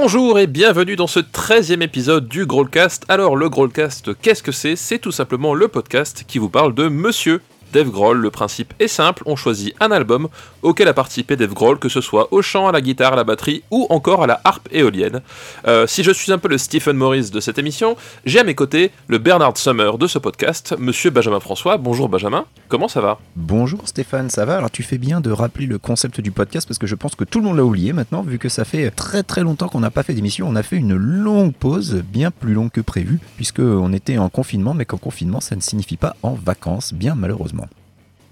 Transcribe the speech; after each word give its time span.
Bonjour 0.00 0.38
et 0.38 0.46
bienvenue 0.46 0.94
dans 0.94 1.08
ce 1.08 1.18
13e 1.18 1.82
épisode 1.82 2.28
du 2.28 2.46
Growlcast. 2.46 3.04
Alors 3.08 3.34
le 3.34 3.48
Growlcast, 3.48 4.16
qu'est-ce 4.22 4.44
que 4.44 4.52
c'est? 4.52 4.76
C'est 4.76 5.00
tout 5.00 5.10
simplement 5.10 5.54
le 5.54 5.66
podcast 5.66 6.24
qui 6.28 6.38
vous 6.38 6.48
parle 6.48 6.72
de 6.72 6.86
Monsieur 6.86 7.42
Dave 7.72 7.90
Grohl, 7.90 8.18
le 8.18 8.30
principe 8.30 8.72
est 8.78 8.88
simple, 8.88 9.22
on 9.26 9.36
choisit 9.36 9.74
un 9.78 9.90
album 9.90 10.28
auquel 10.62 10.88
a 10.88 10.94
participé 10.94 11.36
Dave 11.36 11.52
Grohl, 11.52 11.78
que 11.78 11.88
ce 11.88 12.00
soit 12.00 12.32
au 12.32 12.40
chant, 12.40 12.66
à 12.66 12.72
la 12.72 12.80
guitare, 12.80 13.12
à 13.12 13.16
la 13.16 13.24
batterie 13.24 13.62
ou 13.70 13.86
encore 13.90 14.22
à 14.22 14.26
la 14.26 14.40
harpe 14.44 14.68
éolienne. 14.72 15.20
Euh, 15.66 15.86
si 15.86 16.02
je 16.02 16.10
suis 16.10 16.32
un 16.32 16.38
peu 16.38 16.48
le 16.48 16.56
Stephen 16.56 16.96
Morris 16.96 17.30
de 17.30 17.40
cette 17.40 17.58
émission, 17.58 17.96
j'ai 18.24 18.38
à 18.38 18.44
mes 18.44 18.54
côtés 18.54 18.90
le 19.06 19.18
Bernard 19.18 19.56
Summer 19.58 19.98
de 19.98 20.06
ce 20.06 20.18
podcast, 20.18 20.74
monsieur 20.78 21.10
Benjamin 21.10 21.40
François. 21.40 21.76
Bonjour 21.76 22.08
Benjamin, 22.08 22.46
comment 22.68 22.88
ça 22.88 23.02
va? 23.02 23.18
Bonjour 23.36 23.80
Stéphane, 23.84 24.30
ça 24.30 24.46
va? 24.46 24.56
Alors 24.56 24.70
tu 24.70 24.82
fais 24.82 24.98
bien 24.98 25.20
de 25.20 25.30
rappeler 25.30 25.66
le 25.66 25.78
concept 25.78 26.20
du 26.22 26.30
podcast 26.30 26.66
parce 26.66 26.78
que 26.78 26.86
je 26.86 26.94
pense 26.94 27.16
que 27.16 27.24
tout 27.24 27.38
le 27.38 27.44
monde 27.44 27.58
l'a 27.58 27.64
oublié 27.64 27.92
maintenant, 27.92 28.22
vu 28.22 28.38
que 28.38 28.48
ça 28.48 28.64
fait 28.64 28.90
très 28.90 29.22
très 29.22 29.42
longtemps 29.42 29.68
qu'on 29.68 29.80
n'a 29.80 29.90
pas 29.90 30.02
fait 30.02 30.14
d'émission. 30.14 30.48
On 30.48 30.56
a 30.56 30.62
fait 30.62 30.76
une 30.76 30.94
longue 30.94 31.52
pause, 31.52 32.02
bien 32.10 32.30
plus 32.30 32.54
longue 32.54 32.70
que 32.70 32.80
prévu, 32.80 33.20
puisqu'on 33.36 33.92
était 33.92 34.16
en 34.16 34.30
confinement, 34.30 34.72
mais 34.72 34.86
qu'en 34.86 34.96
confinement 34.96 35.40
ça 35.40 35.54
ne 35.54 35.60
signifie 35.60 35.98
pas 35.98 36.16
en 36.22 36.32
vacances, 36.32 36.94
bien 36.94 37.14
malheureusement. 37.14 37.57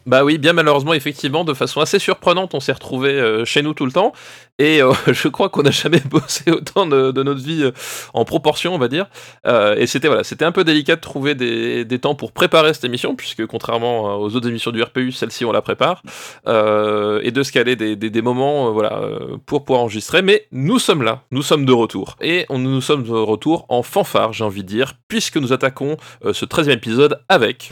Bah 0.06 0.22
oui, 0.22 0.38
bien 0.38 0.52
malheureusement, 0.52 0.94
effectivement, 0.94 1.42
de 1.42 1.52
façon 1.52 1.80
assez 1.80 1.98
surprenante, 1.98 2.54
on 2.54 2.60
s'est 2.60 2.72
retrouvé 2.72 3.10
euh, 3.10 3.44
chez 3.44 3.62
nous 3.62 3.74
tout 3.74 3.84
le 3.84 3.90
temps. 3.90 4.12
Et 4.60 4.80
euh, 4.80 4.92
je 5.08 5.26
crois 5.26 5.48
qu'on 5.48 5.64
n'a 5.64 5.72
jamais 5.72 6.00
bossé 6.10 6.52
autant 6.52 6.86
de, 6.86 7.10
notre 7.24 7.42
vie 7.42 7.64
euh, 7.64 7.72
en 8.14 8.24
proportion, 8.24 8.72
on 8.72 8.78
va 8.78 8.86
dire. 8.86 9.06
et 9.44 9.86
c'était 9.86 10.44
un 10.44 10.52
peu 10.52 10.62
délicat 10.62 10.94
de 10.94 11.00
trouver 11.00 11.34
des, 11.34 11.98
temps 11.98 12.14
pour 12.14 12.30
préparer 12.30 12.72
cette 12.72 12.84
émission, 12.84 13.16
puisque 13.16 13.46
contrairement 13.46 14.20
aux 14.20 14.36
autres 14.36 14.48
émissions 14.48 14.70
du 14.70 14.80
RPU, 14.80 15.10
celle-ci 15.10 15.44
on 15.44 15.50
la 15.50 15.62
prépare, 15.62 16.02
et 16.46 17.30
de 17.30 17.42
se 17.42 17.50
caler 17.50 17.74
des, 17.74 17.96
des, 17.96 18.22
moments, 18.22 18.70
voilà, 18.70 19.00
pour 19.46 19.64
pouvoir 19.64 19.82
enregistrer. 19.82 20.22
Mais 20.22 20.46
nous 20.52 20.78
sommes 20.78 21.02
là, 21.02 21.22
nous 21.30 21.42
sommes 21.42 21.64
de 21.64 21.72
retour, 21.72 22.16
et 22.20 22.44
on, 22.48 22.58
nous 22.58 22.80
sommes 22.80 23.02
de 23.02 23.10
retour 23.10 23.64
en 23.68 23.82
fanfare, 23.82 24.32
j'ai 24.34 24.44
envie 24.44 24.62
de 24.62 24.68
dire, 24.68 24.92
puisque 25.08 25.38
nous 25.38 25.52
attaquons 25.52 25.96
ce 26.22 26.44
13e 26.44 26.72
épisode 26.72 27.20
avec. 27.28 27.70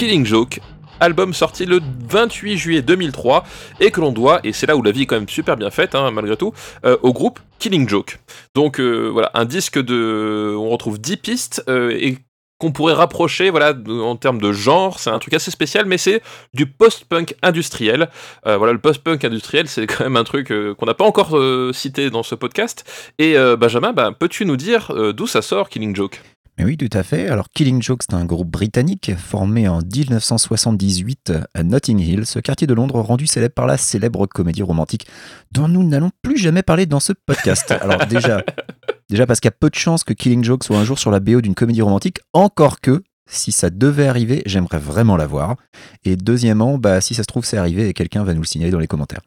Killing 0.00 0.24
Joke, 0.24 0.60
album 0.98 1.34
sorti 1.34 1.66
le 1.66 1.78
28 2.08 2.56
juillet 2.56 2.80
2003 2.80 3.44
et 3.80 3.90
que 3.90 4.00
l'on 4.00 4.12
doit, 4.12 4.40
et 4.44 4.54
c'est 4.54 4.64
là 4.66 4.74
où 4.74 4.82
la 4.82 4.92
vie 4.92 5.02
est 5.02 5.06
quand 5.06 5.16
même 5.16 5.28
super 5.28 5.58
bien 5.58 5.70
faite 5.70 5.94
hein, 5.94 6.10
malgré 6.10 6.38
tout, 6.38 6.54
euh, 6.86 6.96
au 7.02 7.12
groupe 7.12 7.38
Killing 7.58 7.86
Joke. 7.86 8.18
Donc 8.54 8.80
euh, 8.80 9.10
voilà, 9.12 9.30
un 9.34 9.44
disque 9.44 9.78
de... 9.78 10.56
On 10.58 10.70
retrouve 10.70 10.98
10 10.98 11.16
pistes 11.18 11.64
euh, 11.68 11.90
et 11.90 12.16
qu'on 12.58 12.72
pourrait 12.72 12.94
rapprocher 12.94 13.50
voilà 13.50 13.74
en 14.02 14.16
termes 14.16 14.40
de 14.40 14.52
genre 14.52 14.98
c'est 15.00 15.10
un 15.10 15.18
truc 15.18 15.34
assez 15.34 15.50
spécial 15.50 15.84
mais 15.84 15.98
c'est 15.98 16.22
du 16.54 16.64
post-punk 16.64 17.34
industriel. 17.42 18.08
Voilà 18.46 18.72
le 18.72 18.80
post-punk 18.80 19.22
industriel 19.22 19.68
c'est 19.68 19.86
quand 19.86 20.04
même 20.04 20.16
un 20.16 20.24
truc 20.24 20.48
qu'on 20.48 20.86
n'a 20.86 20.94
pas 20.94 21.04
encore 21.04 21.38
cité 21.74 22.08
dans 22.08 22.22
ce 22.22 22.34
podcast. 22.34 22.84
Et 23.18 23.34
Benjamin 23.58 23.92
bah, 23.92 24.12
peux-tu 24.18 24.44
nous 24.46 24.56
dire 24.56 24.92
d'où 25.14 25.26
ça 25.26 25.40
sort 25.40 25.70
Killing 25.70 25.96
Joke? 25.96 26.20
Oui, 26.64 26.76
tout 26.76 26.88
à 26.92 27.02
fait. 27.02 27.28
Alors, 27.28 27.48
Killing 27.50 27.80
Joke, 27.80 28.02
c'est 28.02 28.14
un 28.14 28.24
groupe 28.24 28.50
britannique 28.50 29.12
formé 29.16 29.68
en 29.68 29.78
1978 29.78 31.32
à 31.54 31.62
Notting 31.62 31.98
Hill, 32.00 32.26
ce 32.26 32.38
quartier 32.38 32.66
de 32.66 32.74
Londres 32.74 33.00
rendu 33.00 33.26
célèbre 33.26 33.54
par 33.54 33.66
la 33.66 33.76
célèbre 33.76 34.26
comédie 34.26 34.62
romantique 34.62 35.06
dont 35.52 35.68
nous 35.68 35.82
n'allons 35.84 36.10
plus 36.22 36.36
jamais 36.36 36.62
parler 36.62 36.86
dans 36.86 37.00
ce 37.00 37.12
podcast. 37.12 37.70
Alors, 37.80 38.06
déjà, 38.06 38.42
déjà 39.08 39.26
parce 39.26 39.40
qu'il 39.40 39.48
y 39.48 39.54
a 39.54 39.56
peu 39.58 39.70
de 39.70 39.76
chances 39.76 40.04
que 40.04 40.12
Killing 40.12 40.42
Joke 40.42 40.64
soit 40.64 40.78
un 40.78 40.84
jour 40.84 40.98
sur 40.98 41.10
la 41.10 41.20
BO 41.20 41.40
d'une 41.40 41.54
comédie 41.54 41.82
romantique, 41.82 42.18
encore 42.32 42.80
que 42.80 43.02
si 43.30 43.52
ça 43.52 43.70
devait 43.70 44.08
arriver, 44.08 44.42
j'aimerais 44.44 44.78
vraiment 44.78 45.16
la 45.16 45.26
voir. 45.26 45.56
Et 46.04 46.16
deuxièmement, 46.16 46.78
bah, 46.78 47.00
si 47.00 47.14
ça 47.14 47.22
se 47.22 47.26
trouve, 47.26 47.44
c'est 47.44 47.58
arrivé 47.58 47.88
et 47.88 47.94
quelqu'un 47.94 48.24
va 48.24 48.34
nous 48.34 48.40
le 48.40 48.46
signaler 48.46 48.72
dans 48.72 48.80
les 48.80 48.88
commentaires. 48.88 49.22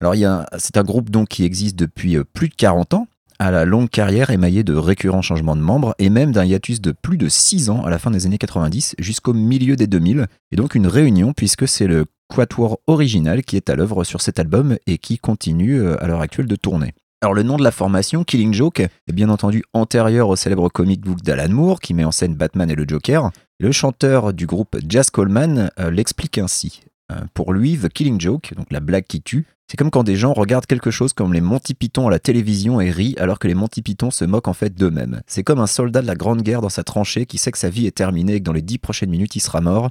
Alors, 0.00 0.14
c'est 0.58 0.76
un 0.76 0.82
groupe 0.82 1.10
donc 1.10 1.28
qui 1.28 1.44
existe 1.44 1.76
depuis 1.76 2.16
euh, 2.16 2.24
plus 2.24 2.48
de 2.48 2.54
40 2.54 2.94
ans 2.94 3.08
à 3.38 3.50
la 3.50 3.64
longue 3.64 3.88
carrière 3.88 4.30
émaillée 4.30 4.64
de 4.64 4.74
récurrents 4.74 5.22
changements 5.22 5.56
de 5.56 5.60
membres 5.60 5.94
et 5.98 6.10
même 6.10 6.32
d'un 6.32 6.44
hiatus 6.44 6.80
de 6.80 6.92
plus 6.92 7.18
de 7.18 7.28
6 7.28 7.70
ans 7.70 7.84
à 7.84 7.90
la 7.90 7.98
fin 7.98 8.10
des 8.10 8.26
années 8.26 8.38
90 8.38 8.96
jusqu'au 8.98 9.32
milieu 9.32 9.76
des 9.76 9.86
2000. 9.86 10.26
Et 10.52 10.56
donc 10.56 10.74
une 10.74 10.86
réunion 10.86 11.32
puisque 11.32 11.68
c'est 11.68 11.86
le 11.86 12.06
quatuor 12.28 12.80
original 12.86 13.42
qui 13.42 13.56
est 13.56 13.70
à 13.70 13.76
l'œuvre 13.76 14.04
sur 14.04 14.20
cet 14.20 14.38
album 14.38 14.76
et 14.86 14.98
qui 14.98 15.18
continue 15.18 15.80
euh, 15.80 16.02
à 16.02 16.06
l'heure 16.06 16.20
actuelle 16.20 16.46
de 16.46 16.56
tourner. 16.56 16.92
Alors 17.22 17.34
le 17.34 17.42
nom 17.42 17.56
de 17.56 17.64
la 17.64 17.70
formation, 17.70 18.24
Killing 18.24 18.52
Joke, 18.52 18.80
est 18.80 19.12
bien 19.12 19.30
entendu 19.30 19.64
antérieur 19.72 20.28
au 20.28 20.36
célèbre 20.36 20.68
comic 20.68 21.00
book 21.00 21.22
d'Alan 21.22 21.52
Moore 21.52 21.80
qui 21.80 21.94
met 21.94 22.04
en 22.04 22.12
scène 22.12 22.34
Batman 22.34 22.70
et 22.70 22.74
le 22.74 22.84
Joker. 22.86 23.30
Le 23.58 23.72
chanteur 23.72 24.34
du 24.34 24.46
groupe 24.46 24.76
Jazz 24.86 25.10
Coleman 25.10 25.70
euh, 25.78 25.90
l'explique 25.90 26.36
ainsi. 26.38 26.82
Euh, 27.12 27.20
pour 27.34 27.52
lui, 27.52 27.78
The 27.78 27.88
Killing 27.88 28.20
Joke, 28.20 28.52
donc 28.56 28.66
la 28.70 28.80
blague 28.80 29.06
qui 29.06 29.22
tue, 29.22 29.46
c'est 29.68 29.76
comme 29.76 29.90
quand 29.90 30.04
des 30.04 30.16
gens 30.16 30.32
regardent 30.32 30.66
quelque 30.66 30.90
chose 30.90 31.12
comme 31.12 31.32
les 31.32 31.40
Monty 31.40 31.74
Python 31.74 32.06
à 32.06 32.10
la 32.10 32.18
télévision 32.18 32.80
et 32.80 32.90
rient 32.90 33.16
alors 33.18 33.38
que 33.38 33.48
les 33.48 33.54
Monty 33.54 33.82
Python 33.82 34.10
se 34.10 34.24
moquent 34.24 34.48
en 34.48 34.52
fait 34.52 34.74
d'eux-mêmes. 34.74 35.22
C'est 35.26 35.42
comme 35.42 35.58
un 35.58 35.66
soldat 35.66 36.02
de 36.02 36.06
la 36.06 36.14
Grande 36.14 36.42
Guerre 36.42 36.62
dans 36.62 36.68
sa 36.68 36.84
tranchée 36.84 37.26
qui 37.26 37.38
sait 37.38 37.52
que 37.52 37.58
sa 37.58 37.68
vie 37.68 37.86
est 37.86 37.96
terminée 37.96 38.34
et 38.34 38.38
que 38.38 38.44
dans 38.44 38.52
les 38.52 38.62
dix 38.62 38.78
prochaines 38.78 39.10
minutes 39.10 39.34
il 39.34 39.40
sera 39.40 39.60
mort. 39.60 39.90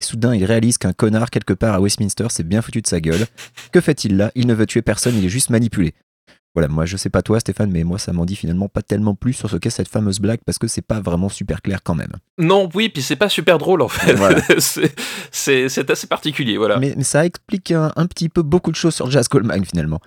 Et 0.00 0.04
soudain 0.04 0.34
il 0.34 0.44
réalise 0.44 0.78
qu'un 0.78 0.92
connard 0.92 1.30
quelque 1.30 1.52
part 1.52 1.74
à 1.74 1.80
Westminster 1.80 2.26
s'est 2.30 2.42
bien 2.42 2.62
foutu 2.62 2.82
de 2.82 2.86
sa 2.86 3.00
gueule. 3.00 3.26
Que 3.72 3.80
fait-il 3.80 4.16
là? 4.16 4.32
Il 4.34 4.48
ne 4.48 4.54
veut 4.54 4.66
tuer 4.66 4.82
personne, 4.82 5.16
il 5.16 5.24
est 5.24 5.28
juste 5.28 5.50
manipulé. 5.50 5.94
Voilà, 6.54 6.68
moi 6.68 6.84
je 6.84 6.96
sais 6.98 7.08
pas 7.08 7.22
toi 7.22 7.40
Stéphane, 7.40 7.70
mais 7.70 7.82
moi 7.82 7.98
ça 7.98 8.12
m'en 8.12 8.26
dit 8.26 8.36
finalement 8.36 8.68
pas 8.68 8.82
tellement 8.82 9.14
plus 9.14 9.32
sur 9.32 9.48
ce 9.48 9.56
qu'est 9.56 9.70
cette 9.70 9.88
fameuse 9.88 10.20
blague 10.20 10.40
parce 10.44 10.58
que 10.58 10.66
c'est 10.66 10.82
pas 10.82 11.00
vraiment 11.00 11.30
super 11.30 11.62
clair 11.62 11.80
quand 11.82 11.94
même. 11.94 12.12
Non, 12.38 12.68
oui, 12.74 12.90
puis 12.90 13.02
c'est 13.02 13.16
pas 13.16 13.30
super 13.30 13.58
drôle 13.58 13.80
en 13.80 13.88
fait. 13.88 14.16
c'est 15.30 15.90
assez 15.90 16.06
particulier, 16.06 16.58
voilà. 16.58 16.78
Mais, 16.78 16.94
ça 17.02 17.24
explique 17.24 17.70
un, 17.70 18.06
petit 18.06 18.28
peu 18.28 18.42
beaucoup 18.42 18.70
de 18.70 18.76
choses 18.76 18.94
sur 18.94 19.10
Jazz 19.10 19.28
Coleman 19.28 19.64
finalement. 19.64 20.00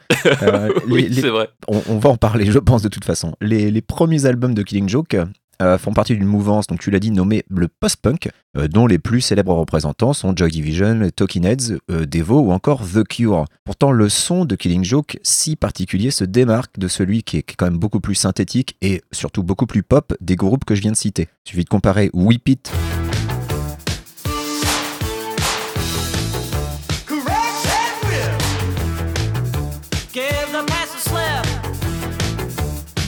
Euh, 0.44 0.72
oui, 0.88 1.10
c'est 1.12 1.30
vrai. 1.30 1.50
On, 1.68 1.98
va 1.98 2.12
en 2.12 2.18
parler, 2.18 2.46
je 2.52 2.60
pense 2.60 2.82
de 2.82 2.90
toute 2.90 3.06
façon. 3.06 3.36
Les, 3.42 3.72
les 3.72 3.82
premiers 3.82 4.26
albums 4.26 4.54
de 4.54 4.62
Killing 4.62 4.88
Joke, 4.88 5.16
euh, 5.62 5.78
font 5.78 5.94
partie 5.94 6.16
d'une 6.16 6.26
mouvance, 6.26 6.68
donc 6.68 6.80
tu 6.80 6.92
l'as 6.92 7.00
dit, 7.00 7.12
nommée 7.12 7.44
le 7.50 7.68
post-punk, 7.68 8.30
euh, 8.58 8.68
dont 8.68 8.88
les 8.88 9.00
plus 9.00 9.22
célèbres 9.22 9.54
représentants 9.54 10.14
sont 10.14 10.36
Joy 10.36 10.52
Division, 10.52 11.10
Talking 11.16 11.46
Heads, 11.46 11.78
euh, 11.90 12.06
Devo 12.06 12.40
ou 12.40 12.52
encore 12.52 12.82
The 12.82 13.04
Cure. 13.04 13.46
Pourtant, 13.64 13.92
le 13.92 14.10
son 14.10 14.46
de 14.46 14.56
Killing 14.56 14.84
Joke, 14.84 15.18
si 15.24 15.56
particulier, 15.56 16.12
se 16.12 16.24
démarque 16.24 16.78
de 16.78 16.88
celui 16.88 17.24
qui 17.24 17.38
est 17.38 17.44
quand 17.44 17.66
même 17.66 17.78
beaucoup 17.78 18.00
plus 18.00 18.16
synthétique 18.16 18.78
et 18.82 19.02
surtout 19.12 19.44
beaucoup 19.44 19.66
plus 19.66 19.84
pop 19.84 20.14
des 20.22 20.36
groupes 20.36 20.66
que 20.66 20.76
je 20.76 20.82
viens 20.82 20.92
de 20.92 20.98
citer. 20.98 21.28
Il 21.46 21.50
suffit 21.50 21.64
de 21.64 21.70
comparer 21.70 22.10
Whip 22.14 22.48
It. 22.50 22.72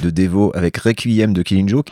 de 0.02 0.10
Devo 0.10 0.52
avec 0.56 0.78
Requiem 0.78 1.34
de 1.34 1.42
Killing 1.42 1.68
Joke 1.68 1.90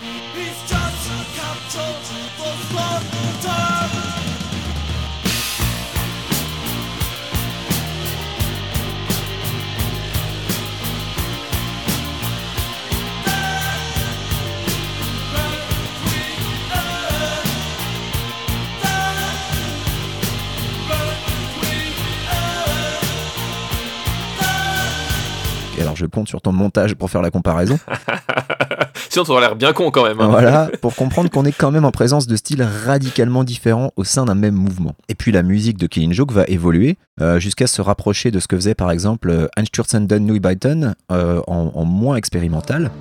je 25.95 26.05
compte 26.05 26.27
sur 26.27 26.41
ton 26.41 26.51
montage 26.51 26.95
pour 26.95 27.09
faire 27.09 27.21
la 27.21 27.31
comparaison. 27.31 27.79
Sinon, 29.09 29.25
ça 29.25 29.31
aurait 29.31 29.41
l'air 29.41 29.55
bien 29.55 29.73
con 29.73 29.91
quand 29.91 30.03
même. 30.03 30.19
Hein. 30.19 30.27
Voilà, 30.27 30.69
pour 30.81 30.95
comprendre 30.95 31.29
qu'on 31.29 31.45
est 31.45 31.51
quand 31.51 31.71
même 31.71 31.85
en 31.85 31.91
présence 31.91 32.27
de 32.27 32.35
styles 32.35 32.67
radicalement 32.85 33.43
différents 33.43 33.91
au 33.95 34.03
sein 34.03 34.25
d'un 34.25 34.35
même 34.35 34.55
mouvement. 34.55 34.95
Et 35.09 35.15
puis 35.15 35.31
la 35.31 35.43
musique 35.43 35.77
de 35.77 35.87
Killing 35.87 36.13
Joke 36.13 36.31
va 36.31 36.43
évoluer 36.47 36.97
euh, 37.21 37.39
jusqu'à 37.39 37.67
se 37.67 37.81
rapprocher 37.81 38.31
de 38.31 38.39
ce 38.39 38.47
que 38.47 38.55
faisait 38.55 38.75
par 38.75 38.91
exemple 38.91 39.29
euh, 39.29 39.47
Einstürzenden 39.55 40.25
Neubauten 40.25 40.95
euh, 41.11 41.41
en, 41.47 41.71
en 41.73 41.85
moins 41.85 42.17
expérimental. 42.17 42.91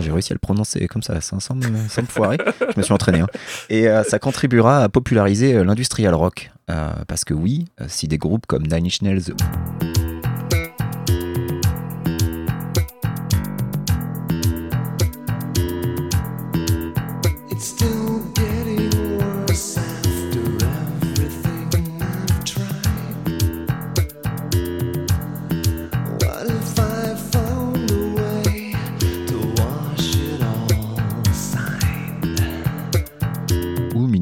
J'ai 0.00 0.12
réussi 0.12 0.32
à 0.32 0.34
le 0.34 0.38
prononcer 0.38 0.86
comme 0.88 1.02
ça, 1.02 1.20
sans, 1.20 1.54
me, 1.54 1.86
foirer. 2.08 2.38
Je 2.60 2.78
me 2.78 2.82
suis 2.82 2.92
entraîné. 2.92 3.20
Hein. 3.20 3.26
Et 3.68 3.88
euh, 3.88 4.02
ça 4.04 4.18
contribuera 4.18 4.84
à 4.84 4.88
populariser 4.88 5.54
euh, 5.54 5.64
l'industrial 5.64 6.14
rock. 6.14 6.50
Euh, 6.68 6.90
parce 7.06 7.24
que 7.24 7.32
oui, 7.32 7.66
si 7.86 8.08
des 8.08 8.18
groupes 8.18 8.46
comme 8.46 8.64
Nine 8.64 8.86
Inch 8.86 9.02
Nails 9.02 9.32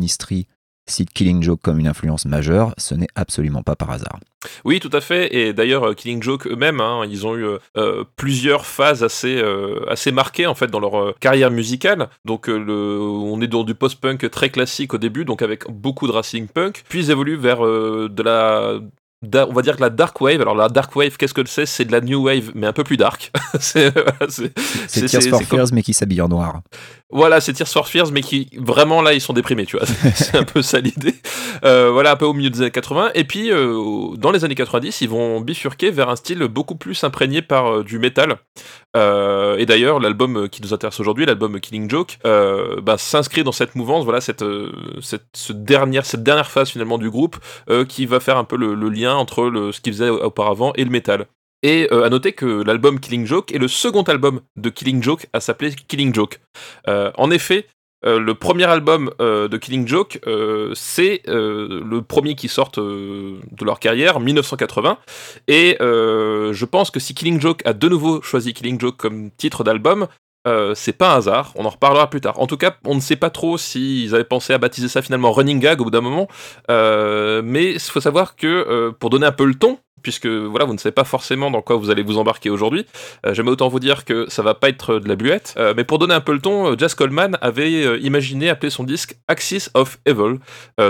cite 0.09 1.13
Killing 1.15 1.43
Joke 1.43 1.61
comme 1.63 1.79
une 1.79 1.87
influence 1.87 2.27
majeure, 2.27 2.75
ce 2.77 2.95
n'est 2.95 3.09
absolument 3.15 3.63
pas 3.63 3.75
par 3.75 3.91
hasard. 3.91 4.19
Oui, 4.65 4.81
tout 4.81 4.91
à 4.93 5.01
fait. 5.01 5.35
Et 5.35 5.53
d'ailleurs, 5.55 5.85
euh, 5.85 5.95
Killing 5.95 6.23
Joke 6.23 6.47
eux-mêmes, 6.47 6.81
hein, 6.81 7.05
ils 7.09 7.27
ont 7.27 7.37
eu 7.37 7.47
euh, 7.77 8.05
plusieurs 8.17 8.67
phases 8.67 9.03
assez, 9.03 9.43
assez 9.89 10.13
marquées 10.13 10.47
en 10.47 10.55
fait 10.55 10.67
dans 10.67 10.81
leur 10.81 11.19
carrière 11.19 11.51
musicale. 11.51 12.09
Donc, 12.25 12.49
on 12.49 13.41
est 13.41 13.47
dans 13.47 13.65
du 13.65 13.75
post-punk 13.75 14.31
très 14.31 14.51
classique 14.51 14.93
au 14.95 14.99
début, 14.99 15.25
donc 15.25 15.43
avec 15.43 15.71
beaucoup 15.71 16.07
de 16.07 16.13
racing 16.13 16.49
punk. 16.49 16.85
Puis 16.89 17.01
ils 17.01 17.11
évoluent 17.11 17.37
vers 17.37 17.61
de 17.61 18.23
la 18.23 18.81
on 19.35 19.53
va 19.53 19.63
dire 19.63 19.77
que 19.77 19.81
la 19.81 19.91
dark 19.91 20.21
wave, 20.21 20.41
alors 20.41 20.55
la 20.55 20.69
dark 20.69 20.95
wave, 20.97 21.17
qu'est-ce 21.17 21.35
que 21.35 21.47
c'est? 21.47 21.67
C'est 21.67 21.85
de 21.85 21.93
la 21.93 22.01
new 22.01 22.25
wave, 22.25 22.53
mais 22.55 22.67
un 22.67 22.73
peu 22.73 22.85
plus 22.85 22.97
dark. 22.97 23.33
c'est 23.61 23.93
Tears 25.07 25.23
for 25.23 25.43
Fears, 25.43 25.69
mais 25.73 25.83
qui 25.83 25.95
s'habille 25.95 26.21
en 26.21 26.29
noir. 26.29 26.61
Voilà, 27.11 27.41
c'est 27.41 27.53
Tears 27.53 27.69
for 27.69 27.87
Fears, 27.87 28.11
mais 28.13 28.23
qui 28.23 28.49
vraiment 28.57 29.01
là, 29.01 29.15
ils 29.15 29.21
sont 29.21 29.33
déprimés, 29.33 29.67
tu 29.67 29.77
vois. 29.77 29.87
c'est 30.15 30.37
un 30.37 30.45
peu 30.45 30.63
ça 30.63 30.81
l'idée. 30.81 31.15
Euh, 31.65 31.91
voilà, 31.93 32.13
un 32.13 32.17
peu 32.17 32.25
au 32.25 32.33
milieu 32.33 32.51
des 32.51 32.61
années 32.61 32.71
80. 32.71 33.11
Et 33.15 33.25
puis, 33.25 33.51
euh, 33.51 34.17
dans 34.17 34.31
les 34.31 34.45
années 34.45 34.55
90, 34.55 35.01
ils 35.01 35.09
vont 35.09 35.41
bifurquer 35.41 35.91
vers 35.91 36.09
un 36.09 36.17
style 36.17 36.41
beaucoup 36.49 36.75
plus 36.75 37.05
imprégné 37.05 37.43
par 37.43 37.67
euh, 37.67 37.85
du 37.85 37.99
métal. 37.99 38.37
et 38.95 39.67
d'ailleurs, 39.67 40.01
l'album 40.01 40.49
qui 40.49 40.63
nous 40.63 40.73
intéresse 40.73 40.99
aujourd'hui, 41.01 41.27
l'album 41.27 41.61
Killing 41.61 41.91
Joke, 41.91 42.19
bah, 42.25 42.97
s'inscrit 42.99 43.45
dans 43.45 43.53
cette 43.53 43.75
mouvance, 43.75 44.05
voilà, 44.05 44.21
cette, 44.21 44.45
cette, 45.01 45.65
dernière, 45.65 46.07
cette 46.07 46.23
dernière 46.23 46.51
phase 46.51 46.71
finalement 46.71 46.99
du 46.99 47.11
groupe, 47.11 47.37
qui 47.89 48.07
va 48.07 48.21
faire 48.21 48.37
un 48.37 48.45
peu 48.45 48.57
le, 48.57 48.89
lien 48.89 49.14
entre 49.17 49.45
le, 49.45 49.73
ce 49.73 49.81
qu'ils 49.81 49.93
faisaient 49.93 50.11
auparavant 50.11 50.73
et 50.77 50.85
le 50.85 50.91
métal. 50.91 51.27
Et 51.65 51.89
euh, 51.93 52.05
à 52.05 52.11
noter 52.11 52.33
que 52.33 52.63
l'album 52.63 53.01
Killing 53.01 53.27
Joke 53.27 53.51
est 53.53 53.59
le 53.59 53.69
second 53.69 54.03
album 54.03 54.43
de 54.57 54.69
Killing 54.69 55.03
Joke 55.03 55.27
à 55.33 55.41
s'appeler 55.41 55.73
Killing 55.89 56.15
Joke. 56.15 56.41
Euh, 56.89 57.11
en 57.17 57.31
effet, 57.31 57.67
euh, 58.05 58.21
le 58.21 58.35
premier 58.35 58.65
album 58.65 59.11
de 59.19 59.57
Killing 59.57 59.89
Joke, 59.89 60.21
c'est 60.75 61.23
le 61.27 62.01
premier 62.01 62.35
qui 62.35 62.49
sort 62.49 62.71
de 62.77 63.65
leur 63.65 63.81
carrière, 63.81 64.21
1980. 64.21 64.99
Et 65.49 65.79
je 65.81 66.65
pense 66.67 66.91
que 66.91 67.01
si 67.01 67.15
Killing 67.15 67.41
Joke 67.41 67.63
a 67.65 67.73
de 67.73 67.89
nouveau 67.89 68.21
choisi 68.21 68.53
Killing 68.53 68.79
Joke 68.79 68.99
comme 68.99 69.31
titre 69.31 69.65
d'album, 69.65 70.07
c'est 70.75 70.97
pas 70.97 71.15
un 71.15 71.17
hasard, 71.19 71.53
on 71.57 71.65
en 71.65 71.71
reparlera 71.71 72.11
plus 72.11 72.21
tard. 72.21 72.39
En 72.41 72.47
tout 72.47 72.57
cas, 72.57 72.77
on 72.85 72.95
ne 72.95 73.01
sait 73.01 73.17
pas 73.17 73.31
trop 73.31 73.59
s'ils 73.59 74.15
avaient 74.15 74.25
pensé 74.25 74.53
à 74.53 74.59
baptiser 74.59 74.89
ça 74.89 75.03
finalement 75.03 75.33
Running 75.33 75.61
Gag 75.61 75.81
au 75.81 75.85
bout 75.85 75.91
d'un 75.91 76.01
moment, 76.01 76.29
mais 76.69 77.73
il 77.73 77.81
faut 77.81 78.01
savoir 78.01 78.37
que 78.37 78.91
pour 78.99 79.11
donner 79.11 79.27
un 79.27 79.33
peu 79.33 79.45
le 79.45 79.55
ton, 79.55 79.79
puisque 80.05 80.27
voilà, 80.27 80.67
vous 80.67 80.75
ne 80.75 80.79
savez 80.79 80.93
pas 80.93 81.03
forcément 81.03 81.51
dans 81.51 81.63
quoi 81.63 81.75
vous 81.75 81.91
allez 81.91 82.05
vous 82.05 82.19
embarquer 82.19 82.51
aujourd'hui. 82.51 82.87
Euh, 83.27 83.35
J'aimerais 83.35 83.53
autant 83.53 83.69
vous 83.69 83.81
dire 83.81 84.05
que 84.05 84.27
ça 84.29 84.43
va 84.43 84.55
pas 84.55 84.69
être 84.69 85.01
de 85.01 85.09
la 85.09 85.17
buette, 85.17 85.55
euh, 85.57 85.75
mais 85.77 85.83
pour 85.83 85.99
donner 85.99 86.15
un 86.15 86.21
peu 86.21 86.33
le 86.33 86.41
ton, 86.41 86.71
euh, 86.71 86.77
Jazz 86.79 86.95
Coleman 86.95 87.37
avait 87.41 87.99
imaginé 88.01 88.51
appeler 88.51 88.71
son 88.71 88.85
disque 88.85 89.17
Axis 89.27 89.71
of 89.75 89.99
Evil, 90.05 90.39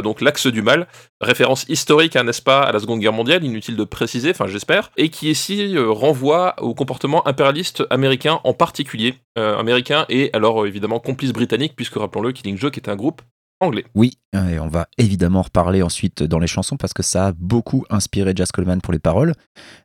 donc 0.03 0.21
l'axe 0.21 0.49
du 0.49 0.61
mal, 0.61 0.89
référence 1.21 1.65
historique, 1.69 2.17
hein, 2.17 2.25
n'est-ce 2.25 2.43
pas, 2.43 2.63
à 2.63 2.73
la 2.73 2.81
Seconde 2.81 2.99
Guerre 2.99 3.13
mondiale, 3.13 3.45
inutile 3.45 3.77
de 3.77 3.85
préciser, 3.85 4.31
enfin 4.31 4.49
j'espère, 4.49 4.91
et 4.97 5.09
qui 5.09 5.31
ici 5.31 5.77
renvoie 5.79 6.57
au 6.61 6.75
comportement 6.75 7.27
impérialiste 7.29 7.85
américain 7.91 8.41
en 8.43 8.53
particulier, 8.53 9.15
américain 9.37 10.05
et 10.09 10.31
alors 10.33 10.67
évidemment 10.67 10.99
complice 10.99 11.33
britannique, 11.33 11.75
puisque 11.77 11.95
rappelons-le, 11.95 12.33
Killing 12.33 12.59
Joke 12.59 12.77
est 12.77 12.89
un 12.89 12.97
groupe 12.97 13.23
Oui, 13.95 14.19
et 14.35 14.59
on 14.59 14.69
va 14.69 14.89
évidemment 14.99 15.43
reparler 15.43 15.83
ensuite 15.83 16.23
dans 16.23 16.39
les 16.39 16.47
chansons 16.47 16.77
parce 16.77 16.93
que 16.93 17.03
ça 17.03 17.29
a 17.29 17.33
beaucoup 17.33 17.85
inspiré 17.91 18.33
Jazz 18.35 18.51
Coleman 18.51 18.81
pour 18.81 18.93
les 18.93 18.99
paroles. 18.99 19.33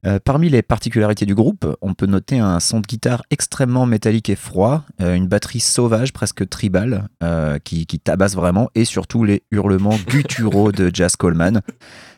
Euh, 0.06 0.20
parmi 0.24 0.50
les 0.50 0.62
particularités 0.62 1.26
du 1.26 1.36
groupe, 1.36 1.68
on 1.82 1.94
peut 1.94 2.06
noter 2.06 2.40
un 2.40 2.60
son 2.60 2.80
de 2.80 2.88
guitare 2.88 3.24
extrêmement 3.30 3.86
métallique 3.86 4.30
et 4.30 4.36
froid, 4.36 4.84
euh, 5.02 5.16
une 5.16 5.28
batterie 5.28 5.60
sauvage, 5.60 6.14
presque 6.14 6.48
tribale, 6.50 7.08
euh, 7.24 7.60
qui, 7.60 7.86
qui, 7.86 8.00
tabasse 8.00 8.36
vraiment, 8.36 8.70
et 8.76 8.86
surtout 8.86 9.24
les 9.24 9.44
hurlements 9.52 9.98
gutturaux 10.08 10.72
de 10.72 10.90
Jazz 10.94 11.16
Coleman. 11.16 11.62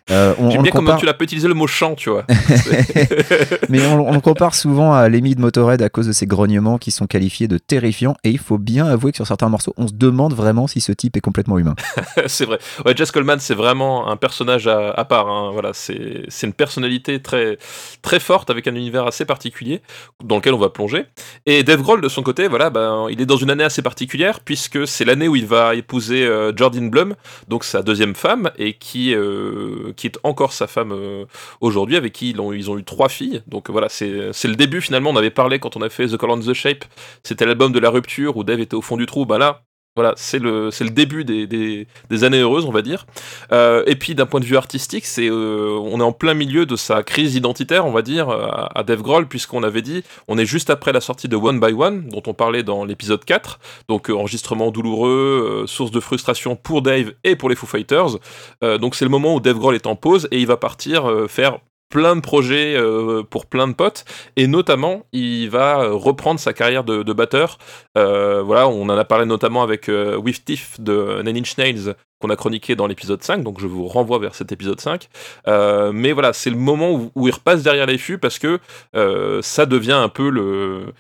Euh, 0.09 0.33
J'aime 0.50 0.63
bien 0.63 0.71
comment 0.71 0.95
tu 0.95 1.06
l'as 1.06 1.15
utilisé 1.19 1.48
le 1.48 1.53
mot 1.53 1.68
chant, 1.68 1.95
tu 1.95 2.09
vois. 2.09 2.25
Mais 3.69 3.86
on, 3.86 4.12
le 4.12 4.19
compare 4.19 4.56
souvent 4.56 4.94
à 4.94 5.07
l'Emmy 5.09 5.36
de 5.36 5.42
Motorhead 5.42 5.81
à 5.81 5.89
cause 5.89 6.07
de 6.07 6.12
ses 6.12 6.25
grognements 6.25 6.77
qui 6.77 6.92
sont 6.92 7.07
qualifiés 7.07 7.48
de 7.48 7.57
terrifiants. 7.57 8.15
Et 8.24 8.30
il 8.31 8.39
faut 8.39 8.57
bien 8.57 8.86
avouer 8.88 9.12
que 9.12 9.18
sur 9.18 9.27
certains 9.27 9.50
morceaux, 9.50 9.74
on 9.77 9.88
se 9.88 9.94
demande 9.94 10.33
vraiment 10.33 10.68
si 10.68 10.81
ce 10.81 10.92
type 10.92 11.18
est 11.18 11.21
complètement 11.21 11.59
humain. 11.59 11.75
c'est 12.27 12.45
vrai. 12.45 12.57
Ouais, 12.86 12.95
Jess 12.95 13.12
Coleman, 13.12 13.39
c'est 13.39 13.53
vraiment 13.53 14.09
un 14.09 14.18
personnage 14.18 14.68
à, 14.68 15.06
part. 15.06 15.30
Hein. 15.30 15.51
Voilà, 15.53 15.71
c'est 15.74 16.25
une 16.44 16.53
personnalité 16.53 17.21
très, 17.21 17.57
très 18.01 18.19
forte 18.19 18.50
avec 18.50 18.68
un 18.68 18.75
univers 18.75 19.06
assez 19.06 19.25
particulier 19.25 19.81
dans 20.24 20.38
lequel 20.38 20.53
on 20.53 20.59
va 20.59 20.69
plonger. 20.69 21.06
Et 21.45 21.63
Dave 21.63 21.81
Grohl, 21.81 22.01
de 22.01 22.09
son 22.09 22.24
côté, 22.24 22.48
voilà, 22.48 22.69
ben, 22.69 23.07
il 23.09 23.21
est 23.21 23.25
dans 23.25 23.38
une 23.38 23.50
année 23.50 23.63
assez 23.63 23.81
particulière 23.81 24.39
puisque 24.39 24.88
c'est 24.88 25.06
l'année 25.06 25.27
où 25.27 25.36
il 25.36 25.45
va 25.45 25.75
épouser 25.75 26.25
euh, 26.25 26.51
Jordan 26.56 26.89
Blum, 26.89 27.15
donc 27.48 27.63
sa 27.63 27.81
deuxième 27.81 28.15
femme, 28.15 28.51
et 28.57 28.74
qui, 28.74 29.13
euh, 29.13 29.94
qui 30.01 30.07
est 30.07 30.18
encore 30.24 30.51
sa 30.51 30.65
femme 30.65 30.92
euh, 30.92 31.25
aujourd'hui, 31.62 31.95
avec 31.95 32.13
qui 32.13 32.31
ils 32.31 32.42
ont, 32.42 32.77
eu 32.77 32.83
trois 32.83 33.07
filles. 33.07 33.44
Donc 33.48 33.69
voilà, 33.69 33.88
c'est 33.88 34.07
le 34.09 34.56
début 34.56 34.81
finalement. 34.81 35.12
On 35.12 35.15
avait 35.15 35.30
parlé 35.30 35.59
quand 35.59 35.77
on 35.77 35.81
a 35.81 35.89
fait 35.89 36.07
The 36.07 36.18
Call 36.18 36.31
on 36.31 36.39
the 36.39 36.53
Shape, 36.53 36.86
c'était 37.24 37.45
l'album 37.45 37.71
de 37.71 37.80
la 37.80 37.92
rupture 37.92 38.36
où 38.36 38.44
Dave 38.44 38.59
était 38.59 38.75
au 38.75 38.81
fond 38.81 38.98
du 38.98 39.06
trou. 39.06 39.25
Bah 39.25 39.38
là, 39.38 39.63
voilà, 39.96 40.14
c'est 40.16 40.40
le, 40.40 40.72
début 40.90 41.26
des, 41.26 42.24
années 42.24 42.40
heureuses, 42.40 42.64
on 42.64 42.72
va 42.72 42.82
dire. 42.82 43.06
Euh, 43.52 43.84
et 43.88 43.96
puis 43.96 44.16
d'un 44.16 44.26
point 44.26 44.40
de 44.40 44.46
vue 44.46 44.56
artistique, 44.56 45.04
euh, 45.20 45.78
on 45.84 46.00
est 46.00 46.04
en 46.04 46.14
plein 46.14 46.34
milieu 46.34 46.66
de 46.66 46.78
sa 46.78 47.04
crise 47.04 47.36
identitaire, 47.36 47.86
on 47.86 47.92
va 47.92 48.02
dire, 48.02 48.30
à, 48.30 48.80
à 48.80 48.84
Dave 48.84 49.02
Grohl, 49.02 49.28
puisqu'on 49.28 49.64
avait 49.64 49.82
dit, 49.82 50.04
on 50.30 50.38
est 50.38 50.46
juste 50.46 50.70
après 50.70 50.94
la 50.94 51.02
sortie 51.02 51.28
de 51.28 51.36
One 51.36 51.60
by 51.60 51.74
One, 51.74 52.08
dont 52.08 52.24
on 52.27 52.34
parlait 52.34 52.63
dans 52.63 52.86
l'épisode 52.86 53.25
4, 53.25 53.60
donc 53.89 54.10
euh, 54.10 54.13
enregistrement 54.13 54.72
douloureux, 54.72 55.65
source 55.68 55.92
de 55.92 56.00
frustration 56.00 56.56
pour 56.56 56.82
Dave 56.82 57.12
et 57.25 57.36
pour 57.36 57.50
les 57.50 57.56
Foo 57.56 57.68
Fighters. 57.68 58.18
donc 58.62 58.96
c'est 58.96 59.06
le 59.06 59.12
moment 59.12 59.36
où 59.36 59.39
Dave 59.42 59.58
Grohl 59.58 59.75
est 59.75 59.88
en 59.88 59.98
pause 59.98 60.27
et 60.32 60.39
il 60.39 60.48
va 60.48 60.56
partir 60.56 61.25
faire 61.27 61.60
plein 61.91 62.15
de 62.15 62.21
projets 62.21 62.75
euh, 62.75 63.21
pour 63.21 63.45
plein 63.45 63.67
de 63.67 63.74
potes. 63.74 64.05
Et 64.36 64.48
notamment 64.48 65.05
il 65.12 65.50
va 65.50 65.89
reprendre 65.89 66.39
sa 66.39 66.53
carrière 66.53 66.83
de, 66.83 67.13
batteur. 67.13 67.60
Euh, 67.98 68.41
voilà 68.41 68.67
on 68.67 68.83
en 68.83 68.98
a 68.98 69.05
parlé 69.05 69.25
notamment 69.25 69.62
avec 69.62 69.89
euh, 69.89 70.15
With 70.17 70.43
Tiff 70.43 70.79
de 70.79 71.21
Nine 71.24 71.38
Inch 71.38 71.57
Nails 71.57 71.95
qu'on 72.22 72.30
a 72.30 72.36
chroniqué 72.36 72.75
dans 72.75 72.88
l'épisode 72.88 73.22
5, 73.22 73.44
donc 73.44 73.60
je 73.60 73.68
vous 73.68 73.88
renvoie 73.88 74.20
vers 74.20 74.36
cet 74.36 74.51
épisode 74.51 74.80
5. 74.80 75.10
Euh, 75.48 75.92
mais 75.94 76.12
voilà, 76.12 76.34
c'est 76.34 76.50
le 76.50 76.56
moment 76.56 77.12
où, 77.16 77.28
il 77.28 77.34
repasse 77.34 77.63
derrière 77.63 77.86
les 77.86 77.98
fûts 77.98 78.18
parce 78.18 78.40
que 78.40 78.60
euh, 78.96 79.42
ça 79.42 79.66
devient 79.66 79.92
un 79.92 80.10
peu 80.10 80.30
le, 80.30 80.94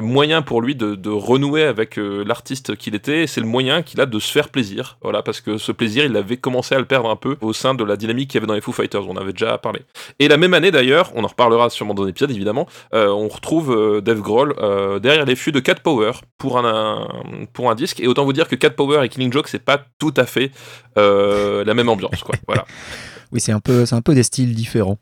moyen 0.00 0.42
pour 0.42 0.60
lui 0.60 0.74
de, 0.74 1.08
renouer 1.08 1.62
avec 1.62 1.98
euh, 1.98 2.24
l'artiste 2.26 2.76
qu'il 2.76 2.94
était, 2.94 3.26
c'est 3.26 3.40
le 3.40 3.46
moyen 3.46 3.82
qu'il 3.82 4.00
a 4.00 4.06
de 4.06 4.18
se 4.18 4.30
faire 4.30 4.48
plaisir. 4.48 4.98
Voilà, 5.02 5.22
parce 5.22 5.40
que 5.40 5.58
ce 5.58 5.72
plaisir, 5.72 6.04
il 6.04 6.16
avait 6.16 6.36
commencé 6.36 6.74
à 6.74 6.78
le 6.78 6.84
perdre 6.84 7.08
un 7.08 7.16
peu 7.16 7.36
au 7.40 7.52
sein 7.52 7.74
de 7.74 7.84
la 7.84 7.96
dynamique 7.96 8.30
qu'il 8.30 8.38
y 8.38 8.38
avait 8.38 8.46
dans 8.46 8.54
les 8.54 8.60
Foo 8.60 8.72
Fighters, 8.72 9.08
on 9.08 9.16
avait 9.16 9.32
déjà 9.32 9.56
parlé. 9.58 9.80
Et 10.18 10.28
la 10.28 10.36
même 10.36 10.54
année 10.54 10.70
d'ailleurs, 10.70 11.12
on 11.14 11.24
en 11.24 11.28
reparlera 11.28 11.70
sûrement 11.70 11.94
dans 11.94 12.04
l'épisode 12.04 12.30
évidemment, 12.30 12.66
on 12.92 13.28
retrouve 13.28 14.00
Dave 14.02 14.20
Grohl 14.20 14.54
derrière 15.00 15.24
les 15.24 15.36
fûts 15.36 15.52
de 15.52 15.60
Cat 15.60 15.76
Power 15.76 16.12
pour 16.38 16.58
un, 16.58 17.08
pour 17.52 17.70
un 17.70 17.74
disque, 17.74 18.00
et 18.00 18.08
autant 18.08 18.24
vous 18.24 18.32
dire 18.32 18.48
que 18.48 18.56
Cat 18.56 18.70
Power 18.70 19.04
et 19.04 19.08
Killing 19.08 19.32
Joke, 19.32 19.48
c'est 19.48 19.64
pas 19.64 19.84
tout 19.98 20.14
à 20.16 20.26
fait 20.26 20.50
la 20.96 21.74
même 21.74 21.88
ambiance, 21.88 22.22
quoi. 22.22 22.34
Voilà. 22.46 22.64
oui, 23.32 23.40
c'est 23.40 23.52
un 23.52 23.60
peu, 23.60 23.86
c'est 23.86 23.94
un 23.94 24.02
peu 24.02 24.14
des 24.14 24.22
styles 24.22 24.54
différents. 24.54 24.98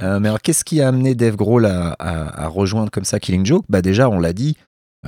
Euh, 0.00 0.20
mais 0.20 0.28
alors, 0.28 0.40
qu'est-ce 0.40 0.64
qui 0.64 0.80
a 0.80 0.88
amené 0.88 1.14
Dave 1.14 1.36
Grohl 1.36 1.66
à, 1.66 2.48
rejoindre 2.48 2.90
comme 2.90 3.04
ça 3.04 3.18
Killing 3.20 3.44
Joke? 3.44 3.64
Bah 3.68 3.82
déjà, 3.82 4.08
on 4.08 4.20
l'a 4.20 4.32
dit, 4.32 4.56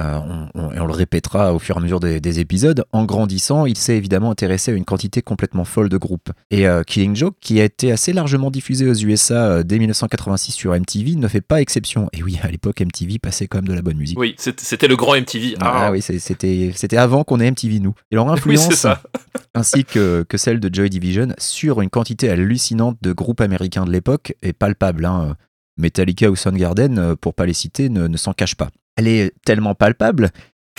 euh, 0.00 0.20
on, 0.54 0.72
et 0.72 0.80
on 0.80 0.86
le 0.86 0.92
répétera 0.92 1.54
au 1.54 1.58
fur 1.58 1.76
et 1.76 1.78
à 1.78 1.82
mesure 1.82 2.00
des, 2.00 2.40
épisodes, 2.40 2.84
en 2.92 3.04
grandissant, 3.04 3.66
il 3.66 3.76
s'est 3.76 3.96
évidemment 3.96 4.30
intéressé 4.30 4.72
à 4.72 4.74
une 4.74 4.84
quantité 4.84 5.22
complètement 5.22 5.64
folle 5.64 5.88
de 5.88 5.96
groupes. 5.96 6.30
Et 6.50 6.66
euh, 6.66 6.82
Killing 6.82 7.16
Joke, 7.16 7.36
qui 7.40 7.60
a 7.60 7.64
été 7.64 7.92
assez 7.92 8.12
largement 8.12 8.50
diffusé 8.50 8.88
aux 8.88 8.94
USA 8.94 9.34
euh, 9.34 9.62
dès 9.62 9.78
1986 9.78 10.52
sur 10.52 10.72
MTV, 10.72 11.16
ne 11.16 11.28
fait 11.28 11.40
pas 11.40 11.60
exception. 11.60 12.08
Et 12.12 12.22
oui, 12.22 12.38
à 12.42 12.48
l'époque, 12.48 12.80
MTV 12.80 13.18
passait 13.18 13.46
quand 13.46 13.58
même 13.58 13.68
de 13.68 13.74
la 13.74 13.82
bonne 13.82 13.96
musique. 13.96 14.18
Oui, 14.18 14.34
c'était 14.38 14.88
le 14.88 14.96
grand 14.96 15.20
MTV. 15.20 15.56
Ah, 15.60 15.86
ah 15.86 15.92
oui, 15.92 16.02
c'était 16.02 16.96
avant 16.96 17.24
qu'on 17.24 17.40
ait 17.40 17.50
MTV, 17.50 17.80
nous. 17.80 17.94
Et 18.10 18.14
leur 18.14 18.28
influence, 18.32 18.86
ainsi 19.54 19.84
que, 19.84 20.24
que, 20.28 20.38
celle 20.38 20.60
de 20.60 20.74
Joy 20.74 20.88
Division, 20.88 21.28
sur 21.38 21.80
une 21.80 21.90
quantité 21.90 22.30
hallucinante 22.30 22.96
de 23.02 23.12
groupes 23.12 23.40
américains 23.40 23.84
de 23.84 23.90
l'époque 23.90 24.34
est 24.42 24.52
palpable. 24.52 25.04
Hein. 25.04 25.36
Metallica 25.76 26.30
ou 26.30 26.36
Soundgarden, 26.36 27.16
pour 27.16 27.32
pas 27.34 27.46
les 27.46 27.54
citer, 27.54 27.88
ne, 27.88 28.06
ne 28.06 28.16
s'en 28.18 28.34
cachent 28.34 28.54
pas 28.54 28.68
elle 28.96 29.08
est 29.08 29.32
tellement 29.44 29.74
palpable 29.74 30.30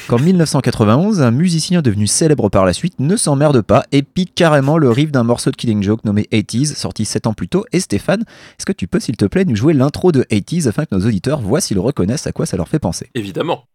qu'en 0.07 0.19
1991, 0.19 1.21
un 1.21 1.31
musicien 1.31 1.81
devenu 1.81 2.07
célèbre 2.07 2.49
par 2.49 2.65
la 2.65 2.73
suite 2.73 2.99
ne 2.99 3.15
s'emmerde 3.15 3.61
pas 3.61 3.83
et 3.91 4.03
pique 4.03 4.33
carrément 4.35 4.77
le 4.77 4.89
riff 4.89 5.11
d'un 5.11 5.23
morceau 5.23 5.51
de 5.51 5.55
Killing 5.55 5.83
Joke 5.83 6.03
nommé 6.05 6.27
80s, 6.31 6.75
sorti 6.75 7.05
7 7.05 7.27
ans 7.27 7.33
plus 7.33 7.47
tôt. 7.47 7.65
Et 7.71 7.79
Stéphane, 7.79 8.23
est-ce 8.57 8.65
que 8.65 8.71
tu 8.71 8.87
peux 8.87 8.99
s'il 8.99 9.17
te 9.17 9.25
plaît 9.25 9.45
nous 9.45 9.55
jouer 9.55 9.73
l'intro 9.73 10.11
de 10.11 10.23
80s 10.23 10.67
afin 10.67 10.85
que 10.85 10.95
nos 10.95 11.05
auditeurs 11.05 11.41
voient 11.41 11.61
s'ils 11.61 11.79
reconnaissent 11.79 12.27
à 12.27 12.31
quoi 12.31 12.45
ça 12.45 12.57
leur 12.57 12.67
fait 12.67 12.79
penser? 12.79 13.09
Évidemment. 13.15 13.65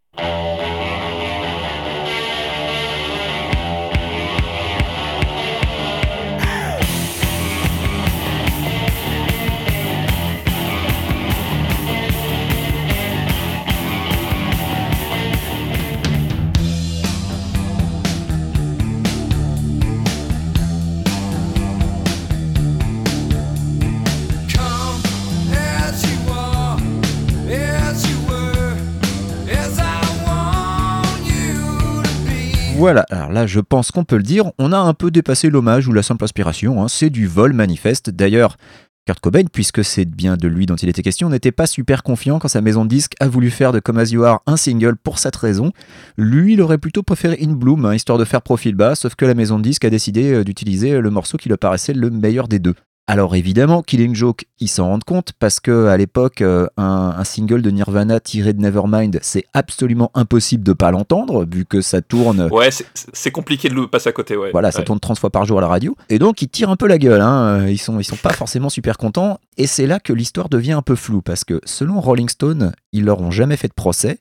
Voilà, 32.76 33.06
alors 33.08 33.32
là 33.32 33.46
je 33.46 33.58
pense 33.58 33.90
qu'on 33.90 34.04
peut 34.04 34.18
le 34.18 34.22
dire, 34.22 34.52
on 34.58 34.70
a 34.70 34.76
un 34.76 34.92
peu 34.92 35.10
dépassé 35.10 35.48
l'hommage 35.48 35.88
ou 35.88 35.94
la 35.94 36.02
simple 36.02 36.22
inspiration, 36.24 36.82
hein. 36.82 36.88
c'est 36.88 37.08
du 37.08 37.26
vol 37.26 37.54
manifeste. 37.54 38.10
D'ailleurs, 38.10 38.58
Kurt 39.06 39.18
Cobain, 39.20 39.44
puisque 39.50 39.82
c'est 39.82 40.04
bien 40.04 40.36
de 40.36 40.46
lui 40.46 40.66
dont 40.66 40.76
il 40.76 40.90
était 40.90 41.02
question, 41.02 41.30
n'était 41.30 41.52
pas 41.52 41.66
super 41.66 42.02
confiant 42.02 42.38
quand 42.38 42.48
sa 42.48 42.60
maison 42.60 42.84
de 42.84 42.90
disques 42.90 43.14
a 43.18 43.28
voulu 43.28 43.50
faire 43.50 43.72
de 43.72 43.80
Come 43.80 43.96
As 43.96 44.10
You 44.10 44.24
Are 44.24 44.42
un 44.46 44.58
single 44.58 44.96
pour 44.96 45.18
cette 45.18 45.36
raison. 45.36 45.72
Lui, 46.18 46.52
il 46.52 46.60
aurait 46.60 46.76
plutôt 46.76 47.02
préféré 47.02 47.38
In 47.40 47.52
Bloom, 47.52 47.86
hein, 47.86 47.94
histoire 47.94 48.18
de 48.18 48.26
faire 48.26 48.42
profil 48.42 48.74
bas, 48.74 48.94
sauf 48.94 49.14
que 49.14 49.24
la 49.24 49.34
maison 49.34 49.56
de 49.56 49.62
disques 49.62 49.86
a 49.86 49.90
décidé 49.90 50.34
euh, 50.34 50.44
d'utiliser 50.44 51.00
le 51.00 51.10
morceau 51.10 51.38
qui 51.38 51.48
lui 51.48 51.56
paraissait 51.56 51.94
le 51.94 52.10
meilleur 52.10 52.46
des 52.46 52.58
deux. 52.58 52.74
Alors 53.08 53.36
évidemment, 53.36 53.82
Killing 53.82 54.16
Joke, 54.16 54.46
ils 54.58 54.68
s'en 54.68 54.88
rendent 54.88 55.04
compte 55.04 55.32
parce 55.38 55.60
que 55.60 55.86
à 55.86 55.96
l'époque, 55.96 56.40
euh, 56.40 56.66
un, 56.76 57.22
single 57.22 57.62
de 57.62 57.70
Nirvana 57.70 58.18
tiré 58.18 58.52
de 58.52 58.60
Nevermind, 58.60 59.20
c'est 59.22 59.44
absolument 59.54 60.10
impossible 60.14 60.64
de 60.64 60.72
pas 60.72 60.90
l'entendre 60.90 61.46
vu 61.48 61.64
que 61.64 61.80
ça 61.80 62.02
tourne. 62.02 62.48
Ouais, 62.50 62.70
c'est 63.12 63.30
compliqué 63.30 63.68
de 63.68 63.74
le 63.74 63.86
passer 63.86 64.08
à 64.08 64.12
côté. 64.12 64.36
Ouais. 64.36 64.50
Voilà, 64.50 64.72
ça 64.72 64.82
tourne 64.82 64.98
30 64.98 65.20
fois 65.20 65.30
par 65.30 65.44
jour 65.44 65.58
à 65.58 65.60
la 65.60 65.68
radio, 65.68 65.96
et 66.08 66.18
donc 66.18 66.42
ils 66.42 66.48
tirent 66.48 66.70
un 66.70 66.76
peu 66.76 66.88
la 66.88 66.98
gueule. 66.98 67.20
Hein. 67.20 67.68
Ils 67.68 67.78
sont, 67.78 68.00
ils 68.00 68.04
sont 68.04 68.16
pas 68.16 68.32
forcément 68.32 68.70
super 68.70 68.98
contents, 68.98 69.38
et 69.56 69.68
c'est 69.68 69.86
là 69.86 70.00
que 70.00 70.12
l'histoire 70.12 70.48
devient 70.48 70.72
un 70.72 70.82
peu 70.82 70.96
floue 70.96 71.22
parce 71.22 71.44
que 71.44 71.60
selon 71.64 72.00
Rolling 72.00 72.28
Stone, 72.28 72.72
ils 72.92 73.04
leur 73.04 73.20
ont 73.20 73.30
jamais 73.30 73.56
fait 73.56 73.68
de 73.68 73.74
procès. 73.74 74.18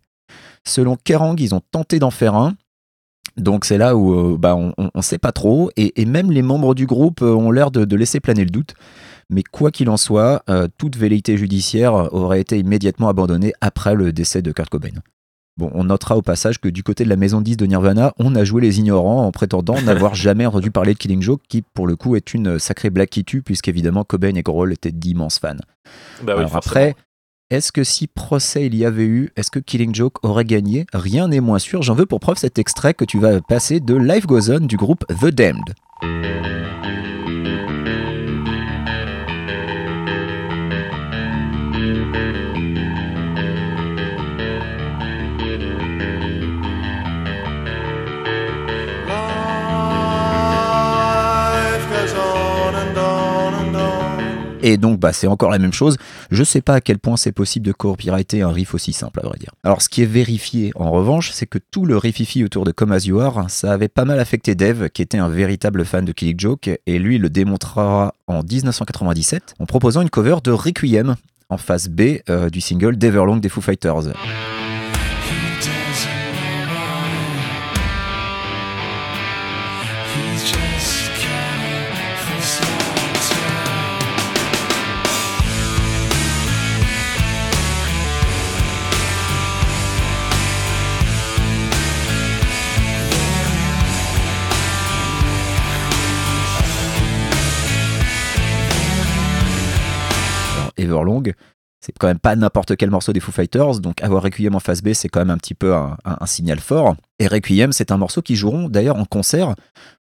Selon 0.68 0.96
Kerrang, 0.96 1.36
ils 1.38 1.56
ont 1.56 1.62
tenté 1.72 2.00
d'en 2.00 2.12
faire 2.12 2.36
un, 2.36 2.56
donc 3.38 3.66
c'est 3.66 3.78
là 3.78 3.96
où 3.96 4.14
euh, 4.14 4.38
bah, 4.38 4.56
on 4.56 4.74
ne 4.78 5.02
sait 5.02 5.18
pas 5.18 5.32
trop, 5.32 5.70
et, 5.76 6.06
même 6.06 6.32
les 6.32 6.42
membres 6.42 6.76
du 6.76 6.86
groupe 6.86 7.22
euh, 7.22 7.34
ont 7.34 7.52
l'air 7.52 7.72
de, 7.72 7.96
laisser 7.96 8.20
planer 8.20 8.44
le 8.44 8.50
doute. 8.50 8.74
Mais 9.30 9.44
quoi 9.44 9.72
qu'il 9.72 9.90
en 9.90 9.98
soit, 9.98 10.44
euh, 10.50 10.68
toute 10.78 10.96
velléité 10.98 11.36
judiciaire 11.38 12.14
aurait 12.14 12.42
été 12.42 12.60
immédiatement 12.60 13.10
abandonnée 13.10 13.54
après 13.60 13.96
le 13.96 14.14
décès 14.14 14.42
de 14.42 14.52
Kurt 14.52 14.70
Cobain. 14.70 15.02
Bon, 15.58 15.72
on 15.74 15.86
notera 15.86 16.18
au 16.18 16.22
passage 16.22 16.60
que 16.60 16.68
du 16.68 16.84
côté 16.84 17.06
de 17.06 17.10
la 17.10 17.16
maison 17.16 17.42
10 17.42 17.58
de 17.58 17.66
Nirvana, 17.66 18.14
on 18.20 18.36
a 18.36 18.44
joué 18.44 18.62
les 18.62 18.80
ignorants 18.80 19.26
en 19.26 19.32
prétendant 19.32 19.82
n'avoir 19.86 20.14
jamais 20.14 20.46
entendu 20.46 20.70
parler 20.70 20.94
de 20.94 21.00
Killing 21.00 21.22
Joke, 21.22 21.42
qui 21.48 21.62
pour 21.62 21.88
le 21.88 21.96
coup 21.96 22.16
est 22.16 22.34
une 22.34 22.60
sacrée 22.60 22.90
blague 22.90 23.10
qui 23.10 23.24
tue, 23.26 23.42
puisqu'évidemment 23.42 24.04
Cobain 24.04 24.36
et 24.36 24.44
Grohl 24.44 24.74
étaient 24.74 24.92
d'immenses 24.92 25.40
fans. 25.40 25.56
Bah 26.24 26.36
Alors 26.38 26.56
après, 26.56 26.96
est-ce 27.52 27.72
que 27.72 27.84
si 27.84 28.08
procès 28.08 28.66
il 28.66 28.76
y 28.76 28.86
avait 28.86 29.06
eu, 29.06 29.30
est-ce 29.36 29.52
que 29.52 29.60
Killing 29.60 29.94
Joke 29.94 30.18
aurait 30.24 30.46
gagné? 30.46 30.88
Rien 30.94 31.28
n'est 31.28 31.42
moins 31.42 31.60
sûr. 31.60 31.84
J'en 31.84 31.94
veux 31.94 32.08
pour 32.08 32.20
preuve 32.20 32.38
cet 32.38 32.58
extrait 32.58 32.96
que 32.96 33.06
tu 33.06 33.20
vas 33.20 33.40
passer 33.40 33.80
de 33.80 33.96
Life 33.96 34.26
Goes 34.26 34.50
On 34.50 34.62
du 34.62 34.78
groupe 34.78 35.06
The 35.22 35.28
Damned. 35.28 36.55
Et 54.68 54.78
donc, 54.78 55.00
bah, 55.00 55.14
c'est 55.14 55.28
encore 55.28 55.52
la 55.52 55.60
même 55.60 55.74
chose. 55.74 55.96
Je 56.32 56.44
sais 56.44 56.60
pas 56.60 56.74
à 56.74 56.82
quel 56.82 56.98
point 56.98 57.18
c'est 57.18 57.32
possible 57.32 57.68
de 57.68 57.72
copyrighter 57.72 58.42
un 58.42 58.52
riff 58.52 58.74
aussi 58.74 58.94
simple, 58.94 59.20
à 59.24 59.28
vrai 59.28 59.38
dire. 59.38 59.52
Alors, 59.64 59.84
ce 59.84 59.90
qui 59.90 60.02
est 60.02 60.08
vérifié, 60.08 60.72
en 60.74 60.90
revanche, 60.90 61.30
c'est 61.34 61.46
que 61.46 61.60
tout 61.60 61.86
le 61.86 61.98
riffifi 61.98 62.44
autour 62.44 62.66
de 62.66 62.72
Come 62.72 62.92
As 62.92 63.06
You 63.06 63.20
Are, 63.20 63.48
ça 63.48 63.72
avait 63.72 63.90
pas 63.90 64.06
mal 64.06 64.20
affecté 64.20 64.56
Dave, 64.56 64.90
qui 64.90 65.04
était 65.04 65.20
un 65.20 65.30
véritable 65.30 65.86
fan 65.86 66.04
de 66.04 66.12
Killing 66.12 66.40
Joke, 66.40 66.72
et 66.88 66.98
lui, 66.98 67.20
le 67.20 67.30
démontrera 67.30 68.16
en 68.26 68.42
1997 68.42 69.54
en 69.60 69.68
proposant 69.68 70.02
une 70.02 70.10
cover 70.10 70.38
de 70.44 70.50
Requiem 70.50 71.16
en 71.50 71.58
face 71.58 71.88
B 71.88 72.18
euh, 72.32 72.50
du 72.50 72.60
single 72.60 72.98
Deverlong 72.98 73.38
des 73.38 73.50
Foo 73.50 73.62
Fighters. 73.62 74.14
Everlong. 100.96 101.34
C'est 101.82 101.94
quand 102.00 102.08
même 102.08 102.20
pas 102.20 102.36
n'importe 102.36 102.76
quel 102.78 102.90
morceau 102.90 103.14
des 103.14 103.20
Foo 103.20 103.32
Fighters, 103.32 103.80
donc 103.80 104.02
avoir 104.02 104.24
Requiem 104.24 104.56
en 104.56 104.60
face 104.60 104.82
B, 104.82 104.94
c'est 104.94 105.08
quand 105.08 105.20
même 105.20 105.30
un 105.30 105.38
petit 105.38 105.54
peu 105.54 105.76
un, 105.76 106.26
signal 106.26 106.60
fort. 106.60 106.96
Et 107.20 107.28
Requiem, 107.28 107.72
c'est 107.74 107.92
un 107.92 107.98
morceau 107.98 108.24
qui 108.24 108.36
joueront 108.36 108.70
d'ailleurs 108.70 108.96
en 108.96 109.06
concert 109.06 109.54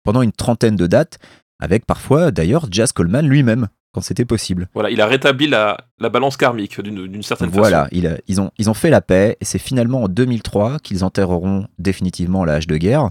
pendant 0.03 0.21
une 0.21 0.31
trentaine 0.31 0.77
de 0.77 0.87
dates, 0.87 1.19
avec 1.59 1.85
parfois 1.85 2.31
d'ailleurs 2.31 2.67
Jazz 2.71 2.93
Coleman 2.93 3.27
lui-même, 3.27 3.67
quand 3.93 3.99
c'était 3.99 4.23
possible. 4.23 4.69
Voilà, 4.73 4.91
il 4.91 5.01
a 5.01 5.07
rétabli 5.07 5.47
la, 5.47 5.77
balance 5.99 6.37
karmique 6.37 6.79
d'une 6.79 7.21
certaine 7.21 7.49
façon. 7.49 7.59
Voilà, 7.59 7.89
ils, 7.91 8.39
ont, 8.39 8.51
ils 8.57 8.69
ont 8.69 8.73
fait 8.73 8.89
la 8.89 9.01
paix, 9.01 9.35
et 9.41 9.45
c'est 9.45 9.59
finalement 9.59 10.03
en 10.03 10.07
2003 10.07 10.79
qu'ils 10.79 11.03
enterreront 11.03 11.67
définitivement 11.79 12.45
la 12.45 12.53
hache 12.53 12.67
de 12.67 12.77
guerre, 12.77 13.09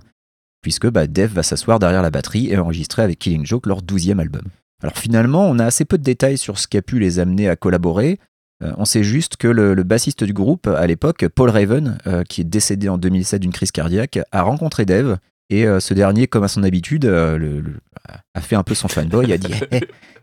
puisque 0.62 0.88
bah, 0.88 1.06
Dave 1.06 1.32
va 1.32 1.42
s'asseoir 1.42 1.78
derrière 1.78 2.02
la 2.02 2.10
batterie 2.10 2.50
et 2.50 2.56
enregistrer 2.56 3.02
avec 3.02 3.18
Killing 3.18 3.44
Joke 3.44 3.66
leur 3.66 3.82
douzième 3.82 4.20
album. 4.20 4.44
Alors 4.82 4.96
finalement, 4.96 5.48
on 5.48 5.58
a 5.58 5.64
assez 5.64 5.84
peu 5.84 5.98
de 5.98 6.02
détails 6.02 6.38
sur 6.38 6.58
ce 6.58 6.66
qui 6.66 6.76
a 6.76 6.82
pu 6.82 6.98
les 6.98 7.18
amener 7.18 7.48
à 7.48 7.56
collaborer. 7.56 8.18
Euh, 8.62 8.72
on 8.76 8.84
sait 8.84 9.02
juste 9.02 9.36
que 9.36 9.48
le, 9.48 9.74
bassiste 9.82 10.24
du 10.24 10.32
groupe 10.32 10.66
à 10.66 10.86
l'époque, 10.86 11.26
Paul 11.28 11.50
Raven, 11.50 11.98
euh, 12.06 12.24
qui 12.24 12.40
est 12.40 12.44
décédé 12.44 12.88
en 12.88 12.98
2007 12.98 13.40
d'une 13.40 13.52
crise 13.52 13.72
cardiaque, 13.72 14.18
a 14.30 14.42
rencontré 14.42 14.84
Dave. 14.84 15.18
Et 15.50 15.66
euh, 15.66 15.80
ce 15.80 15.94
dernier, 15.94 16.26
comme 16.26 16.44
à 16.44 16.48
son 16.48 16.62
habitude, 16.62 17.04
a 17.04 18.40
fait 18.40 18.56
un 18.56 18.62
peu 18.62 18.74
son 18.74 18.88
fanboy, 18.88 19.32
a 19.32 19.38
dit 19.38 19.52
hey, 19.52 19.60
eh, 19.72 19.80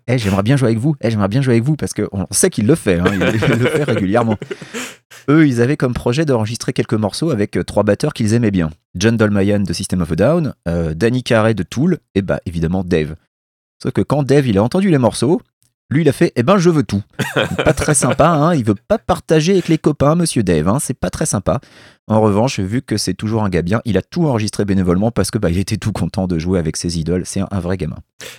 eh, 0.08 0.18
j'aimerais 0.18 0.44
bien 0.44 0.58
jouer 0.58 0.70
avec 0.70 0.80
vous, 0.80 0.96
eh, 1.02 1.12
j'aimerais 1.12 1.28
bien 1.28 1.42
jouer 1.42 1.54
avec 1.54 1.64
vous, 1.64 1.76
parce 1.76 1.94
qu'on 1.94 2.26
sait 2.32 2.50
qu'il 2.50 2.66
le 2.66 2.76
fait, 2.76 3.00
hein, 3.00 3.06
il, 3.14 3.20
le 3.20 3.38
fait 3.38 3.84
régulièrement. 3.84 4.38
Eux, 5.30 5.48
ils 5.48 5.62
avaient 5.62 5.78
comme 5.78 5.94
projet 5.94 6.26
d'enregistrer 6.26 6.74
quelques 6.74 6.96
morceaux 6.96 7.30
avec 7.30 7.60
trois 7.68 7.84
batteurs 7.84 8.14
qu'ils 8.14 8.34
aimaient 8.34 8.52
bien. 8.52 8.72
John 8.96 9.16
Dolmayan 9.16 9.60
de 9.60 9.74
System 9.74 10.02
of 10.02 10.12
a 10.12 10.16
Down, 10.16 10.54
Danny 10.96 11.22
Carey 11.22 11.54
de 11.54 11.62
Tool, 11.62 12.00
et 12.16 12.24
bah 12.24 12.40
évidemment 12.48 12.84
Dave. 12.84 13.16
Sauf 13.82 13.92
que 13.94 14.02
quand 14.02 14.24
Dave 14.24 14.48
il 14.48 14.58
a 14.58 14.64
entendu 14.64 14.90
les 14.90 14.98
morceaux, 14.98 15.42
lui, 15.92 16.02
il 16.02 16.10
a 16.10 16.12
fait, 16.12 16.32
eh 16.36 16.44
ben, 16.44 16.58
je 16.58 16.70
veux 16.70 16.84
tout. 16.84 17.02
pas 17.66 17.74
très 17.74 17.96
sympa, 17.96 18.28
hein. 18.28 18.54
Il 18.54 18.64
veut 18.64 18.76
pas 18.76 19.00
partager 19.00 19.54
avec 19.54 19.68
les 19.68 19.80
copains, 19.80 20.14
monsieur 20.16 20.44
Dave. 20.44 20.68
Hein. 20.68 20.78
C'est 20.80 20.94
pas 20.94 21.10
très 21.10 21.26
sympa. 21.26 21.60
En 22.10 22.22
revanche, 22.22 22.60
vu 22.60 22.82
que 22.82 22.98
c'est 22.98 23.14
toujours 23.14 23.44
un 23.44 23.50
gars 23.50 23.62
bien, 23.62 23.82
il 23.86 23.96
a 23.96 24.02
tout 24.02 24.26
enregistré 24.26 24.66
bénévolement 24.66 25.12
parce 25.12 25.30
que 25.30 25.38
bah, 25.38 25.52
il 25.52 25.60
était 25.60 25.78
tout 25.78 25.92
content 25.92 26.26
de 26.26 26.40
jouer 26.40 26.58
avec 26.58 26.76
ses 26.76 26.98
idoles. 26.98 27.22
C'est 27.24 27.42
un, 27.52 27.60
vrai 27.60 27.78
gamin. 27.78 27.98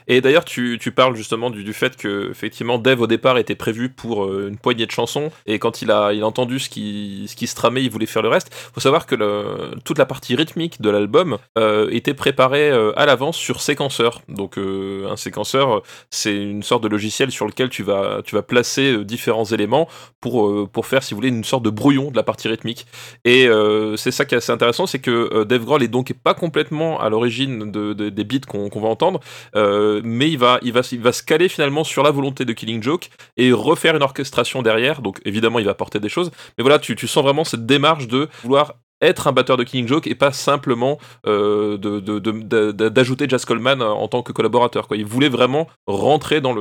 Et 0.09 0.21
d'ailleurs, 0.21 0.45
tu, 0.45 0.79
parles 0.95 1.15
justement 1.15 1.51
du, 1.51 1.73
fait 1.73 1.97
que 1.97 2.31
effectivement 2.31 2.79
Dave 2.79 3.01
au 3.01 3.07
départ 3.07 3.39
était 3.39 3.55
prévu 3.55 3.89
pour 3.89 4.25
euh, 4.25 4.49
une 4.49 4.59
poignée 4.59 4.87
de 4.87 4.91
chansons 4.91 5.31
et 5.47 5.61
quand 5.61 5.83
il 5.83 5.93
a, 5.93 6.13
il 6.13 6.23
a 6.23 6.27
entendu 6.27 6.59
ce 6.59 6.69
qui, 6.69 7.27
ce 7.29 7.37
qui 7.37 7.47
se 7.47 7.55
tramait, 7.55 7.85
il 7.85 7.91
voulait 7.91 8.07
faire 8.07 8.23
le 8.23 8.29
reste. 8.29 8.53
Faut 8.75 8.81
savoir 8.81 9.07
que 9.07 9.15
toute 9.85 9.99
la 9.99 10.07
partie 10.07 10.35
rythmique 10.35 10.81
de 10.81 10.91
l'album 10.91 11.39
euh, 11.57 11.89
était 11.93 12.15
préparée 12.15 12.71
euh, 12.71 12.93
à 12.99 13.07
l'avance 13.07 13.37
sur 13.37 13.61
séquenceur. 13.61 14.23
Donc 14.29 14.59
un 14.59 15.17
séquenceur, 15.17 15.83
c'est 16.11 16.35
une 16.35 16.65
sorte 16.65 16.83
de 16.83 16.89
logiciel 16.89 17.31
sur 17.31 17.47
lequel 17.47 17.69
tu 17.69 17.85
vas, 17.85 18.21
tu 18.25 18.35
vas 18.35 18.43
placer 18.43 19.05
différents 19.05 19.45
éléments 19.45 19.87
pour, 20.21 20.69
pour 20.69 20.87
faire, 20.87 21.05
si 21.05 21.15
vous 21.15 21.19
voulez, 21.19 21.29
une 21.29 21.45
sorte 21.45 21.63
de 21.63 21.71
brouillon 21.71 22.11
de 22.11 22.17
la 22.17 22.25
partie 22.25 22.49
rythmique. 22.49 22.87
Et 23.25 23.49
c'est 23.97 24.11
ça 24.11 24.25
qui 24.25 24.35
est 24.35 24.39
assez 24.39 24.53
intéressant, 24.53 24.87
c'est 24.87 24.99
que 24.99 25.31
euh, 25.33 25.45
Dave 25.45 25.65
Grohl 25.65 25.83
est 25.83 25.89
donc 25.89 26.13
pas 26.13 26.35
complètement 26.35 27.01
à 27.01 27.09
l'origine 27.09 27.71
des 27.71 28.25
beats 28.25 28.47
qu'on 28.47 28.81
va 28.81 28.89
entendre, 28.89 29.21
euh, 29.57 30.01
mais 30.05 30.31
il 30.31 30.39
va, 30.39 30.59
se 30.83 31.23
caler 31.23 31.49
finalement 31.49 31.85
sur 31.85 32.03
la 32.03 32.11
volonté 32.11 32.45
de 32.45 32.53
Killing 32.53 32.83
Joke 32.83 33.11
et 33.37 33.53
refaire 33.53 33.97
une 33.97 34.03
orchestration 34.03 34.63
derrière. 34.63 35.03
Donc 35.03 35.21
évidemment, 35.25 35.59
il 35.59 35.65
va 35.65 35.73
apporter 35.73 36.01
des 36.01 36.09
choses, 36.09 36.31
mais 36.59 36.63
voilà, 36.63 36.79
tu 36.79 36.97
sens 37.07 37.23
vraiment 37.23 37.45
cette 37.45 37.67
démarche 37.67 38.07
de 38.07 38.29
vouloir 38.43 38.75
être 39.01 39.29
un 39.29 39.33
batteur 39.33 39.57
de 39.57 39.65
Killing 39.65 39.89
Joke 39.89 40.07
et 40.07 40.15
pas 40.15 40.33
simplement 40.33 40.99
d'ajouter 41.25 43.29
Jazz 43.29 43.45
Coleman 43.45 43.83
en 43.83 44.09
tant 44.09 44.23
que 44.23 44.33
collaborateur. 44.33 44.89
Quoi. 44.89 44.97
Il 44.97 45.07
voulait 45.07 45.29
vraiment 45.29 45.69
rentrer 45.87 46.41
dans 46.41 46.55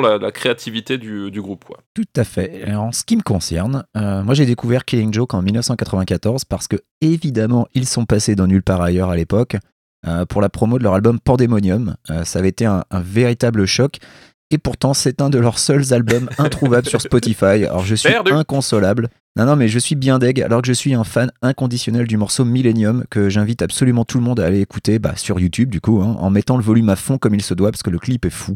la, 0.00 0.32
créativité 0.32 0.98
du, 0.98 1.40
groupe. 1.40 1.64
Tout 1.94 2.04
à 2.16 2.24
fait. 2.24 2.72
En 2.74 2.92
ce 2.92 3.04
qui 3.04 3.16
me 3.16 3.22
concerne, 3.22 3.84
euh, 3.96 4.22
moi 4.22 4.34
j'ai 4.34 4.46
découvert 4.46 4.84
Killing 4.84 5.12
Joke 5.12 5.34
en 5.34 5.42
1994 5.42 6.44
parce 6.44 6.68
que 6.68 6.76
évidemment 7.00 7.66
ils 7.74 7.86
sont 7.86 8.04
passés 8.04 8.34
dans 8.34 8.46
nulle 8.46 8.62
part 8.62 8.80
ailleurs 8.80 9.10
à 9.10 9.16
l'époque 9.16 9.56
euh, 10.06 10.24
pour 10.24 10.40
la 10.40 10.48
promo 10.48 10.78
de 10.78 10.82
leur 10.82 10.94
album 10.94 11.20
Pandemonium. 11.20 11.94
Euh, 12.08 12.24
ça 12.24 12.38
avait 12.38 12.48
été 12.48 12.64
un, 12.64 12.84
véritable 12.92 13.66
choc. 13.66 13.98
Et 14.52 14.58
pourtant, 14.58 14.94
c'est 14.94 15.20
un 15.20 15.30
de 15.30 15.38
leurs 15.38 15.58
seuls 15.58 15.92
albums 15.92 16.28
introuvables 16.38 16.88
sur 16.88 17.00
Spotify. 17.00 17.64
Alors, 17.64 17.84
je 17.84 17.94
suis 17.94 18.12
inconsolable. 18.30 19.08
Non, 19.36 19.46
non, 19.46 19.54
mais 19.54 19.68
je 19.68 19.78
suis 19.78 19.94
bien 19.94 20.18
deg, 20.18 20.42
alors 20.42 20.60
que 20.60 20.66
je 20.66 20.72
suis 20.72 20.92
un 20.92 21.04
fan 21.04 21.30
inconditionnel 21.40 22.08
du 22.08 22.16
morceau 22.16 22.44
Millennium, 22.44 23.04
que 23.10 23.28
j'invite 23.28 23.62
absolument 23.62 24.04
tout 24.04 24.18
le 24.18 24.24
monde 24.24 24.40
à 24.40 24.46
aller 24.46 24.60
écouter 24.60 24.98
bah, 24.98 25.12
sur 25.14 25.38
YouTube, 25.38 25.70
du 25.70 25.80
coup, 25.80 26.02
hein, 26.02 26.16
en 26.18 26.30
mettant 26.30 26.56
le 26.56 26.64
volume 26.64 26.88
à 26.88 26.96
fond 26.96 27.16
comme 27.16 27.34
il 27.34 27.42
se 27.42 27.54
doit, 27.54 27.70
parce 27.70 27.84
que 27.84 27.90
le 27.90 28.00
clip 28.00 28.24
est 28.24 28.30
fou. 28.30 28.54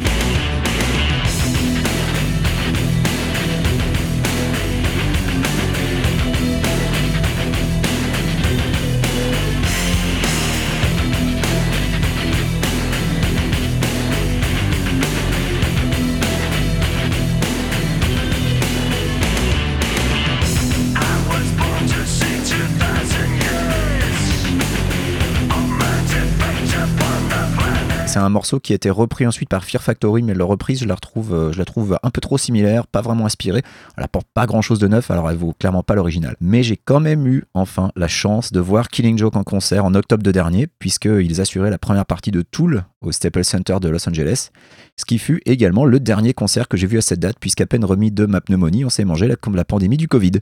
C'est 28.15 28.21
un 28.21 28.29
morceau 28.29 28.61
qui 28.61 28.73
a 28.73 28.77
été 28.77 28.91
repris 28.91 29.27
ensuite 29.27 29.49
par 29.49 29.65
Fear 29.65 29.83
Factory, 29.83 30.23
mais 30.23 30.35
leur 30.35 30.47
reprise, 30.47 30.79
je 30.79 30.87
la 30.87 30.95
retrouve, 30.95 31.51
je 31.51 31.59
la 31.59 31.65
trouve 31.65 31.99
un 32.01 32.11
peu 32.11 32.21
trop 32.21 32.39
similaire, 32.39 32.87
pas 32.87 33.01
vraiment 33.01 33.27
inspirée. 33.27 33.63
Elle 33.97 34.05
apporte 34.05 34.29
pas 34.33 34.47
grand 34.47 34.63
chose 34.63 34.79
de 34.79 34.87
neuf, 34.87 35.11
alors 35.11 35.29
elle 35.29 35.37
vaut 35.37 35.53
clairement 35.59 35.83
pas 35.83 35.97
l'original. 35.97 36.37
Mais 36.41 36.63
j'ai 36.63 36.77
quand 36.77 37.01
même 37.01 37.27
eu 37.27 37.43
enfin 37.55 37.91
la 37.97 38.07
chance 38.07 38.53
de 38.53 38.61
voir 38.61 38.87
Killing 38.87 39.19
Joke 39.19 39.35
en 39.35 39.43
concert 39.43 39.85
en 39.85 39.97
octobre 39.97 40.23
de 40.23 40.31
dernier, 40.31 40.69
puisqu'ils 40.79 41.41
assuraient 41.41 41.71
la 41.71 41.79
première 41.79 42.07
partie 42.07 42.31
de 42.31 42.43
Tool 42.43 42.85
au 43.01 43.11
Staples 43.11 43.43
Center 43.43 43.79
de 43.81 43.89
Los 43.89 44.09
Angeles, 44.09 44.51
ce 44.97 45.05
qui 45.05 45.19
fut 45.19 45.43
également 45.45 45.85
le 45.85 45.99
dernier 45.99 46.35
concert 46.35 46.69
que 46.69 46.77
j'ai 46.77 46.87
vu 46.87 46.99
à 46.99 47.03
cette 47.03 47.19
date, 47.19 47.39
puisqu'à 47.41 47.67
peine 47.67 47.85
remis 47.85 48.13
de 48.13 48.27
ma 48.27 48.41
pneumonie, 48.41 48.85
on 48.85 48.91
s'est 48.91 49.05
mangé 49.05 49.27
la 49.27 49.65
pandémie 49.65 49.97
du 49.97 50.07
Covid. 50.07 50.35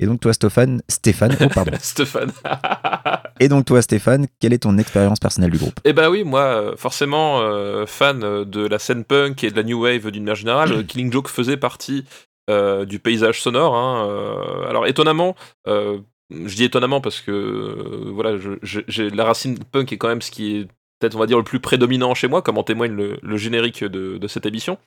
Et 0.00 0.06
donc 0.06 0.20
toi 0.20 0.34
Stéphane, 0.34 0.82
Stéphane, 0.86 1.34
oh 1.40 1.46
pardon. 1.48 1.72
Stéphane. 1.80 2.32
Et 3.40 3.48
donc 3.48 3.64
toi 3.64 3.80
Stéphane, 3.80 4.26
quelle 4.38 4.52
est 4.52 4.58
ton 4.58 4.76
expérience 4.76 5.18
personnelle 5.18 5.50
du 5.50 5.58
groupe? 5.58 5.80
Eh 5.84 5.94
ben 5.94 6.10
oui, 6.10 6.24
moi 6.24 6.42
euh, 6.42 6.76
forcément 6.76 7.40
euh, 7.40 7.86
fan 7.86 8.20
de 8.44 8.66
la 8.66 8.78
scène 8.78 9.04
punk 9.04 9.42
et 9.42 9.50
de 9.50 9.56
la 9.56 9.62
new 9.62 9.82
wave 9.82 10.10
d'une 10.10 10.24
manière 10.24 10.34
générale, 10.36 10.86
Killing 10.86 11.10
Joke 11.10 11.28
faisait 11.28 11.56
partie 11.56 12.04
euh, 12.50 12.84
du 12.84 12.98
paysage 12.98 13.40
sonore. 13.40 13.74
Hein, 13.74 14.66
alors 14.68 14.86
étonnamment, 14.86 15.34
je 15.66 16.54
dis 16.54 16.64
étonnamment 16.64 17.00
parce 17.00 17.22
que 17.22 18.10
voilà, 18.12 18.36
j'ai 18.62 19.10
la 19.10 19.24
racine 19.24 19.58
punk 19.58 19.90
est 19.92 19.96
quand 19.96 20.08
même 20.08 20.22
ce 20.22 20.30
qui 20.30 20.56
est 20.56 20.68
peut-être 21.00 21.16
on 21.16 21.18
va 21.18 21.26
dire 21.26 21.38
le 21.38 21.44
plus 21.44 21.60
prédominant 21.60 22.14
chez 22.14 22.28
moi, 22.28 22.42
comme 22.42 22.58
en 22.58 22.62
témoigne 22.62 22.92
le, 22.92 23.36
générique 23.36 23.82
de, 23.82 24.26
cette 24.28 24.46
émission. 24.46 24.78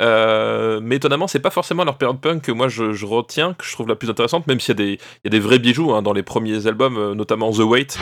Euh, 0.00 0.80
mais 0.82 0.96
étonnamment, 0.96 1.26
c'est 1.26 1.40
pas 1.40 1.50
forcément 1.50 1.84
leur 1.84 1.98
période 1.98 2.20
punk 2.20 2.42
que 2.42 2.52
moi 2.52 2.68
je, 2.68 3.04
retiens, 3.04 3.54
que 3.54 3.64
je 3.64 3.72
trouve 3.72 3.88
la 3.88 3.96
plus 3.96 4.08
intéressante, 4.08 4.46
même 4.46 4.60
s'il 4.60 4.80
y, 4.80 4.98
a 5.26 5.28
des 5.28 5.40
vrais 5.40 5.58
bijoux 5.58 5.92
hein, 5.92 6.02
dans 6.02 6.12
les 6.12 6.22
premiers 6.22 6.66
albums, 6.66 6.96
euh, 6.96 7.14
notamment 7.14 7.50
The 7.52 7.58
Wait. 7.58 7.98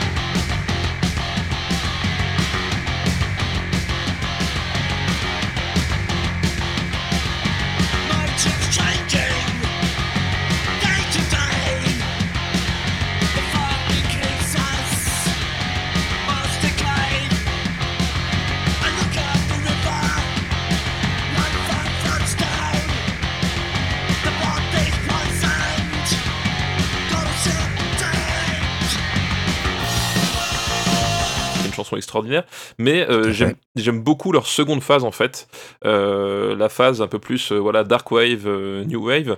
Extraordinaire. 32.15 32.43
Mais 32.77 33.07
euh, 33.09 33.31
j'aime 33.75 34.01
beaucoup 34.01 34.31
leur 34.31 34.47
seconde 34.47 34.81
phase 34.81 35.03
en 35.03 35.11
fait, 35.11 35.47
euh, 35.85 36.55
la 36.55 36.69
phase 36.69 37.01
un 37.01 37.07
peu 37.07 37.19
plus 37.19 37.51
euh, 37.51 37.57
voilà 37.57 37.83
dark 37.83 38.09
wave, 38.11 38.47
new 38.87 39.05
wave, 39.05 39.37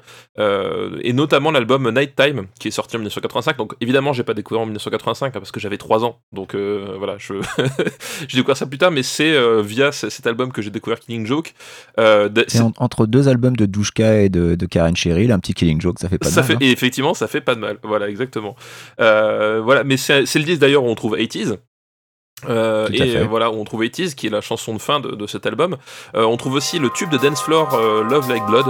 et 1.02 1.14
notamment 1.14 1.52
l'album 1.52 1.90
Nighttime 1.90 2.48
qui 2.60 2.68
est 2.68 2.72
sorti 2.72 2.96
en 2.96 3.00
1985. 3.00 3.58
Donc 3.58 3.74
évidemment 3.82 4.14
j'ai 4.14 4.24
pas 4.24 4.34
découvert 4.34 4.62
en 4.62 4.66
1985 4.66 5.28
hein, 5.28 5.32
parce 5.40 5.52
que 5.52 5.60
j'avais 5.60 5.78
3 5.78 6.06
ans, 6.06 6.20
donc 6.32 6.56
voilà 6.56 7.16
je 7.18 7.34
j'ai 8.28 8.38
découvert 8.38 8.58
ça 8.58 8.66
plus 8.66 8.78
tard, 8.78 8.92
mais 8.92 9.04
c'est 9.04 9.36
via 9.62 9.92
cet 9.92 10.28
album 10.28 10.52
que 10.52 10.62
j'ai 10.62 10.70
découvert 10.70 11.00
Killing 11.00 11.26
Joke. 11.26 11.54
c'est 11.98 12.62
entre 12.78 13.06
deux 13.06 13.28
albums 13.28 13.56
de 13.56 13.66
Douchka 13.66 14.22
et 14.22 14.30
de, 14.30 14.68
Karen 14.68 14.96
Cheryl, 14.96 15.32
un 15.32 15.40
petit 15.40 15.54
Killing 15.54 15.80
Joke, 15.82 16.00
ça 16.00 16.10
fait 16.10 16.18
pas 16.18 16.28
de 16.28 16.34
ça 16.34 16.42
mal. 16.42 16.58
Fait, 16.58 16.66
Et 16.66 16.72
effectivement, 16.72 17.14
ça 17.14 17.28
fait 17.28 17.42
pas 17.42 17.56
de 17.56 17.62
mal. 17.62 17.78
Voilà, 17.84 18.10
exactement. 18.10 18.56
voilà, 18.98 19.84
mais 19.84 19.98
c'est 19.98 20.22
le 20.22 20.44
disque 20.44 20.60
d'ailleurs 20.60 20.84
où 20.84 20.88
on 20.88 20.96
trouve 20.96 21.16
80s. 21.16 21.58
Euh, 22.48 22.88
et 22.92 23.24
voilà, 23.24 23.52
on 23.52 23.64
trouve 23.64 23.82
80 23.82 24.12
qui 24.16 24.28
est 24.28 24.30
la 24.30 24.42
chanson 24.42 24.74
de 24.74 24.80
fin 24.80 25.00
de, 25.00 25.28
cet 25.28 25.46
album. 25.46 25.78
Euh, 26.16 26.24
on 26.24 26.38
trouve 26.38 26.54
aussi 26.54 26.80
le 26.80 26.90
tube 26.90 27.10
de 27.10 27.18
Dance 27.18 27.42
Floor 27.42 27.74
euh, 27.74 28.04
Love 28.04 28.30
Like 28.30 28.46
Blood, 28.46 28.66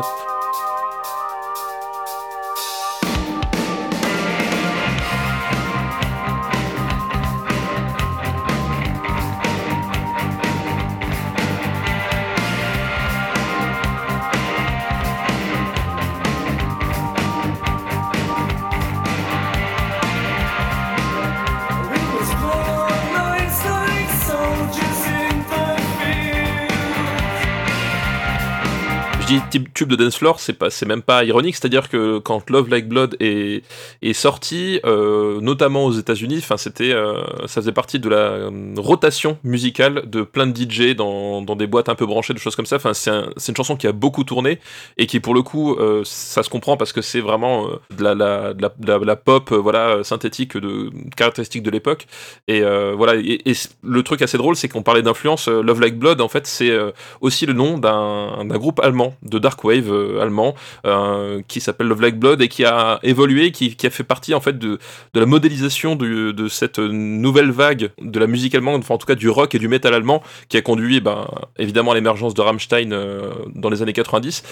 tube 29.66 29.90
de 29.90 29.96
dance 29.96 30.18
floor, 30.18 30.40
c'est 30.40 30.54
pas, 30.54 30.70
c'est 30.70 30.86
même 30.86 31.02
pas 31.02 31.24
ironique. 31.24 31.56
C'est-à-dire 31.56 31.90
que 31.90 32.20
quand 32.20 32.50
Love 32.50 32.70
Like 32.70 32.88
Blood 32.88 33.16
est, 33.20 33.64
est 34.02 34.14
sorti, 34.14 34.80
euh, 34.86 35.40
notamment 35.42 35.86
aux 35.86 35.92
États-Unis, 35.92 36.40
enfin 36.40 36.58
c'était, 36.58 36.92
euh, 36.92 37.22
ça 37.42 37.62
faisait 37.62 37.72
partie 37.72 38.00
de 38.00 38.10
la 38.10 38.18
euh, 38.18 38.74
rotation 38.78 39.38
musicale 39.44 40.04
de 40.10 40.22
plein 40.24 40.48
de 40.48 40.56
DJ 40.56 40.96
dans, 40.96 41.42
dans, 41.42 41.56
des 41.56 41.68
boîtes 41.68 41.90
un 41.90 41.96
peu 41.96 42.06
branchées, 42.06 42.34
de 42.34 42.40
choses 42.40 42.56
comme 42.56 42.66
ça. 42.66 42.78
Enfin 42.78 42.94
c'est, 42.94 43.12
c'est 43.38 43.52
une 43.52 43.58
chanson 43.58 43.76
qui 43.76 43.88
a 43.88 43.92
beaucoup 43.92 44.24
tourné 44.24 44.60
et 44.98 45.08
qui 45.08 45.20
pour 45.20 45.34
le 45.34 45.42
coup, 45.42 45.78
ça 46.04 46.44
se 46.44 46.50
comprend 46.50 46.78
parce 46.78 46.94
que 46.94 47.02
c'est 47.02 47.20
vraiment 47.20 47.68
de 47.96 48.04
la, 48.04 48.16
la, 48.16 48.54
la, 48.80 49.16
pop, 49.16 49.52
voilà, 49.52 50.04
synthétique 50.04 50.58
de 50.58 50.90
caractéristique 51.16 51.64
de 51.64 51.72
l'époque. 51.72 52.08
Et 52.48 52.62
voilà. 52.62 53.16
Et, 53.16 53.54
le 53.84 54.04
truc 54.04 54.22
assez 54.22 54.38
drôle, 54.38 54.56
c'est 54.56 54.68
qu'on 54.68 54.84
parlait 54.84 55.02
d'influence. 55.02 55.48
Love 55.48 55.82
Like 55.82 55.98
Blood, 55.98 56.22
en 56.22 56.28
fait, 56.28 56.48
c'est 56.48 56.76
aussi 57.22 57.46
le 57.46 57.54
nom 57.54 57.78
d'un, 57.78 58.46
d'un 58.46 58.58
groupe 58.58 58.80
allemand 58.80 59.16
de 59.24 59.40
dark 59.48 59.64
wave 59.64 59.90
euh, 59.94 60.22
allemand 60.22 60.56
euh, 60.86 61.42
qui 61.48 61.62
s'appelle 61.62 61.88
Love 61.88 62.02
Like 62.02 62.20
Blood 62.20 62.42
et 62.42 62.50
qui 62.50 62.66
a 62.66 63.00
évolué, 63.04 63.52
qui, 63.52 63.78
a 63.86 63.90
fait 63.90 64.04
partie 64.04 64.34
en 64.34 64.42
fait 64.42 64.58
de, 64.60 64.78
de 65.14 65.20
la 65.20 65.26
modélisation 65.26 65.96
de, 65.96 66.48
cette 66.50 66.80
nouvelle 66.80 67.52
vague 67.52 67.92
de 68.02 68.20
la 68.20 68.28
musique 68.28 68.56
allemande, 68.56 68.82
enfin 68.82 68.96
en 68.96 68.98
tout 68.98 69.08
cas 69.08 69.16
du 69.16 69.30
rock 69.30 69.56
et 69.56 69.60
du 69.60 69.70
metal 69.70 69.94
allemand, 69.94 70.22
qui 70.50 70.58
a 70.58 70.62
conduit 70.62 71.00
ben, 71.00 71.28
évidemment 71.58 71.92
à 71.92 71.96
l'émergence 71.96 72.34
de 72.34 72.42
Rammstein 72.42 72.92
euh, 72.92 73.32
dans 73.56 73.70
les 73.70 73.82
années 73.82 73.94
90. 73.94 74.44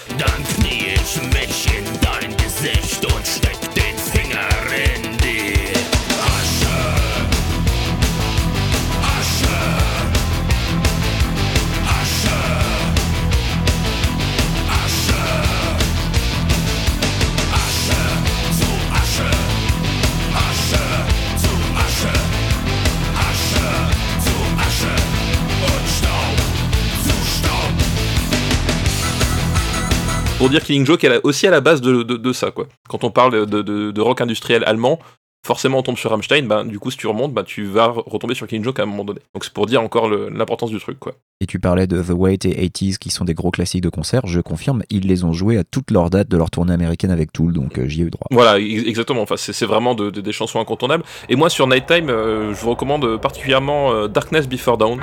Pour 30.45 30.51
dire 30.51 30.63
Killing 30.63 30.85
Joke 30.85 31.03
est 31.03 31.21
aussi 31.23 31.47
à 31.47 31.49
la 31.49 31.59
base 31.59 31.81
de, 31.81 32.31
ça, 32.33 32.51
quoi. 32.51 32.67
Quand 32.87 33.03
on 33.03 33.09
parle 33.09 33.47
de, 33.47 33.99
rock 33.99 34.21
industriel 34.21 34.63
allemand, 34.67 34.99
forcément 35.43 35.79
on 35.79 35.81
tombe 35.81 35.97
sur 35.97 36.11
Rammstein, 36.11 36.45
ben, 36.45 36.65
du 36.65 36.77
coup 36.77 36.91
si 36.91 36.97
tu 36.97 37.07
remontes, 37.07 37.33
ben, 37.33 37.43
tu 37.43 37.65
vas 37.65 37.87
retomber 37.87 38.35
sur 38.35 38.45
Killing 38.45 38.63
Joke 38.63 38.79
à 38.79 38.83
un 38.83 38.85
moment 38.85 39.05
donné. 39.05 39.21
Donc 39.33 39.43
c'est 39.43 39.51
pour 39.51 39.65
dire 39.65 39.81
encore 39.81 40.07
l'importance 40.07 40.69
du 40.69 40.77
truc, 40.77 40.99
quoi. 40.99 41.13
Et 41.41 41.47
tu 41.47 41.59
parlais 41.59 41.87
de 41.87 41.99
The 41.99 42.11
Wait 42.11 42.45
et 42.45 42.67
80s 42.67 42.99
qui 42.99 43.09
sont 43.09 43.25
des 43.25 43.33
gros 43.33 43.49
classiques 43.49 43.81
de 43.81 43.89
concert, 43.89 44.27
je 44.27 44.39
confirme, 44.39 44.83
ils 44.91 45.07
les 45.07 45.23
ont 45.23 45.33
joués 45.33 45.57
à 45.57 45.63
toutes 45.63 45.89
leurs 45.89 46.11
dates 46.11 46.27
de 46.27 46.37
leur 46.37 46.51
tournée 46.51 46.73
américaine 46.73 47.09
avec 47.09 47.33
Tool, 47.33 47.51
donc 47.51 47.79
euh, 47.79 47.87
j'y 47.87 48.01
ai 48.01 48.05
eu 48.05 48.11
droit. 48.11 48.27
Voilà, 48.29 48.59
exactement, 48.59 49.23
enfin, 49.23 49.37
c'est 49.37 49.65
vraiment 49.65 49.95
des 49.95 50.31
chansons 50.31 50.59
incontournables. 50.59 51.03
Et 51.27 51.35
moi 51.35 51.49
sur 51.49 51.65
Nighttime, 51.65 52.11
euh, 52.11 52.53
je 52.53 52.61
vous 52.61 52.69
recommande 52.69 53.19
particulièrement 53.19 53.93
euh, 53.93 54.07
Darkness 54.07 54.47
Before 54.47 54.77
Dawn. 54.77 54.99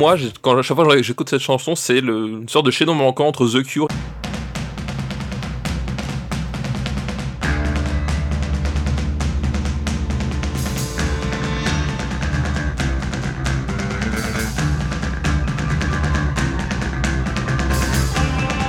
Moi, 0.00 0.16
quand 0.40 0.56
à 0.56 0.62
chaque 0.62 0.76
fois 0.76 0.96
que 0.96 1.02
j'écoute 1.02 1.28
cette 1.28 1.42
chanson, 1.42 1.74
c'est 1.74 1.98
une 1.98 2.48
sorte 2.48 2.64
de 2.64 2.70
chaînon 2.70 2.94
manquant 2.94 3.26
entre 3.26 3.46
The 3.46 3.62
Cure 3.62 3.86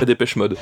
Dépêche 0.04 0.36
Mode. 0.36 0.58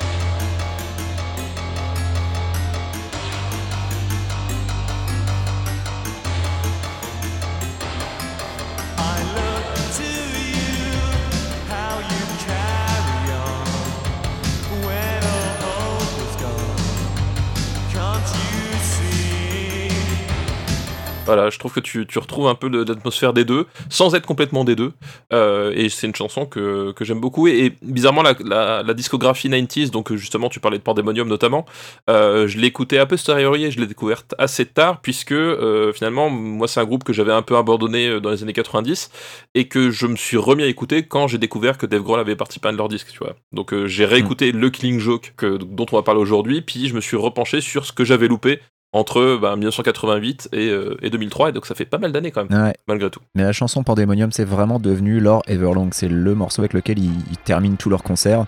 Voilà, 21.41 21.49
je 21.49 21.57
trouve 21.57 21.73
que 21.73 21.79
tu, 21.79 22.05
tu 22.05 22.19
retrouves 22.19 22.47
un 22.47 22.53
peu 22.53 22.67
l'atmosphère 22.67 23.33
des 23.33 23.45
deux, 23.45 23.65
sans 23.89 24.13
être 24.13 24.27
complètement 24.27 24.63
des 24.63 24.75
deux. 24.75 24.93
Euh, 25.33 25.73
et 25.75 25.89
c'est 25.89 26.05
une 26.05 26.13
chanson 26.13 26.45
que, 26.45 26.91
que 26.91 27.03
j'aime 27.03 27.19
beaucoup. 27.19 27.47
Et, 27.47 27.73
bizarrement, 27.81 28.21
la, 28.21 28.83
la, 28.83 28.93
discographie 28.93 29.49
90s, 29.49 29.89
donc 29.89 30.13
justement, 30.13 30.49
tu 30.49 30.59
parlais 30.59 30.77
de 30.77 30.83
Pandemonium 30.83 31.27
notamment, 31.27 31.65
euh, 32.11 32.47
je 32.47 32.59
un 32.59 33.05
peu 33.05 33.07
posteriori 33.07 33.65
et 33.65 33.71
je 33.71 33.79
l'ai 33.79 33.87
découverte 33.87 34.35
assez 34.37 34.67
tard, 34.67 35.01
puisque 35.01 35.31
euh, 35.31 35.91
finalement, 35.93 36.29
moi, 36.29 36.67
c'est 36.67 36.79
un 36.79 36.85
groupe 36.85 37.03
que 37.03 37.11
j'avais 37.11 37.33
un 37.33 37.41
peu 37.41 37.57
abandonné 37.57 38.21
dans 38.21 38.29
les 38.29 38.43
années 38.43 38.53
90 38.53 39.09
et 39.55 39.67
que 39.67 39.89
je 39.89 40.05
me 40.05 40.17
suis 40.17 40.37
remis 40.37 40.61
à 40.61 40.67
écouter 40.67 41.07
quand 41.07 41.27
j'ai 41.27 41.39
découvert 41.39 41.79
que 41.79 41.87
Dave 41.87 42.03
Grohl 42.03 42.19
avait 42.19 42.35
participé 42.35 42.67
à 42.67 42.69
un 42.69 42.73
de 42.73 42.77
leurs 42.77 42.87
disques, 42.87 43.09
tu 43.11 43.17
vois. 43.17 43.33
Donc 43.51 43.73
j'ai 43.85 44.05
réécouté 44.05 44.53
hmm. 44.53 44.59
le 44.59 44.69
Killing 44.69 44.99
Joke 44.99 45.33
que, 45.37 45.57
dont 45.57 45.87
on 45.91 45.95
va 45.95 46.03
parler 46.03 46.21
aujourd'hui, 46.21 46.61
puis 46.61 46.87
je 46.87 46.93
me 46.93 47.01
suis 47.01 47.17
repenché 47.17 47.61
sur 47.61 47.87
ce 47.87 47.91
que 47.91 48.03
j'avais 48.03 48.27
loupé 48.27 48.59
entre 48.93 49.39
1988 49.57 50.49
bah, 50.51 50.57
et, 51.01 51.09
2003, 51.09 51.45
euh, 51.45 51.49
et 51.49 51.53
donc 51.53 51.65
ça 51.65 51.75
fait 51.75 51.85
pas 51.85 51.97
mal 51.97 52.11
d'années 52.11 52.31
quand 52.31 52.49
même, 52.49 52.73
malgré 52.87 53.09
tout. 53.09 53.21
Mais 53.35 53.43
la 53.43 53.53
chanson 53.53 53.83
Pandemonium, 53.83 54.31
c'est 54.31 54.45
vraiment 54.45 54.79
devenu 54.79 55.19
leur 55.19 55.41
Everlong, 55.47 55.89
c'est 55.91 56.09
le 56.09 56.35
morceau 56.35 56.61
avec 56.61 56.73
lequel 56.73 56.99
ils, 56.99 57.11
ils 57.31 57.37
terminent 57.37 57.77
tous 57.77 57.89
leurs 57.89 58.03
concerts. 58.03 58.45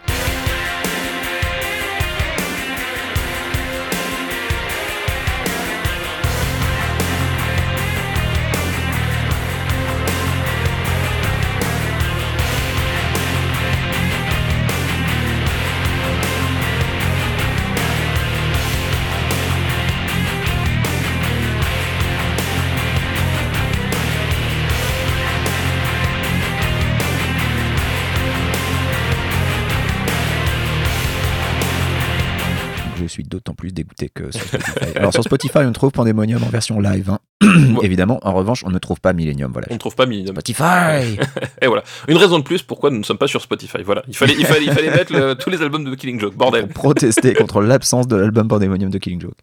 Plus 34.23 34.31
dégoûté 34.31 34.31
que 34.31 34.31
sur 34.31 34.47
Spotify. 34.47 34.82
Alors 35.03 35.13
sur 35.13 35.23
Spotify, 35.23 35.59
on 35.59 35.71
trouve 35.71 35.91
Pandemonium 35.91 36.43
en 36.43 36.49
version 36.49 36.79
live. 36.79 37.09
Hein. 37.09 37.19
Évidemment, 37.81 38.19
en 38.23 38.33
revanche, 38.33 38.63
on 38.65 38.69
ne 38.69 38.79
trouve 38.79 38.99
pas 38.99 39.13
Millennium. 39.13 39.51
Voilà. 39.51 39.67
On 39.69 39.73
ne 39.73 39.79
trouve 39.79 39.95
pas 39.95 40.05
Millennium. 40.05 40.35
Spotify 40.35 41.19
Et 41.61 41.67
voilà. 41.67 41.83
Une 42.07 42.17
raison 42.17 42.39
de 42.39 42.43
plus 42.43 42.63
pourquoi 42.63 42.89
nous 42.89 42.97
ne 42.97 43.03
sommes 43.03 43.17
pas 43.17 43.27
sur 43.27 43.41
Spotify. 43.41 43.83
Voilà. 43.83 44.03
Il 44.07 44.15
fallait, 44.15 44.35
il 44.37 44.45
fallait, 44.45 44.65
il 44.65 44.71
fallait 44.71 44.89
mettre 44.89 45.33
tous 45.35 45.49
les 45.49 45.61
albums 45.61 45.83
de 45.83 45.95
Killing 45.95 46.19
Joke. 46.19 46.35
Bordel. 46.35 46.67
Pour 46.67 46.83
protester 46.83 47.33
contre 47.43 47.61
l'absence 47.61 48.07
de 48.07 48.15
l'album 48.15 48.47
Pandemonium 48.47 48.89
de 48.89 48.97
Killing 48.97 49.21
Joke. 49.21 49.37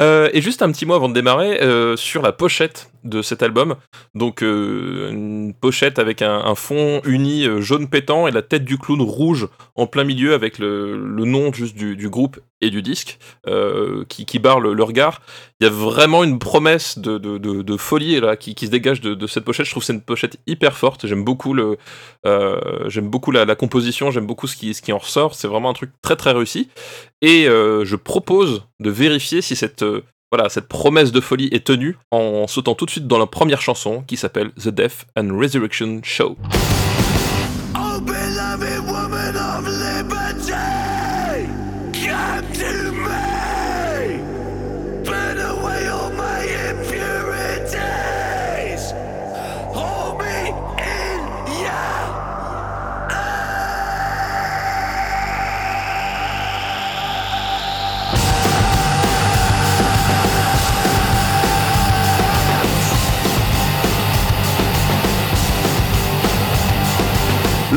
Euh, 0.00 0.28
et 0.32 0.40
juste 0.40 0.62
un 0.62 0.70
petit 0.70 0.86
mot 0.86 0.94
avant 0.94 1.08
de 1.08 1.14
démarrer 1.14 1.60
euh, 1.62 1.96
sur 1.96 2.22
la 2.22 2.32
pochette 2.32 2.90
de 3.04 3.22
cet 3.22 3.42
album. 3.42 3.76
Donc 4.14 4.42
euh, 4.42 5.10
une 5.10 5.54
pochette 5.54 5.98
avec 5.98 6.22
un, 6.22 6.54
fond 6.54 7.00
uni 7.04 7.46
jaune 7.60 7.88
pétant 7.88 8.28
et 8.28 8.30
la 8.30 8.42
tête 8.42 8.64
du 8.64 8.78
clown 8.78 9.00
rouge 9.00 9.48
en 9.74 9.86
plein 9.86 10.04
milieu 10.04 10.34
avec 10.34 10.58
le, 10.58 10.96
nom 11.24 11.52
juste 11.52 11.74
du, 11.74 11.96
du, 11.96 12.08
groupe 12.08 12.38
et 12.60 12.70
du 12.70 12.82
disque 12.82 13.18
qui, 14.08 14.26
qui 14.26 14.38
barre 14.38 14.60
le, 14.60 14.82
Il 15.60 15.64
y 15.64 15.66
a 15.66 15.70
vraiment 15.70 16.24
une 16.24 16.38
promesse 16.38 16.98
de, 16.98 17.76
folie 17.76 18.20
là, 18.20 18.36
qui, 18.36 18.54
se 18.54 18.70
dégage 18.70 19.00
de, 19.00 19.26
cette 19.26 19.44
pochette. 19.44 19.66
Je 19.66 19.70
trouve 19.70 19.82
que 19.82 19.86
c'est 19.86 19.92
une 19.92 20.02
pochette 20.02 20.38
hyper 20.46 20.76
forte. 20.76 21.06
J'aime 21.06 21.24
beaucoup, 21.24 21.54
le, 21.54 21.78
j'aime 22.86 23.08
beaucoup 23.08 23.30
la, 23.30 23.54
composition, 23.54 24.10
j'aime 24.10 24.26
beaucoup 24.26 24.46
ce 24.46 24.56
qui, 24.56 24.72
qui 24.72 24.92
en 24.92 24.98
ressort. 24.98 25.34
C'est 25.34 25.48
vraiment 25.48 25.70
un 25.70 25.74
truc 25.74 25.90
très 26.02 26.16
très 26.16 26.32
réussi. 26.32 26.68
Et 27.20 27.44
je 27.44 27.96
propose 27.96 28.64
de 28.80 28.90
vérifier 28.90 29.42
si 29.42 29.56
cette 29.56 29.84
voilà, 30.32 30.48
cette 30.48 30.66
promesse 30.66 31.12
de 31.12 31.20
folie 31.20 31.50
est 31.52 31.66
tenue 31.66 31.98
en 32.10 32.46
sautant 32.46 32.74
tout 32.74 32.86
de 32.86 32.90
suite 32.90 33.06
dans 33.06 33.18
la 33.18 33.26
première 33.26 33.60
chanson 33.60 34.02
qui 34.02 34.16
s'appelle 34.16 34.50
The 34.52 34.68
Death 34.68 35.04
and 35.14 35.38
Resurrection 35.38 36.00
Show. 36.02 36.38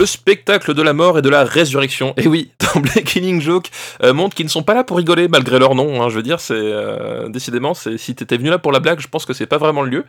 Le 0.06 0.08
spectacle 0.08 0.76
de 0.76 0.84
la 0.84 0.94
mort 0.94 1.18
et 1.18 1.24
de 1.24 1.30
la 1.30 1.44
résurrection. 1.44 2.14
Et 2.18 2.28
oui, 2.28 2.52
Black 2.76 3.06
Killing 3.06 3.42
Joke 3.42 3.72
euh, 4.04 4.14
montre 4.14 4.36
qu'ils 4.36 4.46
ne 4.46 4.52
sont 4.52 4.62
pas 4.62 4.76
là 4.76 4.84
pour 4.84 4.98
rigoler 4.98 5.28
malgré 5.28 5.58
leur 5.58 5.74
nom. 5.74 6.00
Hein, 6.00 6.10
je 6.10 6.18
veux 6.18 6.22
dire, 6.22 6.40
c'est 6.40 6.54
euh, 6.54 7.28
décidément, 7.28 7.74
c'est 7.74 7.98
si 7.98 8.14
t'étais 8.14 8.38
venu 8.38 8.52
là 8.52 8.60
pour 8.60 8.72
la 8.72 8.80
blague, 8.80 9.00
je 9.00 9.08
pense 9.08 9.26
que 9.26 9.34
c'est 9.34 9.48
pas 9.48 9.58
vraiment 9.58 9.82
le 9.82 9.90
lieu. 9.90 10.06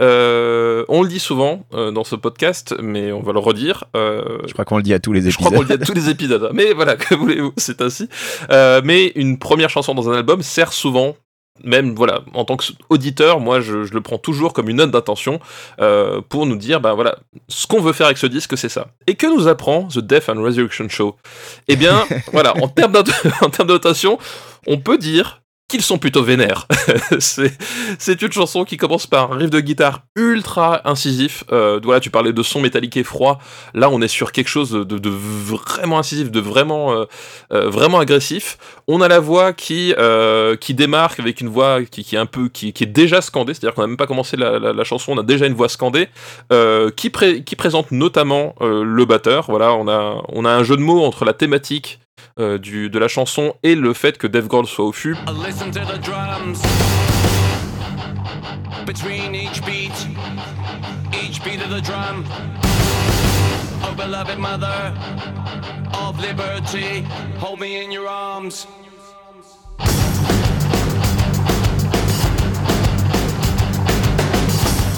Euh, 0.00 0.86
on 0.88 1.02
le 1.02 1.10
dit 1.10 1.18
souvent 1.18 1.66
dans 1.72 2.04
ce 2.04 2.16
podcast, 2.16 2.74
mais 2.80 3.12
on 3.12 3.20
va 3.20 3.34
le 3.34 3.38
redire. 3.38 3.84
je 3.94 4.50
crois 4.54 4.64
qu'on 4.64 4.78
le 4.78 4.82
dit 4.82 4.94
à 4.94 4.98
tous 4.98 5.12
les 5.12 5.26
épisodes. 5.28 5.32
Je 5.32 5.36
crois 5.44 5.50
qu'on 5.50 5.60
le 5.60 5.76
dit 5.76 5.82
à 5.82 5.86
tous 5.86 5.92
les 5.92 6.08
épisodes. 6.08 6.48
Mais 6.54 6.72
voilà, 6.72 6.96
que 6.96 7.14
voulez-vous, 7.14 7.52
c'est 7.58 7.82
ainsi. 7.82 8.08
mais 8.48 9.12
une 9.14 9.38
première 9.38 9.68
chanson 9.68 9.94
dans 9.94 10.08
un 10.08 10.14
album 10.14 10.40
sert 10.40 10.72
souvent 10.72 11.16
même 11.62 11.94
voilà, 11.94 12.22
en 12.34 12.44
tant 12.44 12.56
qu'auditeur, 12.56 13.38
moi 13.38 13.60
je, 13.60 13.92
le 13.92 14.00
prends 14.00 14.18
toujours 14.18 14.52
comme 14.52 14.68
une 14.68 14.78
note 14.78 14.90
d'intention 14.90 15.38
euh, 15.80 16.20
pour 16.28 16.46
nous 16.46 16.56
dire, 16.56 16.80
ben 16.80 16.94
voilà, 16.94 17.16
ce 17.48 17.66
qu'on 17.66 17.80
veut 17.80 17.92
faire 17.92 18.06
avec 18.06 18.18
ce 18.18 18.26
disque, 18.26 18.58
c'est 18.58 18.68
ça. 18.68 18.88
Et 19.06 19.14
que 19.14 19.26
nous 19.26 19.46
apprend 19.46 19.86
The 19.86 20.00
Death 20.00 20.28
and 20.28 20.42
Resurrection 20.42 20.88
Show? 20.88 21.16
Eh 21.68 21.76
bien, 21.76 22.04
voilà, 22.32 22.54
en 22.56 22.68
termes 22.68 22.92
d'intention, 22.92 24.18
on 24.66 24.78
peut 24.78 24.98
dire 24.98 25.42
qu'ils 25.68 25.82
sont 25.82 25.98
plutôt 25.98 26.22
vénères. 26.22 26.66
c'est 27.18 28.22
une 28.22 28.32
chanson 28.32 28.64
qui 28.64 28.76
commence 28.76 29.06
par 29.06 29.32
un 29.32 29.36
riff 29.36 29.50
de 29.50 29.60
guitare 29.60 30.02
ultra 30.14 30.88
incisif. 30.88 31.44
Euh, 31.52 31.80
voilà, 31.82 32.00
tu 32.00 32.10
parlais 32.10 32.32
de 32.32 32.42
son 32.42 32.60
métallique 32.60 32.96
et 32.96 33.02
froid. 33.02 33.38
Là, 33.72 33.88
on 33.90 34.02
est 34.02 34.08
sur 34.08 34.32
quelque 34.32 34.48
chose 34.48 34.72
de, 34.72 35.08
vraiment 35.08 35.98
incisif, 35.98 36.30
de 36.30 36.40
vraiment, 36.40 36.92
euh, 36.92 37.04
euh, 37.52 37.70
vraiment 37.70 37.98
agressif. 37.98 38.58
On 38.88 39.00
a 39.00 39.08
la 39.08 39.20
voix 39.20 39.52
qui, 39.52 39.94
qui 40.60 40.74
démarque 40.74 41.18
avec 41.18 41.40
une 41.40 41.48
voix 41.48 41.82
qui, 41.84 42.14
est 42.14 42.18
un 42.18 42.26
peu, 42.26 42.48
qui, 42.48 42.68
est 42.68 42.86
déjà 42.86 43.22
scandée. 43.22 43.54
C'est-à-dire 43.54 43.74
qu'on 43.74 43.82
n'a 43.82 43.88
même 43.88 43.96
pas 43.96 44.06
commencé 44.06 44.36
la, 44.36 44.84
chanson, 44.84 45.12
on 45.12 45.18
a 45.18 45.22
déjà 45.22 45.46
une 45.46 45.54
voix 45.54 45.70
scandée 45.70 46.08
qui, 46.96 47.10
qui 47.10 47.56
présente 47.56 47.90
notamment 47.90 48.54
le 48.60 49.04
batteur. 49.06 49.46
Voilà, 49.48 49.72
on 49.72 49.88
a, 49.88 50.22
on 50.28 50.44
a 50.44 50.50
un 50.50 50.62
jeu 50.62 50.76
de 50.76 50.82
mots 50.82 51.04
entre 51.04 51.24
la 51.24 51.32
thématique 51.32 52.00
euh, 52.38 52.58
du, 52.58 52.90
de 52.90 52.98
la 52.98 53.08
chanson 53.08 53.54
et 53.62 53.74
le 53.74 53.92
fait 53.94 54.18
que 54.18 54.26
Dave 54.26 54.48
Grohl 54.48 54.66
soit 54.66 54.84
au 54.84 54.92
fût. 54.92 55.16
Oh, 63.86 63.94
beloved 63.94 64.38
mother 64.38 64.94
of 65.94 66.18
liberty, 66.18 67.04
hold 67.38 67.60
me 67.60 67.84
in 67.84 67.92
your 67.92 68.08
arms. 68.08 68.66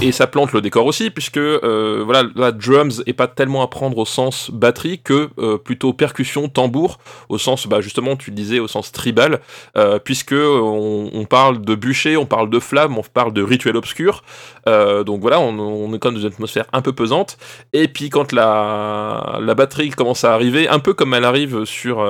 Et 0.03 0.13
ça 0.13 0.27
plante 0.27 0.53
le 0.53 0.61
décor 0.61 0.85
aussi, 0.85 1.09
puisque 1.09 1.39
euh, 1.39 2.03
voilà, 2.05 2.29
la 2.37 2.53
drums 2.53 3.03
est 3.07 3.15
pas 3.15 3.29
tellement 3.29 3.63
à 3.63 3.69
prendre 3.69 3.97
au 3.97 4.05
sens 4.05 4.51
batterie 4.51 5.01
que 5.03 5.31
euh, 5.39 5.57
plutôt 5.57 5.95
percussion, 5.95 6.51
tambour, 6.51 6.99
au 7.31 7.39
sens, 7.39 7.67
bah, 7.67 7.81
justement, 7.81 8.15
tu 8.15 8.29
le 8.29 8.37
disais, 8.37 8.59
au 8.59 8.69
sens 8.69 8.93
tribal, 8.93 9.41
euh, 9.79 9.99
puisque 9.99 10.35
on, 10.35 11.27
parle 11.31 11.63
de 11.63 11.75
bûcher, 11.75 12.19
on 12.19 12.27
parle 12.27 12.51
de 12.51 12.61
flammes, 12.61 12.99
on 12.99 13.03
parle 13.03 13.33
de 13.33 13.43
rituel 13.43 13.77
obscur. 13.77 14.23
donc 14.67 15.23
voilà, 15.23 15.41
on, 15.41 15.59
on, 15.59 15.93
est 15.95 15.99
quand 15.99 16.11
même 16.11 16.21
dans 16.21 16.27
une 16.27 16.33
atmosphère 16.33 16.67
un 16.75 16.83
peu 16.83 16.93
pesante. 16.93 17.39
Et 17.73 17.89
puis 17.89 18.11
quand 18.11 18.33
la, 18.33 19.39
la 19.41 19.55
batterie 19.55 19.91
commence 19.91 20.25
à 20.25 20.35
arriver, 20.35 20.69
un 20.69 20.79
peu 20.79 20.93
comme 20.93 21.15
elle 21.15 21.25
arrive 21.25 21.65
sur, 21.65 22.07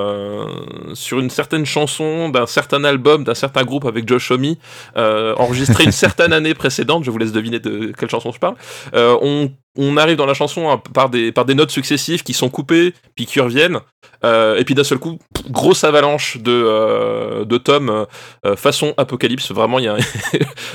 sur 0.94 1.20
une 1.20 1.31
certaine 1.31 1.64
chanson 1.64 2.31
d'un 2.31 2.46
certain 2.46 2.83
album, 2.83 3.22
d'un 3.22 3.35
certain 3.35 3.62
groupe 3.62 3.87
avec 3.87 4.09
Josh 4.09 4.33
Homme, 4.33 4.57
enregistré 4.96 5.85
une 5.85 5.92
certaine 6.07 6.33
année 6.33 6.55
précédente, 6.55 7.05
je 7.05 7.11
vous 7.11 7.18
laisse 7.18 7.33
deviner 7.33 7.61
de 7.61 7.76
quelle 7.99 8.11
chanson 8.11 8.33
je 8.33 8.39
parle. 8.39 8.57
Euh, 8.95 9.19
on 9.21 9.51
on 9.77 9.97
arrive 9.97 10.17
dans 10.17 10.27
la 10.27 10.35
chanson 10.35 10.71
hein, 10.71 10.81
par 10.95 11.11
des, 11.11 11.33
par 11.33 11.45
des 11.45 11.55
notes 11.55 11.71
successives 11.71 12.23
qui 12.23 12.33
sont 12.33 12.49
coupées, 12.49 12.95
puis 13.15 13.27
qui 13.27 13.41
reviennent. 13.41 13.81
Euh, 14.25 14.57
et 14.57 14.65
puis 14.65 14.75
d'un 14.75 14.85
seul 14.85 14.99
coup, 14.99 15.19
grosse 15.51 15.85
avalanche 15.85 16.39
de, 16.39 16.51
euh, 16.51 17.45
de 17.45 17.59
tomes 17.59 18.07
euh, 18.45 18.57
façon 18.57 18.95
apocalypse. 18.97 19.53
Vraiment, 19.53 19.79
il 19.79 19.85
y 19.85 19.89
a 19.89 19.97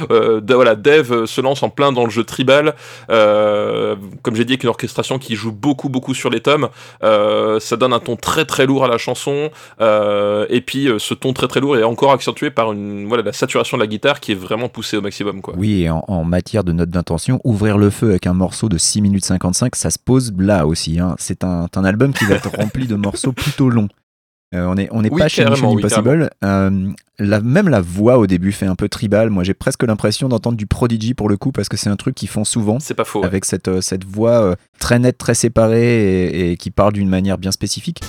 voilà, 0.55 0.75
Dev 0.75 1.25
se 1.25 1.41
lance 1.41 1.63
en 1.63 1.69
plein 1.69 1.91
dans 1.91 2.03
le 2.03 2.09
jeu 2.09 2.23
tribal. 2.23 2.75
comme 3.07 4.35
j'ai 4.35 4.45
dit, 4.45 4.53
avec 4.53 4.63
une 4.63 4.69
orchestration 4.69 5.19
qui 5.19 5.35
joue 5.35 5.51
beaucoup, 5.51 5.89
beaucoup 5.89 6.13
sur 6.13 6.29
les 6.29 6.41
tomes. 6.41 6.69
ça 7.01 7.75
donne 7.77 7.93
un 7.93 7.99
ton 7.99 8.15
très, 8.15 8.45
très 8.45 8.65
lourd 8.65 8.85
à 8.85 8.87
la 8.87 8.97
chanson. 8.97 9.49
et 9.79 10.61
puis, 10.61 10.87
ce 10.97 11.13
ton 11.13 11.33
très, 11.33 11.47
très 11.47 11.59
lourd 11.59 11.77
est 11.77 11.83
encore 11.83 12.11
accentué 12.11 12.51
par 12.51 12.71
une, 12.71 13.07
voilà, 13.07 13.23
la 13.23 13.33
saturation 13.33 13.77
de 13.77 13.81
la 13.81 13.87
guitare 13.87 14.19
qui 14.19 14.31
est 14.31 14.35
vraiment 14.35 14.69
poussée 14.69 14.97
au 14.97 15.01
maximum. 15.01 15.41
Quoi. 15.41 15.55
Oui, 15.57 15.83
et 15.83 15.89
en, 15.89 16.03
en 16.07 16.23
matière 16.23 16.63
de 16.63 16.71
notes 16.71 16.89
d'intention, 16.89 17.39
ouvrir 17.43 17.77
le 17.77 17.89
feu 17.89 18.09
avec 18.09 18.27
un 18.27 18.33
morceau 18.33 18.69
de 18.69 18.77
6 18.91 19.01
minutes 19.01 19.25
55, 19.25 19.75
ça 19.75 19.89
se 19.89 19.97
pose 19.97 20.33
là 20.37 20.67
aussi. 20.67 20.99
Hein. 20.99 21.15
C'est 21.17 21.43
un, 21.43 21.67
un 21.73 21.83
album 21.85 22.13
qui 22.13 22.25
va 22.25 22.35
être 22.35 22.49
rempli 22.57 22.87
de 22.87 22.95
morceaux 22.95 23.31
plutôt 23.31 23.69
long. 23.69 23.87
Euh, 24.53 24.65
on 24.65 24.75
n'est 24.75 24.89
on 24.91 25.01
est 25.01 25.09
pas 25.09 25.29
chez 25.29 25.45
Mission 25.45 25.77
Impossible. 25.77 26.29
Euh, 26.43 26.91
la, 27.19 27.39
même 27.39 27.69
la 27.69 27.79
voix 27.79 28.17
au 28.17 28.27
début 28.27 28.51
fait 28.51 28.65
un 28.65 28.75
peu 28.75 28.89
tribal. 28.89 29.29
Moi, 29.29 29.43
j'ai 29.45 29.53
presque 29.53 29.83
l'impression 29.83 30.27
d'entendre 30.27 30.57
du 30.57 30.67
Prodigy 30.67 31.13
pour 31.13 31.29
le 31.29 31.37
coup, 31.37 31.53
parce 31.53 31.69
que 31.69 31.77
c'est 31.77 31.89
un 31.89 31.95
truc 31.95 32.15
qu'ils 32.15 32.27
font 32.27 32.43
souvent. 32.43 32.79
C'est 32.79 32.93
pas 32.93 33.05
faux. 33.05 33.23
Avec 33.23 33.45
cette, 33.45 33.69
euh, 33.69 33.79
cette 33.79 34.03
voix 34.03 34.55
très 34.79 34.99
nette, 34.99 35.17
très 35.17 35.35
séparée 35.35 36.51
et, 36.51 36.57
qui 36.57 36.69
parle 36.69 36.93
d'une 36.93 37.09
manière 37.09 37.37
bien 37.37 37.51
spécifique. 37.51 38.01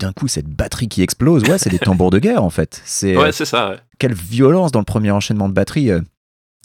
D'un 0.00 0.12
coup, 0.12 0.28
cette 0.28 0.48
batterie 0.48 0.88
qui 0.88 1.02
explose, 1.02 1.44
ouais, 1.44 1.58
c'est 1.58 1.70
des 1.70 1.78
tambours 1.78 2.10
de 2.10 2.18
guerre 2.18 2.42
en 2.42 2.50
fait. 2.50 2.82
Ouais, 3.02 3.32
c'est 3.32 3.44
ça. 3.44 3.70
Ouais 3.70 3.76
quelle 4.00 4.14
violence 4.14 4.72
dans 4.72 4.80
le 4.80 4.84
premier 4.84 5.12
enchaînement 5.12 5.48
de 5.48 5.54
batterie. 5.54 5.92
Euh. 5.92 6.00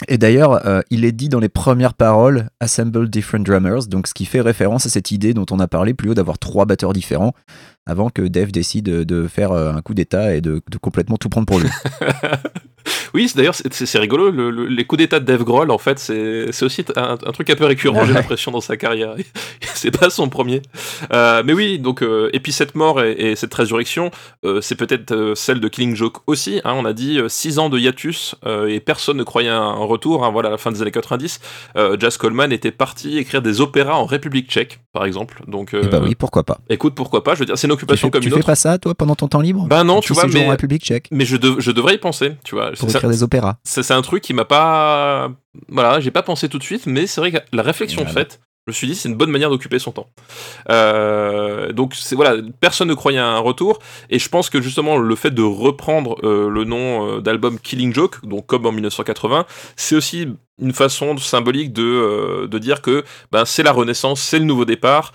Et 0.07 0.17
d'ailleurs, 0.17 0.65
euh, 0.65 0.81
il 0.89 1.05
est 1.05 1.11
dit 1.11 1.29
dans 1.29 1.39
les 1.39 1.49
premières 1.49 1.93
paroles 1.93 2.49
Assemble 2.59 3.07
different 3.09 3.43
drummers, 3.43 3.87
donc 3.87 4.07
ce 4.07 4.13
qui 4.13 4.25
fait 4.25 4.41
référence 4.41 4.85
à 4.85 4.89
cette 4.89 5.11
idée 5.11 5.33
dont 5.33 5.45
on 5.51 5.59
a 5.59 5.67
parlé 5.67 5.93
plus 5.93 6.09
haut 6.09 6.13
d'avoir 6.13 6.39
trois 6.39 6.65
batteurs 6.65 6.91
différents 6.91 7.33
avant 7.85 8.09
que 8.09 8.23
Dev 8.23 8.51
décide 8.51 8.85
de 8.85 9.27
faire 9.27 9.51
euh, 9.51 9.71
un 9.71 9.81
coup 9.81 9.93
d'état 9.93 10.35
et 10.35 10.41
de, 10.41 10.61
de, 10.69 10.77
complètement 10.77 11.17
tout 11.17 11.29
prendre 11.29 11.45
pour 11.45 11.59
lui. 11.59 11.69
Oui, 13.13 13.31
d'ailleurs, 13.33 13.55
c'est 13.55 13.97
rigolo. 13.97 14.29
les 14.51 14.85
coups 14.85 14.99
d'état 14.99 15.19
de 15.19 15.25
Dave 15.25 15.43
Grohl, 15.43 15.71
en 15.71 15.77
fait, 15.77 15.99
c'est 15.99 16.63
aussi 16.63 16.83
un, 16.95 17.17
truc 17.17 17.49
un 17.49 17.55
peu 17.55 17.65
récurrent, 17.65 18.05
j'ai 18.05 18.13
l'impression, 18.13 18.51
dans 18.51 18.61
sa 18.61 18.77
carrière. 18.77 19.15
c'est 19.73 19.97
pas 19.97 20.09
son 20.09 20.29
premier. 20.29 20.61
Euh, 21.13 21.41
mais 21.45 21.53
oui, 21.53 21.79
donc, 21.79 22.01
euh, 22.01 22.29
et 22.33 22.39
puis 22.39 22.51
cette 22.51 22.75
mort 22.75 23.01
et, 23.01 23.35
cette 23.35 23.53
résurrection, 23.53 24.11
euh, 24.43 24.61
c'est 24.61 24.75
peut-être 24.75 25.33
celle 25.35 25.59
de 25.59 25.67
Killing 25.67 25.95
Joke 25.95 26.17
aussi. 26.27 26.61
Hein. 26.63 26.73
on 26.75 26.85
a 26.85 26.93
dit 26.93 27.19
6 27.27 27.59
ans 27.59 27.69
de 27.69 27.79
hiatus 27.79 28.35
et 28.67 28.79
personne 28.79 29.17
ne 29.17 29.23
croyait 29.23 29.49
un, 29.49 29.61
un 29.61 29.85
retour. 29.85 30.25
Hein, 30.25 30.31
voilà, 30.31 30.49
à 30.49 30.51
la 30.51 30.57
fin 30.57 30.71
des 30.71 30.81
années 30.81 30.91
90, 30.91 31.39
Jazz 31.99 32.17
Coleman 32.17 32.51
était 32.51 32.71
parti 32.71 33.17
écrire 33.17 33.41
des 33.41 33.61
opéras 33.61 33.95
en 33.95 34.05
République 34.05 34.49
tchèque, 34.49 34.79
par 34.93 35.05
exemple. 35.05 35.41
Donc, 35.47 35.75
bah 35.75 35.99
oui, 36.03 36.15
pourquoi 36.15 36.43
pas. 36.43 36.59
Écoute, 36.69 36.95
pourquoi 36.95 37.23
pas 37.23 37.35
Je 37.35 37.39
veux 37.39 37.45
dire, 37.45 37.57
c'est 37.57 37.67
une 37.67 37.73
occupation 37.73 38.09
comme 38.09 38.23
une 38.23 38.29
autre. 38.29 38.37
Tu 38.37 38.43
fais 38.43 38.51
pas 38.51 38.55
ça, 38.55 38.77
toi, 38.77 38.93
pendant 38.93 39.15
ton 39.15 39.27
temps 39.27 39.41
libre? 39.41 39.67
Ben 39.67 39.83
non, 39.83 40.01
tu, 40.01 40.13
vois, 40.13 40.27
mais, 40.27 40.45
en 40.45 40.49
République 40.49 40.83
tchèque? 40.83 41.07
mais 41.11 41.25
je, 41.25 41.37
je 41.57 41.71
devrais 41.71 41.95
y 41.95 41.97
penser, 41.97 42.33
tu 42.43 42.55
vois 42.55 42.74
des 42.83 43.23
opéras. 43.23 43.57
C'est 43.63 43.91
un 43.91 44.01
truc 44.01 44.23
qui 44.23 44.33
m'a 44.33 44.45
pas. 44.45 45.31
Voilà, 45.69 45.99
j'ai 45.99 46.11
pas 46.11 46.23
pensé 46.23 46.49
tout 46.49 46.57
de 46.57 46.63
suite, 46.63 46.85
mais 46.85 47.07
c'est 47.07 47.21
vrai 47.21 47.31
que 47.31 47.37
la 47.51 47.63
réflexion 47.63 48.05
faite, 48.05 48.41
je 48.65 48.71
me 48.71 48.73
suis 48.73 48.87
dit 48.87 48.95
c'est 48.95 49.09
une 49.09 49.15
bonne 49.15 49.29
manière 49.29 49.51
d'occuper 49.51 49.77
son 49.77 49.91
temps. 49.91 50.09
Euh, 50.69 51.71
donc 51.71 51.93
voilà, 52.13 52.41
personne 52.59 52.87
ne 52.87 52.95
croyait 52.95 53.19
à 53.19 53.27
un 53.27 53.39
retour 53.39 53.77
et 54.09 54.17
je 54.17 54.27
pense 54.27 54.49
que 54.49 54.59
justement 54.59 54.97
le 54.97 55.15
fait 55.15 55.29
de 55.29 55.43
reprendre 55.43 56.17
euh, 56.23 56.49
le 56.49 56.63
nom 56.63 57.17
euh, 57.17 57.21
d'album 57.21 57.59
Killing 57.59 57.93
Joke, 57.93 58.25
donc 58.25 58.47
comme 58.47 58.65
en 58.65 58.71
1980, 58.71 59.45
c'est 59.75 59.95
aussi 59.95 60.27
une 60.59 60.73
façon 60.73 61.15
symbolique 61.17 61.73
de, 61.73 62.47
de 62.49 62.57
dire 62.57 62.81
que 62.81 63.03
ben, 63.31 63.45
c'est 63.45 63.61
la 63.61 63.73
renaissance, 63.73 64.21
c'est 64.21 64.39
le 64.39 64.45
nouveau 64.45 64.63
départ. 64.63 65.13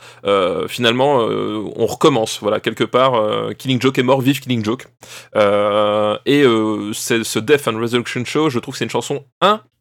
finalement, 0.69 1.21
on 1.21 1.87
recommence. 1.87 2.41
Voilà, 2.43 2.61
quelque 2.61 2.85
part, 2.85 3.15
Killing 3.57 3.81
Joke 3.81 3.99
est 3.99 4.03
mort, 4.03 4.21
vive 4.21 4.41
Killing 4.41 4.63
Joke. 4.63 4.87
et 5.35 6.43
ce 6.93 7.39
Death 7.39 7.69
and 7.69 7.81
Resurrection 7.81 8.23
Show, 8.27 8.51
je 8.51 8.59
trouve 8.59 8.75
que 8.75 8.79
c'est 8.79 8.85
une 8.85 8.91
chanson 8.91 9.25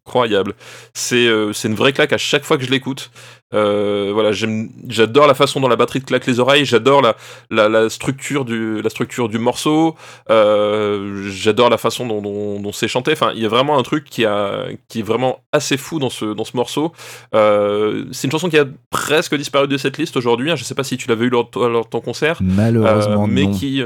incroyable. 0.10 0.56
C'est 0.94 1.28
une 1.28 1.76
vraie 1.76 1.94
claque 1.94 2.14
à 2.14 2.18
chaque 2.18 2.44
fois 2.44 2.58
que 2.58 2.64
je 2.64 2.72
l'écoute. 2.72 3.12
Euh, 3.52 4.12
voilà, 4.14 4.32
j'adore 4.32 5.26
la 5.26 5.34
façon 5.34 5.60
dont 5.60 5.68
la 5.68 5.76
batterie 5.76 6.02
te 6.02 6.06
claque 6.06 6.28
les 6.28 6.40
oreilles, 6.40 6.66
j'adore 6.66 7.02
la, 7.02 7.16
la, 7.50 7.90
structure 7.90 8.46
du, 8.46 8.80
la 8.80 8.92
structure 8.92 9.28
du 9.28 9.40
morceau, 9.40 9.96
euh, 10.30 11.28
j'adore 11.32 11.72
la 11.72 11.80
façon 11.80 12.06
dont, 12.06 12.22
dont, 12.62 12.72
c'est 12.72 12.88
chanté. 12.88 13.12
Enfin, 13.12 13.32
il 13.36 13.42
y 13.42 13.46
a 13.46 13.50
vraiment 13.50 13.80
un 13.80 13.82
truc 13.82 14.06
qui, 14.06 14.24
a, 14.24 14.66
qui 14.88 15.00
est 15.00 15.04
vraiment 15.04 15.40
assez 15.52 15.78
fou 15.78 15.98
dans 15.98 16.12
ce, 16.12 16.26
dans 16.26 16.46
ce 16.46 16.56
morceau. 16.56 16.94
Euh, 17.34 18.06
c'est 18.12 18.28
une 18.28 18.32
chanson 18.32 18.50
qui 18.50 18.58
a 18.60 18.66
presque 18.92 19.34
disparu 19.36 19.68
de 19.68 19.78
cette 19.78 19.98
liste 19.98 20.16
aujourd'hui. 20.16 20.52
Hein. 20.52 20.56
Je 20.56 20.64
sais 20.64 20.76
pas 20.76 20.84
si 20.84 20.98
tu 20.98 21.10
l'avais 21.10 21.26
eu 21.26 21.30
lors, 21.30 21.50
lors, 21.56 21.86
de 21.86 21.90
ton 21.90 22.02
concert. 22.02 22.38
Malheureusement, 22.42 23.26
mais 23.26 23.50
qui 23.50 23.84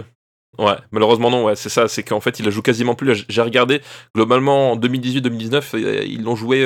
Ouais, 0.60 0.76
malheureusement 0.92 1.32
non, 1.32 1.46
ouais, 1.46 1.56
c'est 1.56 1.70
ça, 1.70 1.88
c'est 1.88 2.04
qu'en 2.04 2.20
fait 2.20 2.38
il 2.40 2.46
la 2.46 2.52
joue 2.52 2.62
quasiment 2.62 2.94
plus. 2.94 3.26
J'ai 3.28 3.42
regardé, 3.42 3.82
globalement 4.16 4.74
en 4.74 4.76
2018-2019, 4.78 5.76
ils 6.06 6.22
l'ont 6.22 6.36
joué 6.36 6.64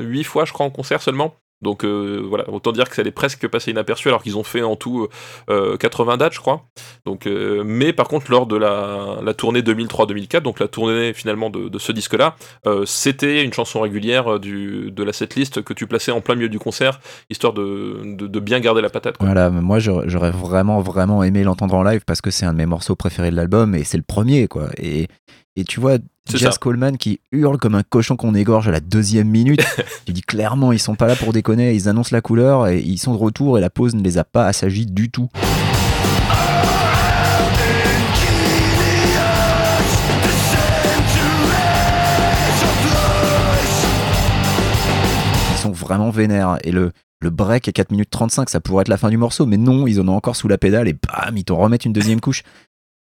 8 0.00 0.24
fois 0.24 0.44
je 0.44 0.52
crois 0.52 0.66
en 0.66 0.70
concert 0.70 1.00
seulement. 1.00 1.34
Donc 1.62 1.84
euh, 1.84 2.24
voilà, 2.26 2.48
autant 2.48 2.72
dire 2.72 2.88
que 2.88 2.94
ça 2.94 3.02
allait 3.02 3.10
presque 3.10 3.46
passer 3.48 3.70
inaperçu 3.70 4.08
alors 4.08 4.22
qu'ils 4.22 4.38
ont 4.38 4.42
fait 4.44 4.62
en 4.62 4.76
tout 4.76 5.08
80 5.48 6.12
euh, 6.12 6.16
dates, 6.16 6.32
je 6.32 6.40
crois. 6.40 6.64
Donc, 7.04 7.26
euh, 7.26 7.62
mais 7.64 7.92
par 7.92 8.08
contre, 8.08 8.30
lors 8.30 8.46
de 8.46 8.56
la, 8.56 9.34
tournée 9.36 9.60
2003-2004, 9.60 10.40
donc 10.40 10.60
la 10.60 10.68
tournée 10.68 11.12
finalement 11.12 11.50
de, 11.50 11.78
ce 11.78 11.92
disque-là, 11.92 12.36
c'était 12.84 13.42
une 13.42 13.52
chanson 13.52 13.80
régulière 13.80 14.38
du, 14.38 14.90
de 14.90 15.04
la 15.04 15.12
setlist 15.12 15.62
que 15.62 15.72
tu 15.72 15.86
plaçais 15.86 16.12
en 16.12 16.20
plein 16.20 16.34
milieu 16.34 16.48
du 16.48 16.58
concert, 16.58 17.00
histoire 17.30 17.52
de, 17.52 18.00
de, 18.04 18.40
bien 18.40 18.60
garder 18.60 18.82
la 18.82 18.90
patate. 18.90 19.16
Voilà, 19.20 19.50
moi 19.50 19.78
j'aurais 19.78 20.30
vraiment, 20.30 20.80
vraiment 20.80 21.22
aimé 21.22 21.44
l'entendre 21.44 21.74
en 21.74 21.82
live 21.82 22.02
parce 22.06 22.20
que 22.20 22.30
c'est 22.30 22.46
un 22.46 22.52
de 22.52 22.58
mes 22.58 22.66
morceaux 22.66 22.96
préférés 22.96 23.30
de 23.30 23.36
l'album 23.36 23.74
et 23.74 23.84
c'est 23.84 23.98
le 23.98 24.02
premier, 24.02 24.48
quoi. 24.48 24.68
Et, 24.78 25.08
et 25.56 25.64
tu 25.64 25.80
vois, 25.80 25.98
Jazz 26.28 26.58
Coleman 26.58 26.96
qui 26.96 27.20
hurle 27.32 27.58
comme 27.58 27.74
un 27.74 27.82
cochon 27.82 28.16
qu'on 28.16 28.34
égorge 28.34 28.68
à 28.68 28.70
la 28.70 28.78
deuxième 28.80 29.28
minute. 29.28 29.64
tu 30.06 30.12
dis 30.12 30.22
clairement, 30.22 30.70
ils 30.70 30.78
sont 30.78 30.94
pas 30.94 31.08
là 31.08 31.16
pour 31.16 31.32
déconner, 31.32 31.74
ils 31.74 31.88
annoncent 31.88 32.14
la 32.14 32.20
couleur 32.20 32.68
et 32.68 32.78
ils 32.78 32.98
sont 32.98 33.12
de 33.12 33.18
retour 33.18 33.58
et 33.58 33.60
la 33.60 33.70
pause 33.70 33.94
ne 33.94 34.02
les 34.02 34.16
a 34.16 34.24
pas 34.24 34.46
assagis 34.46 34.86
du 34.86 35.10
tout. 35.10 35.28
Ils 45.52 45.62
sont 45.62 45.72
vraiment 45.72 46.10
vénères 46.10 46.58
et 46.62 46.70
le, 46.70 46.92
le 47.20 47.30
break 47.30 47.66
est 47.66 47.72
4 47.72 47.90
minutes 47.90 48.10
35, 48.10 48.48
ça 48.48 48.60
pourrait 48.60 48.82
être 48.82 48.88
la 48.88 48.96
fin 48.96 49.10
du 49.10 49.16
morceau, 49.16 49.46
mais 49.46 49.56
non, 49.56 49.86
ils 49.86 50.00
en 50.00 50.08
ont 50.08 50.16
encore 50.16 50.36
sous 50.36 50.48
la 50.48 50.58
pédale 50.58 50.86
et 50.86 50.94
bam, 50.94 51.36
ils 51.36 51.44
t'en 51.44 51.56
remettent 51.56 51.84
une 51.84 51.92
deuxième 51.92 52.20
couche. 52.20 52.44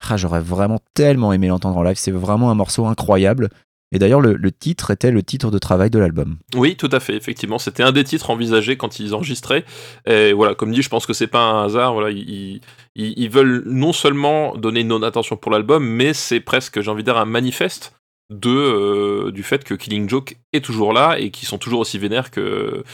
Ah, 0.09 0.17
j'aurais 0.17 0.41
vraiment 0.41 0.79
tellement 0.95 1.33
aimé 1.33 1.49
l'entendre 1.49 1.77
en 1.77 1.83
live. 1.83 1.97
C'est 1.97 2.11
vraiment 2.11 2.51
un 2.51 2.55
morceau 2.55 2.87
incroyable. 2.87 3.49
Et 3.91 3.99
d'ailleurs, 3.99 4.21
le, 4.21 4.53
titre 4.53 4.91
était 4.91 5.11
le 5.11 5.23
titre 5.23 5.51
de 5.51 5.59
travail 5.59 5.89
de 5.89 5.99
l'album. 5.99 6.37
Oui, 6.55 6.77
tout 6.77 6.91
à 6.93 7.01
fait, 7.01 7.17
effectivement. 7.17 7.59
C'était 7.59 7.83
un 7.83 7.93
des 7.93 8.05
titres 8.05 8.29
envisagés 8.29 8.77
quand 8.77 9.01
ils 9.01 9.15
enregistraient. 9.15 9.65
Et 10.07 10.33
voilà, 10.33 10.55
comme 10.55 10.73
dit, 10.73 10.83
je 10.83 10.91
pense 10.91 11.07
que 11.07 11.15
c'est 11.15 11.27
pas 11.27 11.41
un 11.41 11.65
hasard. 11.65 11.95
Voilà, 11.95 12.11
ils, 12.11 13.31
veulent 13.31 13.63
non 13.67 13.95
seulement 13.95 14.55
donner 14.57 14.81
une 14.81 14.89
non-attention 14.89 15.37
pour 15.37 15.51
l'album, 15.51 15.87
mais 15.87 16.13
c'est 16.13 16.41
presque, 16.41 16.81
j'ai 16.83 16.91
envie 16.91 17.03
de 17.03 17.11
dire, 17.11 17.17
un 17.17 17.25
manifeste 17.25 17.95
de, 18.31 18.51
euh, 18.51 19.31
du 19.31 19.43
fait 19.43 19.65
que 19.65 19.73
Killing 19.73 20.07
Joke 20.07 20.37
est 20.53 20.63
toujours 20.63 20.93
là 20.93 21.19
et 21.19 21.31
qu'ils 21.31 21.49
sont 21.49 21.57
toujours 21.57 21.81
aussi 21.81 21.99
vénères 21.99 22.31
que, 22.31 22.85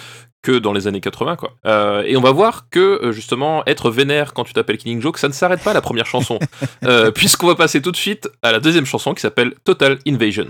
que 0.45 0.59
dans 0.59 0.73
les 0.73 0.87
années 0.87 1.01
80 1.01 1.37
quoi. 1.37 1.55
Euh, 1.67 2.05
et 2.07 2.17
on 2.17 2.21
va 2.21 2.31
voir 2.31 2.69
que 2.71 3.03
euh, 3.03 3.13
justement 3.13 3.65
être 3.67 3.91
vénère 3.91 4.35
quand 4.35 4.45
tu 4.45 4.53
t'appelles 4.53 4.77
Killing 4.77 5.01
Joke, 5.01 5.19
ça 5.19 5.27
ne 5.27 5.33
s'arrête 5.33 5.65
pas 5.65 5.71
à 5.71 5.75
la 5.75 5.81
première 5.81 6.07
chanson, 6.07 6.39
euh, 6.85 7.11
puisqu'on 7.11 7.49
va 7.49 7.57
passer 7.57 7.83
tout 7.83 7.91
de 7.91 7.97
suite 7.97 8.29
à 8.43 8.53
la 8.53 8.61
deuxième 8.61 8.87
chanson 8.87 9.15
qui 9.15 9.23
s'appelle 9.23 9.55
Total 9.65 9.99
Invasion. 10.07 10.47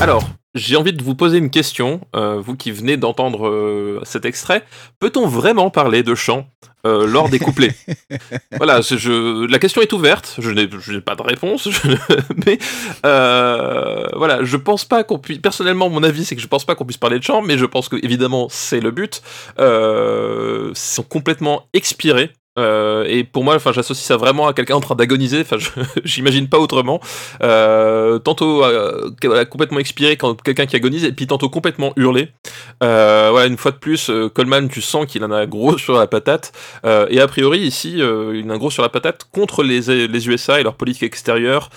Alors, 0.00 0.22
j'ai 0.54 0.76
envie 0.76 0.92
de 0.92 1.02
vous 1.02 1.14
poser 1.14 1.38
une 1.38 1.50
question, 1.50 2.00
euh, 2.14 2.38
vous 2.38 2.54
qui 2.54 2.70
venez 2.70 2.96
d'entendre 2.96 3.48
euh, 3.48 4.00
cet 4.04 4.24
extrait. 4.24 4.62
Peut-on 5.00 5.26
vraiment 5.26 5.70
parler 5.70 6.02
de 6.02 6.14
chant 6.14 6.46
euh, 6.86 7.06
lors 7.06 7.28
des 7.28 7.38
couplets? 7.38 7.74
Voilà, 8.56 8.80
je, 8.80 9.46
la 9.46 9.58
question 9.58 9.82
est 9.82 9.92
ouverte, 9.92 10.36
je 10.38 10.50
n'ai 10.50 11.00
pas 11.00 11.14
de 11.14 11.22
réponse, 11.22 11.68
mais 12.46 12.58
voilà, 13.02 14.44
je 14.44 14.56
pense 14.56 14.84
pas 14.84 15.04
qu'on 15.04 15.18
puisse. 15.18 15.38
Personnellement, 15.38 15.90
mon 15.90 16.02
avis, 16.02 16.24
c'est 16.24 16.36
que 16.36 16.42
je 16.42 16.48
pense 16.48 16.64
pas 16.64 16.74
qu'on 16.74 16.84
puisse 16.84 16.96
parler 16.96 17.18
de 17.18 17.24
chant, 17.24 17.42
mais 17.42 17.58
je 17.58 17.66
pense 17.66 17.88
que 17.88 17.96
évidemment 18.02 18.48
c'est 18.50 18.80
le 18.80 18.90
but. 18.90 19.22
ils 19.58 20.72
sont 20.74 21.02
complètement 21.02 21.68
expirés 21.74 22.30
euh, 22.58 23.04
et 23.06 23.24
pour 23.24 23.44
moi, 23.44 23.54
enfin, 23.54 23.72
j'associe 23.72 24.06
ça 24.06 24.16
vraiment 24.16 24.48
à 24.48 24.52
quelqu'un 24.52 24.76
en 24.76 24.80
train 24.80 24.94
d'agoniser. 24.94 25.40
Enfin, 25.40 25.56
j'imagine 26.04 26.48
pas 26.48 26.58
autrement. 26.58 27.00
Euh, 27.42 28.18
tantôt 28.18 28.64
euh, 28.64 29.10
complètement 29.50 29.78
expiré 29.78 30.16
quand 30.16 30.40
quelqu'un 30.42 30.66
qui 30.66 30.76
agonise, 30.76 31.04
et 31.04 31.12
puis 31.12 31.26
tantôt 31.26 31.48
complètement 31.48 31.92
hurlé. 31.96 32.28
Voilà, 32.80 33.46
une 33.46 33.56
fois 33.56 33.72
de 33.72 33.76
plus, 33.76 34.10
Coleman, 34.34 34.68
tu 34.68 34.80
sens 34.80 35.06
qu'il 35.06 35.24
en 35.24 35.30
a 35.30 35.46
gros 35.46 35.78
sur 35.86 35.94
la 35.94 36.06
patate. 36.06 36.52
et 36.84 37.20
a 37.20 37.26
priori, 37.26 37.60
ici, 37.60 37.98
il 37.98 38.44
en 38.46 38.50
a 38.50 38.58
gros 38.58 38.70
sur 38.70 38.82
la 38.82 38.88
patate 38.88 39.26
contre 39.32 39.62
les, 39.62 40.06
les 40.06 40.28
USA 40.28 40.60
et 40.60 40.62
leur 40.62 40.74
politique 40.74 41.02
extérieure 41.02 41.70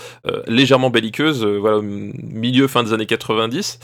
légèrement 0.47 0.89
belliqueuse. 0.89 1.45
voilà, 1.45 1.79
milieu 1.81 2.67
fin 2.67 2.83
des 2.83 2.93
années 2.93 3.05
90 3.05 3.79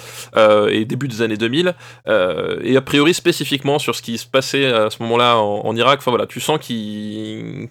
et 0.70 0.86
début 0.86 1.08
des 1.08 1.22
années 1.22 1.38
2000. 1.38 1.74
et 2.08 2.78
a 2.78 2.82
priori 2.82 3.14
spécifiquement 3.14 3.80
sur 3.80 3.96
ce 3.96 4.02
qui 4.02 4.18
se 4.18 4.26
passait 4.26 4.66
à 4.66 4.90
ce 4.90 5.02
moment-là 5.04 5.38
en, 5.38 5.66
en 5.66 5.76
Irak. 5.76 6.00
Enfin 6.00 6.12
voilà, 6.12 6.26
tu 6.26 6.40
sens 6.40 6.60
qu'il 6.60 6.85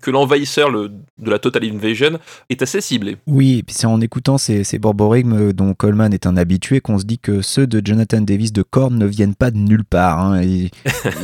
que 0.01 0.11
l'envahisseur 0.11 0.71
de 0.73 1.31
la 1.31 1.39
Total 1.39 1.65
Invasion 1.65 2.19
est 2.51 2.63
assez 2.63 2.81
ciblé. 2.81 3.17
Oui, 3.27 3.59
et 3.59 3.63
puis 3.63 3.75
c'est 3.75 3.87
en 3.87 4.01
écoutant 4.01 4.39
ces, 4.39 4.65
ces 4.65 4.79
borborigmes 4.79 5.53
dont 5.53 5.75
Coleman 5.75 6.13
est 6.13 6.27
un 6.27 6.37
habitué 6.37 6.81
qu'on 6.81 6.99
se 6.99 7.05
dit 7.05 7.19
que 7.19 7.43
ceux 7.43 7.67
de 7.67 7.81
Jonathan 7.85 8.21
Davis 8.21 8.53
de 8.53 8.63
Korn 8.63 8.97
ne 8.97 9.07
viennent 9.07 9.35
pas 9.35 9.51
de 9.51 9.59
nulle 9.59 9.85
part. 9.85 10.21
Hein, 10.21 10.43
il 10.43 10.71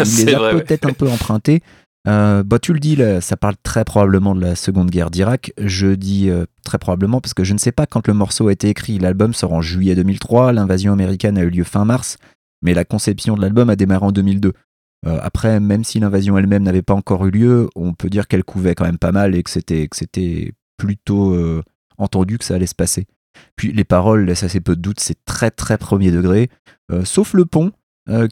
les 0.00 0.35
a 0.35 0.50
peut-être 0.50 0.87
un 0.87 0.92
peu 0.92 1.09
empruntés. 1.09 1.62
Euh, 2.09 2.42
bah, 2.42 2.59
tu 2.59 2.72
le 2.72 2.81
dis, 2.81 2.98
ça 3.20 3.37
parle 3.37 3.57
très 3.62 3.85
probablement 3.85 4.35
de 4.35 4.40
la 4.40 4.57
Seconde 4.57 4.90
Guerre 4.90 5.11
d'Irak. 5.11 5.53
Je 5.59 5.88
dis 5.88 6.31
euh, 6.31 6.46
très 6.64 6.79
probablement 6.79 7.20
parce 7.20 7.35
que 7.35 7.44
je 7.44 7.53
ne 7.53 7.59
sais 7.59 7.72
pas 7.72 7.87
quand 7.87 8.07
le 8.09 8.14
morceau 8.14 8.48
a 8.48 8.53
été 8.53 8.68
écrit. 8.68 8.98
L'album 8.98 9.35
sort 9.35 9.53
en 9.53 9.61
juillet 9.61 9.94
2003, 9.94 10.53
l'invasion 10.53 10.92
américaine 10.92 11.37
a 11.38 11.42
eu 11.42 11.50
lieu 11.50 11.64
fin 11.64 11.85
mars, 11.85 12.16
mais 12.62 12.74
la 12.74 12.85
conception 12.85 13.35
de 13.35 13.42
l'album 13.42 13.68
a 13.70 13.76
démarré 13.76 14.07
en 14.07 14.12
2002. 14.12 14.53
Euh, 15.07 15.19
après, 15.23 15.61
même 15.61 15.85
si 15.85 15.99
l'invasion 15.99 16.37
elle-même 16.37 16.63
n'avait 16.63 16.83
pas 16.83 16.95
encore 16.95 17.27
eu 17.27 17.31
lieu, 17.31 17.69
on 17.75 17.95
peut 17.95 18.11
dire 18.11 18.29
qu'elle 18.29 18.45
couvait 18.45 18.75
quand 18.75 18.85
même 18.85 18.99
pas 18.99 19.13
mal 19.13 19.35
et 19.35 19.43
que 19.43 19.51
c'était, 19.51 19.89
que 19.89 19.97
c'était 19.97 20.53
plutôt 20.77 21.35
euh, 21.35 21.63
entendu 21.99 22.39
que 22.39 22.45
ça 22.45 22.55
allait 22.55 22.67
se 22.67 22.75
passer. 22.75 23.07
Puis 23.57 23.73
les 23.73 23.85
paroles 23.85 24.25
laissent 24.25 24.43
assez 24.43 24.61
peu 24.61 24.77
de 24.77 24.81
doute, 24.81 25.01
c'est 25.01 25.25
très 25.25 25.51
très 25.51 25.79
premier 25.79 26.11
degré, 26.11 26.51
euh, 26.93 27.05
sauf 27.05 27.35
le 27.35 27.47
pont. 27.47 27.73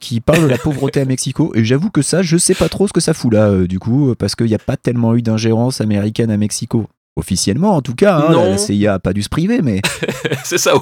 qui 0.01 0.21
parle 0.21 0.43
de 0.43 0.49
la 0.49 0.59
pauvreté 0.59 1.01
à 1.01 1.05
Mexico 1.05 1.53
et 1.55 1.65
j'avoue 1.65 1.91
que 1.91 2.03
ça 2.03 2.21
je 2.21 2.37
sais 2.37 2.55
pas 2.55 2.69
trop 2.69 2.89
ce 2.89 2.93
que 2.93 2.99
ça 3.01 3.15
fout 3.15 3.33
là 3.33 3.65
du 3.65 3.79
coup 3.79 4.13
parce 4.19 4.35
qu'il 4.35 4.47
n'y 4.47 4.55
a 4.55 4.59
pas 4.59 4.77
tellement 4.77 5.15
eu 5.15 5.23
d'ingérence 5.23 5.81
américaine 5.81 6.33
à 6.33 6.37
Mexico 6.37 6.89
Officiellement, 7.19 7.75
en 7.75 7.83
tout 7.83 7.97
cas, 7.97 8.17
hein, 8.17 8.33
la 8.33 8.57
CIA 8.57 8.93
n'a 8.93 8.99
pas 9.01 9.13
dû 9.13 9.25
se 9.25 9.29
priver, 9.29 9.61
mais. 9.61 9.83
c'est 10.45 10.57
ça. 10.57 10.75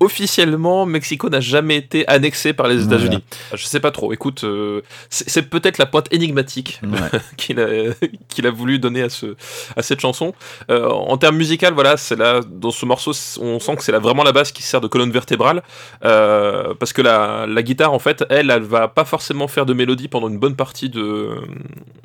Officiellement, 0.00 0.86
Mexico 0.86 1.28
n'a 1.28 1.38
jamais 1.38 1.76
été 1.76 2.04
annexé 2.08 2.52
par 2.52 2.66
les 2.66 2.82
États-Unis. 2.82 3.22
Je 3.54 3.64
sais 3.64 3.78
pas 3.78 3.92
trop. 3.92 4.12
Écoute, 4.12 4.42
euh, 4.42 4.80
c'est 5.08 5.48
peut-être 5.48 5.78
la 5.78 5.86
pointe 5.86 6.12
énigmatique 6.12 6.80
qu'il 7.36 7.60
a, 7.60 8.50
voulu 8.50 8.80
donner 8.80 9.02
à, 9.02 9.08
ce, 9.08 9.36
à 9.76 9.82
cette 9.82 10.00
chanson. 10.00 10.34
Euh, 10.68 10.88
en 10.88 11.16
termes 11.16 11.36
musicaux, 11.36 11.72
voilà, 11.72 11.96
c'est 11.96 12.16
là, 12.16 12.40
dans 12.44 12.72
ce 12.72 12.84
morceau, 12.86 13.12
on 13.40 13.60
sent 13.60 13.76
que 13.76 13.84
c'est 13.84 13.92
vraiment 13.92 14.24
la 14.24 14.32
base 14.32 14.50
qui 14.50 14.64
sert 14.64 14.80
de 14.80 14.88
colonne 14.88 15.12
vertébrale. 15.12 15.62
Euh, 16.04 16.74
parce 16.74 16.92
que 16.92 17.02
la, 17.02 17.46
la, 17.46 17.62
guitare, 17.62 17.92
en 17.92 18.00
fait, 18.00 18.24
elle, 18.30 18.50
elle 18.50 18.62
va 18.62 18.88
pas 18.88 19.04
forcément 19.04 19.46
faire 19.46 19.64
de 19.64 19.74
mélodie 19.74 20.08
pendant 20.08 20.28
une 20.28 20.38
bonne 20.38 20.56
partie 20.56 20.90
de, 20.90 21.36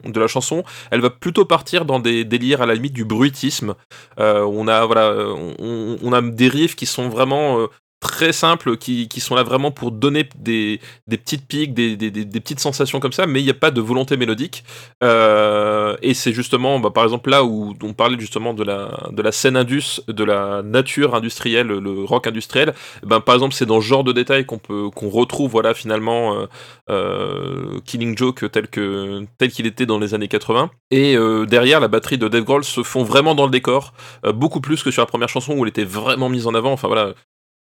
de 0.05 0.19
la 0.19 0.27
chanson. 0.27 0.63
Elle 0.91 1.01
va 1.01 1.09
plutôt 1.09 1.45
partir 1.45 1.85
dans 1.85 1.99
des 1.99 2.23
délires 2.23 2.61
à 2.61 2.67
la 2.67 2.75
limite 2.75 2.93
du 2.93 3.03
bruitisme. 3.03 3.73
Euh, 4.19 4.43
on 4.43 4.67
a 4.67 4.85
voilà, 4.85 5.13
on, 5.59 6.13
a 6.13 6.21
des 6.21 6.47
riffs 6.47 6.75
qui 6.75 6.85
sont 6.85 7.09
vraiment 7.09 7.59
euh, 7.59 7.67
très 7.99 8.31
simples 8.31 8.77
qui, 8.77 9.07
sont 9.19 9.35
là 9.35 9.43
vraiment 9.43 9.71
pour 9.71 9.91
donner 9.91 10.27
des, 10.37 10.79
petites 11.09 11.45
piques, 11.45 11.73
des, 11.73 11.97
petites 11.97 12.59
sensations 12.59 12.99
comme 12.99 13.11
ça, 13.11 13.27
mais 13.27 13.41
il 13.41 13.43
n'y 13.43 13.49
a 13.49 13.55
pas 13.55 13.71
de 13.71 13.81
volonté 13.81 14.15
mélodique. 14.15 14.63
Euh, 15.03 15.97
et 16.01 16.13
c'est 16.13 16.31
justement, 16.31 16.79
bah, 16.79 16.91
par 16.91 17.03
exemple, 17.03 17.29
là 17.29 17.43
où 17.43 17.75
on 17.83 17.93
parlait 17.93 18.17
justement 18.19 18.53
de 18.53 18.63
la, 18.63 19.09
de 19.11 19.21
la 19.21 19.31
scène 19.31 19.57
indus, 19.57 20.01
de 20.07 20.23
la 20.23 20.61
nature 20.63 21.13
industrielle, 21.13 21.67
le 21.67 22.03
rock 22.03 22.27
industriel. 22.27 22.73
Ben, 23.03 23.19
par 23.19 23.35
exemple, 23.35 23.53
c'est 23.53 23.65
dans 23.65 23.81
ce 23.81 23.85
genre 23.85 24.03
de 24.03 24.13
détails 24.13 24.45
qu'on 24.45 24.59
peut 24.59 24.89
retrouve 25.09 25.49
voilà 25.49 25.73
finalement 25.73 26.35
euh, 26.35 26.45
euh, 26.89 27.79
Killing 27.85 28.15
Joke 28.15 28.45
tel 28.51 28.67
que 28.67 29.25
tel 29.39 29.51
qu'il 29.51 29.65
était 29.65 29.85
dans 29.85 29.99
les 29.99 30.13
années 30.13 30.27
80. 30.27 30.69
Et 30.91 31.17
derrière, 31.47 31.79
la 31.79 31.87
batterie 31.87 32.17
de 32.17 32.27
Dave 32.27 32.43
Grohl 32.43 32.63
se 32.63 32.83
font 32.83 33.03
vraiment 33.03 33.35
dans 33.35 33.45
le 33.45 33.51
décor, 33.51 33.93
beaucoup 34.33 34.61
plus 34.61 34.83
que 34.83 34.91
sur 34.91 35.01
la 35.01 35.05
première 35.05 35.29
chanson 35.29 35.53
où 35.53 35.63
elle 35.63 35.69
était 35.69 35.83
vraiment 35.83 36.29
mise 36.29 36.47
en 36.47 36.53
avant. 36.53 36.71
Enfin 36.71 36.87
voilà, 36.87 37.13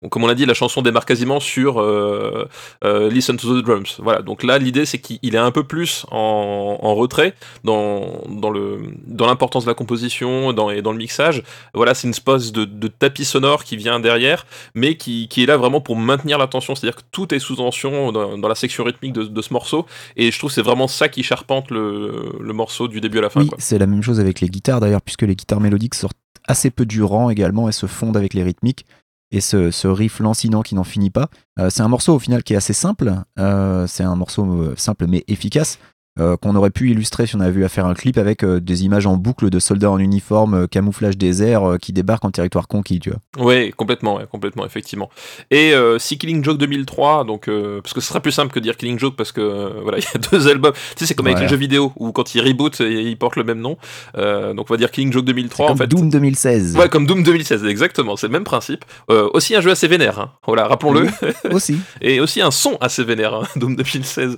comme 0.09 0.23
on 0.23 0.27
l'a 0.27 0.35
dit, 0.35 0.45
la 0.45 0.53
chanson 0.53 0.81
démarre 0.81 1.05
quasiment 1.05 1.39
sur 1.39 1.79
euh, 1.79 2.47
euh, 2.83 3.09
Listen 3.09 3.37
to 3.37 3.61
the 3.61 3.65
Drums. 3.65 3.99
Voilà. 3.99 4.21
Donc 4.21 4.43
là, 4.43 4.57
l'idée, 4.57 4.85
c'est 4.85 4.99
qu'il 4.99 5.35
est 5.35 5.39
un 5.39 5.51
peu 5.51 5.63
plus 5.63 6.05
en, 6.11 6.95
retrait 6.95 7.33
dans, 7.63 8.21
dans, 8.29 8.49
le, 8.49 8.79
dans 9.05 9.25
l'importance 9.25 9.65
de 9.65 9.69
la 9.69 9.73
composition 9.73 10.53
dans, 10.53 10.69
et 10.69 10.81
dans 10.81 10.91
le 10.91 10.97
mixage. 10.97 11.43
Voilà, 11.73 11.93
c'est 11.93 12.07
une 12.07 12.13
espèce 12.13 12.51
de, 12.51 12.87
tapis 12.87 13.25
sonore 13.25 13.63
qui 13.63 13.75
vient 13.77 13.99
derrière, 13.99 14.45
mais 14.75 14.95
qui, 14.95 15.27
est 15.35 15.45
là 15.45 15.57
vraiment 15.57 15.81
pour 15.81 15.95
maintenir 15.95 16.37
la 16.37 16.47
tension. 16.47 16.75
C'est-à-dire 16.75 16.97
que 16.97 17.05
tout 17.11 17.33
est 17.33 17.39
sous 17.39 17.55
tension 17.55 18.11
dans, 18.11 18.47
la 18.47 18.55
section 18.55 18.83
rythmique 18.83 19.13
de, 19.13 19.41
ce 19.41 19.53
morceau. 19.53 19.85
Et 20.15 20.31
je 20.31 20.37
trouve 20.37 20.49
que 20.49 20.55
c'est 20.55 20.61
vraiment 20.61 20.87
ça 20.87 21.09
qui 21.09 21.23
charpente 21.23 21.71
le, 21.71 22.53
morceau 22.53 22.87
du 22.87 23.01
début 23.01 23.17
à 23.17 23.21
la 23.21 23.29
fin. 23.29 23.41
Oui, 23.41 23.49
c'est 23.57 23.77
la 23.77 23.87
même 23.87 24.01
chose 24.01 24.19
avec 24.19 24.39
les 24.39 24.47
guitares 24.47 24.79
d'ailleurs, 24.79 25.01
puisque 25.01 25.23
les 25.23 25.35
guitares 25.35 25.59
mélodiques 25.59 25.95
sortent 25.95 26.15
assez 26.47 26.69
peu 26.69 26.85
du 26.85 27.03
rang 27.03 27.29
également 27.29 27.67
et 27.67 27.71
se 27.71 27.85
fondent 27.85 28.17
avec 28.17 28.33
les 28.33 28.43
rythmiques 28.43 28.85
et 29.31 29.41
ce, 29.41 29.87
riff 29.87 30.19
lancinant 30.19 30.61
qui 30.61 30.75
n'en 30.75 30.83
finit 30.83 31.09
pas. 31.09 31.29
Euh, 31.59 31.69
c'est 31.69 31.81
un 31.81 31.87
morceau 31.87 32.15
au 32.15 32.19
final 32.19 32.43
qui 32.43 32.53
est 32.53 32.57
assez 32.57 32.73
simple, 32.73 33.13
euh, 33.39 33.87
c'est 33.87 34.03
un 34.03 34.15
morceau 34.15 34.45
euh, 34.45 34.73
simple 34.77 35.07
mais 35.07 35.23
efficace. 35.27 35.79
Euh, 36.17 36.37
qu'on 36.37 36.55
aurait 36.55 36.69
pu 36.69 36.91
illustrer 36.91 37.27
si 37.27 37.35
on 37.35 37.41
avait 37.41 37.51
vu 37.51 37.65
à 37.65 37.67
faire 37.67 37.85
un 37.85 37.93
clip 37.93 38.17
avec 38.17 38.45
euh, 38.45 38.61
des 38.61 38.85
images 38.85 39.05
en 39.05 39.17
boucle 39.17 39.49
de 39.49 39.59
soldats 39.59 39.91
en 39.91 39.99
uniforme, 39.99 40.53
euh, 40.53 40.65
camouflage 40.65 41.17
désert, 41.17 41.75
qui 41.81 41.91
débarquent 41.91 42.23
en 42.23 42.31
territoire 42.31 42.69
conquis, 42.69 43.01
tu 43.01 43.09
vois. 43.09 43.19
Oui, 43.37 43.71
complètement, 43.71 44.21
complètement, 44.31 44.65
effectivement. 44.65 45.09
Et 45.51 45.73
si 45.97 46.17
Killing 46.17 46.41
Joke 46.43 46.57
2003, 46.57 47.25
donc, 47.25 47.49
parce 47.81 47.93
que 47.93 47.99
ce 47.99 48.07
sera 48.07 48.21
plus 48.21 48.31
simple 48.31 48.53
que 48.53 48.59
dire 48.59 48.77
Killing 48.77 48.97
Joke, 48.97 49.15
parce 49.17 49.33
que 49.33 49.81
voilà, 49.81 49.97
il 49.99 50.03
y 50.03 50.15
a 50.15 50.19
deux 50.19 50.47
albums. 50.47 50.71
Tu 50.73 50.79
sais, 50.99 51.05
c'est 51.07 51.15
comme 51.15 51.27
avec 51.27 51.39
les 51.39 51.47
jeux 51.49 51.57
vidéo, 51.57 51.91
où 51.97 52.11
quand 52.13 52.33
ils 52.33 52.41
rebootent, 52.41 52.79
ils 52.79 53.17
portent 53.17 53.35
le 53.35 53.43
même 53.43 53.59
nom. 53.59 53.77
donc 54.15 54.67
on 54.69 54.73
va 54.73 54.77
dire 54.77 54.91
Killing 54.91 55.11
Joke 55.11 55.25
2003, 55.25 55.67
comme 55.67 55.73
en 55.73 55.77
fait. 55.77 55.87
Doom 55.87 56.09
2016. 56.09 56.77
Ouais, 56.77 56.87
comme 56.87 57.05
Doom 57.05 57.23
2016, 57.23 57.65
exactement, 57.65 58.15
c'est 58.15 58.27
le 58.27 58.33
même 58.33 58.45
principe. 58.45 58.85
aussi 59.09 59.55
un 59.55 59.61
jeu 59.61 59.71
assez 59.71 59.87
vénère, 59.87 60.19
hein. 60.19 60.31
voilà, 60.45 60.67
rappelons-le. 60.67 61.07
aussi. 61.51 61.77
Et 62.01 62.19
aussi 62.19 62.41
un 62.41 62.51
son 62.51 62.77
assez 62.79 63.03
vénère, 63.03 63.33
hein, 63.33 63.43
Doom 63.57 63.75
2016. 63.75 64.37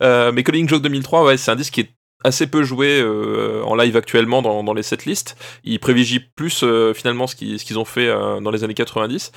mais 0.00 0.42
Killing 0.42 0.68
Joke 0.68 0.82
2003, 0.82 1.09
ouais, 1.12 1.36
c'est 1.36 1.50
un 1.50 1.56
disque 1.56 1.74
qui 1.74 1.80
est 1.80 1.94
assez 2.22 2.46
peu 2.46 2.62
joué 2.62 3.00
euh, 3.00 3.62
en 3.64 3.74
live 3.74 3.96
actuellement 3.96 4.42
dans, 4.42 4.62
dans 4.62 4.74
les 4.74 4.82
setlists. 4.82 5.36
Ils 5.64 5.80
privilégient 5.80 6.20
plus 6.20 6.62
euh, 6.62 6.92
finalement 6.92 7.26
ce 7.26 7.34
qu'ils, 7.34 7.58
qu'ils 7.58 7.78
ont 7.78 7.84
fait 7.84 8.08
euh, 8.08 8.40
dans 8.40 8.50
les 8.50 8.64
années 8.64 8.74
90. 8.74 9.32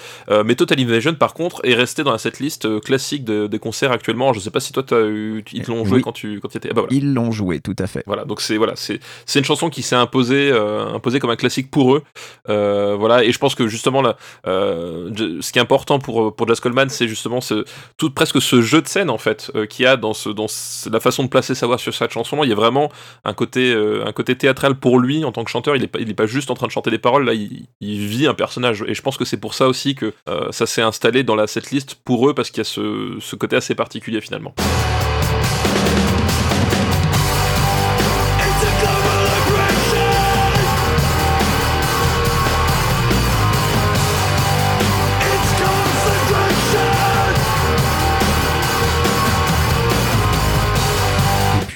mais 0.46 0.56
Total 0.56 0.80
Invasion, 0.80 1.14
par 1.16 1.34
contre, 1.34 1.62
est 1.64 1.76
resté 1.76 2.04
dans 2.04 2.12
la 2.12 2.18
setlist 2.18 2.82
classique 2.82 3.24
des 3.26 3.60
concerts 3.60 3.92
actuellement. 3.92 4.34
Je 4.34 4.40
sais 4.40 4.52
pas 4.52 4.60
si 4.60 4.74
toi, 4.74 4.84
as 4.92 5.02
eu, 5.02 5.44
ils 5.54 5.64
l'ont 5.66 5.86
joué 5.86 6.02
quand 6.02 6.12
tu 6.12 6.40
quand 6.40 6.56
étais. 6.56 6.70
Ah 6.72 6.74
bah 6.74 6.84
ils 6.90 7.14
l'ont 7.14 7.32
joué, 7.32 7.60
tout 7.60 7.76
à 7.80 7.88
fait. 7.88 8.04
Voilà, 8.06 8.26
donc 8.26 8.42
c'est 8.42 8.58
voilà, 8.58 8.74
c'est 8.76 9.00
une 9.36 9.46
chanson 9.46 9.70
qui 9.70 9.82
s'est 9.82 9.96
imposée, 9.96 10.52
imposée 10.94 11.20
comme 11.20 11.30
un 11.30 11.36
classique 11.36 11.72
pour 11.72 11.96
eux. 11.96 12.04
voilà, 12.48 13.24
et 13.24 13.32
je 13.32 13.40
pense 13.40 13.56
que 13.56 13.68
justement 13.68 14.02
là, 14.02 14.18
ce 14.46 15.52
qui 15.52 15.60
est 15.60 15.62
important 15.62 16.00
pour 16.00 16.36
pour 16.36 16.48
Jazz 16.48 16.60
Coleman, 16.60 16.90
c'est 16.90 17.08
justement 17.08 17.42
ce, 17.42 17.66
tout 17.98 18.12
presque 18.12 18.42
ce 18.42 18.62
jeu 18.62 18.82
de 18.82 18.88
scène 18.88 19.10
en 19.10 19.18
fait 19.18 19.52
qu'il 19.70 19.84
y 19.84 19.88
a 19.88 19.98
dans 19.98 20.14
ce 20.14 20.30
dans 20.30 20.48
la 20.92 21.00
façon 21.00 21.24
de 21.24 21.30
placer 21.30 21.56
sa 21.56 21.68
voix 21.68 21.78
sur 21.78 21.94
cette 21.94 22.12
chanson. 22.12 22.44
Il 22.44 22.50
y 22.50 22.54
a 22.54 22.56
vraiment 22.56 22.73
un 23.24 23.34
côté, 23.34 23.74
euh, 23.74 24.06
un 24.06 24.12
côté 24.12 24.36
théâtral 24.36 24.76
pour 24.76 25.00
lui 25.00 25.24
en 25.26 25.32
tant 25.32 25.44
que 25.44 25.52
chanteur. 25.52 25.76
Il 25.76 25.82
n'est 25.82 25.88
pas, 25.88 26.00
il 26.00 26.10
est 26.10 26.16
pas 26.16 26.26
juste 26.26 26.52
en 26.52 26.56
train 26.56 26.68
de 26.68 26.72
chanter 26.72 26.92
des 26.92 26.98
paroles, 26.98 27.26
là, 27.26 27.34
il, 27.34 27.68
vit 27.82 28.28
un 28.28 28.34
personnage. 28.34 28.84
Et 28.88 28.94
je 28.94 29.02
pense 29.02 29.18
que 29.18 29.26
c'est 29.26 29.38
pour 29.38 29.54
ça 29.54 29.68
aussi 29.68 29.96
que 29.96 30.14
euh, 30.30 30.52
ça 30.52 30.66
s'est 30.66 30.82
installé 30.82 31.24
dans 31.24 31.36
la 31.36 31.48
setlist 31.48 31.96
pour 31.96 32.30
eux, 32.30 32.34
parce 32.34 32.50
qu'il 32.50 32.60
y 32.60 32.62
a 32.62 32.66
ce, 32.66 33.18
ce 33.20 33.36
côté 33.36 33.56
assez 33.56 33.76
particulier 33.76 34.22
finalement. 34.22 34.54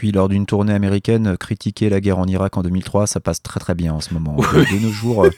Puis 0.07 0.13
lors 0.13 0.29
d'une 0.29 0.45
tournée 0.45 0.71
américaine, 0.71 1.35
critiquer 1.37 1.89
la 1.89 1.99
guerre 1.99 2.17
en 2.17 2.27
Irak 2.27 2.55
en 2.55 2.63
2003, 2.63 3.07
ça 3.07 3.19
passe 3.19 3.43
très 3.43 3.59
très 3.59 3.75
bien 3.75 3.93
en 3.93 3.99
ce 3.99 4.13
moment. 4.13 4.37
De 4.37 4.81
nos 4.81 4.89
jours, 4.89 5.25
euh, 5.25 5.31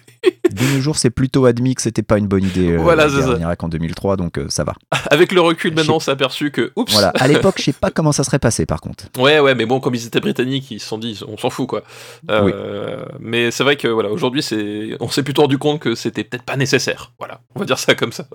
De 0.51 0.75
nos 0.75 0.79
jours, 0.79 0.95
c'est 0.95 1.09
plutôt 1.09 1.45
admis 1.45 1.73
que 1.73 1.81
c'était 1.81 2.03
pas 2.03 2.19
une 2.19 2.27
bonne 2.27 2.43
idée. 2.43 2.77
Voilà, 2.77 3.07
la 3.07 3.11
guerre 3.11 3.23
ça. 3.23 3.33
en 3.33 3.39
Irak 3.39 3.63
en 3.63 3.67
2003, 3.67 4.15
donc 4.15 4.37
euh, 4.37 4.45
ça 4.49 4.63
va. 4.63 4.75
Avec 5.09 5.31
le 5.31 5.41
recul, 5.41 5.73
maintenant, 5.73 5.95
on 5.95 5.99
s'est 5.99 6.11
aperçu 6.11 6.51
que, 6.51 6.71
oups. 6.75 6.93
Voilà. 6.93 7.07
À 7.15 7.27
l'époque, 7.27 7.55
je 7.57 7.63
sais 7.63 7.73
pas 7.73 7.89
comment 7.89 8.11
ça 8.11 8.23
serait 8.23 8.37
passé, 8.37 8.67
par 8.67 8.79
contre. 8.79 9.05
Ouais, 9.17 9.39
ouais, 9.39 9.55
mais 9.55 9.65
bon, 9.65 9.79
comme 9.79 9.95
ils 9.95 10.05
étaient 10.05 10.19
britanniques, 10.19 10.69
ils 10.69 10.79
se 10.79 10.87
sont 10.87 10.99
dit, 10.99 11.19
on 11.27 11.37
s'en 11.37 11.49
fout, 11.49 11.67
quoi. 11.67 11.81
Euh, 12.29 13.03
Mais 13.19 13.49
c'est 13.49 13.63
vrai 13.63 13.75
que, 13.75 13.87
voilà, 13.87 14.11
aujourd'hui, 14.11 14.43
c'est, 14.43 14.97
on 14.99 15.09
s'est 15.09 15.23
plutôt 15.23 15.41
rendu 15.41 15.57
compte 15.57 15.79
que 15.79 15.95
c'était 15.95 16.23
peut-être 16.23 16.43
pas 16.43 16.57
nécessaire. 16.57 17.11
Voilà, 17.17 17.41
on 17.55 17.59
va 17.59 17.65
dire 17.65 17.79
ça 17.79 17.95
comme 17.95 18.11
ça. 18.11 18.27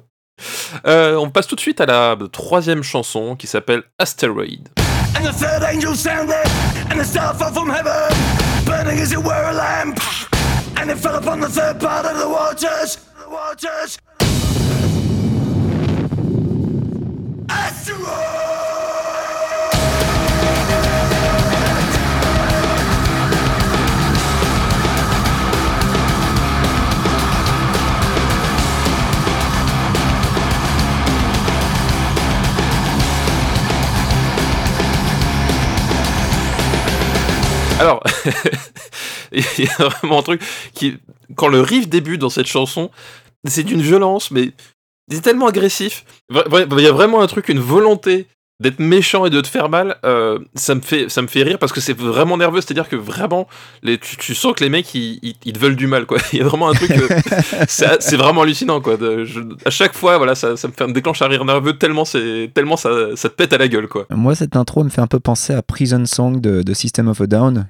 Euh, 0.84 1.14
on 1.14 1.30
passe 1.30 1.46
tout 1.46 1.54
de 1.54 1.60
suite 1.60 1.80
à 1.80 1.86
la 1.86 2.16
troisième 2.32 2.82
chanson 2.82 3.36
qui 3.36 3.46
s'appelle 3.46 3.84
Asteroid. 4.00 4.83
And 5.16 5.24
the 5.24 5.32
third 5.32 5.62
angel 5.62 5.94
sounded, 5.94 6.48
and 6.90 7.00
the 7.00 7.04
star 7.04 7.34
fell 7.34 7.52
from 7.52 7.68
heaven, 7.68 8.64
burning 8.64 8.98
as 8.98 9.12
it 9.12 9.18
were 9.18 9.50
a 9.50 9.52
lamp. 9.52 9.98
And 10.78 10.90
it 10.90 10.96
fell 10.96 11.16
upon 11.16 11.40
the 11.40 11.48
third 11.48 11.80
part 11.80 12.04
of 12.06 12.18
the 12.18 12.28
waters, 12.28 12.96
the 13.18 13.28
waters. 13.28 13.98
Alors, 37.80 38.02
il 39.32 39.42
y 39.58 39.68
a 39.68 39.88
vraiment 39.88 40.20
un 40.20 40.22
truc 40.22 40.42
qui, 40.74 40.98
quand 41.34 41.48
le 41.48 41.60
riff 41.60 41.88
débute 41.88 42.20
dans 42.20 42.30
cette 42.30 42.46
chanson, 42.46 42.90
c'est 43.46 43.64
d'une 43.64 43.82
violence, 43.82 44.30
mais 44.30 44.52
c'est 45.10 45.20
tellement 45.20 45.46
agressif. 45.46 46.04
Il 46.30 46.80
y 46.80 46.86
a 46.86 46.92
vraiment 46.92 47.20
un 47.20 47.26
truc, 47.26 47.48
une 47.48 47.58
volonté 47.58 48.26
d'être 48.64 48.80
méchant 48.80 49.24
et 49.26 49.30
de 49.30 49.40
te 49.40 49.46
faire 49.46 49.68
mal. 49.68 49.96
euh, 50.04 50.38
ça 50.56 50.74
me 50.74 50.80
fait, 50.80 51.08
ça 51.08 51.22
me 51.22 51.28
fait 51.28 51.42
rire 51.44 51.58
parce 51.58 51.72
que 51.72 51.80
c'est 51.80 51.96
vraiment 51.96 52.36
nerveux. 52.36 52.60
C'est-à-dire 52.60 52.88
que 52.88 52.96
vraiment, 52.96 53.46
les, 53.82 53.98
tu, 53.98 54.16
tu 54.16 54.34
sens 54.34 54.52
que 54.54 54.64
les 54.64 54.70
mecs, 54.70 54.92
ils, 54.94 55.20
ils- 55.22 55.36
ils 55.44 55.52
te 55.52 55.58
veulent 55.58 55.76
du 55.76 55.86
mal, 55.86 56.06
quoi. 56.06 56.18
Il 56.32 56.40
y 56.40 56.42
a 56.42 56.44
vraiment 56.44 56.68
un 56.70 56.74
truc. 56.74 56.90
euh, 56.90 57.08
c'est 57.68 58.16
vraiment 58.16 58.42
hallucinant, 58.42 58.80
quoi. 58.80 58.96
De- 58.96 59.24
je- 59.24 59.40
à 59.64 59.70
chaque 59.70 59.94
fois, 59.94 60.18
voilà, 60.18 60.34
ça, 60.34 60.56
ça 60.56 60.66
me 60.66 60.72
fait 60.72 60.90
déclenche 60.92 61.22
un 61.22 61.28
rire 61.28 61.44
nerveux 61.44 61.74
tellement 61.78 62.04
c'est, 62.04 62.50
tellement 62.54 62.76
ça, 62.76 62.90
ça 63.16 63.28
te 63.28 63.34
pète 63.34 63.52
à 63.52 63.58
la 63.58 63.68
gueule, 63.68 63.86
quoi. 63.88 64.06
Moi, 64.10 64.34
cette 64.34 64.56
intro 64.56 64.82
me 64.82 64.88
fait 64.90 65.00
un 65.02 65.06
peu 65.06 65.20
penser 65.20 65.52
à 65.52 65.62
Prison 65.62 66.04
Song 66.06 66.40
de, 66.40 66.62
de 66.62 66.74
System 66.74 67.08
of 67.08 67.20
a 67.20 67.26
Down. 67.26 67.66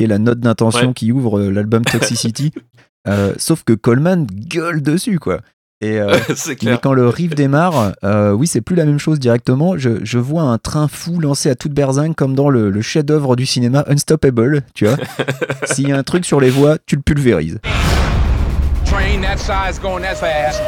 Qui 0.00 0.04
est 0.04 0.06
la 0.06 0.18
note 0.18 0.40
d'intention 0.40 0.88
Ouais. 0.88 0.94
qui 0.94 1.12
ouvre 1.12 1.38
euh, 1.38 1.50
l'album 1.50 1.84
Toxicity. 1.84 2.52
Euh, 3.08 3.32
sauf 3.38 3.64
que 3.64 3.72
Coleman 3.72 4.26
gueule 4.26 4.82
dessus, 4.82 5.18
quoi. 5.18 5.40
Et, 5.80 5.98
euh, 5.98 6.18
mais 6.62 6.76
quand 6.82 6.92
le 6.92 7.08
riff 7.08 7.34
démarre, 7.34 7.94
euh, 8.04 8.32
oui, 8.32 8.46
c'est 8.46 8.60
plus 8.60 8.76
la 8.76 8.84
même 8.84 8.98
chose 8.98 9.18
directement. 9.18 9.78
Je, 9.78 10.04
je 10.04 10.18
vois 10.18 10.42
un 10.42 10.58
train 10.58 10.86
fou 10.86 11.18
lancé 11.18 11.48
à 11.48 11.54
toute 11.54 11.72
berzingue 11.72 12.14
comme 12.14 12.34
dans 12.34 12.50
le, 12.50 12.68
le 12.68 12.82
chef-d'œuvre 12.82 13.36
du 13.36 13.46
cinéma 13.46 13.84
Unstoppable, 13.88 14.64
tu 14.74 14.84
vois. 14.86 14.98
S'il 15.64 15.88
y 15.88 15.92
a 15.92 15.96
un 15.96 16.02
truc 16.02 16.26
sur 16.26 16.42
les 16.42 16.50
voies, 16.50 16.76
tu 16.84 16.96
le 16.96 17.00
pulvérises. 17.00 17.58
Train 18.84 19.22
that 19.22 19.38
size 19.38 19.78
going 19.80 20.02
that 20.02 20.16
fast 20.16 20.60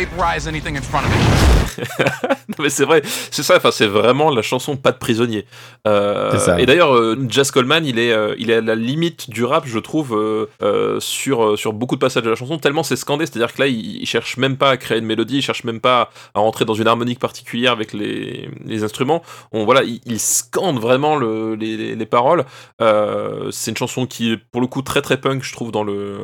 vaporize 0.00 0.46
anything 0.48 0.76
in 0.76 0.82
front 0.82 1.04
of 1.04 1.12
it. 1.14 1.86
Non, 2.48 2.62
mais 2.62 2.70
c'est 2.70 2.84
vrai, 2.84 3.02
c'est 3.32 3.42
ça, 3.42 3.56
enfin, 3.56 3.70
c'est 3.72 3.88
vraiment 3.88 4.30
la 4.30 4.40
chanson 4.40 4.76
Pas 4.76 4.92
de 4.92 4.98
prisonnier. 4.98 5.46
Euh, 5.86 6.38
ça. 6.38 6.60
Et 6.60 6.64
d'ailleurs, 6.64 6.94
euh, 6.94 7.18
Jazz 7.28 7.50
Coleman, 7.50 7.84
il 7.84 7.98
est, 7.98 8.12
euh, 8.12 8.34
il 8.38 8.50
est 8.50 8.54
à 8.54 8.60
la 8.60 8.76
limite 8.76 9.28
du 9.30 9.44
rap, 9.44 9.64
je 9.66 9.78
trouve, 9.80 10.14
euh, 10.16 10.46
euh, 10.62 11.00
sur, 11.00 11.58
sur 11.58 11.72
beaucoup 11.72 11.96
de 11.96 12.00
passages 12.00 12.22
de 12.22 12.30
la 12.30 12.36
chanson, 12.36 12.56
tellement 12.58 12.84
c'est 12.84 12.94
scandé, 12.96 13.26
c'est-à-dire 13.26 13.52
que 13.52 13.60
là, 13.60 13.66
il, 13.66 13.96
il 14.00 14.06
cherche 14.06 14.36
même 14.36 14.56
pas 14.56 14.70
à 14.70 14.76
créer 14.76 14.98
une 14.98 15.06
mélodie, 15.06 15.38
il 15.38 15.42
cherche 15.42 15.64
même 15.64 15.80
pas 15.80 16.10
à 16.34 16.40
rentrer 16.40 16.64
dans 16.64 16.74
une 16.74 16.86
harmonique 16.86 17.18
particulière 17.18 17.72
avec 17.72 17.92
les, 17.92 18.48
les 18.64 18.84
instruments. 18.84 19.22
On, 19.52 19.64
voilà, 19.64 19.82
il, 19.82 20.00
il 20.06 20.20
scande 20.20 20.78
vraiment 20.78 21.16
le, 21.16 21.56
les, 21.56 21.76
les- 21.76 21.96
les 21.96 22.06
paroles. 22.06 22.44
Euh, 22.80 23.50
c'est 23.50 23.72
une 23.72 23.76
chanson 23.76 24.06
qui 24.06 24.32
est 24.32 24.36
pour 24.36 24.60
le 24.60 24.68
coup 24.68 24.82
très 24.82 25.02
très 25.02 25.16
punk, 25.20 25.42
je 25.42 25.52
trouve, 25.52 25.72
dans 25.72 25.82
le 25.84 26.18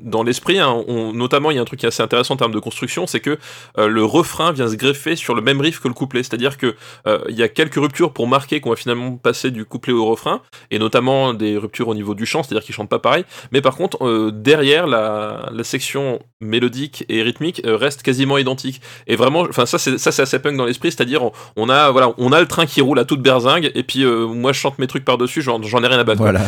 dans 0.00 0.22
l'esprit. 0.22 0.58
hein. 0.60 0.84
On- 0.86 1.12
notamment, 1.12 1.50
il 1.50 1.56
y 1.56 1.58
a 1.58 1.62
un 1.62 1.66
truc 1.66 1.80
qui 1.80 1.86
est 1.86 1.88
assez 1.88 2.02
intéressant 2.04 2.34
en 2.34 2.36
termes 2.36 2.52
de 2.54 2.57
construction, 2.60 3.06
c'est 3.06 3.20
que 3.20 3.38
euh, 3.78 3.88
le 3.88 4.04
refrain 4.04 4.52
vient 4.52 4.68
se 4.68 4.76
greffer 4.76 5.16
sur 5.16 5.34
le 5.34 5.42
même 5.42 5.60
riff 5.60 5.80
que 5.80 5.88
le 5.88 5.94
couplet. 5.94 6.22
C'est-à-dire 6.22 6.56
que 6.56 6.74
euh, 7.06 7.18
il 7.28 7.36
y 7.36 7.42
a 7.42 7.48
quelques 7.48 7.76
ruptures 7.76 8.12
pour 8.12 8.26
marquer 8.28 8.60
qu'on 8.60 8.70
va 8.70 8.76
finalement 8.76 9.16
passer 9.16 9.50
du 9.50 9.64
couplet 9.64 9.92
au 9.92 10.04
refrain, 10.04 10.40
et 10.70 10.78
notamment 10.78 11.34
des 11.34 11.56
ruptures 11.56 11.88
au 11.88 11.94
niveau 11.94 12.14
du 12.14 12.26
chant, 12.26 12.42
c'est-à-dire 12.42 12.64
qu'ils 12.64 12.74
chantent 12.74 12.88
pas 12.88 12.98
pareil. 12.98 13.24
Mais 13.52 13.60
par 13.60 13.76
contre, 13.76 14.04
euh, 14.04 14.30
derrière 14.32 14.86
la, 14.86 15.48
la 15.52 15.64
section 15.64 16.20
mélodique 16.40 17.04
et 17.08 17.22
rythmique 17.22 17.62
euh, 17.64 17.76
reste 17.76 18.02
quasiment 18.02 18.38
identique. 18.38 18.80
Et 19.06 19.16
vraiment, 19.16 19.40
enfin 19.40 19.66
ça 19.66 19.78
c'est 19.78 19.98
ça 19.98 20.12
c'est 20.12 20.22
assez 20.22 20.38
punk 20.38 20.56
dans 20.56 20.64
l'esprit, 20.64 20.92
c'est-à-dire 20.92 21.22
on, 21.22 21.32
on 21.56 21.68
a 21.68 21.90
voilà 21.90 22.12
on 22.18 22.32
a 22.32 22.40
le 22.40 22.46
train 22.46 22.66
qui 22.66 22.80
roule 22.80 22.98
à 22.98 23.04
toute 23.04 23.22
berzingue, 23.22 23.70
et 23.74 23.82
puis 23.82 24.04
euh, 24.04 24.26
moi 24.26 24.52
je 24.52 24.58
chante 24.60 24.78
mes 24.78 24.86
trucs 24.86 25.04
par 25.04 25.18
dessus, 25.18 25.42
j'en 25.42 25.62
j'en 25.62 25.82
ai 25.82 25.86
rien 25.86 25.98
à 25.98 26.04
battre. 26.04 26.20
Voilà. 26.20 26.40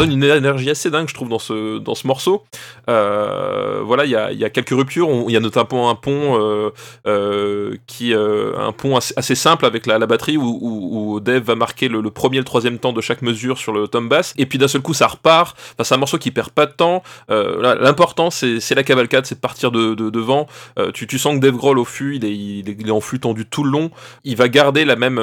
Donne 0.00 0.12
une 0.12 0.24
énergie 0.24 0.70
assez 0.70 0.90
dingue, 0.90 1.08
je 1.08 1.14
trouve, 1.14 1.28
dans 1.28 1.38
ce, 1.38 1.78
dans 1.78 1.94
ce 1.94 2.06
morceau. 2.06 2.44
Euh, 2.88 3.82
voilà, 3.84 4.04
il 4.06 4.10
y 4.10 4.44
a, 4.44 4.50
quelques 4.50 4.70
ruptures. 4.70 5.08
Il 5.28 5.32
y 5.32 5.36
a 5.36 5.40
notamment 5.40 5.90
un 5.90 5.94
pont 5.94 6.40
euh, 6.40 6.70
euh, 7.06 7.76
qui, 7.86 8.14
euh, 8.14 8.58
un 8.58 8.72
pont 8.72 8.96
assez, 8.96 9.12
assez 9.16 9.34
simple 9.34 9.66
avec 9.66 9.86
la, 9.86 9.98
la 9.98 10.06
batterie 10.06 10.36
où, 10.36 10.58
où, 10.60 11.20
Dave 11.20 11.42
va 11.42 11.54
marquer 11.54 11.88
le, 11.88 12.02
premier 12.10 12.36
et 12.36 12.40
le 12.40 12.44
troisième 12.44 12.78
temps 12.78 12.92
de 12.92 13.00
chaque 13.00 13.20
mesure 13.20 13.58
sur 13.58 13.72
le 13.72 13.88
tom 13.88 14.08
bass. 14.08 14.32
Et 14.38 14.46
puis 14.46 14.58
d'un 14.58 14.68
seul 14.68 14.80
coup, 14.80 14.94
ça 14.94 15.06
repart. 15.06 15.56
C'est 15.82 15.94
un 15.94 15.98
morceau 15.98 16.18
qui 16.18 16.30
perd 16.30 16.50
pas 16.50 16.66
de 16.66 16.72
temps. 16.72 17.02
L'important, 17.28 18.30
c'est 18.30 18.74
la 18.74 18.82
cavalcade, 18.82 19.26
c'est 19.26 19.34
de 19.34 19.40
partir 19.40 19.70
de, 19.70 19.94
de- 19.94 20.10
devant. 20.10 20.46
Tu, 20.94 21.18
sens 21.18 21.34
que 21.34 21.40
Dave 21.40 21.56
Grohl 21.56 21.78
au 21.78 21.84
fût, 21.84 22.16
il 22.16 22.24
est, 22.24 22.34
il 22.34 22.88
est, 22.88 22.90
en 22.90 23.00
flux 23.00 23.20
tendu 23.20 23.44
tout 23.44 23.64
le 23.64 23.70
long. 23.70 23.90
Il 24.24 24.36
va 24.36 24.48
garder 24.48 24.84
la 24.84 24.96
même, 24.96 25.20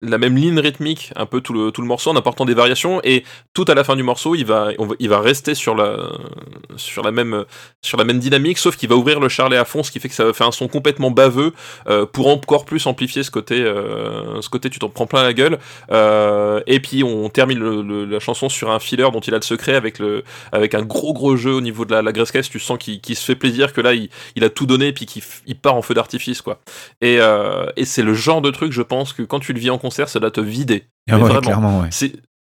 la 0.00 0.18
même 0.18 0.36
ligne 0.36 0.58
rythmique 0.58 1.12
un 1.16 1.26
peu 1.26 1.40
tout 1.40 1.52
le, 1.52 1.70
tout 1.70 1.82
le 1.82 1.86
morceau 1.86 2.10
en 2.10 2.16
apportant 2.16 2.44
des 2.44 2.54
variations. 2.54 3.00
Et 3.04 3.24
tout 3.52 3.64
à 3.68 3.74
la 3.74 3.81
fin 3.84 3.96
du 3.96 4.02
morceau, 4.02 4.34
il 4.34 4.44
va, 4.44 4.68
on 4.78 4.86
va- 4.86 4.94
il 4.98 5.08
va 5.08 5.20
rester 5.20 5.54
sur 5.54 5.74
la, 5.74 5.96
sur 6.76 7.02
la 7.02 7.10
même, 7.12 7.44
sur 7.82 7.98
la 7.98 8.04
même 8.04 8.18
dynamique, 8.18 8.58
sauf 8.58 8.76
qu'il 8.76 8.88
va 8.88 8.96
ouvrir 8.96 9.20
le 9.20 9.28
charlet 9.28 9.56
à 9.56 9.64
fond, 9.64 9.82
ce 9.82 9.90
qui 9.90 10.00
fait 10.00 10.08
que 10.08 10.14
ça 10.14 10.24
va 10.24 10.32
faire 10.32 10.46
un 10.46 10.52
son 10.52 10.68
complètement 10.68 11.10
baveux 11.10 11.52
euh, 11.88 12.06
pour 12.06 12.28
encore 12.28 12.64
plus 12.64 12.86
amplifier 12.86 13.22
ce 13.22 13.30
côté, 13.30 13.60
euh, 13.62 14.40
ce 14.40 14.48
côté 14.48 14.70
tu 14.70 14.78
t'en 14.78 14.88
prends 14.88 15.06
plein 15.06 15.22
la 15.22 15.32
gueule. 15.32 15.58
Euh, 15.90 16.60
et 16.66 16.80
puis 16.80 17.04
on 17.04 17.28
termine 17.28 17.58
le- 17.58 17.82
le- 17.82 18.04
la 18.04 18.20
chanson 18.20 18.48
sur 18.48 18.70
un 18.70 18.78
filler 18.78 19.08
dont 19.12 19.20
il 19.20 19.34
a 19.34 19.36
le 19.38 19.42
secret 19.42 19.74
avec 19.74 19.98
le, 19.98 20.24
avec 20.52 20.74
un 20.74 20.82
gros 20.82 21.12
gros 21.12 21.36
jeu 21.36 21.52
au 21.52 21.60
niveau 21.60 21.84
de 21.84 21.92
la, 21.92 22.02
la 22.02 22.12
graisse 22.12 22.30
caisse. 22.30 22.48
Tu 22.48 22.58
sens 22.60 22.78
qu'il 22.78 23.16
se 23.16 23.24
fait 23.24 23.36
plaisir, 23.36 23.72
que 23.72 23.80
là 23.80 23.94
il, 23.94 24.08
il 24.36 24.44
a 24.44 24.50
tout 24.50 24.66
donné, 24.66 24.88
et 24.88 24.92
puis 24.92 25.06
qu'il 25.06 25.22
il 25.46 25.56
part 25.56 25.74
en 25.74 25.82
feu 25.82 25.94
d'artifice 25.94 26.42
quoi. 26.42 26.60
Et, 27.00 27.18
et 27.76 27.84
c'est 27.84 28.02
le 28.02 28.14
genre 28.14 28.40
de 28.42 28.50
truc, 28.50 28.72
je 28.72 28.82
pense 28.82 29.12
que 29.12 29.22
quand 29.22 29.40
tu 29.40 29.52
le 29.52 29.58
vis 29.60 29.70
en 29.70 29.78
concert, 29.78 30.08
ça 30.08 30.18
doit 30.20 30.30
te 30.30 30.40
vider. 30.40 30.84
Ah 31.10 31.16
ouais, 31.16 31.22
vraiment. 31.22 31.40
clairement, 31.40 31.80
ouais. 31.80 31.88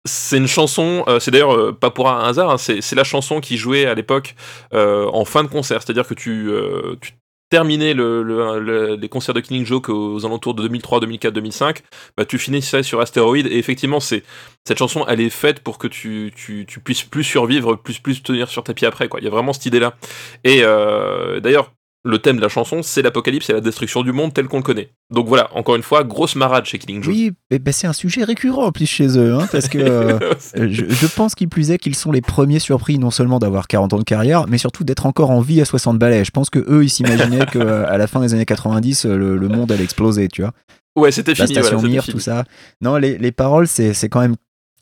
C'est 0.07 0.37
une 0.37 0.47
chanson, 0.47 1.03
euh, 1.09 1.19
c'est 1.19 1.31
d'ailleurs 1.31 1.55
euh, 1.57 1.73
pas 1.73 1.91
pour 1.91 2.11
un 2.11 2.25
hasard, 2.25 2.51
hein, 2.51 2.59
c'est 2.59 2.93
la 2.95 3.05
chanson 3.05 3.41
qui 3.41 3.57
jouait 3.57 3.87
à 3.87 3.95
l'époque 3.95 4.35
euh, 4.75 5.07
en 5.13 5.25
fin 5.25 5.43
de 5.43 5.49
concert, 5.49 5.83
c'est-à-dire 5.83 6.07
que 6.07 6.13
tu, 6.13 6.51
euh, 6.51 6.95
tu 7.01 7.13
terminais 7.49 7.95
le, 7.95 8.23
le- 8.23 8.59
le- 8.61 8.95
les 8.97 9.09
concerts 9.09 9.33
de 9.35 9.41
Killing 9.41 9.65
Joke 9.65 9.89
aux 9.89 10.27
alentours 10.27 10.53
de 10.55 10.63
2003, 10.63 11.01
2004, 11.01 11.33
2005, 11.33 11.83
bah, 12.19 12.27
tu 12.27 12.37
finissais 12.39 12.83
sur 12.83 13.01
Asteroid 13.01 13.37
et 13.39 13.57
effectivement 13.57 13.99
cette 14.01 14.25
chanson 14.79 15.07
elle 15.09 15.21
est 15.23 15.31
faite 15.31 15.61
pour 15.61 15.79
que 15.79 15.87
tu, 15.87 16.33
tu, 16.37 16.67
tu 16.67 16.81
puisses 16.81 17.05
plus 17.05 17.25
survivre, 17.25 17.77
plus 17.77 17.99
plus 17.99 18.23
tenir 18.23 18.49
sur 18.51 18.63
tes 18.63 18.75
pieds 18.75 18.87
après 18.89 19.09
quoi. 19.09 19.21
Il 19.21 19.25
y 19.25 19.29
a 19.29 19.31
vraiment 19.31 19.55
cette 19.55 19.65
idée 19.67 19.81
là. 19.81 19.95
Et 20.43 20.61
euh, 20.65 21.41
d'ailleurs 21.41 21.73
le 22.07 22.19
thème 22.19 22.37
de 22.37 22.43
la 22.43 22.49
chanson, 22.51 22.83
c'est 22.83 23.01
l'apocalypse 23.01 23.49
et 23.49 23.55
la 23.55 23.63
destruction 23.63 24.03
du 24.03 24.13
monde 24.13 24.35
tel 24.35 24.47
qu'on 24.47 24.59
le 24.59 24.63
connaît. 24.63 24.91
Donc 25.11 25.27
voilà, 25.27 25.49
encore 25.57 25.75
une 25.75 25.83
fois, 25.83 26.05
grosse 26.05 26.37
marade 26.37 26.67
chez 26.67 26.79
Killing 26.79 27.03
Joke. 27.03 27.15
Oui, 27.15 27.33
mais 27.51 27.59
ben, 27.59 27.73
c'est 27.73 27.87
un 27.87 27.93
sujet 27.95 28.25
récurrent 28.25 28.67
en 28.67 28.73
plus 28.73 28.85
chez 28.87 29.19
eux, 29.19 29.35
hein, 29.35 29.49
parce 29.51 29.69
que 29.69 29.79
euh, 29.81 30.19
je, 30.55 30.85
je 30.89 31.07
pense 31.07 31.35
qu'il 31.35 31.49
plus 31.49 31.71
est 31.71 31.79
qu'ils 31.79 31.95
sont 31.95 32.13
les 32.13 32.21
premiers 32.21 32.59
surpris 32.59 32.99
non 32.99 33.11
seulement 33.11 33.39
d'avoir 33.39 33.67
40 33.69 33.95
ans 33.95 33.99
de 33.99 34.05
carrière, 34.05 34.47
mais 34.49 34.59
surtout 34.59 34.85
d'être 34.85 35.07
encore 35.07 35.31
en 35.31 35.41
vie 35.41 35.61
à 35.63 35.65
60 35.65 35.99
balais. 35.99 36.25
Je 36.27 36.31
pense 36.31 36.51
que 36.51 36.59
eux, 36.69 36.85
ils 36.85 36.91
s'imaginaient 36.91 37.47
qu'à 37.47 37.97
la 37.97 38.07
fin 38.07 38.21
des 38.21 38.35
années 38.35 38.45
90, 38.45 39.07
le, 39.07 39.37
le 39.39 39.49
monde 39.49 39.73
allait 39.73 39.85
exploser, 39.85 40.29
tu 40.29 40.43
vois. 40.43 40.53
ouais, 40.97 41.11
c'était 41.11 41.33
La 41.33 41.47
fini. 41.47 41.55
station 41.55 41.63
voilà, 41.63 41.79
c'était 41.79 41.89
Mir, 41.95 42.03
fini. 42.05 42.15
tout 42.15 42.21
ça. 42.21 42.45
Non, 42.83 42.97
les, 42.97 43.17
les 43.17 43.33
paroles, 43.33 43.67
c'est 43.67 43.95
c'est 43.95 44.11
quand 44.11 44.21
même 44.21 44.37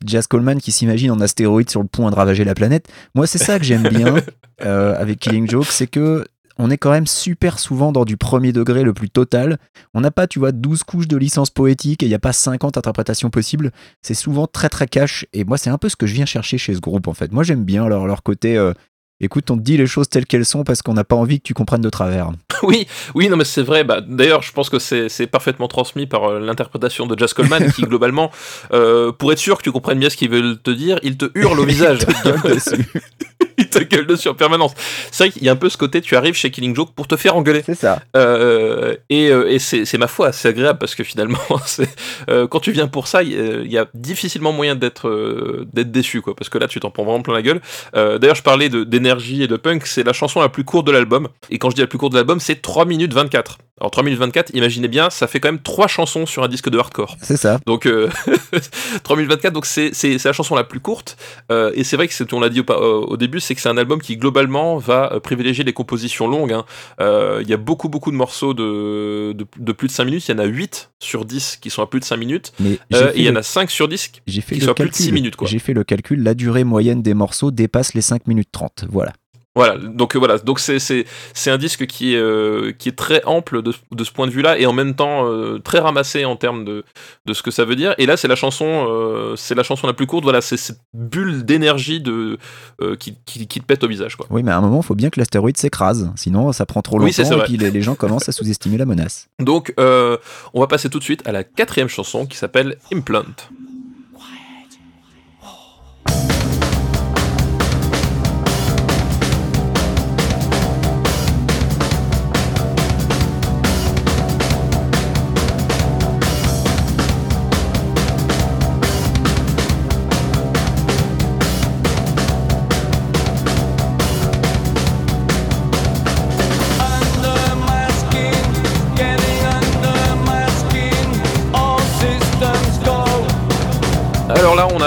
Jazz 0.05 0.27
Coleman 0.27 0.59
qui 0.59 0.73
s'imagine 0.73 1.11
en 1.11 1.21
astéroïde 1.21 1.69
sur 1.69 1.81
le 1.81 1.87
point 1.87 2.11
de 2.11 2.15
ravager 2.15 2.43
la 2.43 2.53
planète. 2.53 2.87
Moi, 3.15 3.27
c'est 3.27 3.37
ça 3.37 3.57
que 3.59 3.63
j'aime 3.63 3.87
bien 3.87 4.15
euh, 4.65 4.93
avec 4.99 5.19
Killing 5.19 5.49
Joke, 5.49 5.67
c'est 5.69 5.87
que 5.87 6.25
on 6.57 6.69
est 6.69 6.77
quand 6.77 6.91
même 6.91 7.07
super 7.07 7.59
souvent 7.59 7.91
dans 7.91 8.05
du 8.05 8.17
premier 8.17 8.51
degré 8.51 8.83
le 8.83 8.93
plus 8.93 9.09
total. 9.09 9.57
On 9.93 10.01
n'a 10.01 10.11
pas, 10.11 10.27
tu 10.27 10.39
vois, 10.39 10.51
12 10.51 10.83
couches 10.83 11.07
de 11.07 11.17
licence 11.17 11.49
poétique 11.49 12.03
et 12.03 12.05
il 12.05 12.09
n'y 12.09 12.15
a 12.15 12.19
pas 12.19 12.33
50 12.33 12.77
interprétations 12.77 13.29
possibles. 13.29 13.71
C'est 14.01 14.13
souvent 14.13 14.47
très 14.47 14.69
très 14.69 14.87
cash. 14.87 15.25
Et 15.33 15.43
moi, 15.43 15.57
c'est 15.57 15.69
un 15.69 15.77
peu 15.77 15.89
ce 15.89 15.95
que 15.95 16.05
je 16.07 16.13
viens 16.13 16.25
chercher 16.25 16.57
chez 16.57 16.73
ce 16.75 16.79
groupe, 16.79 17.07
en 17.07 17.13
fait. 17.13 17.31
Moi, 17.31 17.43
j'aime 17.43 17.63
bien 17.63 17.87
leur, 17.87 18.05
leur 18.05 18.21
côté. 18.23 18.57
euh, 18.57 18.73
écoute, 19.19 19.49
on 19.51 19.57
te 19.57 19.61
dit 19.61 19.77
les 19.77 19.87
choses 19.87 20.09
telles 20.09 20.25
qu'elles 20.25 20.45
sont 20.45 20.63
parce 20.63 20.81
qu'on 20.81 20.93
n'a 20.93 21.03
pas 21.03 21.15
envie 21.15 21.39
que 21.39 21.43
tu 21.43 21.53
comprennes 21.53 21.81
de 21.81 21.89
travers. 21.89 22.31
Oui, 22.61 22.87
oui, 23.13 23.27
non, 23.27 23.35
mais 23.35 23.43
c'est 23.43 23.61
vrai. 23.61 23.83
Bah, 23.83 23.99
D'ailleurs, 23.99 24.41
je 24.41 24.53
pense 24.53 24.69
que 24.69 24.79
c'est 24.79 25.27
parfaitement 25.27 25.67
transmis 25.67 26.07
par 26.07 26.23
euh, 26.29 26.39
l'interprétation 26.39 27.07
de 27.07 27.19
Jazz 27.19 27.33
Coleman, 27.33 27.69
qui 27.73 27.81
globalement, 27.83 28.31
euh, 28.71 29.11
pour 29.11 29.33
être 29.33 29.37
sûr 29.39 29.57
que 29.57 29.63
tu 29.63 29.71
comprennes 29.73 29.99
bien 29.99 30.09
ce 30.09 30.15
qu'ils 30.15 30.29
veulent 30.29 30.57
te 30.61 30.71
dire, 30.71 30.97
il 31.03 31.17
te 31.17 31.25
hurle 31.35 31.59
au 31.59 31.65
visage. 31.65 32.05
Il 33.57 33.69
te 33.69 33.79
gueule 33.79 34.07
dessus 34.07 34.27
en 34.27 34.33
permanence. 34.33 34.73
C'est 35.11 35.25
vrai 35.25 35.31
qu'il 35.31 35.43
y 35.43 35.49
a 35.49 35.51
un 35.51 35.57
peu 35.57 35.69
ce 35.69 35.77
côté, 35.77 36.01
tu 36.01 36.15
arrives 36.15 36.35
chez 36.35 36.51
Killing 36.51 36.75
Joke 36.75 36.93
pour 36.95 37.07
te 37.07 37.15
faire 37.15 37.35
engueuler. 37.35 37.63
C'est 37.65 37.75
ça. 37.75 38.01
Euh, 38.15 38.95
et 39.09 39.29
euh, 39.29 39.51
et 39.51 39.59
c'est 39.59 39.85
c'est 39.85 39.97
ma 39.97 40.07
foi, 40.07 40.31
c'est 40.31 40.49
agréable 40.49 40.79
parce 40.79 40.95
que 40.95 41.03
finalement, 41.03 41.37
c'est, 41.65 41.89
euh, 42.29 42.47
quand 42.47 42.59
tu 42.59 42.71
viens 42.71 42.87
pour 42.87 43.07
ça, 43.07 43.23
il 43.23 43.31
y, 43.31 43.73
y 43.73 43.77
a 43.77 43.87
difficilement 43.93 44.51
moyen 44.51 44.75
d'être 44.75 45.07
euh, 45.07 45.67
d'être 45.73 45.91
déçu, 45.91 46.21
quoi, 46.21 46.35
parce 46.35 46.49
que 46.49 46.57
là, 46.57 46.67
tu 46.67 46.79
t'en 46.79 46.91
prends 46.91 47.03
vraiment 47.03 47.21
plein 47.21 47.33
la 47.33 47.41
gueule. 47.41 47.61
Euh, 47.95 48.17
D'ailleurs, 48.17 48.35
je 48.35 48.43
parlais 48.43 48.69
d'énergie 48.69 49.43
et 49.43 49.47
de 49.47 49.57
punk, 49.57 49.85
c'est 49.85 50.03
la 50.03 50.13
chanson 50.13 50.41
la 50.41 50.49
plus 50.49 50.63
courte 50.63 50.87
de 50.87 50.91
l'album. 50.91 51.27
Et 51.49 51.57
quand 51.57 51.69
je 51.69 51.75
dis 51.75 51.81
la 51.81 51.87
plus 51.87 51.97
courte 51.97 52.13
de 52.13 52.17
l'album, 52.17 52.39
c'est 52.39 52.61
3 52.61 52.85
minutes 52.85 53.13
24. 53.13 53.57
Alors 53.81 53.89
3 53.89 54.03
minutes 54.03 54.19
24, 54.19 54.51
imaginez 54.53 54.87
bien, 54.87 55.09
ça 55.09 55.25
fait 55.27 55.39
quand 55.39 55.47
même 55.49 55.61
trois 55.61 55.87
chansons 55.87 56.25
sur 56.27 56.43
un 56.43 56.47
disque 56.47 56.69
de 56.69 56.77
hardcore. 56.77 57.17
C'est 57.21 57.37
ça. 57.37 57.59
Donc 57.65 57.87
euh, 57.87 58.07
3024, 59.03 59.51
donc 59.53 59.65
c'est 59.65 59.91
la 60.23 60.31
chanson 60.33 60.55
la 60.55 60.63
plus 60.63 60.79
courte 60.79 61.17
euh, 61.51 61.71
et 61.73 61.83
c'est 61.83 61.95
vrai 61.95 62.07
que 62.07 62.13
on 62.35 62.39
l'a 62.39 62.49
dit 62.49 62.61
au, 62.61 63.17
début, 63.17 63.39
c'est 63.39 63.55
que 63.55 63.61
c'est 63.61 63.69
un 63.69 63.77
album 63.77 63.99
qui 64.01 64.17
globalement 64.17 64.77
va 64.77 65.13
euh, 65.13 65.19
privilégier 65.19 65.63
les 65.63 65.73
compositions 65.73 66.27
longues. 66.27 66.53
hein. 66.53 66.65
Euh, 67.01 67.39
Il 67.41 67.49
y 67.49 67.53
a 67.53 67.57
beaucoup 67.57 67.89
beaucoup 67.89 68.11
de 68.11 68.15
morceaux 68.15 68.53
de, 68.53 69.33
de, 69.33 69.45
de 69.57 69.71
plus 69.71 69.87
de 69.87 69.93
5 69.93 70.05
minutes. 70.05 70.27
Il 70.27 70.31
y 70.31 70.35
en 70.35 70.39
a 70.39 70.45
8 70.45 70.91
sur 70.99 71.25
10 71.25 71.57
qui 71.61 71.69
sont 71.69 71.81
à 71.81 71.87
plus 71.87 71.99
de 71.99 72.05
5 72.05 72.17
minutes. 72.17 72.53
Mais 72.59 72.73
et 72.93 72.97
il 73.15 73.23
y 73.23 73.29
en 73.29 73.35
a 73.35 73.43
5 73.43 73.69
sur 73.71 73.87
10 73.87 74.11
J'ai 74.27 74.41
fait 74.41 74.55
qui 74.55 74.61
le 74.61 74.65
soit 74.65 74.75
plus 74.75 74.83
de 74.85 74.89
calcul. 74.89 75.05
six 75.05 75.11
minutes, 75.11 75.35
quoi. 75.35 75.47
J'ai 75.47 75.59
fait 75.59 75.73
le 75.73 75.83
calcul, 75.83 76.21
la 76.23 76.33
durée 76.35 76.63
moyenne 76.63 77.01
des 77.01 77.13
morceaux 77.13 77.51
dépasse 77.51 77.93
les 77.95 78.01
5 78.01 78.27
minutes 78.27 78.49
30. 78.51 78.85
Voilà. 78.89 79.13
Voilà, 79.55 79.77
donc 79.77 80.15
euh, 80.15 80.19
voilà, 80.19 80.39
donc 80.39 80.59
c'est 80.59 80.79
c'est 80.79 81.05
c'est 81.35 81.51
un 81.51 81.59
disque 81.59 81.85
qui 81.85 82.15
est 82.15 82.17
euh, 82.17 82.71
qui 82.71 82.89
est 82.89 82.97
très 82.97 83.23
ample 83.25 83.61
de, 83.61 83.71
de 83.91 84.03
ce 84.03 84.11
point 84.11 84.25
de 84.25 84.31
vue-là 84.31 84.57
et 84.57 84.65
en 84.65 84.73
même 84.73 84.95
temps 84.95 85.27
euh, 85.27 85.59
très 85.59 85.77
ramassé 85.77 86.25
en 86.25 86.35
termes 86.35 86.65
de 86.65 86.83
de 87.27 87.33
ce 87.33 87.43
que 87.43 87.51
ça 87.51 87.63
veut 87.63 87.75
dire. 87.75 87.93
Et 87.99 88.07
là, 88.07 88.17
c'est 88.17 88.27
la 88.27 88.35
chanson 88.35 88.65
euh, 88.65 89.35
c'est 89.35 89.53
la 89.53 89.61
chanson 89.61 89.85
la 89.85 89.93
plus 89.93 90.07
courte. 90.07 90.23
Voilà, 90.23 90.41
c'est 90.41 90.57
cette 90.57 90.79
bulle 90.95 91.45
d'énergie 91.45 92.01
de 92.01 92.39
euh, 92.81 92.95
qui, 92.95 93.15
qui 93.25 93.45
qui 93.45 93.59
te 93.59 93.65
pète 93.65 93.83
au 93.83 93.87
visage 93.87 94.15
quoi. 94.15 94.25
Oui, 94.31 94.41
mais 94.41 94.51
à 94.51 94.57
un 94.57 94.61
moment, 94.61 94.79
il 94.81 94.85
faut 94.85 94.95
bien 94.95 95.11
que 95.11 95.19
l'astéroïde 95.19 95.57
s'écrase. 95.57 96.11
Sinon, 96.15 96.51
ça 96.51 96.65
prend 96.65 96.81
trop 96.81 96.97
longtemps 96.97 97.11
Oui, 97.23 97.37
et 97.37 97.43
puis 97.43 97.57
les, 97.57 97.69
les 97.69 97.81
gens 97.83 97.93
commencent 97.93 98.29
à 98.29 98.31
sous-estimer 98.31 98.79
la 98.79 98.85
menace. 98.85 99.29
Donc 99.39 99.71
euh, 99.79 100.17
on 100.55 100.61
va 100.61 100.67
passer 100.67 100.89
tout 100.89 100.97
de 100.97 101.03
suite 101.03 101.21
à 101.27 101.31
la 101.31 101.43
quatrième 101.43 101.89
chanson 101.89 102.25
qui 102.25 102.37
s'appelle 102.37 102.77
Implant. 102.91 103.21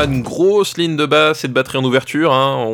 Une 0.06 0.22
grosse 0.22 0.76
ligne 0.78 0.96
de 0.96 1.06
basse 1.06 1.44
et 1.44 1.48
de 1.48 1.52
batterie 1.52 1.78
en 1.78 1.84
ouverture, 1.84 2.32
hein, 2.32 2.66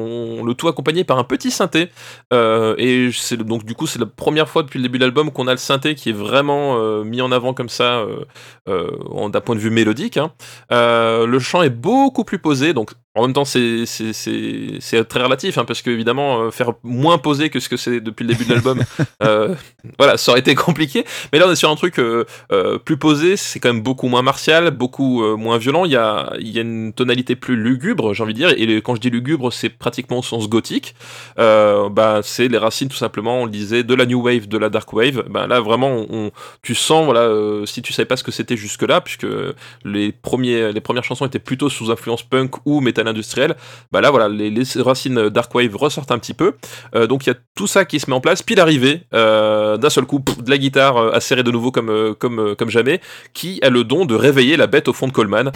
le 0.45 0.55
tout 0.55 0.69
accompagné 0.69 1.05
par 1.05 1.19
un 1.19 1.25
petit 1.25 1.51
synthé. 1.51 1.91
Euh, 2.33 2.75
et 2.79 3.11
c'est 3.13 3.37
donc 3.37 3.65
du 3.65 3.75
coup, 3.75 3.87
c'est 3.87 3.99
la 3.99 4.07
première 4.07 4.49
fois 4.49 4.63
depuis 4.63 4.79
le 4.79 4.85
début 4.85 4.99
de 4.99 5.05
l'album 5.05 5.31
qu'on 5.31 5.47
a 5.47 5.53
le 5.53 5.59
synthé 5.59 5.95
qui 5.95 6.11
est 6.11 6.15
vraiment 6.15 6.77
euh, 6.79 7.05
mis 7.05 7.21
en 7.21 7.33
avant 7.33 7.55
comme 7.55 7.69
ça, 7.69 8.05
euh, 8.69 9.29
d'un 9.29 9.41
point 9.41 9.55
de 9.55 9.61
vue 9.61 9.71
mélodique. 9.71 10.17
hein. 10.17 10.33
Le 10.71 11.39
chant 11.39 11.63
est 11.63 11.71
beaucoup 11.71 12.25
plus 12.25 12.39
posé, 12.39 12.73
donc 12.73 12.93
en 13.15 13.23
même 13.23 13.35
temps, 13.35 13.45
c'est 13.45 13.85
très 15.09 15.23
relatif, 15.23 15.59
hein, 15.59 15.67
parce 15.67 15.83
que 15.83 15.91
évidemment, 15.91 16.45
euh, 16.45 16.51
faire 16.51 16.73
moins 16.83 17.19
posé 17.19 17.51
que 17.51 17.61
ce 17.61 17.69
que 17.69 17.77
c'est 17.77 18.01
depuis 18.01 18.25
le 18.25 18.33
début 18.33 18.47
de 18.47 18.55
l'album, 18.55 18.83
euh, 19.23 19.55
voilà, 19.99 20.17
ça 20.17 20.33
aurait 20.33 20.41
été 20.41 20.55
compliqué. 20.55 21.05
Mais 21.31 21.39
là, 21.39 21.45
on 21.47 21.53
est 21.53 21.57
sur 21.57 21.69
un 21.69 21.77
truc 21.77 21.99
euh, 21.99 22.25
plus 22.79 22.97
posé, 22.97 23.37
c'est 23.37 23.61
quand 23.61 23.71
même 23.71 23.83
beaucoup 23.83 24.09
moins 24.09 24.23
martial, 24.23 24.71
beaucoup 24.71 25.23
moins 25.37 25.59
violent. 25.59 25.85
Il 25.85 25.93
y 25.93 25.97
a, 25.97 26.33
il 26.39 26.49
y 26.49 26.59
a 26.59 26.63
une 26.63 26.95
tonalité 26.95 27.37
plus 27.37 27.55
lugubre, 27.55 28.15
j'ai 28.15 28.23
envie 28.23 28.33
de 28.33 28.39
dire. 28.39 28.55
Et 28.57 28.81
quand 28.81 28.95
je 28.95 29.01
dis 29.03 29.11
lugubre, 29.11 29.53
c'est 29.53 29.69
pratiquement 29.69 30.21
au 30.21 30.23
sens 30.23 30.49
gothique. 30.49 30.95
Bah, 31.37 32.21
c'est 32.23 32.49
les 32.49 32.59
racines, 32.59 32.89
tout 32.89 32.97
simplement, 32.97 33.43
on 33.43 33.45
le 33.45 33.51
disait, 33.51 33.83
de 33.83 33.95
la 33.95 34.07
new 34.07 34.23
wave, 34.23 34.49
de 34.49 34.57
la 34.57 34.71
dark 34.71 34.91
wave. 34.91 35.25
Bah, 35.29 35.47
là, 35.47 35.61
vraiment, 35.61 36.07
on, 36.09 36.31
tu 36.63 36.75
sens, 36.75 37.05
voilà, 37.05 37.31
si 37.67 37.83
tu 37.83 37.93
savais 37.93 38.07
pas 38.07 38.17
ce 38.17 38.25
que 38.25 38.33
c'était 38.33 38.57
jusque-là, 38.57 39.03
puisque 39.03 39.27
les, 39.85 40.13
premiers, 40.13 40.73
les 40.73 40.81
premières 40.81 41.05
chansons 41.05 41.27
étaient 41.27 41.39
plutôt 41.39 41.69
sous 41.69 41.91
influence 41.91 42.23
punk 42.23 42.55
ou 42.65 42.81
industriel, 43.07 43.57
bah 43.91 44.01
là, 44.01 44.11
voilà, 44.11 44.29
les, 44.29 44.51
les 44.51 44.65
racines 44.77 45.29
dark 45.29 45.55
wave 45.55 45.75
ressortent 45.77 46.11
un 46.11 46.19
petit 46.19 46.35
peu. 46.35 46.55
Euh, 46.95 47.07
donc 47.07 47.27
il 47.27 47.31
y 47.31 47.33
a 47.33 47.37
tout 47.55 47.67
ça 47.67 47.85
qui 47.85 48.01
se 48.01 48.09
met 48.11 48.17
en 48.17 48.21
place. 48.21 48.43
Puis 48.43 48.55
l'arrivée 48.55 49.03
euh, 49.15 49.77
d'un 49.77 49.91
seul 49.91 50.05
coup 50.05 50.21
de 50.39 50.51
la 50.51 50.59
guitare 50.59 50.97
euh, 50.97 51.13
acérée 51.13 51.43
de 51.43 51.51
nouveau 51.51 51.71
comme, 51.71 52.15
comme, 52.19 52.55
comme 52.57 52.71
jamais, 52.71 53.01
qui 53.35 53.61
a 53.63 53.71
le 53.71 53.85
don 53.85 54.05
de 54.05 54.15
réveiller 54.15 54.57
la 54.57 54.67
bête 54.67 54.89
au 54.89 54.93
fond 54.93 55.09
de 55.09 55.13
Coleman. 55.13 55.53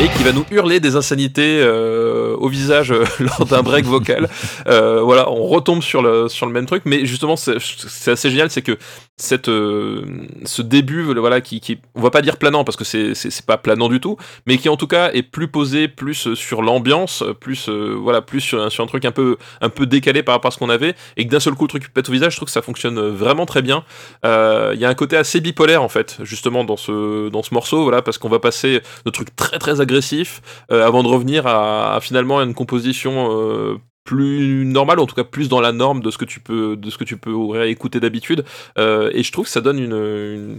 Et 0.00 0.08
qui 0.10 0.22
va 0.22 0.30
nous 0.30 0.44
hurler 0.52 0.78
des 0.78 0.94
insanités 0.94 1.58
euh, 1.60 2.36
au 2.36 2.48
visage 2.48 2.92
euh, 2.92 3.04
lors 3.18 3.44
d'un 3.46 3.62
break 3.62 3.84
vocal. 3.84 4.28
Euh, 4.68 5.00
voilà, 5.02 5.28
on 5.28 5.44
retombe 5.46 5.82
sur 5.82 6.02
le, 6.02 6.28
sur 6.28 6.46
le 6.46 6.52
même 6.52 6.66
truc, 6.66 6.82
mais 6.84 7.04
justement, 7.04 7.34
c'est 7.34 8.10
assez 8.10 8.30
génial, 8.30 8.48
c'est 8.48 8.62
que 8.62 8.78
cette, 9.16 9.46
ce 9.46 10.62
début, 10.62 11.02
voilà, 11.02 11.40
qui, 11.40 11.80
on 11.96 12.00
va 12.00 12.10
pas 12.10 12.22
dire 12.22 12.36
planant 12.36 12.62
parce 12.62 12.76
que 12.76 12.84
c'est 12.84 13.44
pas 13.44 13.58
planant 13.58 13.88
du 13.88 13.98
tout, 13.98 14.16
mais 14.46 14.58
qui 14.58 14.68
en 14.68 14.76
tout 14.76 14.86
cas 14.86 15.10
est 15.12 15.24
plus 15.24 15.48
posé, 15.48 15.88
plus 15.88 16.34
sur 16.34 16.62
l'ambiance, 16.62 17.24
plus 17.40 17.68
voilà, 17.68 18.22
plus 18.22 18.40
sur, 18.40 18.70
sur 18.70 18.84
un 18.84 18.86
truc 18.86 19.04
un 19.04 19.10
peu 19.10 19.36
un 19.60 19.68
peu 19.68 19.86
décalé 19.86 20.22
par 20.22 20.36
rapport 20.36 20.50
à 20.50 20.52
ce 20.52 20.58
qu'on 20.58 20.70
avait, 20.70 20.94
et 21.16 21.26
que 21.26 21.30
d'un 21.30 21.40
seul 21.40 21.54
coup 21.54 21.64
le 21.64 21.70
truc 21.70 21.92
pète 21.92 22.08
au 22.08 22.12
visage, 22.12 22.34
je 22.34 22.36
trouve 22.36 22.46
que 22.46 22.52
ça 22.52 22.62
fonctionne 22.62 23.00
vraiment 23.08 23.46
très 23.46 23.62
bien. 23.62 23.82
Il 24.22 24.78
y 24.78 24.84
a 24.84 24.88
un 24.88 24.94
côté 24.94 25.16
assez 25.16 25.40
bipolaire 25.40 25.82
en 25.82 25.88
fait, 25.88 26.18
justement 26.22 26.62
dans 26.62 26.76
ce 26.76 27.28
dans 27.30 27.42
ce 27.42 27.52
morceau, 27.52 27.82
voilà, 27.82 28.02
parce 28.02 28.18
qu'on 28.18 28.28
va 28.28 28.38
passer 28.38 28.82
de 29.04 29.10
trucs 29.10 29.34
très 29.34 29.58
très 29.58 29.80
agressifs 29.88 30.42
euh, 30.70 30.86
avant 30.86 31.02
de 31.02 31.08
revenir 31.08 31.46
à, 31.46 31.96
à 31.96 32.00
finalement 32.00 32.40
une 32.42 32.54
composition 32.54 33.30
euh, 33.32 33.78
plus 34.04 34.64
normale, 34.64 35.00
en 35.00 35.06
tout 35.06 35.14
cas 35.14 35.24
plus 35.24 35.48
dans 35.48 35.60
la 35.60 35.72
norme 35.72 36.00
de 36.00 36.10
ce 36.10 36.16
que 36.16 36.24
tu 36.24 36.40
peux 36.40 36.76
de 36.76 36.90
ce 36.90 36.96
que 36.96 37.04
tu 37.04 37.16
peux 37.16 37.34
écouter 37.66 38.00
d'habitude. 38.00 38.44
Euh, 38.78 39.10
et 39.12 39.22
je 39.22 39.32
trouve 39.32 39.44
que 39.44 39.50
ça 39.50 39.60
donne 39.60 39.92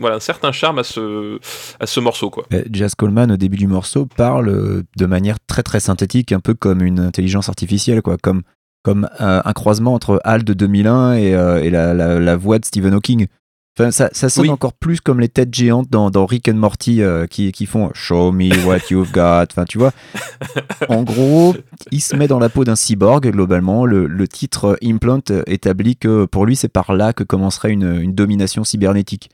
un 0.03 0.19
certain 0.19 0.51
charme 0.51 0.79
à 0.79 0.83
ce 0.83 1.99
morceau 1.99 2.31
Jazz 2.71 2.93
Coleman, 2.95 3.31
au 3.31 3.37
début 3.37 3.57
du 3.57 3.67
morceau, 3.67 4.05
parle 4.05 4.83
de 4.95 5.05
manière 5.05 5.37
très 5.47 5.63
très 5.63 5.79
synthétique, 5.79 6.31
un 6.31 6.39
peu 6.39 6.53
comme 6.53 6.83
une 6.83 6.99
intelligence 6.99 7.49
artificielle, 7.49 8.01
comme, 8.03 8.43
un 9.19 9.53
croisement 9.53 9.95
entre 9.95 10.21
HAL 10.23 10.43
de 10.43 10.53
2001 10.53 11.13
et, 11.13 11.69
la 11.71 12.35
voix 12.35 12.59
de 12.59 12.65
Stephen 12.65 12.93
Hawking. 12.93 13.27
Enfin, 13.79 13.91
ça, 13.91 14.09
ça 14.11 14.27
sonne 14.27 14.43
Oui. 14.45 14.49
encore 14.49 14.73
plus 14.73 14.99
comme 14.99 15.21
les 15.21 15.29
têtes 15.29 15.53
géantes 15.53 15.89
dans, 15.89 16.11
dans 16.11 16.25
Rick 16.25 16.49
and 16.49 16.55
Morty 16.55 17.01
euh, 17.01 17.27
qui, 17.27 17.53
qui 17.53 17.65
font 17.65 17.91
Show 17.93 18.33
me 18.33 18.49
what 18.65 18.79
you've 18.91 19.13
got. 19.13 19.45
Enfin, 19.51 19.63
tu 19.63 19.77
vois. 19.77 19.93
En 20.89 21.03
gros, 21.03 21.55
il 21.91 22.01
se 22.01 22.15
met 22.15 22.27
dans 22.27 22.39
la 22.39 22.49
peau 22.49 22.65
d'un 22.65 22.75
cyborg, 22.75 23.29
globalement. 23.29 23.85
Le, 23.85 24.05
le 24.07 24.27
titre 24.27 24.65
euh, 24.65 24.75
Implant 24.83 25.21
euh, 25.31 25.43
établit 25.47 25.95
que 25.95 26.25
pour 26.25 26.45
lui, 26.45 26.55
c'est 26.57 26.67
par 26.67 26.93
là 26.93 27.13
que 27.13 27.23
commencerait 27.23 27.71
une, 27.71 28.01
une 28.01 28.13
domination 28.13 28.63
cybernétique. 28.65 29.29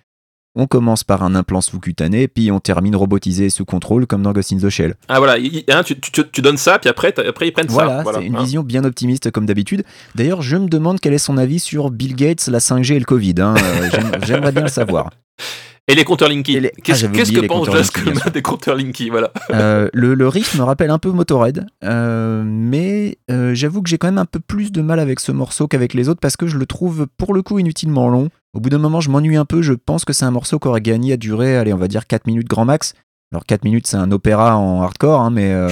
On 0.56 0.68
commence 0.68 1.04
par 1.04 1.22
un 1.24 1.36
implant 1.36 1.60
sous-cutané, 1.62 2.28
puis 2.30 2.50
on 2.52 2.60
termine 2.62 2.96
robotisé 2.96 3.50
sous 3.50 3.66
contrôle, 3.66 4.08
comme 4.08 4.22
dans 4.24 4.32
Ghost 4.32 4.54
in 4.54 4.58
the 4.58 4.70
Shell. 4.70 4.96
Ah 5.10 5.20
voilà, 5.20 5.38
il- 5.38 5.54
il- 5.58 5.64
hein, 5.70 5.84
tu, 5.84 6.00
tu- 6.00 6.24
tu 6.32 6.42
donnes 6.42 6.58
ça, 6.58 6.80
puis 6.80 6.90
après, 6.90 7.14
ils 7.42 7.52
prennent 7.52 7.68
Voilà, 7.68 8.04
ça. 8.04 8.12
c'est 8.16 8.26
une 8.26 8.36
hein. 8.38 8.44
vision 8.44 8.64
bien 8.64 8.84
optimiste 8.86 9.32
comme 9.32 9.46
d'habitude. 9.46 9.84
D'ailleurs, 10.16 10.42
je 10.42 10.56
me 10.58 10.68
demande 10.68 11.00
quel 11.02 11.14
est 11.14 11.18
son 11.18 11.38
avis 11.38 11.60
sur 11.60 11.92
Bill 11.92 12.16
Gates, 12.16 12.48
la 12.48 12.60
5G 12.60 12.96
et 12.96 13.00
le 13.00 13.06
Covid. 13.06 13.36
hein. 13.40 13.56
Euh, 13.58 13.90
j'aime- 13.92 14.12
J'aimerais 14.26 14.52
bien 14.54 14.64
le 14.64 14.70
savoir. 14.70 15.10
Et 15.88 15.94
les 15.94 16.04
compteurs 16.04 16.30
Linky. 16.30 16.60
Les- 16.60 16.72
Ah, 16.76 16.82
Qu'est-ce 16.82 17.32
que 17.32 17.46
pense 17.46 17.70
Jazz 17.72 17.92
Coleman 17.92 18.24
des 18.34 18.42
compteurs 18.42 18.76
Linky 18.76 19.10
Voilà. 19.12 19.32
Euh, 19.52 19.88
le, 19.94 20.16
le 20.16 20.28
riff 20.28 20.56
me 20.56 20.64
rappelle 20.64 20.90
un 20.90 20.98
peu 20.98 21.12
Motorhead, 21.12 21.68
euh, 21.84 22.44
mais 22.46 23.20
euh, 23.30 23.54
j'avoue 23.54 23.84
que 23.84 23.90
j'ai 23.90 23.98
quand 24.00 24.08
même 24.08 24.18
un 24.18 24.26
peu 24.26 24.40
plus 24.40 24.72
de 24.72 24.82
mal 24.82 25.00
avec 25.00 25.20
ce 25.20 25.32
morceau 25.32 25.68
qu'avec 25.68 25.94
les 25.94 26.10
autres 26.10 26.20
parce 26.20 26.38
que 26.38 26.48
je 26.48 26.58
le 26.58 26.66
trouve 26.66 27.06
pour 27.18 27.34
le 27.36 27.44
coup 27.44 27.60
inutilement 27.60 28.10
long. 28.10 28.30
Au 28.54 28.60
bout 28.60 28.70
d'un 28.70 28.80
moment, 28.80 29.00
je 29.00 29.10
m'ennuie 29.12 29.36
un 29.38 29.46
peu. 29.46 29.62
Je 29.62 29.74
pense 29.74 30.06
que 30.06 30.14
c'est 30.14 30.26
un 30.26 30.32
morceau 30.32 30.58
qui 30.58 30.68
aurait 30.68 30.82
gagné 30.82 31.14
à 31.14 31.18
durer, 31.18 31.56
allez, 31.58 31.74
on 31.74 31.78
va 31.78 31.88
dire 31.88 32.08
4 32.08 32.26
minutes 32.26 32.48
grand 32.48 32.66
max. 32.66 32.94
Alors 33.36 33.46
4 33.46 33.66
minutes, 33.66 33.86
c'est 33.86 33.98
un 33.98 34.12
opéra 34.14 34.56
en 34.58 34.82
hardcore, 34.82 35.20
hein, 35.20 35.30
mais, 35.30 35.52
euh, 35.52 35.70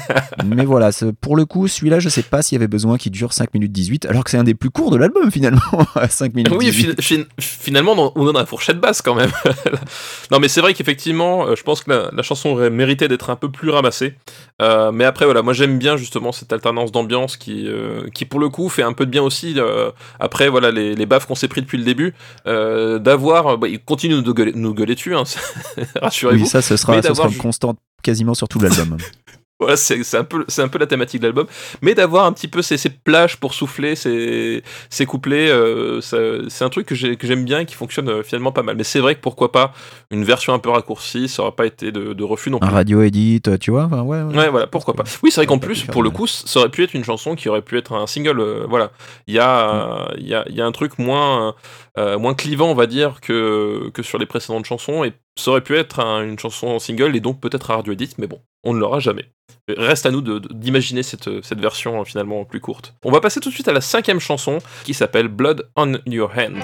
mais 0.44 0.66
voilà, 0.66 0.90
pour 1.22 1.34
le 1.34 1.46
coup, 1.46 1.66
celui-là, 1.66 1.98
je 1.98 2.10
sais 2.10 2.22
pas 2.22 2.42
s'il 2.42 2.56
y 2.56 2.58
avait 2.58 2.68
besoin 2.68 2.98
qu'il 2.98 3.10
dure 3.10 3.32
5 3.32 3.54
minutes 3.54 3.72
18, 3.72 4.04
alors 4.04 4.22
que 4.22 4.30
c'est 4.30 4.36
un 4.36 4.44
des 4.44 4.54
plus 4.54 4.68
courts 4.68 4.90
de 4.90 4.98
l'album 4.98 5.30
finalement, 5.30 5.62
à 5.94 6.10
5 6.10 6.34
minutes 6.34 6.52
Oui, 6.54 6.66
18. 6.66 7.00
fi- 7.00 7.16
fi- 7.16 7.26
finalement, 7.38 8.12
on 8.14 8.28
est 8.28 8.32
dans 8.34 8.38
la 8.38 8.44
fourchette 8.44 8.78
basse 8.80 9.00
quand 9.00 9.14
même. 9.14 9.30
non, 10.30 10.40
mais 10.40 10.48
c'est 10.48 10.60
vrai 10.60 10.74
qu'effectivement, 10.74 11.46
euh, 11.46 11.54
je 11.56 11.62
pense 11.62 11.82
que 11.84 11.90
la, 11.90 12.10
la 12.12 12.22
chanson 12.22 12.50
aurait 12.50 12.68
mérité 12.68 13.08
d'être 13.08 13.30
un 13.30 13.36
peu 13.36 13.50
plus 13.50 13.70
ramassée. 13.70 14.14
Euh, 14.62 14.90
mais 14.90 15.04
après, 15.04 15.24
voilà, 15.26 15.42
moi 15.42 15.52
j'aime 15.52 15.78
bien 15.78 15.96
justement 15.96 16.32
cette 16.32 16.52
alternance 16.52 16.90
d'ambiance 16.90 17.36
qui, 17.36 17.68
euh, 17.68 18.08
qui, 18.14 18.24
pour 18.24 18.40
le 18.40 18.48
coup, 18.48 18.68
fait 18.68 18.82
un 18.82 18.92
peu 18.92 19.04
de 19.04 19.10
bien 19.10 19.22
aussi. 19.22 19.54
euh, 19.58 19.90
après, 20.18 20.48
voilà, 20.48 20.70
les, 20.70 20.94
les 20.94 21.06
baffes 21.06 21.26
qu'on 21.26 21.34
s'est 21.34 21.48
pris 21.48 21.60
depuis 21.60 21.78
le 21.78 21.84
début, 21.84 22.14
d'avoir. 22.44 23.58
bah, 23.58 23.68
ils 23.68 23.80
continuent 23.82 24.16
de 24.16 24.22
nous 24.22 24.34
gueuler, 24.34 24.52
nous 24.54 24.74
gueuler 24.74 24.94
dessus, 24.94 25.14
hein, 25.14 25.24
rassurez-vous. 26.00 26.44
Oui, 26.44 26.48
ça, 26.48 26.62
ce 26.62 26.76
sera, 26.76 27.02
ce 27.02 27.14
sera 27.14 27.28
une 27.28 27.36
constante 27.36 27.78
quasiment 28.02 28.34
sur 28.34 28.48
tout 28.48 28.60
l'album. 28.60 28.96
Voilà, 29.58 29.76
c'est 29.76 30.14
un, 30.16 30.24
peu- 30.24 30.44
c'est 30.48 30.60
un 30.60 30.68
peu 30.68 30.78
la 30.78 30.86
thématique 30.86 31.20
de 31.22 31.26
l'album. 31.26 31.46
Mais 31.80 31.94
d'avoir 31.94 32.26
un 32.26 32.32
petit 32.32 32.46
peu 32.48 32.60
ces, 32.60 32.76
ces 32.76 32.90
plages 32.90 33.38
pour 33.38 33.54
souffler, 33.54 33.96
ces, 33.96 34.62
ces 34.90 35.06
couplets, 35.06 35.48
euh, 35.48 36.00
c'est 36.02 36.62
un 36.64 36.68
truc 36.68 36.86
que 36.86 36.94
j'ai- 36.94 37.16
que 37.16 37.26
j'aime 37.26 37.44
bien 37.44 37.60
et 37.60 37.64
qui 37.66 37.74
fonctionne 37.74 38.08
euh, 38.10 38.22
finalement 38.22 38.52
pas 38.52 38.62
mal. 38.62 38.76
Mais 38.76 38.84
c'est 38.84 39.00
vrai 39.00 39.14
que 39.14 39.20
pourquoi 39.20 39.52
pas 39.52 39.72
une 40.10 40.24
version 40.24 40.52
un 40.52 40.58
peu 40.58 40.68
raccourcie, 40.68 41.26
ça 41.28 41.42
aurait 41.42 41.52
pas 41.52 41.64
été 41.64 41.90
de, 41.90 42.12
de 42.12 42.22
refus 42.24 42.50
non 42.50 42.58
un 42.60 42.66
plus. 42.66 42.74
radio 42.74 43.00
edit, 43.02 43.40
tu 43.58 43.70
vois, 43.70 43.84
enfin, 43.84 44.02
ouais, 44.02 44.22
ouais. 44.22 44.36
Ouais, 44.36 44.48
voilà, 44.50 44.66
pourquoi 44.66 44.92
pas. 44.92 45.04
Oui, 45.22 45.30
c'est 45.30 45.40
vrai 45.40 45.46
qu'en 45.46 45.58
plus, 45.58 45.84
pour 45.84 46.02
le 46.02 46.10
coup, 46.10 46.26
ça 46.26 46.60
aurait 46.60 46.68
pu 46.68 46.82
être 46.84 46.92
une 46.94 47.04
chanson 47.04 47.34
qui 47.34 47.48
aurait 47.48 47.62
pu 47.62 47.78
être 47.78 47.94
un 47.94 48.06
single. 48.06 48.38
euh, 48.40 48.66
voilà, 48.68 48.90
il 49.26 49.34
y 49.34 49.38
a, 49.38 49.70
euh, 50.10 50.14
il 50.18 50.28
y, 50.28 50.34
a, 50.34 50.44
y 50.50 50.60
a 50.60 50.66
un 50.66 50.72
truc 50.72 50.98
moins, 50.98 51.54
euh, 51.98 52.18
moins 52.18 52.34
clivant, 52.34 52.68
on 52.70 52.74
va 52.74 52.86
dire, 52.86 53.20
que, 53.22 53.90
que 53.94 54.02
sur 54.02 54.18
les 54.18 54.26
précédentes 54.26 54.66
chansons, 54.66 55.02
et 55.04 55.14
ça 55.38 55.50
aurait 55.50 55.60
pu 55.60 55.76
être 55.76 56.00
un- 56.00 56.24
une 56.24 56.38
chanson 56.38 56.78
single 56.78 57.14
et 57.16 57.20
donc 57.20 57.40
peut-être 57.40 57.70
un 57.70 57.76
radio 57.76 57.92
edit, 57.92 58.10
mais 58.18 58.26
bon, 58.26 58.40
on 58.64 58.72
ne 58.74 58.78
l'aura 58.78 58.98
jamais. 59.00 59.30
Reste 59.68 60.06
à 60.06 60.10
nous 60.10 60.20
d'imaginer 60.40 61.02
cette, 61.02 61.42
cette 61.44 61.60
version 61.60 62.00
euh, 62.00 62.04
finalement 62.04 62.44
plus 62.44 62.60
courte. 62.60 62.94
On 63.04 63.10
va 63.10 63.20
passer 63.20 63.40
tout 63.40 63.48
de 63.48 63.54
suite 63.54 63.68
à 63.68 63.72
la 63.72 63.80
cinquième 63.80 64.20
chanson 64.20 64.58
qui 64.84 64.94
s'appelle 64.94 65.28
Blood 65.28 65.68
on 65.76 65.94
Your 66.06 66.30
Hand. 66.36 66.62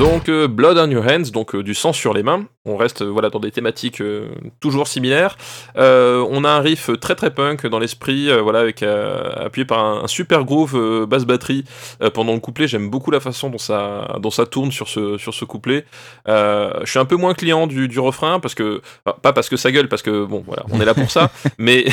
Donc 0.00 0.30
euh, 0.30 0.48
Blood 0.48 0.78
on 0.78 0.90
Your 0.90 1.04
Hands, 1.04 1.30
donc 1.30 1.54
euh, 1.54 1.62
du 1.62 1.74
sang 1.74 1.92
sur 1.92 2.14
les 2.14 2.22
mains. 2.22 2.46
On 2.64 2.78
reste 2.78 3.02
euh, 3.02 3.10
voilà 3.10 3.28
dans 3.28 3.38
des 3.38 3.50
thématiques 3.50 4.02
toujours 4.58 4.88
similaires. 4.88 5.36
On 5.76 6.44
a 6.44 6.48
un 6.48 6.60
riff 6.60 6.90
très 7.00 7.14
très 7.14 7.30
punk 7.34 7.66
dans 7.66 7.78
l'esprit, 7.78 8.30
voilà 8.40 8.60
avec 8.60 8.82
appuyé 8.82 9.66
par 9.66 9.78
un, 9.84 10.04
un 10.04 10.06
super 10.06 10.44
groove 10.44 11.06
basse 11.06 11.26
batterie 11.26 11.64
pendant 12.14 12.32
le 12.32 12.40
couplet. 12.40 12.66
J'aime 12.66 12.88
beaucoup 12.88 13.10
la 13.10 13.20
façon 13.20 13.50
dont 13.50 13.58
ça 13.58 14.16
dont 14.20 14.30
ça 14.30 14.46
tourne 14.46 14.72
sur 14.72 14.88
ce 14.88 15.18
sur 15.18 15.34
ce 15.34 15.44
couplet. 15.44 15.84
Je 16.26 16.82
suis 16.86 16.98
un 16.98 17.04
peu 17.04 17.16
moins 17.16 17.34
client 17.34 17.66
du, 17.66 17.88
du 17.88 17.98
refrain 17.98 18.40
parce 18.40 18.54
que 18.54 18.80
enfin, 19.04 19.18
pas 19.20 19.32
parce 19.32 19.48
que 19.48 19.56
ça 19.56 19.70
gueule 19.72 19.88
parce 19.88 20.02
que 20.02 20.24
bon 20.24 20.42
voilà 20.46 20.64
on 20.70 20.80
est 20.80 20.84
là 20.86 20.94
pour 20.94 21.10
ça, 21.10 21.30
mais 21.58 21.84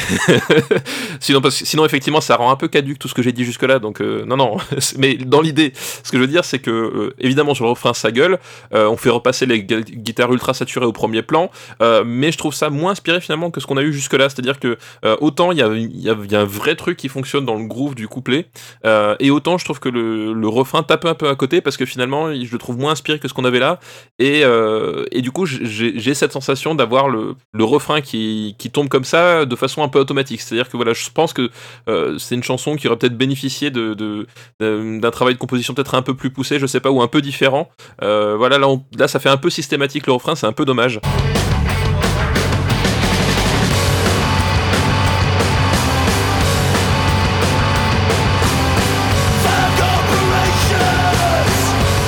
sinon 1.19 1.41
parce 1.41 1.55
sinon 1.63 1.85
effectivement 1.85 2.21
ça 2.21 2.35
rend 2.35 2.51
un 2.51 2.57
peu 2.57 2.67
caduque 2.67 2.99
tout 2.99 3.07
ce 3.07 3.13
que 3.13 3.21
j'ai 3.21 3.33
dit 3.33 3.43
jusque 3.43 3.63
là. 3.63 3.79
Donc 3.79 3.99
non 4.01 4.37
non, 4.37 4.57
mais 4.97 5.15
dans 5.15 5.41
l'idée, 5.41 5.73
ce 5.75 6.11
que 6.11 6.17
je 6.17 6.21
veux 6.21 6.27
dire 6.27 6.45
c'est 6.45 6.59
que 6.59 7.13
évidemment 7.19 7.53
sur 7.53 7.65
le 7.65 7.71
refrain 7.71 7.93
ça 7.97 8.11
gueule. 8.11 8.39
Euh, 8.73 8.87
on 8.87 8.97
fait 8.97 9.09
repasser 9.09 9.45
les 9.45 9.63
gu- 9.63 9.83
guitares 9.83 10.31
ultra 10.31 10.53
saturées 10.53 10.85
au 10.85 10.91
premier 10.91 11.21
plan, 11.21 11.51
euh, 11.81 12.03
mais 12.05 12.31
je 12.31 12.37
trouve 12.37 12.53
ça 12.53 12.69
moins 12.69 12.91
inspiré 12.91 13.21
finalement 13.21 13.51
que 13.51 13.59
ce 13.59 13.67
qu'on 13.67 13.77
a 13.77 13.81
eu 13.81 13.93
jusque-là. 13.93 14.29
C'est-à-dire 14.29 14.59
que 14.59 14.77
euh, 15.05 15.15
autant 15.19 15.51
il 15.51 15.57
y 15.57 15.61
a, 15.61 16.39
un 16.39 16.45
vrai 16.45 16.75
truc 16.75 16.97
qui 16.97 17.09
fonctionne 17.09 17.45
dans 17.45 17.55
le 17.55 17.65
groove 17.65 17.95
du 17.95 18.07
couplet, 18.07 18.45
et 19.19 19.31
autant 19.31 19.57
je 19.57 19.65
trouve 19.65 19.79
que 19.79 19.89
le, 19.89 20.47
refrain 20.47 20.81
tape 20.81 21.05
un 21.05 21.13
peu 21.13 21.27
à 21.27 21.35
côté 21.35 21.61
parce 21.61 21.77
que 21.77 21.85
finalement 21.85 22.33
je 22.33 22.51
le 22.51 22.57
trouve 22.57 22.77
moins 22.77 22.93
inspiré 22.93 23.19
que 23.19 23.27
ce 23.27 23.33
qu'on 23.33 23.45
avait 23.45 23.59
là, 23.59 23.79
et, 24.19 24.43
du 25.21 25.31
coup 25.31 25.45
j'ai 25.45 26.13
cette 26.13 26.31
sensation 26.31 26.75
d'avoir 26.75 27.09
le, 27.09 27.35
refrain 27.59 28.01
qui, 28.01 28.55
tombe 28.71 28.89
comme 28.89 29.03
ça 29.03 29.45
de 29.45 29.55
façon 29.55 29.83
un 29.83 29.87
peu 29.87 29.99
automatique. 29.99 30.41
C'est-à-dire 30.41 30.69
que 30.69 30.77
voilà, 30.77 30.93
je 30.93 31.09
pense 31.09 31.33
que 31.33 31.49
c'est 32.17 32.35
une 32.35 32.43
chanson 32.43 32.75
qui 32.75 32.87
aurait 32.87 32.97
peut-être 32.97 33.17
bénéficié 33.17 33.71
d'un 33.71 35.11
travail 35.11 35.33
de 35.33 35.39
composition 35.39 35.73
peut-être 35.73 35.95
un 35.95 36.01
peu 36.01 36.13
plus 36.13 36.29
poussé, 36.29 36.59
je 36.59 36.65
sais 36.65 36.79
pas, 36.79 36.91
ou 36.91 37.01
un 37.01 37.07
peu 37.07 37.21
différent. 37.21 37.69
Euh, 38.01 38.35
voilà, 38.37 38.57
là, 38.57 39.07
ça 39.07 39.19
fait 39.19 39.29
un 39.29 39.37
peu 39.37 39.49
systématique 39.49 40.07
le 40.07 40.13
refrain, 40.13 40.35
c'est 40.35 40.47
un 40.47 40.53
peu 40.53 40.65
dommage. 40.65 40.99
Five 49.43 49.73
corporations, 49.77 50.75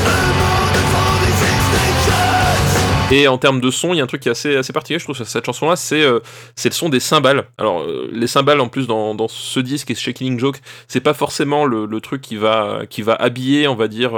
and 0.05 0.34
more 0.39 0.67
than 0.73 0.86
46 0.91 1.47
nations. 1.73 3.11
Et 3.11 3.27
en 3.27 3.38
termes 3.38 3.59
de 3.59 3.71
son, 3.71 3.93
il 3.93 3.97
y 3.97 4.01
a 4.01 4.03
un 4.03 4.07
truc 4.07 4.21
qui 4.21 4.30
est 4.30 4.32
assez, 4.32 4.73
particulier, 4.73 4.99
je 4.99 5.05
trouve, 5.05 5.23
cette 5.23 5.45
chanson-là, 5.45 5.75
c'est 5.75 6.03
euh, 6.03 6.19
c'est 6.55 6.69
le 6.69 6.75
son 6.75 6.89
des 6.89 6.99
cymbales. 6.99 7.45
Alors, 7.57 7.82
euh, 7.82 8.09
les 8.11 8.27
cymbales, 8.27 8.61
en 8.61 8.69
plus, 8.69 8.88
dans, 8.88 9.27
ce 9.27 9.59
disque 9.59 9.89
et 9.91 9.95
chez 9.95 10.13
Killing 10.13 10.39
Joke, 10.39 10.59
c'est 10.88 11.01
pas 11.01 11.13
forcément 11.13 11.65
le, 11.65 11.99
truc 12.01 12.21
qui 12.21 12.36
va, 12.36 12.82
qui 12.89 13.01
va 13.01 13.15
habiller, 13.15 13.67
on 13.67 13.75
va 13.75 13.88
dire, 13.88 14.11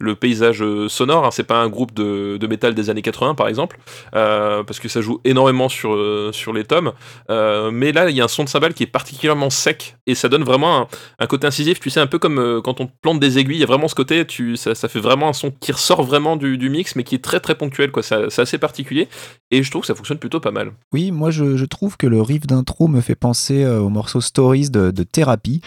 le 0.00 0.16
paysage 0.16 0.62
euh, 0.62 0.88
sonore. 0.88 1.24
hein. 1.24 1.30
C'est 1.30 1.44
pas 1.44 1.60
un 1.60 1.68
groupe 1.68 1.94
de, 1.94 2.36
de 2.36 2.46
métal 2.46 2.74
des 2.74 2.90
années 2.90 3.02
80, 3.02 3.34
par 3.34 3.48
exemple, 3.48 3.78
euh, 4.14 4.64
parce 4.64 4.80
que 4.80 4.88
ça 4.88 5.00
joue 5.00 5.20
énormément 5.24 5.68
sur, 5.68 5.94
euh, 5.94 6.30
sur 6.32 6.52
les 6.52 6.64
tomes. 6.64 6.92
Mais 7.28 7.92
là, 7.92 8.10
il 8.10 8.16
y 8.16 8.20
a 8.20 8.24
un 8.24 8.28
son 8.28 8.44
de 8.44 8.48
cymbale 8.48 8.74
qui 8.74 8.82
est 8.82 8.88
particulièrement 8.88 9.50
sec, 9.50 9.96
et 10.06 10.14
ça 10.14 10.28
donne 10.28 10.44
vraiment 10.44 10.80
un, 10.80 10.88
un 11.18 11.26
côté 11.26 11.46
incisif, 11.46 11.80
tu 11.80 11.90
sais, 11.90 12.00
un 12.00 12.06
peu 12.06 12.18
comme 12.18 12.60
quand 12.62 12.80
on 12.80 12.88
plante 13.02 13.20
des 13.20 13.38
aiguilles, 13.38 13.56
il 13.56 13.60
y 13.60 13.64
a 13.64 13.66
vraiment 13.66 13.88
ce 13.88 13.94
côté, 13.94 14.26
tu, 14.26 14.56
ça, 14.56 14.74
fait 14.74 15.00
vraiment 15.00 15.28
un 15.28 15.32
son 15.32 15.50
qui 15.50 15.72
ressort 15.72 16.02
vraiment 16.02 16.36
du, 16.36 16.58
du 16.58 16.70
mix, 16.70 16.96
mais 16.96 17.04
qui 17.04 17.14
est 17.14 17.24
très 17.24 17.40
très 17.40 17.54
ponctuel, 17.54 17.90
quoi. 17.90 18.02
C'est 18.02 18.38
assez 18.38 18.58
particulier, 18.58 19.08
et 19.50 19.62
je 19.62 19.70
trouve 19.70 19.82
que 19.82 19.86
ça 19.86 19.94
fonctionne 19.94 20.18
plutôt 20.18 20.40
pas 20.40 20.50
mal. 20.50 20.72
Oui, 20.92 21.10
moi 21.10 21.30
je, 21.30 21.64
trouve 21.64 21.96
que 21.96 22.06
le 22.06 22.20
riff 22.20 22.46
d'intro 22.46 22.88
me 22.88 23.00
fait 23.00 23.14
penser 23.14 23.66
au 23.66 23.88
morceau 23.88 24.20
Stories 24.20 24.70
de, 24.70 24.90
de 24.90 25.02
Thérapie. 25.02 25.60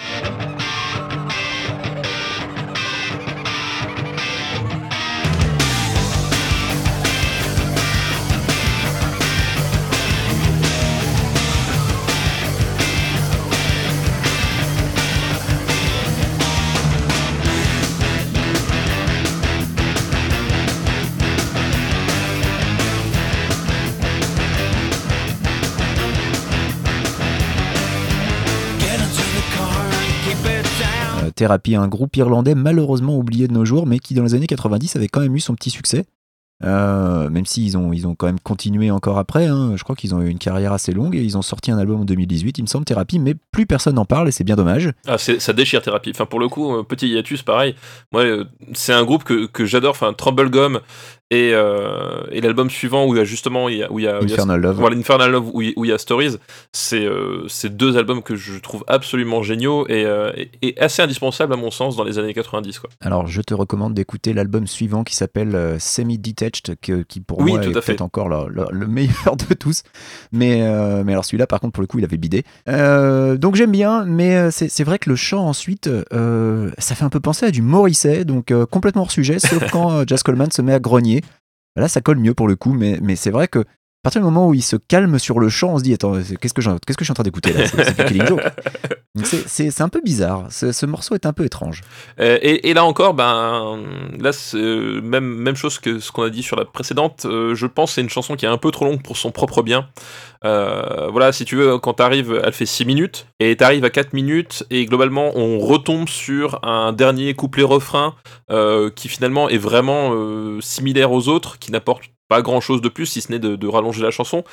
Thérapie, 31.38 31.76
un 31.76 31.88
groupe 31.88 32.16
irlandais 32.18 32.56
malheureusement 32.56 33.18
oublié 33.18 33.48
de 33.48 33.54
nos 33.54 33.64
jours, 33.64 33.88
mais 33.88 34.00
qui 34.00 34.14
dans 34.14 34.24
les 34.24 34.34
années 34.36 34.48
90 34.48 34.96
avait 34.98 35.08
quand 35.08 35.22
même 35.22 35.36
eu 35.36 35.40
son 35.40 35.56
petit 35.56 35.70
succès. 35.70 36.06
Euh, 36.64 37.30
même 37.30 37.46
s'ils 37.46 37.78
ont, 37.78 37.94
ils 37.94 38.08
ont 38.08 38.16
quand 38.16 38.26
même 38.26 38.40
continué 38.40 38.90
encore 38.90 39.20
après. 39.20 39.46
hein. 39.46 39.74
Je 39.76 39.84
crois 39.84 39.96
qu'ils 39.96 40.16
ont 40.16 40.22
eu 40.24 40.28
une 40.30 40.40
carrière 40.40 40.74
assez 40.74 40.92
longue 40.92 41.16
et 41.16 41.22
ils 41.22 41.38
ont 41.38 41.44
sorti 41.44 41.70
un 41.70 41.78
album 41.78 42.02
en 42.02 42.06
2018, 42.06 42.58
il 42.58 42.64
me 42.64 42.68
semble, 42.68 42.84
Thérapie, 42.84 43.20
mais 43.20 43.36
plus 43.52 43.68
personne 43.68 43.94
n'en 43.94 44.06
parle 44.06 44.28
et 44.28 44.32
c'est 44.32 44.44
bien 44.44 44.56
dommage. 44.56 44.92
Ah, 45.06 45.20
ça 45.20 45.54
déchire 45.54 45.84
thérapie. 45.84 46.10
Enfin, 46.10 46.26
pour 46.26 46.40
le 46.40 46.48
coup, 46.50 46.74
euh, 46.76 46.82
petit 46.82 47.08
hiatus, 47.10 47.44
pareil. 47.44 47.76
Moi, 48.12 48.24
euh, 48.24 48.46
c'est 48.74 48.92
un 48.94 49.04
groupe 49.06 49.24
que, 49.24 49.46
que 49.46 49.66
j'adore. 49.66 49.92
Enfin, 49.92 50.14
Troublegum 50.14 50.80
et, 51.30 51.52
euh, 51.54 52.24
et 52.32 52.40
l'album 52.42 52.70
suivant 52.70 53.06
où 53.06 53.14
il 53.14 53.18
y 53.18 53.22
a 53.22 53.26
justement 53.26 53.66
où 53.66 53.70
il 53.70 53.78
y 53.80 53.84
a, 53.84 53.92
où 53.92 54.00
il 54.00 54.06
y 54.06 54.08
a- 54.08 54.18
Infernal 54.18 54.62
Love. 54.62 54.78
voilà, 54.80 54.96
Infernal 54.96 55.32
Love 55.32 55.50
où 55.54 55.62
il, 55.62 55.74
où 55.76 55.84
il 55.84 55.90
y 55.90 55.92
a 55.94 55.98
Stories. 55.98 56.38
C'est 56.72 57.06
euh, 57.06 57.46
c'est 57.50 57.76
deux 57.76 57.98
albums 57.98 58.22
que 58.24 58.36
je 58.36 58.58
trouve 58.60 58.84
absolument 58.88 59.44
géniaux 59.44 59.86
et, 59.90 60.06
euh, 60.06 60.32
et- 60.38 60.50
et 60.62 60.80
assez 60.80 61.02
indispensables 61.02 61.52
à 61.54 61.58
mon 61.58 61.70
sens 61.72 61.96
dans 61.98 62.04
les 62.06 62.18
années 62.18 62.34
90. 62.34 62.80
Quoi. 62.80 62.90
Alors, 63.02 63.28
je 63.28 63.42
te 63.42 63.54
recommande 63.54 63.94
d'écouter 63.94 64.32
l'album 64.34 64.68
suivant 64.68 65.04
qui 65.04 65.16
s'appelle 65.16 65.54
euh, 65.56 65.78
Semi-Detached, 65.80 66.76
que- 66.82 67.02
qui 67.04 67.20
pour 67.20 67.40
Oui, 67.40 67.52
moi 67.52 67.62
est 67.64 67.72
peut-être 67.72 68.02
encore 68.02 68.30
le, 68.30 68.48
le- 68.50 68.66
le 68.72 68.88
meilleur 68.88 69.36
de 69.50 69.54
tous. 69.54 69.84
Mais, 70.32 70.62
mais 71.04 71.12
alors 71.12 71.26
celui-là, 71.26 71.48
par 71.48 71.60
contre, 71.60 71.74
pour 71.74 71.82
le 71.82 71.88
coup, 71.88 72.00
il 72.00 72.06
avait 72.06 72.18
bidé. 72.18 72.44
Donc 73.38 73.56
j'aime 73.56 73.72
bien, 73.72 74.06
mais 74.06 74.50
c'est 74.52 74.70
c'est 74.70 74.84
vrai 74.84 75.00
que 75.00 75.10
le 75.10 75.16
chant 75.16 75.46
ensuite, 75.46 75.90
ça 76.78 76.96
fait 76.96 77.04
un 77.04 77.10
peu 77.10 77.20
penser 77.20 77.46
à 77.46 77.52
du 77.52 77.62
Morrissey, 77.62 78.24
donc 78.26 78.54
complètement 78.72 79.02
hors 79.04 79.12
sujet, 79.12 79.40
sauf 79.40 79.60
quand 79.72 80.08
Jazz 80.08 80.24
Coleman 80.24 80.52
se 80.52 80.62
met 80.62 80.74
à 80.74 80.80
grogner. 80.80 81.17
Là, 81.78 81.88
ça 81.88 82.02
colle 82.02 82.18
mieux 82.18 82.34
pour 82.34 82.48
le 82.48 82.56
coup, 82.56 82.74
mais, 82.74 82.98
mais 83.02 83.16
c'est 83.16 83.30
vrai 83.30 83.48
que 83.48 83.64
partir 84.08 84.22
du 84.22 84.26
moment 84.26 84.48
où 84.48 84.54
il 84.54 84.62
se 84.64 84.76
calme 84.76 85.20
sur 85.20 85.40
le 85.40 85.50
chant, 85.50 85.74
on 85.74 85.78
se 85.80 85.84
dit 85.84 85.94
Attends, 85.94 86.14
qu'est-ce 86.42 86.54
que, 86.54 86.62
j'en- 86.62 86.78
qu'est-ce 86.86 86.98
que 86.98 87.04
je 87.04 87.08
suis 87.08 87.12
en 87.12 87.16
train 87.16 87.24
d'écouter 87.24 87.54
là? 87.54 87.66
C'est 89.24 89.82
un 89.82 89.90
peu 89.90 90.02
bizarre. 90.04 90.46
Ce, 90.52 90.72
ce 90.72 90.86
morceau 90.86 91.16
est 91.16 91.26
un 91.26 91.34
peu 91.34 91.44
étrange. 91.46 91.82
Euh, 92.20 92.38
Et, 92.42 92.70
et 92.70 92.74
là 92.74 92.86
encore, 92.86 93.14
ben, 93.16 93.80
là, 94.20 94.32
euh, 94.54 95.02
même, 95.02 95.26
même 95.26 95.56
chose 95.56 95.80
que 95.80 96.00
ce 96.00 96.12
qu'on 96.12 96.24
a 96.24 96.30
dit 96.30 96.44
sur 96.44 96.56
la 96.56 96.66
précédente. 96.66 97.26
euh, 97.26 97.56
je 97.56 97.66
pense 97.66 97.92
que 97.92 97.96
c'est 97.96 98.02
une 98.02 98.10
chanson 98.10 98.36
qui 98.36 98.46
est 98.46 98.50
un 98.50 98.58
peu 98.58 98.70
trop 98.72 98.86
longue 98.86 99.02
pour 99.02 99.18
son 99.18 99.32
propre 99.32 99.64
bien. 99.64 99.88
Euh, 100.46 101.08
voilà, 101.12 101.32
si 101.32 101.46
tu 101.46 101.56
veux, 101.56 101.80
quand 101.80 101.94
t'arrives, 101.94 102.40
elle 102.44 102.54
fait 102.54 102.68
6 102.68 102.86
minutes, 102.86 103.26
et 103.40 103.56
t'arrives 103.58 103.84
à 103.86 103.90
4 103.90 104.14
minutes, 104.14 104.64
et 104.70 104.86
globalement, 104.86 105.32
on 105.36 105.58
retombe 105.60 106.08
sur 106.08 106.60
un 106.64 106.94
dernier 106.94 107.34
couplet-refrain 107.34 108.14
qui 108.96 109.10
finalement 109.10 109.50
est 109.50 109.58
vraiment 109.58 110.14
similaire 110.62 111.12
aux 111.12 111.28
autres, 111.28 111.58
qui 111.60 111.72
n'apporte 111.72 112.04
pas 112.28 112.42
grand 112.42 112.62
chose 112.62 112.82
de 112.82 112.90
plus 112.90 113.06
si 113.06 113.22
ce 113.22 113.32
n'est 113.32 113.40
de, 113.40 113.68
rallonger 113.68 114.02
la 114.02 114.12
chanson. 114.12 114.44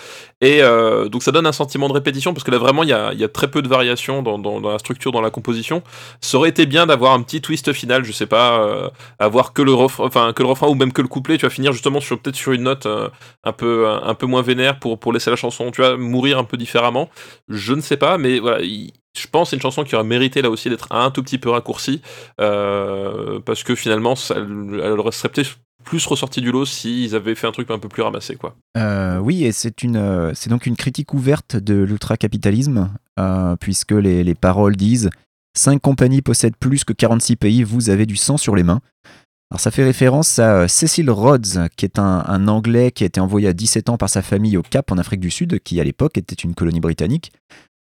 Et 0.41 0.63
euh, 0.63 1.09
donc 1.09 1.23
ça 1.23 1.33
donne 1.33 1.47
un 1.47 1.53
sentiment 1.53 1.89
de 1.89 1.93
répétition 1.93 2.33
parce 2.33 2.45
que 2.45 2.51
là 2.51 2.59
vraiment 2.59 2.83
il 2.83 2.89
y 2.89 2.93
a, 2.93 3.29
très 3.29 3.51
peu 3.51 3.63
de 3.63 3.69
variations 3.69 4.23
dans, 4.23 4.61
la 4.61 4.79
structure 4.79 5.13
dans 5.13 5.21
la 5.21 5.31
composition. 5.31 5.83
Ça 6.21 6.39
aurait 6.39 6.51
été 6.51 6.67
bien 6.67 6.87
d'avoir 6.87 7.13
un 7.13 7.23
petit 7.23 7.41
twist 7.41 7.73
final 7.73 8.05
je 8.05 8.13
sais 8.13 8.27
pas 8.27 8.61
euh, 8.61 8.91
avoir 9.19 9.53
que 9.53 9.63
le 9.63 9.73
refrain 9.73 10.33
que 10.33 10.43
le 10.43 10.49
refrain 10.49 10.69
ou 10.69 10.75
même 10.75 10.93
que 10.93 11.03
le 11.03 11.09
couplet 11.09 11.37
tu 11.39 11.47
vas 11.47 11.51
finir 11.51 11.73
justement 11.73 12.01
sur 12.01 12.21
peut-être 12.21 12.37
sur 12.37 12.53
une 12.53 12.63
note 12.63 12.87
euh, 12.87 13.09
un 13.45 13.53
peu 13.53 14.27
moins 14.27 14.43
vénère 14.43 14.79
pour 14.79 15.13
laisser 15.13 15.31
la 15.31 15.37
chanson 15.37 15.71
tu 15.71 15.83
mourir 15.97 16.39
un 16.39 16.45
peu 16.45 16.57
différemment. 16.57 17.11
Je 17.49 17.75
ne 17.75 17.81
sais 17.81 17.97
pas 17.97 18.19
mais 18.19 18.41
je 19.17 19.27
pense 19.29 19.51
c'est 19.51 19.57
une 19.57 19.63
chanson 19.63 19.85
qui 19.85 19.95
aurait 19.95 20.05
mérité 20.05 20.43
là 20.43 20.51
aussi 20.51 20.69
d'être 20.69 20.91
un 20.93 21.11
tout 21.11 21.23
petit 21.23 21.39
peu 21.39 21.51
raccourcie 21.51 22.03
euh, 22.41 23.41
parce 23.41 23.63
que 23.63 23.75
finalement 23.75 24.15
elle 24.31 24.99
aurait 24.99 25.13
serait 25.13 25.29
peut-être 25.29 25.57
plus 25.85 26.05
ressorti 26.07 26.41
du 26.41 26.51
lot 26.51 26.65
s'ils 26.67 27.15
avaient 27.15 27.35
fait 27.35 27.47
un 27.47 27.53
truc 27.53 27.71
un 27.71 27.79
peu 27.79 27.89
plus 27.89 28.03
ramassé 28.03 28.37
quoi 28.37 28.57
Euh, 28.77 29.19
oui, 29.19 29.45
et 29.45 29.51
euh, 29.51 30.33
c'est 30.35 30.49
donc 30.51 30.67
une 30.67 30.77
critique 30.77 31.15
ouverte 31.15 31.57
de 31.57 31.75
l'ultracapitalisme, 31.75 32.91
euh, 33.21 33.57
puisque 33.57 33.93
les, 33.93 34.25
les 34.25 34.35
paroles 34.35 34.77
disent 34.77 35.11
Cinq 35.57 35.81
compagnies 35.81 36.23
possèdent 36.23 36.57
plus 36.57 36.83
que 36.83 36.93
46 36.93 37.37
pays, 37.37 37.63
vous 37.63 37.89
avez 37.89 38.07
du 38.07 38.17
sang 38.17 38.37
sur 38.37 38.57
les 38.57 38.65
mains. 38.65 38.81
Alors 39.51 39.61
ça 39.61 39.71
fait 39.71 39.85
référence 39.85 40.41
à 40.41 40.63
euh, 40.63 40.69
Cecil 40.69 41.09
Rhodes, 41.11 41.69
qui 41.77 41.85
est 41.85 42.01
un, 42.01 42.25
un 42.27 42.49
Anglais 42.49 42.91
qui 42.91 43.05
a 43.05 43.07
été 43.07 43.21
envoyé 43.21 43.47
à 43.47 43.53
17 43.53 43.89
ans 43.91 43.97
par 43.97 44.09
sa 44.09 44.23
famille 44.23 44.57
au 44.57 44.63
Cap 44.63 44.91
en 44.91 44.99
Afrique 44.99 45.21
du 45.21 45.31
Sud, 45.31 45.61
qui 45.61 45.81
à 45.81 45.85
l'époque 45.85 46.19
était 46.19 46.35
une 46.35 46.55
colonie 46.55 46.81
britannique, 46.81 47.31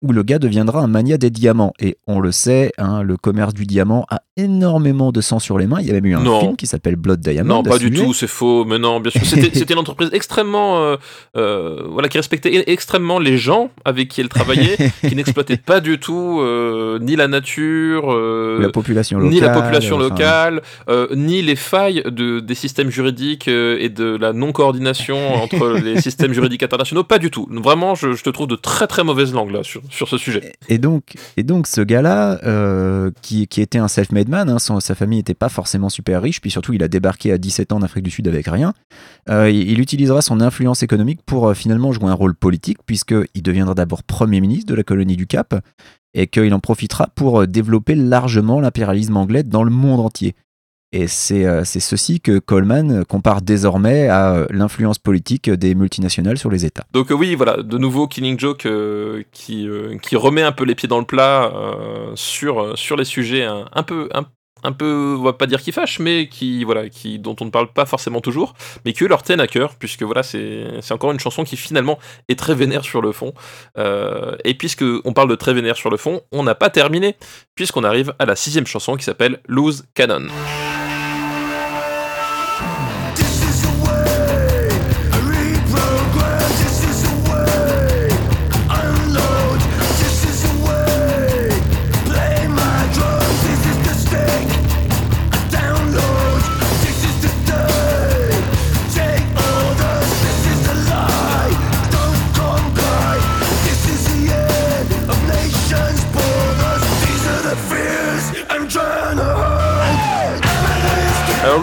où 0.02 0.14
le 0.14 0.24
gars 0.24 0.40
deviendra 0.40 0.80
un 0.82 0.88
mania 0.88 1.18
des 1.18 1.30
diamants. 1.30 1.74
Et 1.80 1.98
on 2.08 2.20
le 2.20 2.32
sait, 2.32 2.72
hein, 2.78 3.02
le 3.04 3.18
commerce 3.18 3.54
du 3.54 3.66
diamant 3.66 4.06
a 4.10 4.22
énormément 4.38 5.12
de 5.12 5.20
sang 5.22 5.40
sur 5.40 5.58
les 5.58 5.68
mains. 5.68 5.80
Il 5.82 5.88
y 5.88 5.90
a 5.90 5.94
même 5.94 6.06
eu 6.06 6.16
un 6.16 6.22
Non. 6.22 6.40
film 6.40 6.56
qui 6.56 6.68
s'appelle 6.68 6.96
Blood 6.96 7.20
Diamond. 7.20 7.56
Non, 7.56 7.64
pas 7.64 7.78
du 7.78 7.92
tout, 7.92 8.14
c'est 8.14 8.28
faux. 8.28 8.64
Mais 8.66 8.80
non, 8.80 9.00
bien 9.02 9.12
sûr. 9.12 9.22
C'était 9.26 9.74
une 9.74 9.80
entreprise 9.80 10.10
extrêmement. 10.14 10.82
euh, 10.82 10.96
euh, 11.36 11.84
voilà, 11.90 12.08
qui 12.08 12.18
respectait 12.18 12.50
e- 12.60 12.64
extrêmement 12.70 13.20
les 13.20 13.38
gens 13.38 13.70
avec 13.86 14.08
qui 14.10 14.22
elle 14.22 14.30
travaillait, 14.30 14.78
qui 15.08 15.16
n'exploitait 15.16 15.58
pas 15.58 15.80
du 15.82 16.00
tout 16.00 16.40
euh, 16.42 16.98
ni 17.00 17.16
la 17.18 17.28
nature, 17.28 18.14
la 18.60 18.70
population 18.70 19.20
locale. 19.20 19.34
ni 19.34 19.40
la 19.42 19.50
population 19.50 19.98
locale, 19.98 20.62
ni 21.16 21.42
les 21.42 21.56
failles 21.56 22.04
de, 22.06 22.40
des 22.40 22.56
systèmes 22.56 22.90
juridiques 22.90 23.48
et 23.48 23.90
de 23.90 24.16
la 24.16 24.32
non-coordination 24.34 25.36
entre 25.36 25.70
les 25.84 26.00
systèmes 26.02 26.34
juridiques 26.34 26.64
internationaux. 26.64 27.04
Pas 27.04 27.20
du 27.20 27.30
tout. 27.32 27.48
Vraiment, 27.52 27.96
je, 27.96 28.14
je 28.14 28.24
te 28.24 28.30
trouve 28.30 28.48
de 28.48 28.56
très 28.56 28.88
très 28.88 29.04
mauvaise 29.04 29.34
langue 29.34 29.52
là 29.52 29.64
sur, 29.64 29.82
sur 29.90 30.08
ce 30.08 30.18
sujet. 30.18 30.54
Et 30.68 30.78
donc, 30.78 31.16
et 31.38 31.44
donc 31.44 31.68
ce 31.68 31.82
gars-là, 31.82 32.40
euh, 32.44 33.12
qui, 33.22 33.48
qui 33.48 33.62
était 33.62 33.78
un 33.78 33.88
self-made 33.88 34.30
man, 34.30 34.50
hein, 34.50 34.60
sa 34.60 34.96
famille 34.96 35.20
n'était 35.20 35.34
pas 35.34 35.50
forcément 35.50 35.90
super 35.90 36.22
riche, 36.22 36.42
puis 36.42 36.52
surtout 36.52 36.74
il 36.74 36.84
a 36.84 36.88
débarqué 36.88 37.32
à 37.32 37.38
17 37.38 37.72
ans 37.72 37.78
en 37.78 37.82
Afrique 37.82 38.04
du 38.04 38.12
Sud 38.12 38.28
avec 38.28 38.48
rien, 38.48 38.74
euh, 39.30 39.50
il, 39.50 39.70
il 39.70 39.80
utilisera 39.80 40.22
son 40.22 40.42
influence 40.42 40.84
économique 40.84 41.22
pour 41.26 41.48
euh, 41.48 41.54
finalement 41.54 41.92
jouer 41.92 42.10
un 42.10 42.14
rôle 42.14 42.36
politique, 42.36 42.80
puisqu'il 42.86 43.42
deviendra 43.42 43.76
d'abord 43.76 44.04
Premier 44.04 44.42
ministre 44.42 44.68
de 44.68 44.76
la 44.76 44.84
colonie 44.84 45.18
du 45.18 45.28
Cap, 45.28 45.60
et 46.14 46.28
qu'il 46.28 46.54
en 46.54 46.60
profitera 46.60 47.08
pour 47.16 47.46
développer 47.48 47.96
largement 47.96 48.60
l'impérialisme 48.60 49.18
anglais 49.18 49.44
dans 49.44 49.64
le 49.64 49.72
monde 49.72 50.00
entier. 50.00 50.36
Et 50.92 51.08
c'est 51.08 51.46
euh, 51.46 51.64
c'est 51.66 51.80
ceci 51.80 52.20
que 52.20 52.40
Coleman 52.40 53.06
compare 53.06 53.44
désormais 53.44 54.08
à 54.08 54.34
euh, 54.34 54.48
l'influence 54.50 54.98
politique 54.98 55.50
des 55.50 55.76
multinationales 55.76 56.40
sur 56.40 56.50
les 56.50 56.66
États. 56.66 56.84
Donc 56.94 57.12
euh, 57.12 57.14
oui, 57.14 57.36
voilà, 57.36 57.62
de 57.62 57.78
nouveau 57.78 58.08
Killing 58.08 58.40
Joke 58.40 58.68
qui, 59.32 59.68
remet 60.16 60.42
un 60.42 60.52
peu 60.52 60.64
les 60.66 60.74
pieds 60.74 60.90
dans 60.90 61.00
le 61.00 61.06
plat 61.06 61.52
sur, 62.16 62.78
sur 62.78 62.98
les 62.98 63.06
sujets 63.06 63.46
un, 63.46 63.84
peu... 63.84 64.10
Un, 64.64 64.72
peu, 64.74 65.16
on 65.18 65.24
va 65.24 65.32
pas 65.32 65.48
dire 65.48 65.62
qui 65.62 65.72
fâchent, 65.72 66.00
mais 66.00 66.28
qui, 66.28 66.66
voilà, 66.66 66.90
qui, 66.90 67.20
dont 67.20 67.36
on 67.40 67.46
ne 67.46 67.50
parle 67.50 67.72
pas 67.72 67.86
forcément 67.86 68.20
toujours, 68.20 68.54
mais 68.84 68.92
qui 68.92 69.06
eux 69.06 69.08
leur 69.08 69.24
tiennent 69.24 69.40
à 69.40 69.48
cœur, 69.48 69.76
puisque 69.76 70.04
voilà, 70.04 70.24
c'est 70.24 70.92
encore 70.92 71.12
une 71.14 71.20
chanson 71.20 71.46
qui 71.46 71.56
finalement 71.56 71.98
est 72.28 72.38
très 72.38 72.56
vénère 72.56 72.84
sur 72.84 73.02
le 73.02 73.14
fond. 73.14 73.34
Et 74.44 74.54
puisque 74.56 74.84
on 75.06 75.14
parle 75.14 75.30
de 75.30 75.36
très 75.36 75.54
vénère 75.54 75.78
sur 75.78 75.90
le 75.90 75.98
fond, 75.98 76.22
on 76.34 76.44
n'a 76.44 76.56
pas 76.56 76.70
terminé, 76.70 77.16
puisqu'on 77.56 77.86
arrive 77.86 78.14
à 78.20 78.26
la 78.26 78.36
sixième 78.36 78.68
chanson 78.68 78.98
qui 78.98 79.06
s'appelle 79.06 79.40
Lose 79.48 79.86
Cannon. 79.94 80.28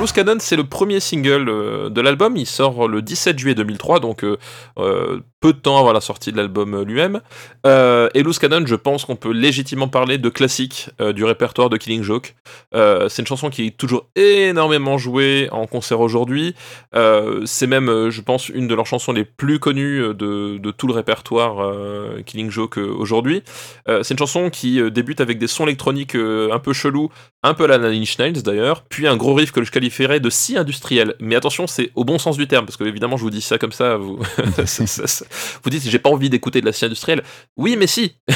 Loose 0.06 0.12
Cannon, 0.12 0.36
c'est 0.38 0.54
le 0.54 0.62
premier 0.62 1.00
single 1.00 1.48
euh, 1.48 1.90
de 1.90 2.00
l'album. 2.00 2.36
Il 2.36 2.46
sort 2.46 2.86
le 2.86 3.02
17 3.02 3.40
juillet 3.40 3.56
2003, 3.56 3.98
donc 3.98 4.22
euh, 4.22 4.36
euh, 4.78 5.18
peu 5.40 5.52
de 5.52 5.58
temps 5.58 5.80
avant 5.80 5.92
la 5.92 6.00
sortie 6.00 6.30
de 6.30 6.36
l'album 6.36 6.80
lui-même. 6.84 7.20
Et 7.64 8.22
Loose 8.22 8.38
Cannon, 8.38 8.64
je 8.64 8.76
pense 8.76 9.04
qu'on 9.04 9.16
peut 9.16 9.32
légitimement 9.32 9.88
parler 9.88 10.18
de 10.18 10.28
classique 10.28 10.90
du 11.14 11.24
répertoire 11.24 11.68
de 11.68 11.76
Killing 11.76 12.02
Joke. 12.02 12.34
C'est 12.72 13.18
une 13.18 13.26
chanson 13.26 13.50
qui 13.50 13.66
est 13.66 13.76
toujours 13.76 14.06
énormément 14.16 14.98
jouée 14.98 15.48
en 15.52 15.66
concert 15.66 16.00
aujourd'hui. 16.00 16.54
C'est 17.44 17.66
même, 17.66 18.08
je 18.10 18.20
pense, 18.22 18.48
une 18.48 18.66
de 18.66 18.74
leurs 18.74 18.86
chansons 18.86 19.12
les 19.12 19.24
plus 19.24 19.60
connues 19.60 20.14
de, 20.14 20.70
tout 20.76 20.86
le 20.86 20.94
répertoire 20.94 21.72
Killing 22.24 22.50
Joke 22.50 22.78
aujourd'hui. 22.78 23.42
C'est 23.86 24.10
une 24.10 24.18
chanson 24.18 24.50
qui 24.50 24.80
débute 24.90 25.20
avec 25.20 25.38
des 25.38 25.48
sons 25.48 25.64
électroniques 25.64 26.16
un 26.16 26.58
peu 26.58 26.72
chelous, 26.72 27.10
un 27.42 27.54
peu 27.54 27.66
la 27.66 27.78
Nine 27.78 28.02
Inch 28.02 28.18
Nails 28.18 28.42
d'ailleurs, 28.42 28.82
puis 28.82 29.06
un 29.06 29.16
gros 29.16 29.34
riff 29.34 29.52
que 29.52 29.62
je 29.62 29.70
de 29.98 30.30
si 30.30 30.56
industriel. 30.56 31.14
Mais 31.20 31.36
attention, 31.36 31.66
c'est 31.66 31.90
au 31.94 32.04
bon 32.04 32.18
sens 32.18 32.36
du 32.36 32.46
terme, 32.46 32.66
parce 32.66 32.76
que 32.76 32.84
évidemment, 32.84 33.16
je 33.16 33.22
vous 33.22 33.30
dis 33.30 33.40
ça 33.40 33.58
comme 33.58 33.72
ça, 33.72 33.96
vous, 33.96 34.18
ça- 34.66 34.86
ça- 34.86 35.06
ça- 35.06 35.24
vous 35.62 35.70
dites 35.70 35.82
j'ai 35.88 35.98
pas 35.98 36.10
envie 36.10 36.30
d'écouter 36.30 36.60
de 36.60 36.66
la 36.66 36.72
scie 36.72 36.84
industrielle. 36.84 37.22
Oui, 37.56 37.76
mais 37.78 37.86
si, 37.86 38.14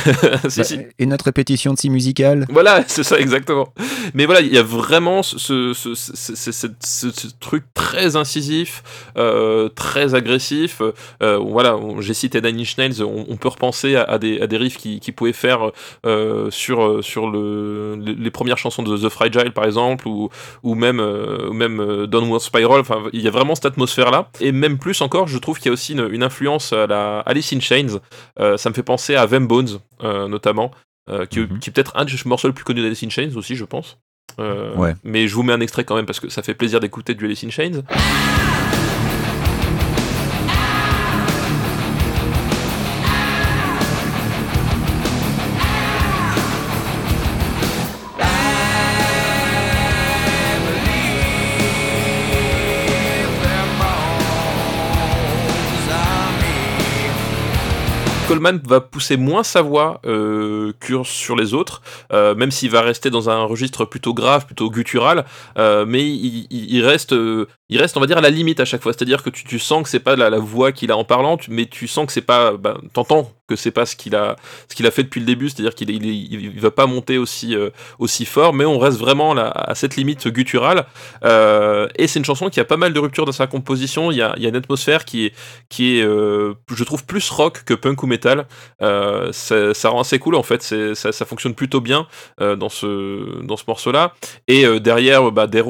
si, 0.48 0.58
Bah, 0.60 0.64
si. 0.64 0.78
Et 0.98 1.06
notre 1.06 1.26
répétition 1.26 1.74
de 1.74 1.78
si 1.78 1.90
musicale 1.90 2.46
Voilà, 2.50 2.84
c'est 2.86 3.02
ça 3.04 3.18
exactement. 3.18 3.72
Mais 4.14 4.26
voilà, 4.26 4.40
il 4.40 4.52
y 4.52 4.58
a 4.58 4.62
vraiment 4.62 5.22
ce, 5.22 5.72
ce, 5.74 5.94
ce, 5.94 7.26
truc 7.40 7.64
très 7.74 8.16
incisif, 8.16 8.82
euh, 9.16 9.68
très 9.68 10.14
agressif. 10.14 10.82
Euh, 11.22 11.38
voilà, 11.38 11.78
j'ai 12.00 12.14
cité 12.14 12.40
Inch 12.44 12.76
Nails, 12.78 13.02
on, 13.02 13.26
on 13.28 13.36
peut 13.36 13.48
repenser 13.48 13.96
à, 13.96 14.04
à 14.04 14.18
des, 14.18 14.40
à 14.40 14.46
des 14.46 14.56
riffs 14.56 14.78
qui, 14.78 15.00
qui 15.00 15.12
pouvaient 15.12 15.32
faire 15.32 15.70
euh, 16.06 16.50
sur, 16.50 17.04
sur 17.04 17.30
le, 17.30 17.96
les, 17.96 18.30
premières 18.30 18.58
chansons 18.58 18.82
de 18.82 18.96
The 18.96 19.08
Fragile 19.08 19.52
par 19.52 19.64
exemple, 19.64 20.08
ou, 20.08 20.30
ou 20.62 20.74
même, 20.74 21.00
ou 21.48 21.52
même 21.52 21.80
euh, 21.80 22.06
Downward 22.06 22.40
Spiral. 22.40 22.80
Enfin, 22.80 23.04
il 23.12 23.20
y 23.22 23.28
a 23.28 23.30
vraiment 23.30 23.54
cette 23.54 23.66
atmosphère-là. 23.66 24.30
Et 24.40 24.52
même 24.52 24.78
plus 24.78 25.00
encore, 25.00 25.28
je 25.28 25.38
trouve 25.38 25.56
qu'il 25.58 25.66
y 25.66 25.70
a 25.70 25.72
aussi 25.72 25.92
une, 25.92 26.08
une 26.12 26.22
influence 26.22 26.72
à 26.72 26.86
la 26.86 27.20
Alice 27.20 27.52
in 27.52 27.60
Chains. 27.60 28.00
Euh, 28.38 28.56
ça 28.56 28.68
me 28.70 28.74
fait 28.74 28.82
penser 28.82 29.14
à 29.16 29.26
Them 29.26 29.46
Bones, 29.46 29.78
euh, 30.02 30.28
notamment, 30.28 30.70
euh, 31.08 31.26
qui, 31.26 31.40
Mhm. 31.40 31.58
qui 31.60 31.70
est 31.70 31.72
peut-être 31.72 31.96
un 31.96 32.04
des 32.04 32.12
morceaux 32.26 32.48
les 32.48 32.54
plus 32.54 32.64
connus 32.64 32.82
d'Alice 32.82 33.02
in 33.02 33.08
Chains 33.10 33.30
aussi, 33.36 33.56
je 33.56 33.64
pense. 33.64 33.98
Euh, 34.38 34.74
Ouais. 34.76 34.94
Mais 35.04 35.26
je 35.28 35.34
vous 35.34 35.42
mets 35.42 35.52
un 35.52 35.60
extrait 35.60 35.84
quand 35.84 35.96
même 35.96 36.06
parce 36.06 36.20
que 36.20 36.28
ça 36.28 36.42
fait 36.42 36.54
plaisir 36.54 36.78
d'écouter 36.80 37.14
du 37.14 37.24
Alice 37.26 37.42
in 37.44 37.50
Chains. 37.50 37.82
Coleman 58.30 58.60
va 58.64 58.80
pousser 58.80 59.16
moins 59.16 59.42
sa 59.42 59.60
voix 59.60 60.00
euh, 60.06 60.72
que 60.78 61.02
sur 61.02 61.34
les 61.34 61.52
autres, 61.52 61.82
euh, 62.12 62.36
même 62.36 62.52
s'il 62.52 62.70
va 62.70 62.80
rester 62.80 63.10
dans 63.10 63.28
un 63.28 63.42
registre 63.42 63.84
plutôt 63.84 64.14
grave, 64.14 64.46
plutôt 64.46 64.70
guttural, 64.70 65.24
euh, 65.58 65.84
mais 65.84 66.06
il, 66.08 66.46
il- 66.48 66.84
reste, 66.84 67.12
euh, 67.12 67.48
il 67.70 67.78
reste, 67.78 67.96
on 67.96 68.00
va 68.00 68.06
dire, 68.06 68.18
à 68.18 68.20
la 68.20 68.30
limite 68.30 68.60
à 68.60 68.64
chaque 68.64 68.82
fois. 68.82 68.92
C'est-à-dire 68.92 69.22
que 69.22 69.30
tu, 69.30 69.44
tu 69.44 69.58
sens 69.58 69.84
que 69.84 69.88
c'est 69.88 70.00
pas 70.00 70.16
la, 70.16 70.28
la 70.28 70.38
voix 70.38 70.72
qu'il 70.72 70.90
a 70.90 70.96
en 70.96 71.04
parlant, 71.04 71.38
mais 71.48 71.66
tu 71.66 71.88
sens 71.88 72.04
que 72.04 72.12
c'est 72.12 72.20
pas, 72.20 72.56
bah, 72.56 72.78
t'entends 72.92 73.32
que 73.50 73.56
c'est 73.56 73.72
pas 73.72 73.84
ce 73.84 73.96
qu'il 73.96 74.14
a, 74.14 74.36
ce 74.68 74.74
qu'il 74.76 74.86
a 74.86 74.90
fait 74.90 75.02
depuis 75.02 75.20
le 75.20 75.26
début, 75.26 75.48
c'est-à-dire 75.48 75.74
qu'il 75.74 75.90
il, 75.90 76.60
va 76.60 76.70
pas 76.70 76.86
monter 76.86 77.18
aussi, 77.18 77.54
euh, 77.54 77.70
aussi 77.98 78.24
fort, 78.24 78.54
mais 78.54 78.64
on 78.64 78.78
reste 78.78 78.98
vraiment 78.98 79.34
là, 79.34 79.48
à 79.48 79.74
cette 79.74 79.96
limite 79.96 80.28
gutturale. 80.28 80.86
Euh, 81.24 81.88
et 81.96 82.06
c'est 82.06 82.20
une 82.20 82.24
chanson 82.24 82.48
qui 82.48 82.60
a 82.60 82.64
pas 82.64 82.76
mal 82.76 82.92
de 82.92 82.98
ruptures 83.00 83.26
dans 83.26 83.32
sa 83.32 83.48
composition. 83.48 84.12
Il 84.12 84.18
y 84.18 84.22
a, 84.22 84.34
il 84.36 84.42
y 84.42 84.46
a 84.46 84.48
une 84.48 84.56
atmosphère 84.56 85.04
qui 85.04 85.26
est, 85.26 85.34
qui 85.68 85.98
est, 85.98 86.02
euh, 86.02 86.54
je 86.72 86.84
trouve, 86.84 87.04
plus 87.04 87.28
rock 87.30 87.64
que 87.64 87.74
punk 87.74 88.02
ou 88.02 88.06
metal. 88.06 88.46
Ça, 88.80 89.88
rend 89.88 90.00
assez 90.00 90.20
cool 90.20 90.36
en 90.36 90.44
fait. 90.44 90.62
Ça, 90.62 91.10
ça 91.12 91.24
fonctionne 91.24 91.54
plutôt 91.54 91.80
bien 91.80 92.06
dans 92.38 92.68
ce, 92.68 93.42
dans 93.42 93.56
ce 93.56 93.64
morceau-là. 93.66 94.14
Et 94.46 94.64
derrière, 94.78 95.32
bah, 95.32 95.48
Dave 95.48 95.66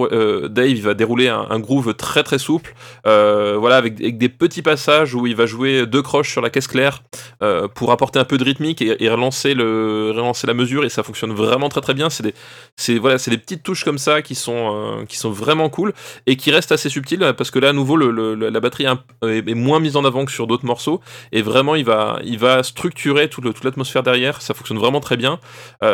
va 0.81 0.95
dérouler 0.95 1.29
un 1.29 1.59
groove 1.59 1.90
très 1.93 2.23
très 2.23 2.39
souple. 2.39 2.75
Euh, 3.07 3.57
voilà, 3.59 3.77
avec, 3.77 4.19
des 4.19 4.29
petits 4.29 4.63
passages 4.63 5.15
où 5.15 5.27
il 5.27 5.37
va 5.37 5.47
jouer 5.47 5.87
deux 5.87 6.03
croches 6.03 6.31
sur 6.31 6.41
la 6.41 6.51
caisse 6.51 6.67
claire 6.67 7.03
euh, 7.43 7.69
pour 7.69 7.93
apporter 7.93 8.19
un 8.19 8.25
peu 8.25 8.39
de 8.39 8.45
rythmique 8.45 8.83
et, 8.83 9.09
relancer, 9.09 9.55
le, 9.55 10.13
relancer 10.15 10.47
la 10.47 10.55
mesure. 10.55 10.85
Et 10.85 10.89
ça 10.89 11.03
fonctionne 11.03 11.33
vraiment 11.33 11.69
très 11.69 11.81
très 11.81 11.95
bien. 11.95 12.11
C'est 12.11 12.23
des, 12.23 12.99
voilà, 12.99 13.17
des 13.17 13.39
petites 13.39 13.63
touches 13.63 13.85
comme 13.85 13.99
ça 13.99 14.23
qui 14.23 14.35
sont, 14.35 15.01
euh, 15.01 15.05
qui 15.05 15.17
sont 15.17 15.31
vraiment 15.31 15.69
cool 15.69 15.93
et 16.27 16.37
qui 16.37 16.51
restent 16.51 16.73
assez 16.73 16.89
subtiles 16.89 17.35
parce 17.37 17.51
que 17.51 17.59
là, 17.59 17.71
à 17.71 17.73
nouveau, 17.73 17.97
le, 17.97 18.35
la 18.35 18.61
batterie 18.61 18.87
est, 19.23 19.55
moins 19.55 19.81
mise 19.81 19.97
en 19.97 20.05
avant 20.05 20.25
que 20.25 20.33
sur 20.33 20.47
d'autres 20.47 20.67
morceaux 20.67 21.01
et 21.33 21.43
vraiment, 21.43 21.75
il 21.75 21.85
va, 21.85 22.21
il 22.25 22.39
va 22.39 22.63
structurer 22.63 23.29
toute 23.29 23.65
l'atmosphère 23.65 24.03
derrière. 24.03 24.43
Ça 24.43 24.55
fonctionne 24.55 24.79
vraiment 24.79 25.01
très 25.01 25.17
bien. 25.17 25.39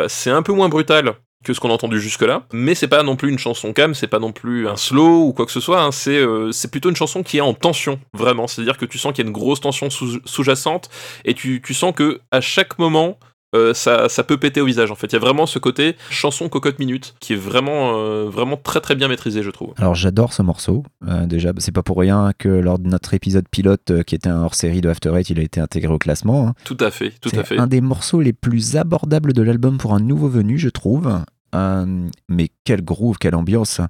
C'est 0.07 0.31
un 0.31 0.41
peu 0.41 0.53
moins 0.53 0.69
brutal 0.69 1.15
que 1.47 1.53
ce 1.53 1.59
qu'on 1.59 1.69
a 1.69 1.73
entendu 1.73 1.99
jusque-là, 1.99 2.43
mais 2.53 2.75
c'est 2.75 2.87
pas 2.87 3.01
non 3.03 3.15
plus 3.15 3.29
une 3.31 3.39
chanson 3.39 3.73
calme, 3.73 3.95
c'est 3.95 4.07
pas 4.07 4.19
non 4.19 4.31
plus 4.33 4.67
un 4.67 4.75
slow 4.75 5.23
ou 5.27 5.33
quoi 5.33 5.45
que 5.45 5.51
ce 5.51 5.59
soit, 5.61 5.81
hein, 5.81 5.91
c'est 5.91 6.17
euh, 6.19 6.51
plutôt 6.71 6.89
une 6.89 6.95
chanson 6.95 7.23
qui 7.23 7.37
est 7.37 7.41
en 7.41 7.53
tension, 7.55 7.99
vraiment. 8.13 8.45
C'est-à-dire 8.47 8.77
que 8.77 8.85
tu 8.85 8.97
sens 8.97 9.13
qu'il 9.13 9.23
y 9.23 9.27
a 9.27 9.29
une 9.29 9.33
grosse 9.35 9.61
tension 9.61 9.89
sous- 9.89 10.19
sous-jacente 10.25 10.89
et 11.25 11.33
tu, 11.33 11.61
tu 11.63 11.73
sens 11.73 11.93
que 11.95 12.19
à 12.31 12.41
chaque 12.41 12.77
moment, 12.77 13.17
euh, 13.55 13.73
ça, 13.73 14.09
ça 14.09 14.25
peut 14.25 14.35
péter 14.37 14.59
au 14.59 14.65
visage 14.65 14.91
en 14.91 14.95
fait. 14.95 15.07
Il 15.07 15.13
y 15.13 15.15
a 15.15 15.19
vraiment 15.19 15.45
ce 15.45 15.57
côté 15.57 15.95
chanson 16.09 16.49
cocotte 16.49 16.79
minute 16.79 17.15
qui 17.21 17.31
est 17.31 17.37
vraiment, 17.37 17.93
euh, 17.97 18.25
vraiment 18.29 18.57
très 18.57 18.81
très 18.81 18.93
bien 18.93 19.07
maîtrisé, 19.07 19.41
je 19.41 19.49
trouve. 19.51 19.73
Alors 19.77 19.95
j'adore 19.95 20.33
ce 20.33 20.41
morceau. 20.41 20.83
Déjà, 21.27 21.53
c'est 21.57 21.71
pas 21.71 21.81
pour 21.81 21.97
rien 21.97 22.33
que 22.37 22.49
lors 22.49 22.77
de 22.77 22.89
notre 22.89 23.13
épisode 23.13 23.47
pilote, 23.49 24.03
qui 24.05 24.15
était 24.15 24.27
un 24.27 24.43
hors-série 24.43 24.81
de 24.81 24.89
After 24.89 25.13
Eight, 25.15 25.29
il 25.29 25.39
a 25.39 25.43
été 25.43 25.61
intégré 25.61 25.93
au 25.93 25.97
classement. 25.97 26.49
hein. 26.49 26.53
Tout 26.65 26.75
à 26.81 26.91
fait, 26.91 27.13
tout 27.21 27.29
à 27.29 27.35
C'est 27.37 27.45
fait. 27.45 27.57
un 27.57 27.67
des 27.67 27.79
morceaux 27.79 28.19
les 28.19 28.33
plus 28.33 28.75
abordables 28.75 29.31
de 29.31 29.41
l'album 29.41 29.77
pour 29.77 29.93
un 29.93 30.01
nouveau 30.01 30.27
venu, 30.27 30.57
je 30.57 30.67
trouve. 30.67 31.07
Euh, 31.55 32.07
mais 32.29 32.49
quel 32.63 32.83
groove, 32.83 33.17
quelle 33.17 33.35
ambiance. 33.35 33.81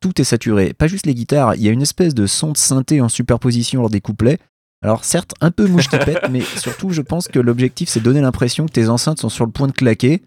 Tout 0.00 0.20
est 0.20 0.24
saturé. 0.24 0.74
Pas 0.74 0.86
juste 0.88 1.06
les 1.06 1.14
guitares, 1.14 1.54
il 1.54 1.62
y 1.62 1.68
a 1.68 1.72
une 1.72 1.82
espèce 1.82 2.14
de 2.14 2.26
son 2.26 2.52
de 2.52 2.56
synthé 2.56 3.00
en 3.00 3.08
superposition 3.08 3.80
lors 3.80 3.90
des 3.90 4.00
couplets. 4.00 4.38
Alors 4.82 5.04
certes, 5.04 5.32
un 5.40 5.50
peu 5.50 5.66
mouche 5.66 5.88
qui 5.88 5.96
pète, 5.98 6.28
mais 6.30 6.42
surtout 6.42 6.90
je 6.90 7.00
pense 7.02 7.28
que 7.28 7.38
l'objectif 7.38 7.88
c'est 7.88 8.00
de 8.00 8.04
donner 8.04 8.20
l'impression 8.20 8.66
que 8.66 8.72
tes 8.72 8.88
enceintes 8.88 9.20
sont 9.20 9.30
sur 9.30 9.46
le 9.46 9.50
point 9.52 9.66
de 9.68 9.72
claquer. 9.72 10.22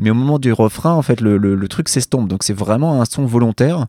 Mais 0.00 0.10
au 0.10 0.14
moment 0.14 0.40
du 0.40 0.52
refrain, 0.52 0.92
en 0.92 1.02
fait, 1.02 1.20
le, 1.20 1.36
le- 1.38 1.54
le 1.54 1.68
truc 1.68 1.88
s'estompe. 1.88 2.28
Donc 2.28 2.42
c'est 2.42 2.52
vraiment 2.52 3.00
un 3.00 3.04
son 3.04 3.24
volontaire. 3.26 3.86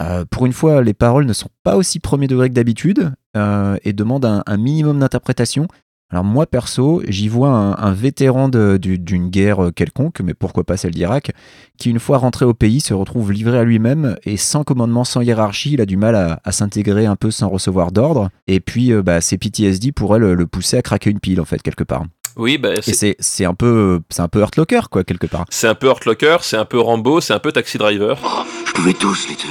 Euh, 0.00 0.24
pour 0.30 0.44
une 0.46 0.52
fois, 0.52 0.82
les 0.82 0.94
paroles 0.94 1.24
ne 1.24 1.32
sont 1.32 1.48
pas 1.62 1.76
aussi 1.76 1.98
premier 1.98 2.26
degré 2.26 2.48
que 2.50 2.54
d'habitude 2.54 3.12
euh, 3.36 3.76
et 3.82 3.92
demandent 3.94 4.26
un, 4.26 4.42
un 4.46 4.56
minimum 4.58 4.98
d'interprétation. 4.98 5.66
Alors 6.12 6.24
moi 6.24 6.44
perso, 6.46 7.02
j'y 7.06 7.28
vois 7.28 7.50
un, 7.50 7.72
un 7.76 7.92
vétéran 7.92 8.48
de- 8.48 8.78
du- 8.78 8.98
d'une 8.98 9.28
guerre 9.30 9.66
euh, 9.66 9.70
quelconque, 9.70 10.20
mais 10.20 10.34
pourquoi 10.34 10.64
pas 10.64 10.76
celle 10.76 10.90
d'Irak, 10.90 11.30
qui 11.78 11.88
une 11.90 12.00
fois 12.00 12.18
rentré 12.18 12.44
au 12.44 12.52
pays 12.52 12.80
se 12.80 12.92
retrouve 12.94 13.30
livré 13.30 13.58
à 13.58 13.64
lui-même 13.64 14.16
et 14.24 14.36
sans 14.36 14.64
commandement, 14.64 15.04
sans 15.04 15.20
hiérarchie, 15.20 15.72
il 15.74 15.80
a 15.80 15.86
du 15.86 15.96
mal 15.96 16.16
à, 16.16 16.40
à 16.42 16.50
s'intégrer 16.52 17.06
un 17.06 17.14
peu 17.16 17.30
sans 17.30 17.48
recevoir 17.48 17.92
d'ordre. 17.92 18.30
Et 18.48 18.58
puis 18.58 18.92
euh, 18.92 19.02
bah, 19.02 19.20
ses 19.20 19.38
PTSD 19.38 19.92
pourraient 19.92 20.18
le, 20.18 20.34
le 20.34 20.46
pousser 20.48 20.76
à 20.78 20.82
craquer 20.82 21.10
une 21.10 21.20
pile 21.20 21.40
en 21.40 21.44
fait 21.44 21.62
quelque 21.62 21.84
part. 21.84 22.02
Oui, 22.36 22.58
bah, 22.58 22.74
Et 22.74 22.82
c'est 22.82 22.92
c'est 22.92 23.16
c'est 23.20 23.44
un 23.44 23.54
peu 23.54 24.00
c'est 24.08 24.22
un 24.22 24.28
peu 24.28 24.40
Hurt 24.40 24.56
Locker 24.56 24.80
quoi 24.90 25.04
quelque 25.04 25.26
part. 25.26 25.44
c'est 25.50 25.68
un 25.68 25.74
peu 25.76 25.86
Hurt 25.88 26.04
Locker, 26.06 26.38
c'est 26.42 26.56
un 26.56 26.64
peu 26.64 26.80
Rambo, 26.80 27.20
c'est 27.20 27.34
un 27.34 27.38
peu 27.40 27.52
Taxi 27.52 27.78
Driver. 27.78 28.18
Je 28.66 28.72
pouvais 28.72 28.94
tous 28.94 29.28
les 29.28 29.36
tuer. 29.36 29.48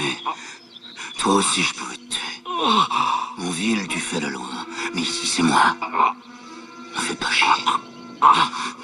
Toi 1.20 1.36
aussi, 1.36 1.62
je 1.62 1.74
pouvais 1.74 1.96
te 1.96 2.14
tuer. 2.16 2.42
En 3.46 3.50
ville, 3.52 3.88
tu 3.88 4.00
fais 4.00 4.20
le 4.20 4.30
loin. 4.30 4.66
Mais 4.96 5.02
ici, 5.02 5.28
c'est 5.28 5.44
moi. 5.44 5.76
Me 7.00 7.04
fais 7.06 7.16
pas 7.16 7.32
chier. 7.32 7.48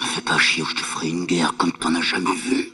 Me 0.01 0.05
fais 0.07 0.21
pas 0.21 0.37
chier 0.37 0.63
ou 0.63 0.65
je 0.67 0.75
te 0.75 0.79
ferai 0.81 1.09
une 1.09 1.25
guerre 1.25 1.53
comme 1.57 1.71
t'en 1.73 1.93
as 1.95 2.01
jamais 2.01 2.33
vu. 2.35 2.69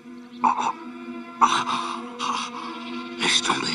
Laisse 3.21 3.41
tomber. 3.41 3.67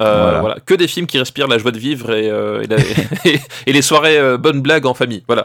Euh, 0.00 0.22
Voilà. 0.22 0.40
voilà. 0.40 0.60
que 0.64 0.72
des 0.74 0.88
films 0.88 1.06
qui 1.06 1.18
respirent 1.18 1.46
la 1.48 1.58
joie 1.58 1.72
de 1.72 1.78
vivre 1.78 2.10
et, 2.14 2.30
euh, 2.30 2.62
et, 2.62 2.66
la- 2.66 2.76
et 3.66 3.72
les 3.72 3.82
soirées 3.82 4.18
euh, 4.18 4.38
bonnes 4.38 4.62
blagues 4.62 4.86
en 4.86 4.94
famille. 4.94 5.22
Voilà, 5.26 5.44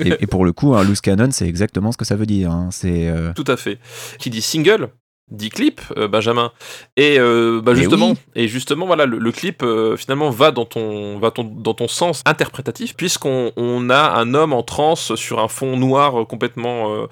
Et, 0.00 0.14
et 0.20 0.26
pour 0.26 0.46
le 0.46 0.52
coup, 0.52 0.74
un 0.74 0.82
loose 0.82 1.02
cannon, 1.02 1.28
c'est 1.30 1.46
exactement 1.46 1.92
ce 1.92 1.98
que 1.98 2.04
ça 2.06 2.16
veut 2.16 2.24
dire. 2.24 2.50
hein. 2.50 2.68
C'est 2.72 3.08
euh, 3.08 3.32
tout 3.34 3.44
à 3.48 3.56
fait. 3.58 3.78
Qui 4.18 4.30
dit 4.30 4.40
single 4.40 4.88
dit 5.30 5.48
clip, 5.48 5.80
euh, 5.96 6.08
Benjamin. 6.08 6.52
Et 6.96 7.18
euh, 7.18 7.60
bah, 7.62 7.74
justement, 7.74 8.10
oui. 8.10 8.16
et 8.34 8.48
justement, 8.48 8.86
voilà, 8.86 9.06
le, 9.06 9.18
le 9.18 9.32
clip 9.32 9.62
euh, 9.62 9.96
finalement 9.96 10.30
va 10.30 10.50
dans 10.50 10.64
ton, 10.66 11.18
va 11.18 11.30
ton, 11.30 11.44
dans 11.44 11.74
ton 11.74 11.88
sens 11.88 12.22
interprétatif, 12.26 12.94
puisqu'on 12.96 13.52
on 13.56 13.88
a 13.88 14.12
un 14.18 14.34
homme 14.34 14.52
en 14.52 14.62
transe 14.62 15.14
sur 15.14 15.40
un 15.40 15.48
fond 15.48 15.76
noir 15.76 16.26
complètement 16.26 17.06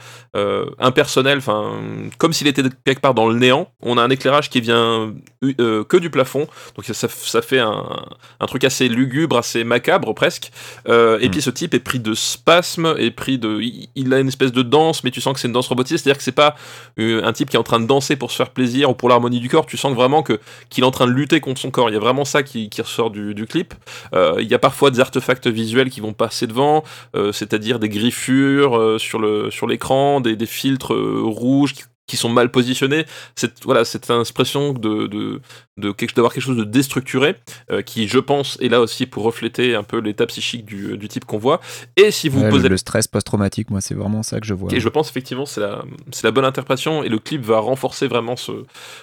impersonnel, 0.78 1.38
enfin, 1.38 1.72
comme 2.18 2.32
s'il 2.32 2.46
était 2.46 2.62
quelque 2.84 3.00
part 3.00 3.14
dans 3.14 3.28
le 3.28 3.38
néant. 3.38 3.68
On 3.82 3.96
a 3.96 4.02
un 4.02 4.10
éclairage 4.10 4.50
qui 4.50 4.60
vient 4.60 5.14
que 5.42 5.96
du 5.96 6.10
plafond, 6.10 6.46
donc 6.76 6.84
ça, 6.84 7.08
ça 7.08 7.42
fait 7.42 7.58
un, 7.58 8.06
un 8.40 8.46
truc 8.46 8.64
assez 8.64 8.88
lugubre, 8.88 9.38
assez 9.38 9.64
macabre 9.64 10.14
presque. 10.14 10.50
Et 10.86 10.90
Mm. 10.90 11.30
puis 11.30 11.42
ce 11.42 11.50
type 11.50 11.74
est 11.74 11.80
pris 11.80 12.00
de 12.00 12.14
spasmes, 12.14 12.94
est 12.98 13.10
pris 13.10 13.38
de, 13.38 13.60
il, 13.60 13.88
il 13.94 14.12
a 14.12 14.18
une 14.20 14.28
espèce 14.28 14.52
de 14.52 14.62
danse, 14.62 15.04
mais 15.04 15.10
tu 15.10 15.20
sens 15.20 15.34
que 15.34 15.40
c'est 15.40 15.48
une 15.48 15.54
danse 15.54 15.68
robotisée, 15.68 15.98
c'est-à-dire 15.98 16.18
que 16.18 16.24
c'est 16.24 16.32
pas 16.32 16.56
un 16.98 17.32
type 17.32 17.48
qui 17.50 17.56
est 17.56 17.60
en 17.60 17.62
train 17.64 17.80
de 17.80 17.86
danser 17.86 17.99
pour 18.16 18.30
se 18.30 18.36
faire 18.36 18.50
plaisir 18.50 18.90
ou 18.90 18.94
pour 18.94 19.08
l'harmonie 19.08 19.40
du 19.40 19.48
corps. 19.48 19.66
Tu 19.66 19.76
sens 19.76 19.94
vraiment 19.94 20.22
que 20.22 20.40
qu'il 20.68 20.84
est 20.84 20.86
en 20.86 20.90
train 20.90 21.06
de 21.06 21.12
lutter 21.12 21.40
contre 21.40 21.60
son 21.60 21.70
corps. 21.70 21.90
Il 21.90 21.92
y 21.92 21.96
a 21.96 22.00
vraiment 22.00 22.24
ça 22.24 22.42
qui, 22.42 22.68
qui 22.70 22.82
ressort 22.82 23.10
du, 23.10 23.34
du 23.34 23.46
clip. 23.46 23.74
Euh, 24.14 24.36
il 24.40 24.48
y 24.48 24.54
a 24.54 24.58
parfois 24.58 24.90
des 24.90 25.00
artefacts 25.00 25.46
visuels 25.46 25.90
qui 25.90 26.00
vont 26.00 26.12
passer 26.12 26.46
devant, 26.46 26.84
euh, 27.16 27.32
c'est-à-dire 27.32 27.78
des 27.78 27.88
griffures 27.88 28.76
euh, 28.76 28.98
sur 28.98 29.18
le 29.18 29.50
sur 29.50 29.66
l'écran, 29.66 30.20
des, 30.20 30.36
des 30.36 30.46
filtres 30.46 30.94
rouges 30.94 31.74
qui, 31.74 31.82
qui 32.10 32.16
sont 32.16 32.28
mal 32.28 32.50
positionnés. 32.50 33.04
C'est 33.36 33.62
voilà, 33.64 33.84
cette 33.84 34.10
impression 34.10 34.72
de 34.72 35.06
de 35.06 35.40
de 35.76 35.92
quelque 35.92 36.14
d'avoir 36.16 36.32
quelque 36.34 36.42
chose 36.42 36.56
de 36.56 36.64
déstructuré 36.64 37.36
euh, 37.70 37.82
qui, 37.82 38.08
je 38.08 38.18
pense, 38.18 38.58
est 38.60 38.68
là 38.68 38.80
aussi 38.80 39.06
pour 39.06 39.22
refléter 39.22 39.74
un 39.76 39.84
peu 39.84 39.98
l'état 40.00 40.26
psychique 40.26 40.64
du, 40.64 40.98
du 40.98 41.08
type 41.08 41.24
qu'on 41.24 41.38
voit. 41.38 41.60
Et 41.96 42.10
si 42.10 42.28
vous 42.28 42.40
ouais, 42.42 42.50
posez 42.50 42.64
le, 42.68 42.70
le 42.70 42.76
stress 42.76 43.06
post-traumatique, 43.06 43.70
moi 43.70 43.80
c'est 43.80 43.94
vraiment 43.94 44.22
ça 44.22 44.40
que 44.40 44.46
je 44.46 44.54
vois. 44.54 44.72
et 44.74 44.80
je 44.80 44.88
pense 44.88 45.08
effectivement 45.08 45.46
c'est 45.46 45.60
la, 45.60 45.84
c'est 46.10 46.24
la 46.24 46.32
bonne 46.32 46.44
interprétation 46.44 47.02
et 47.04 47.08
le 47.08 47.18
clip 47.18 47.42
va 47.42 47.60
renforcer 47.60 48.08
vraiment 48.08 48.36
ce, 48.36 48.52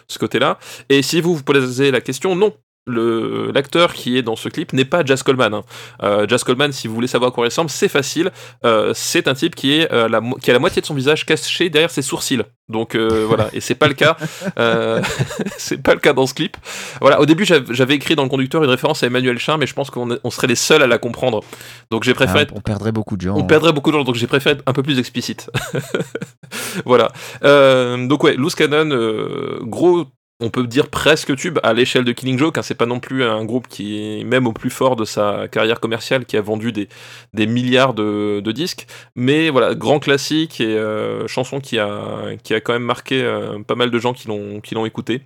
ce 0.07 0.19
côté-là. 0.19 0.59
Et 0.89 1.01
si 1.01 1.21
vous 1.21 1.35
vous 1.35 1.43
posez 1.43 1.91
la 1.91 2.01
question, 2.01 2.35
non. 2.35 2.53
Le, 2.87 3.51
l'acteur 3.53 3.93
qui 3.93 4.17
est 4.17 4.21
dans 4.21 4.35
ce 4.35 4.49
clip 4.49 4.73
n'est 4.73 4.85
pas 4.85 5.03
Jazz 5.05 5.21
Coleman. 5.23 5.53
hein. 5.53 5.61
Euh, 6.03 6.25
Jazz 6.27 6.43
Coleman, 6.43 6.71
si 6.71 6.87
vous 6.87 6.95
voulez 6.95 7.07
savoir 7.07 7.29
à 7.29 7.33
quoi 7.33 7.45
il 7.45 7.49
ressemble, 7.49 7.69
c'est 7.69 7.87
facile. 7.87 8.31
Euh, 8.65 8.93
c'est 8.95 9.27
un 9.27 9.33
type 9.33 9.55
qui, 9.55 9.73
est, 9.73 9.91
euh, 9.91 10.07
la, 10.07 10.21
qui 10.41 10.49
a 10.49 10.53
la 10.53 10.59
moitié 10.59 10.81
de 10.81 10.85
son 10.87 10.93
visage 10.93 11.25
caché 11.25 11.69
derrière 11.69 11.91
ses 11.91 12.01
sourcils. 12.01 12.43
Donc 12.69 12.95
euh, 12.95 13.25
voilà, 13.27 13.49
et 13.53 13.61
c'est 13.61 13.75
pas 13.75 13.87
le 13.87 13.93
cas. 13.93 14.17
Euh, 14.57 15.01
c'est 15.57 15.81
pas 15.81 15.93
le 15.93 15.99
cas 15.99 16.13
dans 16.13 16.27
ce 16.27 16.33
clip. 16.33 16.57
Voilà, 17.01 17.19
au 17.21 17.25
début 17.25 17.45
j'avais, 17.45 17.95
écrit 17.95 18.15
dans 18.15 18.23
le 18.23 18.29
conducteur 18.29 18.63
une 18.63 18.69
référence 18.69 19.03
à 19.03 19.07
Emmanuel 19.07 19.39
Chin, 19.39 19.57
mais 19.57 19.67
je 19.67 19.73
pense 19.73 19.89
qu'on 19.89 20.17
on 20.23 20.29
serait 20.29 20.47
les 20.47 20.55
seuls 20.55 20.83
à 20.83 20.87
la 20.87 20.97
comprendre. 20.97 21.41
Donc 21.91 22.03
j'ai 22.03 22.13
préféré 22.13 22.45
Ah, 22.49 22.53
on 22.55 22.61
perdrait 22.61 22.91
beaucoup 22.91 23.15
de 23.15 23.21
gens. 23.21 23.35
on 23.35 23.43
hein. 23.43 23.47
perdrait 23.47 23.73
beaucoup 23.73 23.91
de 23.91 23.97
gens, 23.97 24.03
donc 24.03 24.15
j'ai 24.15 24.27
préféré 24.27 24.55
être 24.55 24.63
un 24.65 24.73
peu 24.73 24.83
plus 24.83 24.99
explicite. 24.99 25.49
voilà. 26.85 27.11
Euh, 27.43 28.07
donc 28.07 28.23
ouais, 28.23 28.35
Loose 28.35 28.55
Cannon, 28.55 28.89
euh, 28.91 29.59
gros 29.61 30.05
on 30.39 30.49
peut 30.49 30.67
dire 30.67 30.89
presque 30.89 31.35
tube 31.35 31.59
à 31.63 31.73
l'échelle 31.73 32.03
de 32.03 32.11
Killing 32.11 32.37
Joke. 32.37 32.57
hein. 32.57 32.61
c'est 32.61 32.75
pas 32.75 32.85
non 32.85 32.99
plus 32.99 33.23
un 33.23 33.43
groupe 33.43 33.67
qui, 33.67 34.23
même 34.25 34.47
au 34.47 34.53
plus 34.53 34.69
fort 34.69 34.95
de 34.95 35.05
sa 35.05 35.47
carrière 35.47 35.79
commerciale, 35.79 36.25
qui 36.25 36.37
a 36.37 36.41
vendu 36.41 36.71
des, 36.71 37.47
milliards 37.47 37.93
de, 37.93 38.51
disques. 38.51 38.87
Mais 39.15 39.49
voilà, 39.49 39.75
grand 39.75 39.99
classique 39.99 40.61
et 40.61 40.77
euh, 40.77 41.27
chanson 41.27 41.59
qui 41.59 41.79
a, 41.79 42.37
quand 42.63 42.73
même 42.73 42.83
marqué 42.83 43.21
euh, 43.21 43.59
pas 43.63 43.75
mal 43.75 43.91
de 43.91 43.99
gens 43.99 44.13
qui 44.13 44.27
l'ont 44.27 44.61
qui 44.61 44.75
l'ont 44.75 44.85
écouté. 44.85 45.21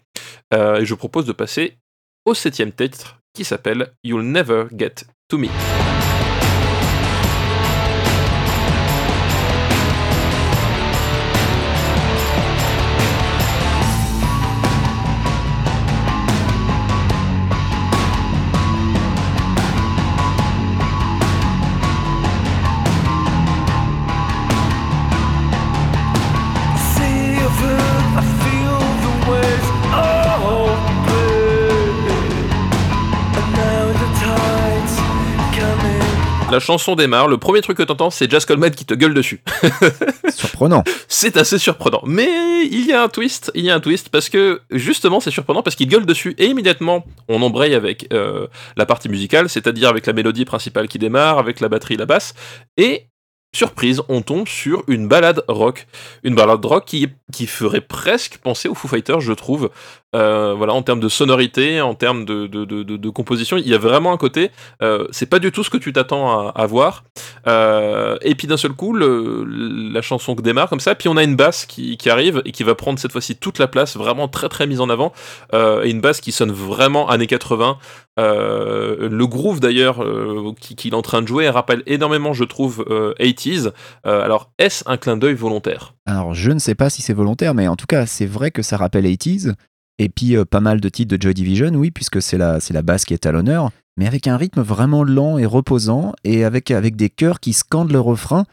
Euh, 0.54 0.80
et 0.80 0.86
je 0.86 0.96
propose 0.96 1.26
de 1.26 1.34
passer 1.34 1.78
au 2.26 2.34
septième 2.34 2.72
titre 2.72 3.20
qui 3.34 3.44
s'appelle 3.44 3.94
You'll 4.04 4.24
Never 4.24 4.66
Get 4.78 5.06
to 5.30 5.38
Me. 5.38 5.48
Chanson 36.62 36.96
démarre, 36.96 37.28
le 37.28 37.38
premier 37.38 37.60
truc 37.60 37.78
que 37.78 37.84
t'entends, 37.84 38.10
c'est 38.10 38.32
Jazz 38.32 38.46
Coleman 38.46 38.72
qui 38.72 38.86
te 38.86 38.94
gueule 38.94 39.14
dessus. 39.14 39.44
Surprenant. 40.30 40.84
c'est 41.10 41.36
assez 41.36 41.58
surprenant. 41.58 42.02
Mais 42.06 42.66
il 42.66 42.86
y 42.86 42.94
a 42.94 43.04
un 43.04 43.10
twist, 43.10 43.52
il 43.54 43.66
y 43.66 43.70
a 43.70 43.76
un 43.76 43.82
twist, 43.82 44.08
parce 44.08 44.30
que 44.30 44.62
justement 44.72 45.20
c'est 45.20 45.32
surprenant, 45.32 45.64
parce 45.64 45.76
qu'il 45.76 45.90
gueule 45.90 46.06
dessus, 46.06 46.36
et 46.38 46.46
immédiatement 46.46 47.06
on 47.28 47.42
embraye 47.42 47.76
avec 47.76 48.08
euh, 48.14 48.48
la 48.78 48.86
partie 48.86 49.10
musicale, 49.10 49.50
c'est-à-dire 49.50 49.90
avec 49.90 50.06
la 50.06 50.14
mélodie 50.14 50.46
principale 50.46 50.88
qui 50.88 51.00
démarre, 51.00 51.38
avec 51.38 51.60
la 51.60 51.68
batterie, 51.68 51.98
la 51.98 52.06
basse, 52.06 52.34
et 52.78 53.08
surprise, 53.54 54.02
on 54.08 54.22
tombe 54.22 54.48
sur 54.48 54.84
une 54.88 55.08
balade 55.08 55.44
rock. 55.48 55.88
Une 56.24 56.36
balade 56.36 56.64
rock 56.64 56.86
qui, 56.86 57.10
qui 57.34 57.48
ferait 57.48 57.82
presque 57.82 58.38
penser 58.38 58.70
aux 58.70 58.76
Foo 58.76 58.88
Fighters, 58.88 59.22
je 59.22 59.34
trouve. 59.34 59.70
Euh, 60.14 60.54
voilà, 60.58 60.74
en 60.74 60.82
termes 60.82 61.00
de 61.00 61.08
sonorité, 61.08 61.80
en 61.80 61.96
termes 61.96 62.26
de, 62.26 62.48
de, 62.48 62.66
de, 62.66 63.10
composition, 63.10 63.56
il 63.58 63.68
y 63.68 63.74
a 63.74 63.78
vraiment 63.78 64.12
un 64.12 64.18
côté, 64.18 64.52
euh, 64.82 65.08
c'est 65.12 65.26
pas 65.26 65.40
du 65.40 65.52
tout 65.52 65.64
ce 65.64 65.70
que 65.70 65.78
tu 65.78 65.94
t'attends 65.94 66.50
à, 66.50 66.66
voir. 66.66 67.04
Euh, 67.48 68.18
et 68.22 68.36
puis 68.36 68.48
d'un 68.48 68.58
seul 68.58 68.74
coup, 68.74 68.94
la 68.94 70.02
chanson 70.02 70.36
démarre 70.36 70.70
comme 70.70 70.80
ça, 70.80 70.96
puis 70.96 71.08
on 71.08 71.16
a 71.16 71.24
une 71.24 71.36
basse 71.36 71.66
qui, 71.66 71.98
qui 71.98 72.10
arrive 72.10 72.42
et 72.46 72.52
qui 72.52 72.64
va 72.64 72.76
prendre 72.76 73.00
cette 73.00 73.12
fois-ci 73.12 73.38
toute 73.38 73.58
la 73.58 73.68
place, 73.68 73.96
vraiment 73.96 74.28
très 74.28 74.50
très 74.50 74.68
mise 74.68 74.82
en 74.82 74.90
avant, 74.90 75.14
et 75.54 75.90
une 75.90 76.02
basse 76.02 76.20
qui 76.20 76.32
sonne 76.32 76.52
vraiment 76.52 77.10
années 77.10 77.28
80. 77.28 77.78
Euh, 78.20 79.08
le 79.10 79.28
groove 79.28 79.62
d'ailleurs 79.62 80.06
qui- 80.60 80.76
qu'il 80.76 80.92
est 80.92 80.96
en 80.98 81.02
train 81.02 81.22
de 81.22 81.28
jouer 81.28 81.50
rappelle 81.50 81.84
énormément, 81.86 82.34
je 82.34 82.44
trouve, 82.44 82.86
euh, 82.90 83.14
80s. 83.20 83.72
Euh, 84.06 84.24
alors, 84.24 84.52
est-ce 84.60 84.84
un 84.88 84.98
clin 84.98 85.18
d'œil 85.18 85.36
volontaire? 85.36 85.94
Alors, 86.06 86.34
je 86.34 86.52
ne 86.52 86.60
sais 86.60 86.76
pas 86.76 86.90
si 86.90 87.02
c'est 87.02 87.14
volontaire, 87.14 87.54
mais 87.54 87.68
en 87.68 87.76
tout 87.76 87.86
cas, 87.86 88.06
c'est 88.06 88.26
vrai 88.26 88.52
que 88.52 88.62
ça 88.62 88.78
rappelle 88.78 89.06
80s. 89.06 89.54
Et 90.04 90.10
puis, 90.10 90.36
euh, 90.36 90.46
pas 90.46 90.62
mal 90.62 90.82
de 90.82 90.90
titres 90.90 91.16
de 91.16 91.22
Joy 91.22 91.34
Division, 91.34 91.70
oui, 91.76 91.92
puisque 91.92 92.22
c'est 92.22 92.38
la, 92.38 92.60
c'est 92.60 92.74
la 92.74 92.82
basse 92.82 93.06
qui 93.06 93.14
est 93.14 93.26
à 93.28 93.32
l'honneur, 93.32 93.70
mais 93.98 94.08
avec 94.08 94.26
un 94.28 94.36
rythme 94.36 94.62
vraiment 94.62 95.04
lent 95.04 95.38
et 95.38 95.46
reposant, 95.46 96.14
et 96.24 96.44
avec, 96.44 96.72
avec 96.72 96.96
des 96.96 97.10
chœurs 97.10 97.40
qui 97.40 97.54
scandent 97.54 97.92
le 97.92 98.00
refrain. 98.00 98.46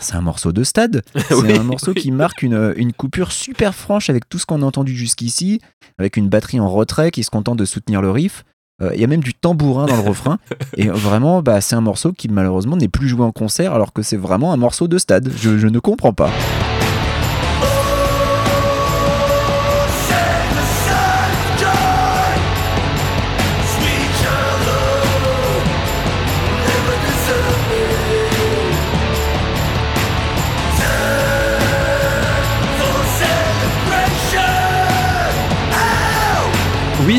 C'est 0.00 0.16
un 0.16 0.20
morceau 0.20 0.50
de 0.52 0.64
stade. 0.64 1.02
C'est 1.28 1.34
Oui, 1.34 1.52
un 1.56 1.62
morceau 1.62 1.92
oui. 1.94 2.00
qui 2.02 2.10
marque 2.10 2.42
une, 2.42 2.74
une 2.76 2.92
coupure 2.92 3.30
super 3.30 3.72
franche 3.72 4.10
avec 4.10 4.28
tout 4.28 4.38
ce 4.40 4.46
qu'on 4.46 4.62
a 4.62 4.64
entendu 4.64 4.96
jusqu'ici, 4.96 5.60
avec 5.96 6.16
une 6.16 6.28
batterie 6.28 6.58
en 6.58 6.68
retrait 6.68 7.12
qui 7.12 7.22
se 7.22 7.30
contente 7.30 7.58
de 7.58 7.64
soutenir 7.64 8.02
le 8.02 8.10
riff. 8.10 8.44
Euh, 8.82 8.90
Il 8.94 9.00
y 9.00 9.04
a 9.04 9.06
même 9.06 9.22
du 9.22 9.32
tambourin 9.32 9.86
dans 9.86 9.94
le 10.02 10.08
refrain. 10.08 10.38
Et 10.76 10.88
vraiment, 10.88 11.40
bah, 11.40 11.60
c'est 11.60 11.76
un 11.76 11.80
morceau 11.80 12.12
qui 12.12 12.28
malheureusement 12.28 12.76
n'est 12.76 12.88
plus 12.88 13.06
joué 13.08 13.22
en 13.24 13.30
concert 13.32 13.72
alors 13.74 13.92
que 13.92 14.02
c'est 14.02 14.16
vraiment 14.16 14.52
un 14.52 14.56
morceau 14.56 14.88
de 14.88 14.98
stade. 14.98 15.30
Je, 15.40 15.56
je 15.56 15.68
ne 15.68 15.78
comprends 15.78 16.12
pas. 16.12 16.30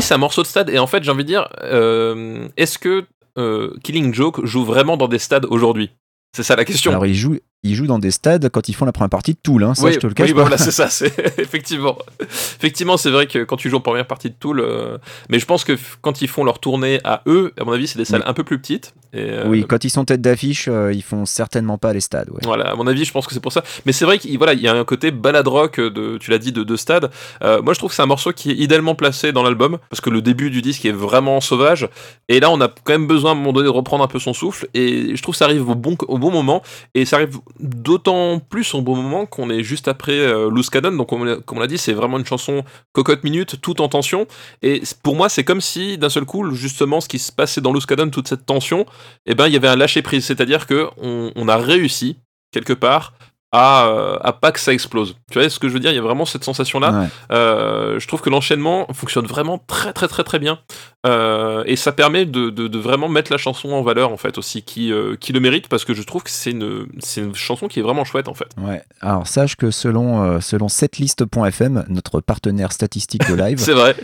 C'est 0.02 0.14
un 0.14 0.18
morceau 0.18 0.42
de 0.42 0.46
stade, 0.46 0.70
et 0.70 0.78
en 0.78 0.86
fait, 0.86 1.02
j'ai 1.02 1.10
envie 1.10 1.24
de 1.24 1.28
dire, 1.28 1.48
euh, 1.62 2.48
est-ce 2.56 2.78
que 2.78 3.04
euh, 3.36 3.74
Killing 3.82 4.14
Joke 4.14 4.44
joue 4.44 4.64
vraiment 4.64 4.96
dans 4.96 5.08
des 5.08 5.18
stades 5.18 5.46
aujourd'hui? 5.46 5.90
C'est 6.36 6.42
ça 6.42 6.56
la 6.56 6.64
question. 6.64 6.90
Alors, 6.90 7.06
ils 7.06 7.14
jouent, 7.14 7.38
ils 7.64 7.74
jouent 7.74 7.86
dans 7.86 7.98
des 7.98 8.10
stades 8.10 8.48
quand 8.50 8.68
ils 8.68 8.72
font 8.74 8.84
la 8.84 8.92
première 8.92 9.10
partie 9.10 9.32
de 9.34 9.38
Toul. 9.42 9.64
Hein, 9.64 9.74
ça, 9.74 9.84
oui, 9.86 9.92
je 9.92 9.98
te 9.98 10.06
le 10.06 10.14
cache 10.14 10.28
oui, 10.28 10.34
bah 10.34 10.42
voilà, 10.42 10.58
c'est 10.58 10.70
ça, 10.70 10.88
c'est 10.90 11.12
effectivement. 11.38 11.98
Effectivement, 12.20 12.96
c'est 12.96 13.10
vrai 13.10 13.26
que 13.26 13.44
quand 13.44 13.56
tu 13.56 13.68
joues 13.70 13.76
en 13.76 13.80
première 13.80 14.06
partie 14.06 14.30
de 14.30 14.34
Tool, 14.38 14.60
euh, 14.60 14.98
mais 15.28 15.38
je 15.38 15.46
pense 15.46 15.64
que 15.64 15.76
quand 16.00 16.22
ils 16.22 16.28
font 16.28 16.44
leur 16.44 16.60
tournée 16.60 17.00
à 17.04 17.22
eux, 17.26 17.52
à 17.60 17.64
mon 17.64 17.72
avis, 17.72 17.86
c'est 17.88 17.98
des 17.98 18.04
salles 18.04 18.22
Oui. 18.24 18.30
un 18.30 18.34
peu 18.34 18.44
plus 18.44 18.58
petites. 18.58 18.94
Et, 19.12 19.20
euh, 19.22 19.48
Oui, 19.48 19.64
quand 19.68 19.84
ils 19.84 19.90
sont 19.90 20.04
tête 20.04 20.20
d'affiche, 20.20 20.68
euh, 20.68 20.92
ils 20.92 21.02
font 21.02 21.24
certainement 21.26 21.78
pas 21.78 21.92
les 21.92 22.00
stades. 22.00 22.28
ouais. 22.30 22.40
Voilà, 22.44 22.70
à 22.70 22.74
mon 22.76 22.86
avis, 22.86 23.04
je 23.04 23.12
pense 23.12 23.26
que 23.26 23.32
c'est 23.34 23.40
pour 23.40 23.52
ça. 23.52 23.62
Mais 23.86 23.92
c'est 23.92 24.04
vrai 24.04 24.18
qu'il 24.18 24.36
voilà, 24.38 24.52
il 24.52 24.60
y 24.60 24.68
a 24.68 24.74
un 24.74 24.84
côté 24.84 25.10
balade 25.10 25.48
rock 25.48 25.80
de, 25.80 26.18
tu 26.18 26.30
l'as 26.30 26.38
dit, 26.38 26.52
de, 26.52 26.62
de 26.62 26.76
stade. 26.76 27.10
Euh, 27.42 27.62
moi, 27.62 27.72
je 27.74 27.78
trouve 27.78 27.90
que 27.90 27.96
c'est 27.96 28.02
un 28.02 28.06
morceau 28.06 28.32
qui 28.32 28.50
est 28.50 28.56
idéalement 28.56 28.94
placé 28.94 29.32
dans 29.32 29.42
l'album 29.42 29.78
parce 29.90 30.00
que 30.00 30.10
le 30.10 30.22
début 30.22 30.50
du 30.50 30.62
disque 30.62 30.84
est 30.84 30.92
vraiment 30.92 31.40
sauvage. 31.40 31.88
Et 32.28 32.38
là, 32.40 32.50
on 32.50 32.60
a 32.60 32.68
quand 32.68 32.92
même 32.92 33.06
besoin 33.06 33.30
à 33.30 33.34
un 33.34 33.36
moment 33.36 33.52
donné 33.52 33.66
de 33.66 33.72
reprendre 33.72 34.04
un 34.04 34.08
peu 34.08 34.18
son 34.18 34.32
souffle. 34.34 34.68
Et 34.74 35.16
je 35.16 35.22
trouve 35.22 35.34
que 35.34 35.38
ça 35.38 35.46
arrive 35.46 35.68
au 35.68 35.74
bon, 35.74 35.96
au 36.06 36.18
bon 36.18 36.30
moment. 36.30 36.62
Et 36.94 37.04
ça 37.04 37.16
arrive 37.16 37.38
d'autant 37.60 38.38
plus 38.40 38.74
au 38.74 38.82
bon 38.82 38.96
moment 38.96 39.26
qu'on 39.26 39.50
est 39.50 39.62
juste 39.62 39.88
après 39.88 40.18
euh, 40.18 40.50
Loose. 40.50 40.70
Donc, 40.70 41.08
comme 41.08 41.22
on 41.22 41.60
l'a- 41.60 41.66
dit, 41.66 41.78
c'est 41.78 41.92
vraiment 41.92 42.18
une 42.18 42.26
chanson 42.26 42.64
cocotte 42.92 43.24
minute, 43.24 43.60
tout 43.60 43.80
en 43.80 43.88
tension. 43.88 44.26
Et 44.62 44.82
pour 45.02 45.16
moi, 45.16 45.28
c'est 45.28 45.44
comme 45.44 45.60
si 45.60 45.98
d'un 45.98 46.08
seul 46.08 46.24
coup, 46.24 46.50
justement, 46.54 47.00
ce 47.00 47.08
qui 47.08 47.18
se 47.18 47.32
passait 47.32 47.60
dans 47.60 47.72
Loose 47.72 47.86
Cannon, 47.86 48.10
toute 48.10 48.28
cette 48.28 48.46
tension, 48.46 48.86
eh 49.26 49.34
ben, 49.34 49.46
il 49.46 49.52
y 49.52 49.56
avait 49.56 49.68
un 49.68 49.76
lâcher 49.76 50.02
prise. 50.02 50.24
C'est-à-dire 50.24 50.66
que 50.66 50.88
on, 50.98 51.32
on 51.34 51.48
a 51.48 51.56
réussi 51.56 52.16
quelque 52.52 52.72
part 52.72 53.12
à, 53.52 53.86
euh, 53.86 54.18
à 54.20 54.32
pas 54.34 54.52
que 54.52 54.60
ça 54.60 54.72
explose. 54.74 55.16
Tu 55.30 55.38
vois 55.38 55.48
ce 55.48 55.58
que 55.58 55.68
je 55.68 55.72
veux 55.74 55.80
dire? 55.80 55.90
Il 55.90 55.94
y 55.94 55.98
a 55.98 56.02
vraiment 56.02 56.26
cette 56.26 56.44
sensation-là. 56.44 56.90
Ouais. 57.00 57.06
Euh, 57.32 57.98
je 57.98 58.06
trouve 58.06 58.20
que 58.20 58.28
l'enchaînement 58.28 58.86
fonctionne 58.92 59.24
vraiment 59.26 59.58
très 59.66 59.92
très 59.94 60.06
très 60.08 60.22
très 60.24 60.38
bien. 60.38 60.58
Euh, 61.06 61.62
et 61.66 61.76
ça 61.76 61.92
permet 61.92 62.26
de, 62.26 62.50
de- 62.50 62.68
de 62.68 62.78
vraiment 62.78 63.08
mettre 63.08 63.32
la 63.32 63.38
chanson 63.38 63.70
en 63.72 63.82
valeur 63.82 64.12
en 64.12 64.16
fait 64.18 64.36
aussi, 64.36 64.62
qui, 64.62 64.92
euh, 64.92 65.16
qui 65.18 65.32
le 65.32 65.40
mérite 65.40 65.68
parce 65.68 65.84
que 65.86 65.94
je 65.94 66.02
trouve 66.02 66.22
que 66.24 66.30
c'est 66.30 66.50
une, 66.50 66.86
chanson 67.34 67.68
qui 67.68 67.78
est 67.80 67.82
vraiment 67.82 68.04
chouette 68.04 68.28
en 68.28 68.34
fait. 68.34 68.48
Ouais. 68.60 68.82
Alors 69.00 69.26
sache 69.26 69.56
que 69.56 69.70
selon, 69.70 70.40
selon 70.42 70.68
setlist.fm, 70.68 71.84
notre 71.88 72.20
partenaire 72.20 72.72
statistique 72.72 73.28
de 73.28 73.34
live, 73.34 73.58
C'est 73.60 73.72
vrai. 73.72 73.96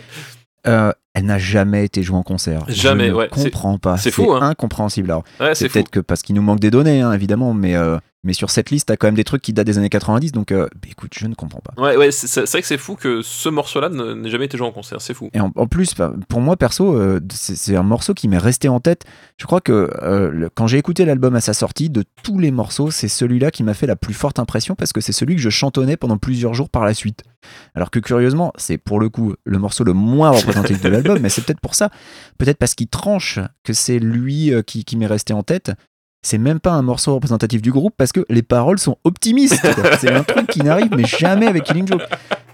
euh, 0.67 0.91
elle 1.13 1.25
n'a 1.25 1.37
jamais 1.37 1.85
été 1.85 2.03
jouée 2.03 2.17
en 2.17 2.23
concert. 2.23 2.63
Jamais, 2.67 3.05
Je 3.05 3.09
ne 3.11 3.15
ouais. 3.15 3.27
Comprends 3.29 3.77
pas. 3.77 3.97
c'est 3.97 4.11
fou, 4.11 4.33
hein. 4.33 4.41
incompréhensible. 4.41 5.13
Ouais, 5.39 5.55
c'est 5.55 5.69
peut-être 5.69 5.89
que 5.89 5.99
parce 6.01 6.21
qu'il 6.23 6.35
nous 6.35 6.41
manque 6.41 6.59
des 6.59 6.71
données, 6.71 7.01
hein, 7.01 7.13
évidemment, 7.13 7.53
mais, 7.53 7.75
euh, 7.75 7.97
mais 8.25 8.33
sur 8.33 8.49
cette 8.49 8.71
liste, 8.71 8.87
t'as 8.87 8.97
quand 8.97 9.07
même 9.07 9.15
des 9.15 9.23
trucs 9.23 9.41
qui 9.41 9.53
datent 9.53 9.65
des 9.67 9.77
années 9.77 9.89
90, 9.89 10.33
donc 10.33 10.51
euh, 10.51 10.67
bah, 10.81 10.87
écoute, 10.91 11.13
je 11.17 11.27
ne 11.27 11.35
comprends 11.35 11.61
pas. 11.61 11.81
Ouais, 11.81 11.95
ouais, 11.95 12.11
c'est 12.11 12.41
vrai 12.49 12.61
que 12.61 12.67
c'est 12.67 12.77
fou 12.77 12.95
que 12.95 13.21
ce 13.21 13.47
morceau-là 13.47 13.87
n'ait 13.89 14.29
jamais 14.29 14.45
été 14.45 14.57
joué 14.57 14.67
en 14.67 14.71
concert. 14.71 14.99
C'est 14.99 15.13
fou. 15.13 15.29
Et 15.33 15.39
en, 15.39 15.51
en 15.55 15.67
plus, 15.67 15.91
enfin, 15.93 16.13
pour 16.27 16.41
moi 16.41 16.57
perso, 16.57 16.95
euh, 16.95 17.19
c'est 17.31 17.75
un 17.75 17.83
morceau 17.83 18.13
qui 18.13 18.27
m'est 18.27 18.37
resté 18.37 18.67
en 18.67 18.79
tête. 18.79 19.03
Je 19.37 19.45
crois 19.45 19.61
que 19.61 19.89
euh, 20.01 20.29
le- 20.31 20.49
quand 20.49 20.67
j'ai 20.67 20.77
écouté 20.77 21.05
l'album 21.05 21.35
à 21.35 21.41
sa 21.41 21.53
sortie, 21.53 21.89
de 21.89 22.03
tous 22.23 22.39
les 22.39 22.51
morceaux, 22.51 22.91
c'est 22.91 23.07
celui-là 23.07 23.51
qui 23.51 23.63
m'a 23.63 23.73
fait 23.73 23.87
la 23.87 23.95
plus 23.95 24.13
forte 24.13 24.39
impression 24.39 24.75
parce 24.75 24.91
que 24.91 25.01
c'est 25.01 25.11
celui 25.13 25.35
que 25.35 25.41
je 25.41 25.49
chantonnais 25.49 25.95
pendant 25.97 26.17
plusieurs 26.17 26.53
jours 26.53 26.69
par 26.69 26.83
la 26.85 26.93
suite. 26.93 27.23
Alors 27.75 27.91
que 27.91 27.99
curieusement, 27.99 28.51
c'est 28.57 28.77
pour 28.79 28.99
le 28.99 29.09
coup 29.09 29.35
le 29.43 29.59
morceau 29.59 29.83
le 29.83 29.93
moins 29.93 30.31
représentatif 30.31 30.81
de 30.81 30.89
l'album, 30.95 31.19
mais 31.19 31.29
c'est 31.29 31.45
peut-être 31.45 31.59
pour 31.59 31.75
ça, 31.75 31.91
peut-être 32.39 32.57
parce 32.57 32.73
qu'il 32.73 32.87
tranche 32.87 33.39
que 33.63 33.73
c'est 33.73 33.99
lui 33.99 34.51
qui, 34.65 34.83
qui 34.83 34.97
m'est 34.97 35.05
resté 35.05 35.33
en 35.33 35.43
tête. 35.43 35.71
C'est 36.25 36.39
même 36.39 36.59
pas 36.59 36.71
un 36.71 36.81
morceau 36.81 37.13
représentatif 37.13 37.61
du 37.61 37.71
groupe 37.71 37.93
parce 37.95 38.11
que 38.11 38.25
les 38.29 38.41
paroles 38.41 38.79
sont 38.79 38.97
optimistes. 39.03 39.63
C'est 39.99 40.11
un 40.11 40.23
truc 40.23 40.47
qui 40.47 40.63
n'arrive 40.63 40.89
mais 40.97 41.05
jamais 41.05 41.45
avec 41.45 41.65
Killing 41.65 41.87
Joke. 41.87 42.01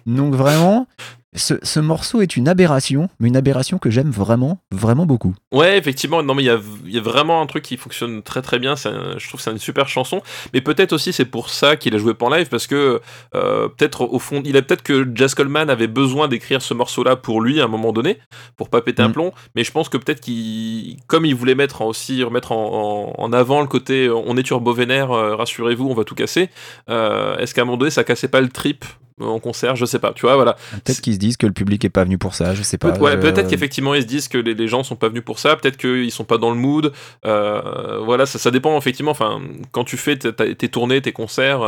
Donc 0.05 0.36
vraiment, 0.36 0.88
ce, 1.36 1.54
ce 1.64 1.80
morceau 1.80 2.22
est 2.22 2.36
une 2.36 2.50
aberration, 2.50 3.10
mais 3.20 3.30
une 3.30 3.38
aberration 3.38 3.78
que 3.78 3.90
j'aime 3.90 4.10
vraiment, 4.12 4.60
vraiment 4.72 5.06
beaucoup. 5.06 5.34
Ouais, 5.54 5.78
effectivement, 5.78 6.22
non 6.24 6.34
mais 6.36 6.44
il 6.44 6.48
y 6.48 6.50
a, 6.50 6.60
il 6.86 6.92
y 6.94 6.98
a 6.98 7.02
vraiment 7.02 7.42
un 7.42 7.46
truc 7.46 7.64
qui 7.64 7.78
fonctionne 7.78 8.22
très 8.22 8.42
très 8.42 8.60
bien, 8.60 8.74
un- 8.74 9.18
je 9.18 9.28
trouve 9.28 9.40
que 9.40 9.44
c'est 9.44 9.52
une 9.52 9.58
super 9.58 9.88
chanson, 9.88 10.22
mais 10.54 10.60
peut-être 10.62 10.92
aussi 10.94 11.14
c'est 11.14 11.24
pour 11.26 11.50
ça 11.50 11.78
qu'il 11.78 11.96
a 11.96 11.98
joué 11.98 12.14
pas 12.14 12.26
en 12.26 12.30
live, 12.30 12.50
parce 12.50 12.68
que 12.68 13.00
euh, 13.36 13.70
peut-être 13.70 14.02
au 14.02 14.20
fond, 14.20 14.42
il 14.46 14.58
a 14.58 14.62
peut-être 14.62 14.84
que 14.84 15.08
Jazz 15.16 15.34
Coleman 15.34 15.70
avait 15.70 15.88
besoin 15.88 16.28
d'écrire 16.28 16.62
ce 16.62 16.74
morceau-là 16.74 17.16
pour 17.16 17.40
lui 17.42 17.62
à 17.62 17.66
un 17.66 17.68
moment 17.70 17.94
donné, 17.94 18.18
pour 18.58 18.70
pas 18.70 18.82
péter 18.82 19.02
un 19.02 19.08
Mm. 19.10 19.14
plomb, 19.14 19.32
mais 19.56 19.64
je 19.64 19.72
pense 19.72 19.88
que 19.88 19.98
peut-être 19.98 20.20
qu'il, 20.22 20.98
comme 21.08 21.26
il 21.26 21.34
voulait 21.36 21.56
mettre 21.56 21.82
en- 21.82 21.86
aussi, 21.88 22.24
remettre 22.24 22.52
en, 22.52 23.14
en- 23.18 23.24
en 23.24 23.34
avant 23.34 23.62
le 23.62 23.68
côté 23.68 24.08
euh, 24.08 24.16
on 24.16 24.36
est 24.38 24.44
turbo 24.44 24.74
vénère, 24.74 25.12
euh, 25.12 25.36
rassurez-vous, 25.36 25.88
on 25.90 25.94
va 25.94 26.04
tout 26.04 26.16
casser, 26.16 26.50
euh, 26.90 27.38
est-ce 27.38 27.54
qu'à 27.54 27.62
un 27.62 27.66
moment 27.66 27.78
donné 27.78 27.92
ça 27.92 28.04
cassait 28.04 28.28
pas 28.28 28.42
le 28.42 28.50
trip 28.50 28.84
en 29.22 29.39
concert, 29.39 29.76
je 29.76 29.86
sais 29.86 29.99
pas, 29.99 30.13
tu 30.13 30.26
vois, 30.26 30.36
voilà. 30.36 30.55
Peut-être 30.84 31.01
qu'ils 31.01 31.13
se 31.13 31.19
disent 31.19 31.38
que 31.38 31.45
le 31.47 31.53
public 31.53 31.84
est 31.86 31.89
pas 31.89 32.03
venu 32.03 32.17
pour 32.17 32.34
ça, 32.36 32.53
je 32.53 32.63
sais 32.63 32.78
pas. 32.78 32.91
Peut- 32.91 32.99
ouais, 33.03 33.11
Euh, 33.15 33.17
peut-être 33.22 33.47
qu'effectivement 33.49 33.93
ils 33.95 34.01
se 34.01 34.07
disent 34.07 34.28
que 34.28 34.38
les, 34.38 34.53
les 34.53 34.67
gens 34.67 34.84
sont 34.84 34.95
pas 34.95 35.09
venus 35.09 35.24
pour 35.24 35.39
ça, 35.39 35.55
peut-être 35.55 35.78
qu'ils 35.78 36.11
sont 36.11 36.24
pas 36.24 36.38
dans 36.38 36.49
le 36.51 36.57
mood. 36.57 36.91
euh, 37.26 37.99
voilà, 38.03 38.26
ça, 38.26 38.39
ça 38.39 38.51
dépend 38.51 38.78
effectivement. 38.78 39.11
Enfin, 39.11 39.41
quand 39.72 39.84
tu 39.84 39.97
fais 39.97 40.17
tes, 40.17 40.69
tournées, 40.69 41.01
tes 41.01 41.11
concerts, 41.11 41.61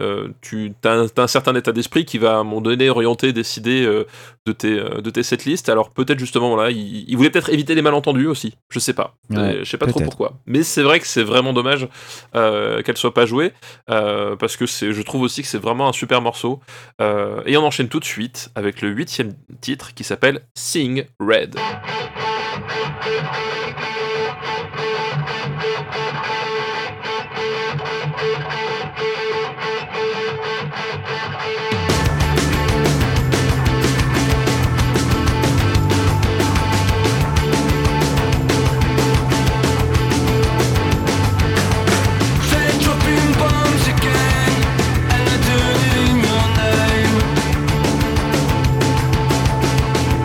euh, 0.00 0.28
tu 0.40 0.72
as 0.84 1.06
un, 1.16 1.26
certain 1.26 1.54
état 1.54 1.72
d'esprit 1.72 2.04
qui 2.04 2.18
va 2.18 2.32
à 2.32 2.36
un 2.36 2.44
moment 2.44 2.60
donné 2.60 2.90
orienter, 2.90 3.32
décider 3.32 3.84
euh, 3.84 4.04
de 4.46 4.52
tes 4.52 4.74
de 4.80 5.10
tes 5.10 5.22
setlists. 5.22 5.68
Alors 5.68 5.90
peut-être 5.90 6.18
justement 6.18 6.54
voilà, 6.54 6.70
ils 6.70 7.04
il 7.08 7.16
voulaient 7.16 7.30
peut-être 7.30 7.50
éviter 7.50 7.74
les 7.74 7.82
malentendus 7.82 8.26
aussi. 8.26 8.54
Je 8.70 8.78
sais 8.78 8.94
pas, 8.94 9.14
Ouais, 9.30 9.58
je 9.62 9.64
sais 9.70 9.78
pas 9.78 9.86
trop 9.86 10.00
pourquoi. 10.00 10.34
Mais 10.46 10.62
c'est 10.62 10.82
vrai 10.82 11.00
que 11.00 11.06
c'est 11.06 11.22
vraiment 11.22 11.52
dommage 11.52 11.88
qu'elle 12.32 12.96
soit 12.96 13.14
pas 13.14 13.26
jouée 13.26 13.52
parce 13.86 14.56
que 14.56 14.66
je 14.66 15.02
trouve 15.02 15.22
aussi 15.22 15.42
que 15.42 15.48
c'est 15.48 15.58
vraiment 15.58 15.88
un 15.88 15.92
super 15.92 16.20
morceau. 16.20 16.60
Euh, 17.00 17.42
et 17.46 17.56
on 17.56 17.64
enchaîne 17.64 17.88
tout 17.88 18.00
de 18.00 18.04
suite 18.04 18.50
avec 18.54 18.82
le 18.82 18.90
huitième 18.90 19.32
titre 19.60 19.94
qui 19.94 20.04
s'appelle 20.04 20.40
Sing 20.54 21.04
Red. 21.18 21.56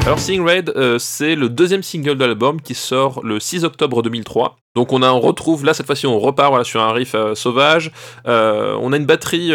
Alors 0.06 0.20
Sing 0.20 0.48
Red, 0.48 0.72
euh, 0.76 1.00
c'est 1.00 1.34
le 1.34 1.50
deuxième 1.50 1.82
single 1.82 2.16
de 2.16 2.26
l'album 2.26 2.62
qui 2.62 2.76
sort 2.76 3.26
le 3.26 3.40
6 3.40 3.64
octobre 3.64 4.04
2003. 4.04 4.56
Donc 4.76 4.94
on, 4.94 5.02
a, 5.02 5.12
on 5.12 5.20
retrouve, 5.20 5.66
là 5.66 5.74
cette 5.74 5.88
fois-ci 5.88 6.06
on 6.06 6.20
repart 6.20 6.64
sur 6.64 6.80
un 6.80 6.94
riff 6.94 7.16
euh, 7.16 7.34
sauvage. 7.34 7.92
Euh, 8.28 8.78
on 8.82 8.94
a 8.94 8.98
une 8.98 9.08
batterie 9.08 9.52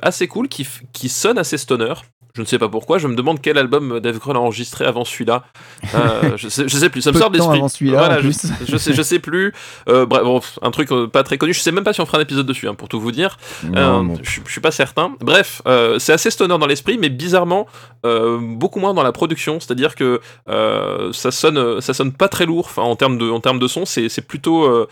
assez 0.00 0.28
cool 0.28 0.48
qui, 0.48 0.66
qui 0.94 1.10
sonne 1.10 1.36
assez 1.36 1.58
stoner. 1.58 1.92
Je 2.36 2.42
ne 2.42 2.46
sais 2.46 2.58
pas 2.58 2.68
pourquoi, 2.68 2.98
je 2.98 3.08
me 3.08 3.16
demande 3.16 3.40
quel 3.40 3.56
album 3.56 3.98
Dave 4.00 4.18
Grohl 4.18 4.36
a 4.36 4.40
enregistré 4.40 4.84
avant 4.84 5.04
celui-là. 5.06 5.44
Euh, 5.94 6.32
je, 6.36 6.48
sais, 6.48 6.68
je 6.68 6.76
sais 6.76 6.90
plus, 6.90 7.00
ça 7.00 7.10
me 7.12 7.18
sort 7.18 7.30
de 7.30 7.38
l'esprit. 7.38 7.56
avant 7.58 7.68
celui-là, 7.68 7.98
Voilà, 7.98 8.14
en 8.16 8.18
je, 8.18 8.22
plus. 8.28 8.38
je 8.68 8.76
sais, 8.76 8.92
je 8.92 9.02
sais 9.02 9.18
plus. 9.18 9.54
Euh, 9.88 10.04
bref, 10.06 10.22
bon, 10.22 10.40
un 10.60 10.70
truc 10.70 10.92
euh, 10.92 11.06
pas 11.06 11.22
très 11.22 11.38
connu. 11.38 11.54
Je 11.54 11.60
sais 11.60 11.72
même 11.72 11.82
pas 11.84 11.92
si 11.94 12.00
on 12.02 12.06
fera 12.06 12.18
un 12.18 12.20
épisode 12.20 12.44
dessus, 12.46 12.68
hein, 12.68 12.74
pour 12.74 12.88
tout 12.88 13.00
vous 13.00 13.10
dire. 13.12 13.38
Non, 13.64 14.14
je, 14.22 14.40
je 14.44 14.52
suis 14.52 14.60
pas 14.60 14.70
certain. 14.70 15.14
Bref, 15.20 15.62
c'est 15.98 16.12
assez 16.12 16.30
stoner 16.30 16.58
dans 16.58 16.66
l'esprit, 16.66 16.98
mais 16.98 17.08
bizarrement 17.08 17.66
beaucoup 18.04 18.78
moins 18.80 18.94
dans 18.94 19.02
la 19.02 19.12
production. 19.12 19.58
C'est-à-dire 19.60 19.94
que 19.94 20.20
ça 21.12 21.30
sonne, 21.30 21.80
ça 21.80 21.94
sonne 21.94 22.12
pas 22.12 22.28
très 22.28 22.46
lourd. 22.46 22.66
Enfin, 22.68 22.82
en 22.82 22.96
termes 22.96 23.18
de, 23.18 23.28
en 23.30 23.40
termes 23.40 23.58
de 23.58 23.66
son, 23.68 23.84
c'est 23.86 24.08
c'est 24.08 24.22
plutôt, 24.26 24.86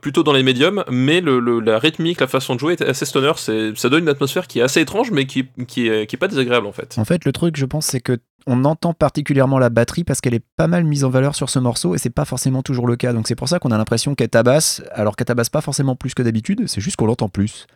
plutôt 0.00 0.22
dans 0.22 0.32
les 0.32 0.42
médiums. 0.42 0.84
Mais 0.90 1.20
le, 1.20 1.40
le- 1.40 1.60
la 1.60 1.78
rythmique, 1.78 2.20
la 2.20 2.26
façon 2.26 2.54
de 2.54 2.60
jouer 2.60 2.74
est 2.74 2.82
assez 2.82 3.04
stoner. 3.06 3.32
Ça 3.36 3.88
donne 3.88 4.02
une 4.02 4.08
atmosphère 4.08 4.46
qui 4.46 4.58
est 4.58 4.62
assez 4.62 4.80
étrange, 4.80 5.10
mais 5.10 5.26
qui, 5.26 5.46
qui 5.66 5.88
est, 5.88 6.06
qui 6.06 6.16
est 6.16 6.18
pas 6.18 6.28
désagréable 6.28 6.66
en 6.66 6.72
fait. 6.72 6.89
En 6.96 7.04
fait, 7.04 7.24
le 7.24 7.32
truc, 7.32 7.56
je 7.56 7.66
pense, 7.66 7.86
c'est 7.86 8.00
que 8.00 8.18
on 8.46 8.64
entend 8.64 8.94
particulièrement 8.94 9.58
la 9.58 9.68
batterie 9.68 10.02
parce 10.02 10.20
qu'elle 10.22 10.32
est 10.34 10.44
pas 10.56 10.66
mal 10.66 10.84
mise 10.84 11.04
en 11.04 11.10
valeur 11.10 11.34
sur 11.34 11.50
ce 11.50 11.58
morceau 11.58 11.94
et 11.94 11.98
c'est 11.98 12.08
pas 12.10 12.24
forcément 12.24 12.62
toujours 12.62 12.86
le 12.86 12.96
cas. 12.96 13.12
Donc 13.12 13.28
c'est 13.28 13.34
pour 13.34 13.48
ça 13.48 13.58
qu'on 13.58 13.70
a 13.70 13.76
l'impression 13.78 14.14
qu'elle 14.14 14.30
tabasse, 14.30 14.82
alors 14.92 15.14
qu'elle 15.14 15.26
tabasse 15.26 15.50
pas 15.50 15.60
forcément 15.60 15.94
plus 15.94 16.14
que 16.14 16.22
d'habitude. 16.22 16.66
C'est 16.66 16.80
juste 16.80 16.96
qu'on 16.96 17.06
l'entend 17.06 17.28
plus. 17.28 17.66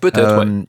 Peut-être. 0.00 0.38
ouais. 0.38 0.46
Euh, 0.46 0.62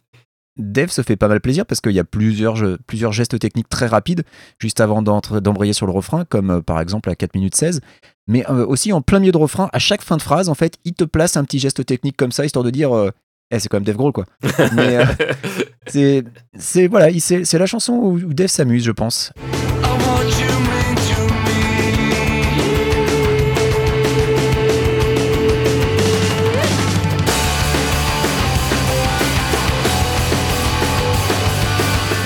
Dave 0.60 0.90
se 0.90 1.04
fait 1.04 1.16
pas 1.16 1.28
mal 1.28 1.40
plaisir 1.40 1.66
parce 1.68 1.82
qu'il 1.82 1.92
y 1.92 2.00
a 2.00 2.04
plusieurs, 2.04 2.56
jeux- 2.56 2.80
plusieurs 2.88 3.12
gestes 3.12 3.38
techniques 3.38 3.70
très 3.70 3.86
rapides 3.86 4.24
juste 4.60 4.80
avant 4.82 5.04
d'embrayer 5.04 5.72
sur 5.72 5.86
le 5.86 5.92
refrain, 5.92 6.26
comme 6.26 6.50
euh, 6.50 6.62
par 6.62 6.82
exemple 6.82 7.10
à 7.12 7.16
4 7.16 7.36
minutes 7.36 7.56
16. 7.56 7.80
Mais 8.28 8.44
euh, 8.50 8.66
aussi 8.66 8.92
en 8.92 9.02
plein 9.02 9.20
milieu 9.20 9.32
de 9.32 9.38
refrain, 9.38 9.70
à 9.72 9.78
chaque 9.80 10.02
fin 10.02 10.18
de 10.18 10.22
phrase, 10.24 10.50
en 10.50 10.56
fait, 10.56 10.78
il 10.84 10.94
te 10.94 11.04
place 11.04 11.38
un 11.38 11.44
petit 11.44 11.60
geste 11.60 11.86
technique 11.86 12.18
comme 12.18 12.32
ça, 12.32 12.44
histoire 12.44 12.66
de 12.66 12.72
dire 12.72 12.92
Eh, 13.50 13.60
c'est 13.60 13.70
quand 13.70 13.78
même 13.78 13.86
Dave 13.86 13.96
Grohl, 13.96 14.12
quoi. 14.12 14.26
Mais 14.76 14.98
euh, 14.98 15.06
c'est, 15.88 16.24
c'est, 16.58 16.88
voilà, 16.88 17.10
il- 17.10 17.22
c'est, 17.22 17.54
la 17.54 17.66
chanson 17.66 17.94
où 17.94 18.14
où 18.18 18.34
Dave 18.34 18.48
s'amuse, 18.48 18.84
je 18.84 18.92
pense. 18.92 19.32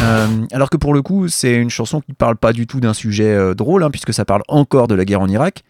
Euh, 0.04 0.28
alors 0.52 0.70
que 0.72 0.78
pour 0.78 0.94
le 0.96 1.04
coup, 1.04 1.28
c'est 1.28 1.54
une 1.54 1.70
chanson 1.70 2.02
qui 2.02 2.14
parle 2.14 2.36
pas 2.36 2.54
du 2.54 2.66
tout 2.66 2.80
d'un 2.80 2.94
sujet 2.94 3.32
euh, 3.32 3.54
drôle, 3.54 3.84
hein, 3.84 3.92
puisque 3.92 4.14
ça 4.14 4.26
parle 4.26 4.42
encore 4.48 4.88
de 4.88 4.96
la 4.96 5.06
guerre 5.06 5.22
en 5.22 5.28
Irak. 5.28 5.64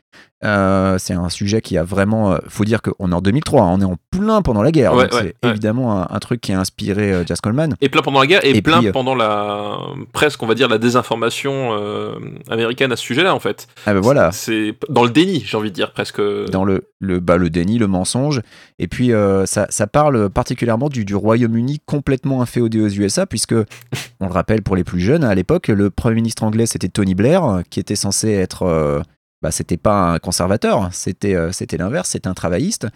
Euh, 0.44 0.98
c'est 0.98 1.14
un 1.14 1.30
sujet 1.30 1.62
qui 1.62 1.78
a 1.78 1.84
vraiment. 1.84 2.34
euh, 2.34 2.38
faut 2.48 2.66
dire 2.66 2.82
qu'on 2.82 3.12
est 3.12 3.14
en 3.16 3.22
2003, 3.22 3.62
hein, 3.62 3.70
on 3.74 3.82
est 3.82 3.86
en 3.86 3.96
plein 4.10 4.42
pendant 4.42 4.64
la 4.64 4.72
guerre. 4.72 4.96
Ouais, 4.96 5.04
donc 5.04 5.14
ouais, 5.14 5.20
c'est 5.42 5.46
ouais. 5.48 5.52
évidemment 5.52 6.02
un, 6.02 6.08
un 6.10 6.20
truc 6.20 6.42
qui 6.42 6.52
a 6.52 6.60
inspiré 6.60 7.14
euh, 7.14 7.24
Jazz 7.26 7.40
Coleman. 7.42 7.76
Et 7.80 7.90
plein 7.90 8.02
pendant 8.02 8.20
la 8.22 8.26
guerre 8.26 8.44
et, 8.44 8.56
Et 8.58 8.62
plein 8.64 8.80
puis, 8.80 8.88
euh, 8.88 8.92
pendant 8.92 9.14
la 9.14 9.78
presque 10.14 10.42
on 10.42 10.48
va 10.48 10.56
dire 10.56 10.68
la 10.68 10.80
désinformation 10.80 11.78
euh, 11.80 12.14
américaine 12.50 12.92
à 12.92 12.96
ce 12.96 13.04
sujet-là 13.04 13.36
en 13.36 13.40
fait. 13.40 13.68
Ah 13.86 13.94
ben 13.94 14.00
voilà, 14.00 14.32
C'est 14.32 14.74
dans 14.90 15.04
le 15.04 15.12
déni, 15.12 15.44
j'ai 15.46 15.58
envie 15.58 15.70
de 15.70 15.76
dire 15.76 15.92
presque. 15.94 16.20
dans 16.52 16.64
le, 16.66 16.88
le, 17.00 17.20
bah, 17.20 17.38
le 17.38 17.52
déni, 17.52 17.78
le 17.78 17.86
mensonge. 17.88 18.42
Et 18.80 18.88
puis 18.88 19.12
ça, 19.46 19.68
ça 19.70 19.86
parle 19.86 20.30
particulièrement 20.32 20.90
du, 20.90 21.06
du 21.06 21.14
Royaume-Uni 21.14 21.82
complètement 21.86 22.42
inféodé 22.42 22.82
aux 22.82 22.90
USA, 22.90 23.28
puisque, 23.28 23.54
on 24.20 24.26
le 24.28 24.34
rappelle 24.34 24.64
pour 24.64 24.76
les 24.76 24.84
plus 24.84 25.00
jeunes, 25.02 25.24
à 25.24 25.36
l'époque, 25.36 25.68
le 25.68 25.92
Premier 25.92 26.16
ministre 26.16 26.44
anglais 26.44 26.66
c'était 26.66 26.90
Tony 26.90 27.14
Blair, 27.14 27.62
qui 27.70 27.80
était 27.80 27.96
censé 27.96 28.32
être. 28.32 29.04
Bah, 29.42 29.52
c'était 29.52 29.78
pas 29.78 30.14
un 30.14 30.20
conservateur, 30.20 30.90
c'était 30.92 31.36
euh, 31.36 31.52
c'était 31.52 31.78
l'inverse, 31.78 32.10
c'était 32.10 32.28
un 32.28 32.34
travailliste. 32.34 32.88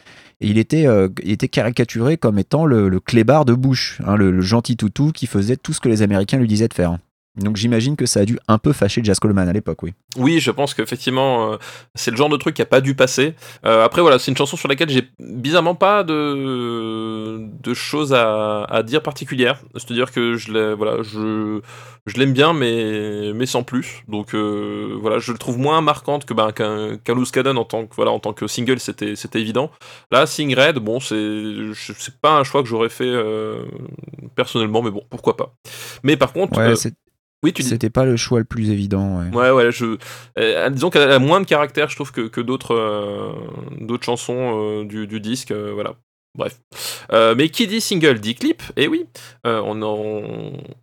Et 0.42 0.48
il 0.48 0.58
était, 0.58 0.86
euh, 0.86 1.10
caricaturé 1.52 2.18
comme 2.18 2.38
étant 2.38 2.66
le, 2.66 2.90
le 2.90 3.00
clébard 3.00 3.46
de 3.46 3.54
Bush, 3.54 4.00
hein, 4.06 4.16
le, 4.16 4.32
le 4.32 4.42
gentil 4.42 4.78
toutou 4.78 5.12
qui 5.12 5.28
faisait 5.28 5.58
tout 5.58 5.74
ce 5.74 5.80
que 5.80 5.90
les 5.90 6.02
Américains 6.02 6.38
lui 6.38 6.48
disaient 6.48 6.68
de 6.68 6.74
faire. 6.74 6.98
Donc 7.38 7.58
j'imagine 7.58 7.96
que 7.96 8.06
ça 8.06 8.22
a 8.22 8.26
dû 8.26 8.40
un 8.48 8.58
peu 8.58 8.72
fâcher 8.74 9.02
Jazz 9.04 9.20
Coleman 9.20 9.48
à 9.50 9.54
l'époque, 9.54 9.84
oui. 9.84 9.94
Oui, 10.18 10.40
je 10.40 10.52
pense 10.52 10.74
qu'effectivement, 10.74 11.52
euh, 11.54 11.58
c'est 11.94 12.12
le 12.12 12.18
genre 12.18 12.30
de 12.30 12.38
truc 12.38 12.56
qui 12.56 12.62
a 12.62 12.66
pas 12.66 12.80
dû 12.82 12.96
passer. 12.96 13.36
Euh, 13.66 13.84
après, 13.84 14.02
voilà, 14.02 14.20
c'est 14.20 14.32
une 14.32 14.38
chanson 14.38 14.56
sur 14.56 14.70
laquelle 14.70 14.90
j'ai 14.90 15.10
bizarrement 15.20 15.76
pas 15.76 16.04
de, 16.04 17.40
de 17.62 17.74
choses 17.74 18.14
à, 18.14 18.64
à 18.64 18.84
dire 18.84 19.02
particulières. 19.02 19.60
C'est-à-dire 19.76 20.12
que 20.12 20.36
je 20.36 20.52
l'ai- 20.54 20.74
voilà, 20.74 21.04
je, 21.04 21.60
je 22.06 22.18
l'aime 22.18 22.34
bien, 22.34 22.54
mais, 22.54 23.34
mais 23.34 23.46
sans 23.46 23.64
plus. 23.64 24.04
Donc 24.08 24.34
euh, 24.34 24.98
voilà, 25.02 25.20
je 25.20 25.32
le 25.32 25.38
trouve 25.38 25.58
moins 25.58 25.82
marquante 25.82 26.26
que 26.26 26.34
ben, 26.34 26.52
qu'un 26.52 26.98
qu'un 26.98 27.16
Loose 27.16 27.32
Cannon 27.32 27.58
en 27.58 27.66
tant 27.66 27.86
que 27.86 27.96
voilà 27.96 28.12
en 28.12 28.20
tant 28.20 28.34
que 28.34 28.48
single, 28.48 28.80
c'était 28.80 29.14
évident. 29.40 29.72
Là, 30.12 30.26
Sing 30.26 30.56
Red, 30.56 30.78
bon, 30.80 31.00
c'est 31.00 32.16
pas 32.22 32.38
un 32.38 32.44
choix 32.44 32.62
que 32.64 32.70
j'aurais 32.70 32.90
fait 32.90 33.04
euh, 33.06 33.64
personnellement, 34.36 34.82
mais 34.82 34.92
bon, 34.92 35.04
pourquoi 35.10 35.36
pas. 35.36 35.54
Mais 36.04 36.16
par 36.18 36.32
contre, 36.34 36.58
Ouais, 36.58 36.76
oui, 37.46 37.54
tu 37.54 37.64
c'était 37.64 37.90
pas 37.90 38.06
le 38.06 38.18
choix 38.18 38.40
le 38.40 38.46
plus 38.46 38.70
évident. 38.72 39.20
ouais. 39.20 39.30
Ouais, 39.36 39.52
ouais, 39.52 39.72
je. 39.72 39.98
euh, 40.40 40.70
disons 40.70 40.90
qu'elle 40.90 41.10
a 41.12 41.20
moins 41.20 41.40
de 41.42 41.46
caractère, 41.46 41.90
je 41.90 41.96
trouve, 41.96 42.12
que, 42.12 42.22
que 42.28 42.42
d'autres 42.42 42.74
euh, 42.76 43.32
d'autres 43.80 44.04
chansons 44.06 44.82
euh, 44.82 44.86
du, 44.86 45.08
du 45.08 45.20
disque. 45.20 45.52
voilà. 45.52 45.96
Bref. 46.38 46.58
Euh, 47.14 47.34
mais 47.38 47.48
qui 47.50 47.66
dit 47.66 47.80
single 47.80 48.20
dit 48.20 48.36
clip, 48.36 48.62
et 48.76 48.88
oui, 48.90 49.06
euh, 49.48 49.62
on, 49.64 49.82
en- 49.82 50.22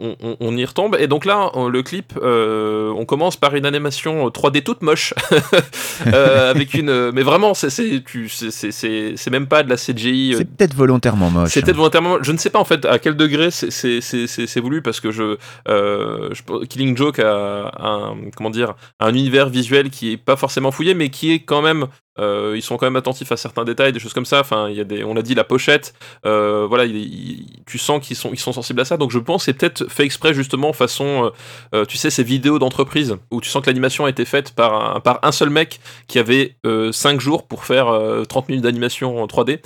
on, 0.00 0.16
on- 0.22 0.36
on 0.40 0.56
y 0.56 0.64
retombe. 0.64 0.96
Et 0.98 1.06
donc 1.08 1.24
là, 1.26 1.50
on- 1.54 1.68
le 1.68 1.82
clip, 1.82 2.14
euh, 2.22 2.90
on 2.96 3.04
commence 3.04 3.36
par 3.36 3.54
une 3.54 3.66
animation 3.66 4.28
3D 4.30 4.62
toute 4.62 4.82
moche. 4.82 5.14
Euh, 6.06 6.50
avec 6.50 6.74
une. 6.74 7.12
Mais 7.12 7.22
vraiment, 7.22 7.54
c'est 7.54 9.30
même 9.30 9.46
pas 9.46 9.62
de 9.62 9.68
la 9.70 9.76
CGI. 9.76 10.32
euh, 10.34 10.38
C'est 10.38 10.44
peut-être 10.56 10.74
volontairement 10.74 11.30
moche. 11.30 11.50
c'est 11.52 11.62
peut-être 11.62 11.76
volontairement. 11.76 12.18
Je 12.22 12.32
ne 12.32 12.38
sais 12.38 12.50
pas 12.50 12.58
en 12.58 12.64
fait 12.64 12.84
à 12.86 12.98
quel 12.98 13.16
degré 13.16 13.50
c'est- 13.52 14.60
voulu 14.60 14.82
parce 14.82 15.00
que 15.00 15.10
je, 15.12 15.36
euh, 15.68 16.30
je- 16.32 16.64
Killing 16.66 16.96
Joke 16.96 17.18
a 17.18 17.72
un 17.78 18.16
comment 18.36 18.50
dire 18.50 18.74
un 19.00 19.10
univers 19.14 19.48
visuel 19.48 19.90
qui 19.90 20.12
est 20.12 20.16
pas 20.16 20.36
forcément 20.36 20.70
fouillé 20.70 20.94
mais 20.94 21.08
qui 21.10 21.32
est 21.32 21.40
quand 21.40 21.62
même 21.62 21.86
euh, 22.18 22.52
ils 22.56 22.62
sont 22.62 22.76
quand 22.76 22.86
même 22.86 22.96
attentifs 22.96 23.32
à 23.32 23.36
certains 23.36 23.64
détails, 23.64 23.92
des 23.92 23.98
choses 23.98 24.12
comme 24.14 24.26
ça. 24.26 24.40
Enfin, 24.40 24.68
il 24.68 24.76
y 24.76 24.80
a 24.80 25.06
on 25.06 25.14
l'a 25.14 25.22
dit, 25.22 25.34
la 25.34 25.44
pochette. 25.44 25.94
euh, 26.26 26.66
voilà, 26.68 26.84
il- 26.84 26.96
il- 26.96 27.62
tu 27.66 27.78
sens 27.78 28.04
qu'ils 28.06 28.16
sont, 28.16 28.30
ils 28.32 28.38
sont 28.38 28.52
sensibles 28.52 28.80
à 28.80 28.84
ça. 28.84 28.96
Donc, 28.96 29.10
je 29.10 29.18
pense 29.18 29.42
que 29.42 29.44
c'est 29.46 29.54
peut-être 29.54 29.90
fait 29.90 30.04
exprès 30.04 30.34
justement 30.34 30.72
façon, 30.72 31.32
euh, 31.74 31.84
tu 31.86 31.96
sais, 31.96 32.10
ces 32.10 32.22
vidéos 32.22 32.58
d'entreprise 32.58 33.16
où 33.30 33.40
tu 33.40 33.48
sens 33.48 33.62
que 33.62 33.68
l'animation 33.70 34.04
a 34.04 34.10
été 34.10 34.24
faite 34.24 34.52
par 34.54 35.00
un, 35.22 35.32
seul 35.32 35.50
mec 35.50 35.80
qui 36.08 36.18
avait 36.18 36.56
5 36.92 37.20
jours 37.20 37.46
pour 37.46 37.64
faire 37.64 37.88
euh, 37.88 38.24
30 38.24 38.48
minutes 38.48 38.64
d'animation 38.64 39.22
en 39.22 39.26
3D. 39.26 39.60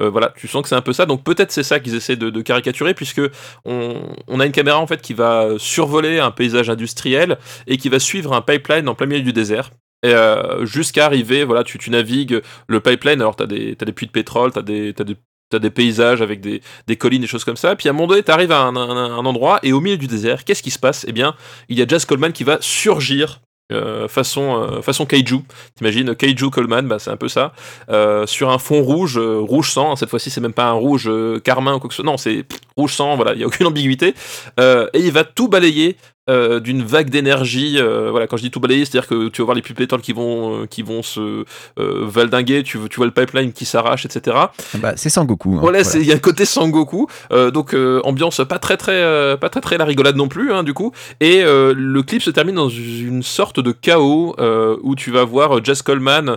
Euh, 0.00 0.10
voilà, 0.10 0.32
tu 0.36 0.48
sens 0.48 0.62
que 0.62 0.68
c'est 0.68 0.74
un 0.74 0.80
peu 0.82 0.92
ça. 0.92 1.06
Donc 1.06 1.22
peut-être 1.24 1.52
c'est 1.52 1.62
ça 1.62 1.78
qu'ils 1.80 1.94
essaient 1.94 2.16
de, 2.16 2.42
caricaturer, 2.42 2.94
puisque 2.94 3.20
on, 3.64 4.02
on 4.26 4.40
a 4.40 4.46
une 4.46 4.52
caméra 4.52 4.78
en 4.78 4.86
fait 4.86 5.00
qui 5.02 5.14
va 5.14 5.50
survoler 5.58 6.18
un 6.18 6.30
paysage 6.30 6.70
industriel 6.70 7.38
et 7.66 7.76
qui 7.76 7.88
va 7.88 7.98
suivre 7.98 8.32
un 8.32 8.42
pipeline 8.42 8.88
en 8.88 8.94
plein 8.94 9.06
milieu 9.06 9.22
du 9.22 9.32
désert. 9.32 9.70
Et, 10.02 10.12
euh, 10.14 10.64
jusqu'à 10.66 11.06
arriver, 11.06 11.44
voilà, 11.44 11.64
tu, 11.64 11.78
tu 11.78 11.90
navigues 11.90 12.42
le 12.66 12.80
pipeline. 12.80 13.20
Alors 13.20 13.36
t'as 13.36 13.46
des, 13.46 13.76
t'as 13.76 13.86
des 13.86 13.92
puits 13.92 14.06
de 14.06 14.12
pétrole, 14.12 14.52
t'as 14.52 14.62
des, 14.62 14.92
t'as 14.94 15.04
des 15.04 15.16
T'as 15.50 15.58
des 15.58 15.68
paysages 15.68 16.22
avec 16.22 16.40
des, 16.40 16.62
des 16.86 16.96
collines, 16.96 17.20
des 17.20 17.26
choses 17.26 17.44
comme 17.44 17.58
ça. 17.58 17.76
Puis 17.76 17.86
à 17.86 17.90
un 17.90 17.92
moment 17.92 18.06
donné, 18.06 18.22
t'arrives 18.22 18.52
à 18.52 18.62
un, 18.62 18.74
endroit 18.74 19.60
et 19.62 19.74
au 19.74 19.82
milieu 19.82 19.98
du 19.98 20.06
désert, 20.06 20.44
qu'est-ce 20.44 20.62
qui 20.62 20.70
se 20.70 20.78
passe? 20.78 21.04
Eh 21.06 21.12
bien, 21.12 21.34
il 21.68 21.78
y 21.78 21.82
a 21.82 21.86
Jazz 21.86 22.06
Coleman 22.06 22.32
qui 22.32 22.42
va 22.42 22.56
surgir. 22.62 23.42
euh, 23.70 24.08
façon 24.08 24.62
euh, 24.62 24.82
façon 24.82 25.06
kaiju 25.06 25.40
t'imagines 25.76 26.14
kaiju 26.14 26.50
Coleman 26.50 26.86
bah 26.88 26.98
c'est 26.98 27.10
un 27.10 27.16
peu 27.16 27.28
ça 27.28 27.52
euh, 27.90 28.26
sur 28.26 28.50
un 28.50 28.58
fond 28.58 28.82
rouge 28.82 29.18
rouge 29.18 29.70
sang 29.70 29.94
cette 29.96 30.10
fois-ci 30.10 30.30
c'est 30.30 30.40
même 30.42 30.52
pas 30.52 30.66
un 30.66 30.72
rouge 30.72 31.10
carmin 31.44 31.74
ou 31.74 31.78
quoi 31.78 31.88
que 31.88 31.94
ce 31.94 32.02
soit 32.02 32.10
non 32.10 32.18
c'est 32.18 32.44
rouge 32.76 32.94
sang 32.94 33.16
voilà 33.16 33.34
il 33.34 33.40
y 33.40 33.44
a 33.44 33.46
aucune 33.46 33.66
ambiguïté 33.66 34.14
Euh, 34.60 34.86
et 34.92 35.00
il 35.00 35.12
va 35.12 35.24
tout 35.24 35.48
balayer 35.48 35.96
euh, 36.30 36.60
d'une 36.60 36.84
vague 36.84 37.10
d'énergie 37.10 37.78
euh, 37.78 38.08
voilà 38.10 38.28
quand 38.28 38.36
je 38.36 38.42
dis 38.42 38.50
tout 38.52 38.60
balayer 38.60 38.84
c'est 38.84 38.96
à 38.96 39.00
dire 39.00 39.08
que 39.08 39.28
tu 39.28 39.40
vas 39.42 39.46
voir 39.46 39.56
les 39.56 39.62
pétales 39.62 40.00
qui 40.00 40.12
vont 40.12 40.66
qui 40.68 40.82
vont 40.82 41.02
se 41.02 41.44
valdinguer 41.76 42.62
tu, 42.62 42.78
tu 42.90 42.96
vois 42.96 43.06
le 43.06 43.12
pipeline 43.12 43.52
qui 43.52 43.64
s'arrache 43.64 44.04
etc 44.06 44.36
Bah, 44.74 44.92
c'est 44.96 45.08
Sangoku. 45.08 45.54
hein, 45.56 45.58
voilà, 45.60 45.80
il 45.94 46.04
y 46.06 46.12
a 46.12 46.14
un 46.14 46.18
côté 46.18 46.44
Sangoku, 46.44 47.08
donc 47.52 47.74
ambiance 48.04 48.40
pas 48.48 48.58
très 48.60 48.76
très 48.76 49.36
pas 49.38 49.48
très 49.48 49.60
très 49.60 49.78
la 49.78 49.84
rigolade 49.84 50.16
non 50.16 50.28
plus, 50.28 50.52
hein, 50.52 50.62
du 50.62 50.74
coup. 50.74 50.92
Et 51.20 51.42
le 51.42 52.02
clip 52.02 52.22
se 52.22 52.30
termine 52.30 52.54
dans 52.54 52.68
une 52.68 53.22
sorte 53.22 53.58
de 53.60 53.72
chaos 53.72 54.36
où 54.82 54.94
tu 54.94 55.10
vas 55.10 55.24
voir 55.24 55.64
Jess 55.64 55.82
Coleman 55.82 56.36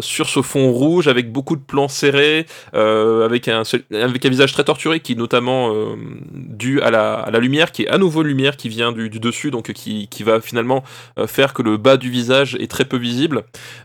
sur 0.00 0.28
ce 0.28 0.42
fond 0.42 0.70
rouge 0.70 1.08
avec 1.08 1.32
beaucoup 1.32 1.56
de 1.56 1.62
plans 1.62 1.88
serrés, 1.88 2.46
avec 2.72 3.48
un 3.48 3.62
avec 3.90 4.24
un 4.24 4.28
visage 4.30 4.52
très 4.52 4.64
torturé 4.64 5.00
qui 5.00 5.12
est 5.12 5.16
notamment 5.26 5.74
euh, 5.74 5.96
dû 6.32 6.80
à 6.82 6.90
la, 6.92 7.38
lumière, 7.40 7.72
qui 7.72 7.82
est 7.82 7.88
à 7.88 7.98
nouveau 7.98 8.22
lumière 8.22 8.56
qui 8.56 8.68
vient 8.68 8.92
du, 8.92 9.10
dessus, 9.10 9.50
donc 9.50 9.72
qui, 9.72 10.06
qui 10.06 10.22
va 10.22 10.40
finalement 10.40 10.84
euh, 11.18 11.26
faire 11.26 11.52
que 11.52 11.62
le 11.62 11.76
bas 11.76 11.96
du 11.96 12.10
visage 12.10 12.56
est 12.60 12.70
très 12.70 12.84
peu 12.84 12.96
visible. 12.96 13.42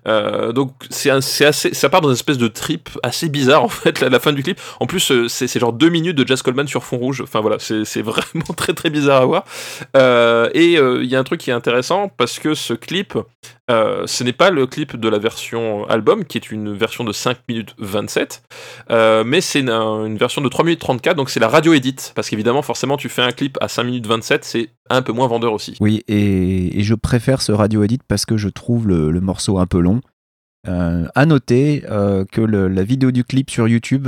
Euh, 0.08 0.52
donc 0.52 0.74
c'est 0.92 1.10
assez, 1.10 1.52
ça 1.52 1.90
part 1.90 2.02
dans 2.02 2.10
une 2.10 2.14
espèce 2.14 2.38
de 2.38 2.48
trip 2.48 2.90
assez 3.02 3.28
bizarre 3.28 3.64
en 3.70 3.70
fait 3.70 4.02
la, 4.02 4.20
fin 4.20 4.34
du 4.34 4.44
clip. 4.44 4.60
En 4.80 4.86
plus 4.86 5.28
c'est 5.28 5.60
genre 5.60 5.74
deux 5.74 5.90
minutes 5.90 6.16
de 6.16 6.28
Jazz 6.28 6.44
Coleman 6.44 6.68
sur 6.68 6.84
fond 6.84 6.98
rouge. 6.98 7.22
Enfin 7.22 7.42
voilà, 7.42 7.58
c'est 7.58 8.02
vraiment 8.04 8.54
très 8.56 8.74
très 8.74 8.92
bizarre 8.92 9.24
à 9.24 9.26
voir. 9.26 9.46
Et 10.54 10.74
il 10.76 11.10
y 11.10 11.16
a 11.16 11.20
un 11.20 11.24
truc 11.24 11.42
qui 11.42 11.50
est 11.50 11.54
intéressant 11.54 12.12
parce 12.16 12.38
que 12.38 12.54
ce 12.54 12.76
clip, 12.76 13.18
euh, 13.72 14.03
ce 14.06 14.23
n'est 14.23 14.34
pas 14.34 14.49
le 14.49 14.68
clip 14.68 14.98
de 14.98 15.07
la 15.07 15.18
version 15.18 15.88
album 15.88 16.26
qui 16.26 16.38
est 16.38 16.52
une 16.52 16.73
version 16.73 17.03
de 17.03 17.14
5 17.14 17.38
minutes 17.48 17.73
27, 17.77 18.43
euh, 18.89 19.23
mais 19.26 19.39
c'est 19.39 19.61
une, 19.61 20.18
version 20.18 20.41
de 20.41 20.49
3 20.49 20.65
minutes 20.65 20.81
34. 20.81 21.15
Donc 21.15 21.30
c'est 21.30 21.39
la 21.39 21.48
radio 21.48 21.73
edit 21.73 21.95
parce 22.14 22.30
qu'évidemment 22.30 22.61
forcément 22.61 22.98
tu 22.98 23.07
fais 23.07 23.22
un 23.22 23.31
clip 23.31 23.57
à 23.61 23.69
5 23.69 23.84
minutes 23.84 24.07
27, 24.07 24.43
c'est 24.43 24.69
un 24.89 25.02
peu 25.02 25.14
moins 25.14 25.27
vendeur 25.27 25.53
aussi. 25.53 25.77
Oui, 25.80 26.03
et, 26.10 26.81
je 26.84 26.95
préfère 26.95 27.41
ce 27.41 27.53
radio 27.53 27.84
edit 27.84 27.99
parce 28.07 28.26
que 28.26 28.35
je 28.35 28.49
trouve 28.49 28.88
le, 28.88 29.22
morceau 29.22 29.57
un 29.57 29.68
peu 29.68 29.80
long. 29.80 30.02
Euh, 30.68 31.07
à 31.15 31.26
noter 31.26 31.84
euh, 31.89 32.23
que 32.31 32.41
la 32.41 32.84
vidéo 32.84 33.11
du 33.11 33.23
clip 33.23 33.49
sur 33.49 33.68
YouTube 33.68 34.07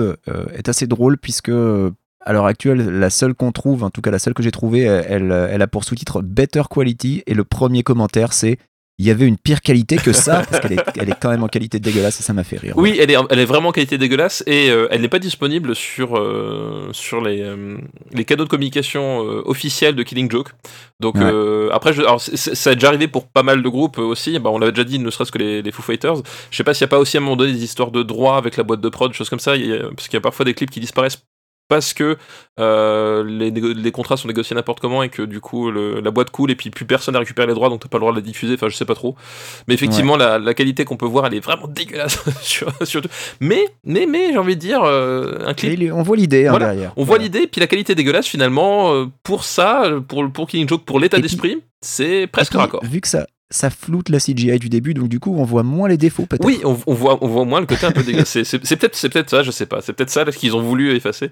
est 0.53 0.68
assez 0.68 0.88
drôle 0.88 1.18
puisque 1.18 1.49
à 1.49 2.34
l'heure 2.34 2.45
actuelle, 2.45 2.99
la 2.99 3.10
seule 3.10 3.34
qu'on 3.34 3.52
trouve, 3.52 3.84
en 3.84 3.90
tout 3.90 4.02
cas 4.02 4.11
la 4.11 4.19
seule 4.19 4.34
que 4.34 4.44
j'ai 4.44 4.52
trouvée, 4.52 4.81
elle 4.81 5.31
a 5.31 5.68
pour 5.68 5.85
sous-titre 5.85 6.22
Better 6.22 6.64
Quality 6.69 7.23
et 7.26 7.34
le 7.34 7.44
premier 7.45 7.84
commentaire 7.84 8.34
c'est 8.34 8.57
il 8.99 9.06
y 9.07 9.10
avait 9.11 9.26
une 9.28 9.38
pire 9.38 9.61
qualité 9.61 9.98
que 9.98 10.14
ça 10.14 10.44
parce 10.49 10.61
qu'elle 10.61 10.74
est, 10.74 10.84
elle 10.99 11.10
est 11.10 11.20
quand 11.20 11.30
même 11.30 11.44
en 11.44 11.48
qualité 11.48 11.80
dégueulasse 11.80 12.20
et 12.20 12.24
ça 12.24 12.32
m'a 12.34 12.44
fait 12.44 12.57
rire. 12.57 12.74
Oui, 12.78 12.95
elle 12.99 13.10
est, 13.10 13.18
elle 13.32 13.40
est 13.40 13.45
vraiment 13.45 13.70
en 13.70 13.72
qualité 13.72 13.98
dégueulasse 13.98 14.44
et 14.45 14.70
euh, 14.70 14.88
elle 14.91 15.02
n'est 15.02 15.10
pas 15.10 15.20
disponible 15.20 15.76
sur, 15.76 16.15
euh, 16.18 16.90
sur 16.91 17.20
les, 17.22 17.41
euh, 17.41 17.78
les 18.11 18.24
canaux 18.24 18.44
de 18.44 18.49
communication 18.49 19.26
euh, 19.28 19.41
officiels 19.45 19.95
de 19.95 20.03
Killing 20.03 20.30
Joke. 20.30 20.49
Donc 20.99 21.15
Ouais. 21.15 21.70
après, 21.72 21.91
je, 21.94 22.02
alors, 22.02 22.22
ça 22.22 22.70
a 22.70 22.74
déjà 22.76 22.88
arrivé 22.90 23.07
pour 23.07 23.28
pas 23.28 23.44
mal 23.44 23.61
de 23.64 23.70
groupes 23.70 23.98
aussi. 23.98 24.38
Bah, 24.40 24.52
on 24.53 24.60
l'avait 24.60 24.72
déjà 24.72 24.84
dit, 24.84 24.99
ne 24.99 25.10
serait-ce 25.10 25.32
que 25.32 25.40
les, 25.40 25.61
les 25.61 25.72
Foo 25.72 25.82
Fighters. 25.82 26.18
Je 26.52 26.56
sais 26.56 26.64
pas 26.64 26.74
s'il 26.74 26.86
n'y 26.86 26.90
a 26.90 26.91
pas 26.91 26.99
aussi 26.99 27.18
à 27.18 27.20
un 27.20 27.24
moment 27.24 27.36
donné 27.36 27.52
des 27.52 27.64
histoires 27.64 27.91
de 27.91 28.03
droit 28.03 28.38
avec 28.38 28.57
la 28.57 28.64
boîte 28.64 28.80
de 28.82 28.90
prod, 28.90 29.11
des 29.11 29.18
choses 29.18 29.30
comme 29.30 29.40
ça. 29.40 29.53
A- 29.53 29.90
parce 29.95 30.07
qu'il 30.07 30.14
y 30.14 30.18
a 30.18 30.22
parfois 30.22 30.45
des 30.45 30.53
clips 30.53 30.70
qui 30.72 30.80
disparaissent 30.80 31.22
parce 31.69 31.94
que 31.94 32.18
euh, 32.60 33.23
les, 33.23 33.91
contrats 33.91 34.18
sont 34.18 34.27
négociés 34.27 34.56
n'importe 34.56 34.80
comment 34.80 35.02
et 35.02 35.10
que 35.10 35.22
du 35.23 35.40
coup 35.40 35.72
le- 35.72 36.02
la 36.02 36.11
boîte 36.11 36.30
coule 36.30 36.52
et 36.52 36.56
puis 36.56 36.69
plus 36.69 36.85
personne 36.85 37.14
n'a 37.14 37.19
récupéré 37.19 37.48
les 37.48 37.53
droits 37.53 37.69
donc 37.69 37.81
t'as 37.81 37.88
pas 37.90 37.98
le 37.98 38.02
droit 38.02 38.11
de 38.11 38.18
la 38.18 38.22
diffuser 38.22 38.53
enfin 38.56 38.69
je 38.69 38.76
sais 38.76 38.85
pas 38.85 38.95
trop 38.95 39.15
mais 39.68 39.73
effectivement 39.73 40.15
la, 40.18 40.38
la 40.40 40.53
qualité 40.53 40.85
qu'on 40.85 40.98
peut 40.98 41.06
voir 41.06 41.26
elle 41.26 41.34
est 41.35 41.40
vraiment 41.40 41.68
dégueulasse 41.68 42.19
sur, 42.41 42.72
sur 42.85 43.02
tout. 43.02 43.10
mais 43.40 43.65
mais 43.84 44.06
mais 44.06 44.31
j'ai 44.34 44.38
envie 44.38 44.56
de 44.56 44.61
dire 44.61 44.81
euh, 44.84 45.40
un 45.48 45.53
clip 45.53 45.91
on 45.94 46.03
voit 46.03 46.18
l'idée 46.18 46.45
hein, 46.48 46.52
Voilà, 46.52 46.73
derrière. 46.73 46.91
on 46.95 47.03
voit 47.03 47.15
Voilà. 47.18 47.23
l'idée 47.23 47.48
puis 47.48 47.60
la 47.61 47.68
qualité 47.68 47.95
dégueulasse 47.95 48.27
finalement 48.27 48.94
euh, 48.94 49.06
pour 49.23 49.44
ça 49.44 49.84
pour 50.07 50.30
pour 50.31 50.48
Killing 50.48 50.68
Joke 50.69 50.84
pour 50.85 50.99
l'état 50.99 51.19
d'esprit 51.19 51.61
c'est 51.81 52.27
presque 52.27 52.52
puis, 52.52 52.60
raccord 52.60 52.84
Vu 52.85 53.02
que 53.02 53.07
ça, 53.07 53.26
ça 53.54 53.70
floute 53.70 54.10
la 54.10 54.18
CGI 54.20 54.58
du 54.58 54.68
début, 54.68 54.94
donc 54.96 55.10
du 55.10 55.20
coup 55.20 55.36
on 55.38 55.44
voit 55.44 55.62
moins 55.62 55.88
les 55.88 55.98
défauts 55.98 56.26
peut-être. 56.26 56.44
Oui, 56.44 56.60
on, 56.66 56.76
on 56.88 56.94
voit, 56.96 57.20
on 57.22 57.28
voit 57.28 57.46
moins 57.46 57.60
le 57.60 57.68
côté 57.68 57.86
un 57.86 57.92
peu 57.92 58.02
dégueulasse. 58.04 58.28
C'est- 58.44 58.44
peut-être 58.76 58.96
peut 58.96 59.30
ça, 59.30 59.44
je 59.44 59.52
sais 59.52 59.68
pas. 59.68 59.82
C'est 59.82 59.94
peut-être 59.94 60.10
ça 60.10 60.26
qu'ils 60.26 60.56
ont 60.56 60.62
voulu 60.62 60.96
effacer. 60.96 61.30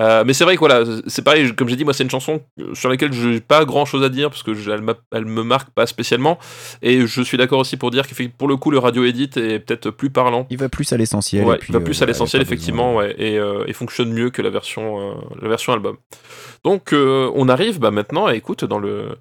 Euh, 0.00 0.22
mais 0.24 0.32
c'est 0.34 0.44
vrai 0.44 0.54
que 0.54 0.60
voilà, 0.60 0.84
c'est 1.08 1.22
pareil, 1.22 1.52
comme 1.54 1.68
j'ai 1.68 1.74
dit, 1.76 1.84
moi 1.84 1.92
c'est 1.92 2.04
une 2.04 2.10
chanson 2.10 2.40
sur 2.74 2.88
laquelle 2.88 3.12
je 3.12 3.28
n'ai 3.28 3.40
pas 3.40 3.64
grand 3.64 3.84
chose 3.84 4.04
à 4.04 4.08
dire 4.08 4.30
parce 4.30 4.42
que 4.44 4.54
je- 4.54 4.70
elle, 4.70 4.82
me 5.26 5.42
marque 5.42 5.70
pas 5.70 5.86
spécialement. 5.86 6.38
Et 6.80 7.06
je 7.06 7.22
suis 7.22 7.36
d'accord 7.36 7.58
aussi 7.58 7.76
pour 7.76 7.90
dire 7.90 8.06
que 8.06 8.14
pour 8.38 8.46
le 8.48 8.56
coup, 8.56 8.70
le 8.70 8.78
radio 8.78 9.04
edit 9.04 9.30
est 9.36 9.58
peut-être 9.58 9.90
plus 9.90 10.10
parlant. 10.10 10.46
Il 10.50 10.58
va 10.58 10.68
plus 10.68 10.92
à 10.92 10.96
l'essentiel. 10.96 11.44
Ouais, 11.44 11.58
il 11.68 11.72
va 11.72 11.80
euh, 11.80 11.82
plus 11.82 11.96
à 11.96 11.98
voilà, 11.98 12.12
l'essentiel, 12.12 12.40
effectivement, 12.42 12.94
ouais, 12.96 13.14
et, 13.18 13.36
euh, 13.38 13.64
et 13.66 13.72
fonctionne 13.72 14.12
mieux 14.12 14.30
que 14.30 14.42
la 14.42 14.50
version, 14.50 14.98
euh, 15.00 15.14
la 15.42 15.48
version 15.48 15.72
album. 15.72 15.96
Donc, 16.64 16.92
euh, 16.92 17.30
on 17.34 17.48
arrive 17.48 17.78
bah, 17.78 17.90
maintenant, 17.90 18.26
à, 18.26 18.34
écoute, 18.34 18.64
dans, 18.64 18.82
euh, 18.82 19.14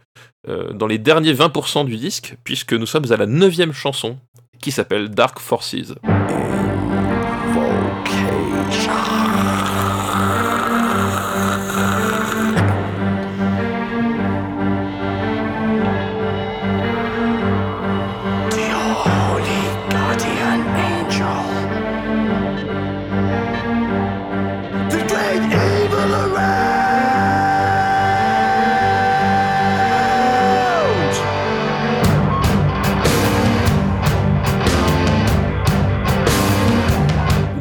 dans 0.74 0.88
les 0.88 0.98
derniers 0.98 1.34
20% 1.34 1.86
du 1.86 1.98
disque, 1.98 2.38
puisque 2.44 2.74
nous 2.74 2.86
sommes 2.86 3.11
à 3.11 3.18
la 3.18 3.26
neuvième 3.26 3.74
chanson, 3.74 4.18
qui 4.60 4.72
s'appelle 4.72 5.10
Dark 5.10 5.40
Forces. 5.40 5.94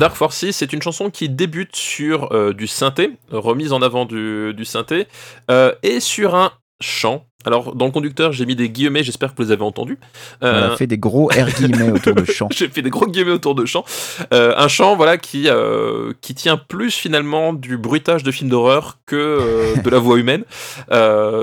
Dark 0.02 0.16
Forces, 0.16 0.50
c'est 0.50 0.72
une 0.72 0.82
chanson 0.82 1.10
qui 1.10 1.28
débute 1.28 1.76
sur 1.76 2.32
euh, 2.32 2.52
du 2.52 2.66
synthé, 2.66 3.12
remise 3.30 3.72
en 3.72 3.82
avant 3.82 4.04
du, 4.04 4.64
synthé, 4.64 5.06
euh, 5.48 5.76
et 5.84 6.00
sur 6.00 6.34
un 6.34 6.50
chant. 6.80 7.24
Alors, 7.44 7.74
dans 7.74 7.86
le 7.86 7.93
conducteur, 7.93 8.32
j'ai 8.32 8.47
mis 8.47 8.56
des 8.56 8.69
guillemets, 8.70 9.02
j'espère 9.02 9.32
que 9.32 9.36
vous 9.43 9.48
les 9.48 9.52
avez 9.52 9.62
entendus. 9.62 9.98
On 10.40 10.47
Euh, 10.47 10.73
a 10.73 10.77
fait 10.77 10.86
des 10.86 10.98
gros 10.98 11.27
R 11.28 11.47
guillemets 11.56 11.90
autour 11.90 12.14
de 12.14 12.24
chant. 12.24 12.48
J'ai 12.55 12.69
fait 12.69 12.82
des 12.82 12.90
gros 12.90 13.06
guillemets 13.06 13.32
autour 13.32 13.55
de 13.55 13.64
chant. 13.64 13.85
Euh, 14.32 14.55
un 14.56 14.69
chant, 14.69 14.97
voilà, 14.97 15.16
qui, 15.19 15.48
euh, 15.48 16.12
qui 16.20 16.35
tient 16.35 16.56
plus 16.56 16.93
finalement 16.94 17.52
du 17.52 17.77
bruitage 17.78 18.23
de 18.23 18.31
film 18.31 18.51
d'horreur 18.51 18.98
que 19.06 19.81
de 19.82 19.90
la 19.90 19.98
voix 19.98 20.19
humaine. 20.19 20.44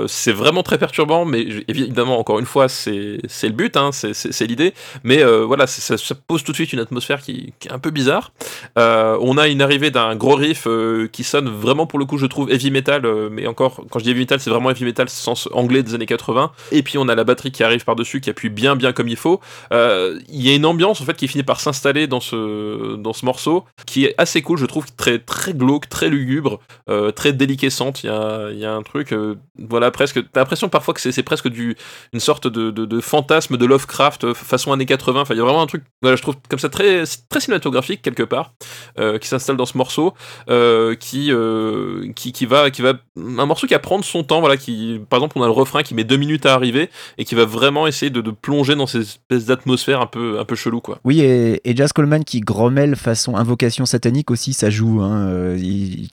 C'est 0.06 0.32
vraiment 0.32 0.62
très 0.62 0.78
perturbant, 0.78 1.24
mais 1.24 1.46
évidemment, 1.68 2.18
encore 2.18 2.38
une 2.38 2.46
fois, 2.46 2.68
c'est 2.68 3.20
le 3.42 3.48
but, 3.50 3.76
hein, 3.76 3.90
c'est- 3.92 4.46
l'idée. 4.46 4.74
Mais 5.04 5.22
voilà, 5.24 5.66
ça, 5.66 5.96
ça 5.98 6.14
pose 6.14 6.42
tout 6.42 6.52
de 6.52 6.56
suite 6.56 6.72
une 6.72 6.80
atmosphère 6.80 7.20
qui, 7.20 7.52
qui 7.60 7.68
est 7.68 7.72
un 7.72 7.78
peu 7.78 7.90
bizarre. 7.90 8.32
On 8.76 9.36
a 9.38 9.48
une 9.48 9.62
arrivée 9.62 9.90
d'un 9.90 10.14
gros 10.16 10.34
riff 10.36 10.66
qui 11.12 11.24
sonne 11.24 11.48
vraiment, 11.48 11.86
pour 11.86 11.98
le 11.98 12.04
coup, 12.04 12.18
je 12.18 12.26
trouve, 12.26 12.50
heavy 12.50 12.70
metal. 12.70 13.02
mais 13.30 13.46
encore, 13.46 13.82
quand 13.90 13.98
je 13.98 14.04
dis 14.04 14.10
heavy 14.10 14.20
metal, 14.20 14.40
c'est 14.40 14.50
vraiment 14.50 14.70
heavy 14.70 14.84
metal 14.84 15.08
sens 15.08 15.48
anglais 15.52 15.82
des 15.90 15.94
années 15.94 16.06
80. 16.06 16.52
Et 16.72 16.82
puis 16.82 16.98
on 16.98 17.08
a 17.08 17.14
la 17.14 17.24
batterie 17.24 17.52
qui 17.52 17.62
arrive 17.62 17.84
par-dessus, 17.84 18.20
qui 18.20 18.30
appuie 18.30 18.48
bien, 18.48 18.76
bien 18.76 18.92
comme 18.92 19.08
il 19.08 19.16
faut. 19.16 19.40
Euh, 19.72 20.18
Il 20.28 20.42
y 20.42 20.50
a 20.50 20.54
une 20.54 20.66
ambiance 20.66 21.00
en 21.00 21.04
fait 21.04 21.14
qui 21.14 21.28
finit 21.28 21.44
par 21.44 21.60
s'installer 21.60 22.06
dans 22.06 22.20
ce, 22.20 22.96
dans 22.96 23.12
ce 23.12 23.24
morceau, 23.24 23.64
qui 23.86 24.04
est 24.04 24.14
assez 24.18 24.42
cool, 24.42 24.58
je 24.58 24.66
trouve, 24.66 24.86
très, 24.96 25.18
très 25.18 25.54
glauque, 25.54 25.88
très 25.88 26.08
lugubre, 26.08 26.60
euh, 26.88 27.10
très 27.10 27.32
déliquescente. 27.32 28.02
Il 28.04 28.06
y 28.06 28.10
a, 28.10 28.50
y 28.50 28.64
a 28.64 28.72
un 28.72 28.82
truc, 28.82 29.12
euh, 29.12 29.36
voilà, 29.58 29.90
presque. 29.90 30.20
T'as 30.32 30.40
l'impression 30.40 30.68
parfois 30.68 30.94
que 30.94 31.00
c'est 31.00 31.22
presque 31.22 31.48
du, 31.48 31.76
une 32.12 32.20
sorte 32.20 32.46
de, 32.46 32.70
de, 32.70 33.00
fantasme 33.00 33.56
de 33.56 33.66
Lovecraft 33.66 34.24
euh, 34.24 34.34
façon 34.34 34.72
années 34.72 34.86
80. 34.86 35.20
Enfin, 35.20 35.34
il 35.34 35.38
y 35.38 35.40
a 35.40 35.44
vraiment 35.44 35.62
un 35.62 35.66
truc, 35.66 35.84
voilà, 36.02 36.16
je 36.16 36.22
trouve 36.22 36.36
comme 36.48 36.58
ça 36.58 36.68
très, 36.68 37.04
très 37.28 37.40
cinématographique 37.40 38.02
quelque 38.02 38.22
part, 38.22 38.52
euh, 38.98 39.18
qui 39.18 39.28
s'installe 39.28 39.56
dans 39.56 39.66
ce 39.66 39.76
morceau, 39.76 40.14
euh, 40.48 40.94
qui, 40.94 41.32
euh, 41.32 42.12
qui, 42.14 42.32
qui 42.32 42.46
va, 42.46 42.70
qui 42.70 42.82
va, 42.82 42.94
un 43.16 43.46
morceau 43.46 43.66
qui 43.66 43.74
va 43.74 43.80
prendre 43.80 44.04
son 44.04 44.24
temps, 44.24 44.40
voilà, 44.40 44.56
qui, 44.56 45.00
par 45.08 45.18
exemple, 45.18 45.38
on 45.38 45.42
a 45.42 45.46
le 45.46 45.52
refrain 45.52 45.79
qui 45.82 45.94
met 45.94 46.04
deux 46.04 46.16
minutes 46.16 46.46
à 46.46 46.54
arriver 46.54 46.90
et 47.18 47.24
qui 47.24 47.34
va 47.34 47.44
vraiment 47.44 47.86
essayer 47.86 48.10
de, 48.10 48.20
de 48.20 48.30
plonger 48.30 48.74
dans 48.76 48.86
ces 48.86 49.00
espèces 49.00 49.46
d'atmosphère 49.46 50.00
un 50.00 50.06
peu, 50.06 50.38
un 50.38 50.44
peu 50.44 50.54
chelou, 50.56 50.80
quoi. 50.80 50.98
Oui, 51.04 51.20
et, 51.20 51.60
et 51.68 51.76
Jazz 51.76 51.92
Coleman 51.92 52.24
qui 52.24 52.40
grommelle 52.40 52.96
façon 52.96 53.36
invocation 53.36 53.86
satanique 53.86 54.30
aussi, 54.30 54.52
ça 54.52 54.70
joue. 54.70 55.00
Hein. 55.02 55.26
Euh, 55.28 55.58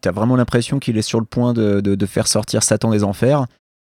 T'as 0.01 0.11
vraiment 0.11 0.35
l'impression 0.35 0.79
qu'il 0.79 0.97
est 0.97 1.01
sur 1.01 1.19
le 1.19 1.25
point 1.25 1.53
de, 1.53 1.81
de- 1.81 1.95
de 1.95 2.05
faire 2.05 2.27
sortir 2.27 2.63
Satan 2.63 2.91
des 2.91 3.03
enfers. 3.03 3.45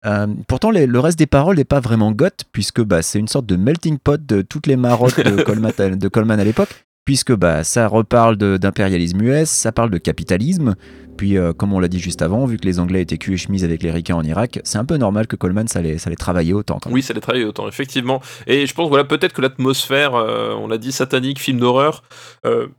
Euh, 0.05 0.27
pourtant, 0.47 0.71
les- 0.71 0.87
le 0.87 0.99
reste 0.99 1.19
des 1.19 1.27
paroles 1.27 1.57
n'est 1.57 1.63
pas 1.63 1.79
vraiment 1.79 2.11
goth, 2.11 2.43
puisque 2.51 2.81
bah, 2.81 3.01
c'est 3.01 3.19
une 3.19 3.27
sorte 3.27 3.45
de 3.45 3.55
melting 3.55 3.99
pot 3.99 4.19
de 4.25 4.41
toutes 4.41 4.65
les 4.67 4.75
marottes 4.75 5.19
de 5.19 5.43
Coleman, 5.43 5.71
à- 5.77 5.89
de 5.91 6.07
Coleman 6.07 6.39
à 6.39 6.43
l'époque. 6.43 6.85
puisque 7.05 7.33
bah, 7.35 7.63
ça 7.63 7.87
reparle 7.87 8.37
d'impérialisme 8.37 9.21
US, 9.21 9.49
ça 9.49 9.71
parle 9.71 9.89
de 9.89 9.97
capitalisme, 9.97 10.75
puis 11.21 11.37
euh, 11.37 11.53
comme 11.53 11.71
on 11.71 11.79
l'a 11.79 11.87
dit 11.87 11.99
juste 11.99 12.23
avant, 12.23 12.47
vu 12.47 12.57
que 12.57 12.65
les 12.65 12.79
Anglais 12.79 12.99
étaient 12.99 13.19
cul 13.19 13.33
et 13.35 13.37
chemise 13.37 13.63
avec 13.63 13.83
les 13.83 13.91
ricains 13.91 14.15
en 14.15 14.23
Irak, 14.23 14.59
c'est 14.63 14.79
un 14.79 14.85
peu 14.85 14.97
normal 14.97 15.27
que 15.27 15.35
Coleman 15.35 15.67
ça 15.67 15.77
allait, 15.77 15.99
ça 15.99 16.09
travailler 16.15 16.51
autant. 16.51 16.79
Oui, 16.89 17.03
ça 17.03 17.13
les 17.13 17.19
travaille 17.21 17.43
autant, 17.43 17.67
effectivement. 17.67 18.23
Et 18.47 18.65
je 18.65 18.73
pense, 18.73 18.89
voilà, 18.89 19.03
peut-être 19.03 19.31
que 19.31 19.41
l'atmosphère, 19.43 20.15
euh, 20.15 20.55
on 20.55 20.67
l'a 20.67 20.79
dit, 20.79 20.91
satanique, 20.91 21.39
film 21.39 21.59
d'horreur, 21.59 22.01
euh, 22.47 22.69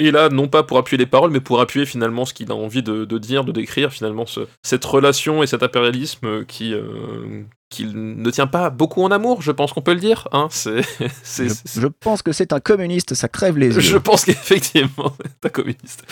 est 0.00 0.10
là, 0.10 0.30
non 0.30 0.48
pas 0.48 0.64
pour 0.64 0.78
appuyer 0.78 0.98
les 0.98 1.06
paroles, 1.06 1.30
mais 1.30 1.38
pour 1.38 1.60
appuyer 1.60 1.86
finalement 1.86 2.24
ce 2.24 2.34
qu'il 2.34 2.50
a 2.50 2.56
envie 2.56 2.82
de, 2.82 3.04
dire, 3.18 3.44
de 3.44 3.52
décrire, 3.52 3.92
finalement, 3.92 4.26
ce- 4.26 4.48
cette 4.64 4.84
relation 4.84 5.44
et 5.44 5.46
cet 5.46 5.62
impérialisme 5.62 6.26
euh, 6.26 6.44
qui, 6.44 6.74
qui 7.72 7.86
ne 7.86 8.30
tient 8.30 8.46
pas 8.46 8.70
beaucoup 8.70 9.02
en 9.02 9.10
amour, 9.10 9.42
je 9.42 9.50
pense 9.50 9.72
qu'on 9.72 9.80
peut 9.82 9.94
le 9.94 10.00
dire. 10.00 10.28
Hein 10.32 10.46
c'est- 10.50 10.82
Je, 11.80 11.86
pense 11.88 12.22
que 12.22 12.30
c'est 12.32 12.52
un 12.52 12.60
communiste, 12.60 13.14
ça 13.14 13.28
crève 13.28 13.58
les 13.58 13.74
yeux. 13.74 13.80
je 13.80 13.96
pense 13.96 14.24
qu'effectivement, 14.24 15.12
c'est 15.42 15.46
un 15.46 15.48
communiste. 15.48 16.04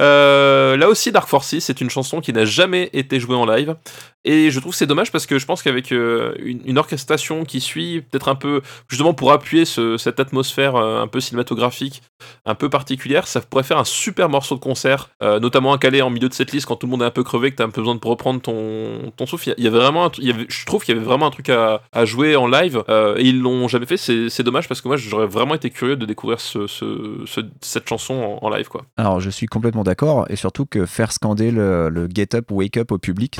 Euh, 0.00 0.76
là 0.76 0.88
aussi, 0.88 1.12
Dark 1.12 1.28
Forces, 1.28 1.58
c'est 1.58 1.80
une 1.80 1.90
chanson 1.90 2.20
qui 2.20 2.32
n'a 2.32 2.44
jamais 2.44 2.90
été 2.92 3.20
jouée 3.20 3.36
en 3.36 3.44
live. 3.46 3.76
Et 4.24 4.50
je 4.50 4.60
trouve 4.60 4.72
que 4.72 4.78
c'est 4.78 4.86
dommage 4.86 5.10
parce 5.12 5.26
que 5.26 5.38
je 5.38 5.46
pense 5.46 5.62
qu'avec 5.62 5.90
euh, 5.92 6.34
une, 6.42 6.60
une 6.64 6.76
orchestration 6.76 7.44
qui 7.44 7.60
suit, 7.60 8.02
peut-être 8.02 8.28
un 8.28 8.34
peu, 8.34 8.62
justement 8.88 9.14
pour 9.14 9.32
appuyer 9.32 9.64
ce- 9.64 9.96
cette 9.96 10.20
atmosphère 10.20 10.74
euh, 10.76 11.00
un 11.00 11.06
peu 11.06 11.20
cinématographique, 11.20 12.02
un 12.44 12.54
peu 12.54 12.68
particulière, 12.68 13.26
ça 13.28 13.40
pourrait 13.40 13.62
faire 13.62 13.78
un 13.78 13.84
super 13.84 14.28
morceau 14.28 14.54
de 14.56 14.60
concert, 14.60 15.10
notamment 15.20 15.72
à 15.72 15.78
caler 15.78 16.02
en 16.02 16.10
milieu 16.10 16.28
de 16.28 16.34
cette 16.34 16.52
liste 16.52 16.66
quand 16.66 16.76
tout 16.76 16.86
le 16.86 16.90
monde 16.90 17.02
est 17.02 17.06
un 17.06 17.10
peu 17.10 17.22
crevé, 17.22 17.50
que 17.52 17.56
tu 17.56 17.62
as 17.62 17.66
un 17.66 17.70
peu 17.70 17.80
besoin 17.80 17.94
de 17.94 18.00
reprendre 18.04 18.40
ton, 18.40 19.12
ton 19.16 19.24
souffle. 19.26 19.54
Il 19.56 19.64
y 19.64 19.66
avait 19.68 19.78
vraiment, 19.78 20.06
un 20.06 20.10
il 20.18 20.26
y 20.26 20.30
avait, 20.30 20.46
je 20.48 20.66
trouve 20.66 20.84
qu'il 20.84 20.94
y 20.94 20.98
avait 20.98 21.06
vraiment 21.08 21.26
un 21.26 21.30
truc 21.30 21.48
à, 21.48 21.80
jouer 22.04 22.36
en 22.36 22.46
live 22.46 22.82
euh, 22.88 23.16
et 23.18 23.24
ils 23.24 23.40
l'ont 23.40 23.66
jamais 23.68 23.86
fait. 23.86 23.96
C'est 23.96 24.42
dommage 24.42 24.68
parce 24.68 24.80
que 24.80 24.88
moi 24.88 24.96
j'aurais 24.96 25.26
vraiment 25.26 25.54
été 25.54 25.70
curieux 25.70 25.96
de 25.96 26.06
découvrir 26.06 26.40
ce, 26.40 26.66
ce- 26.66 27.22
ce- 27.26 27.40
cette 27.60 27.88
chanson 27.88 28.38
en, 28.40 28.48
live 28.50 28.68
quoi. 28.68 28.82
Alors 28.96 29.20
je 29.20 29.30
suis 29.30 29.46
complètement 29.46 29.82
d'accord, 29.84 30.26
et 30.30 30.36
surtout 30.36 30.66
que 30.66 30.86
faire 30.86 31.12
scander 31.12 31.50
le 31.50 32.08
get 32.14 32.34
up, 32.34 32.50
wake 32.50 32.76
up 32.76 32.92
au 32.92 32.98
public, 32.98 33.38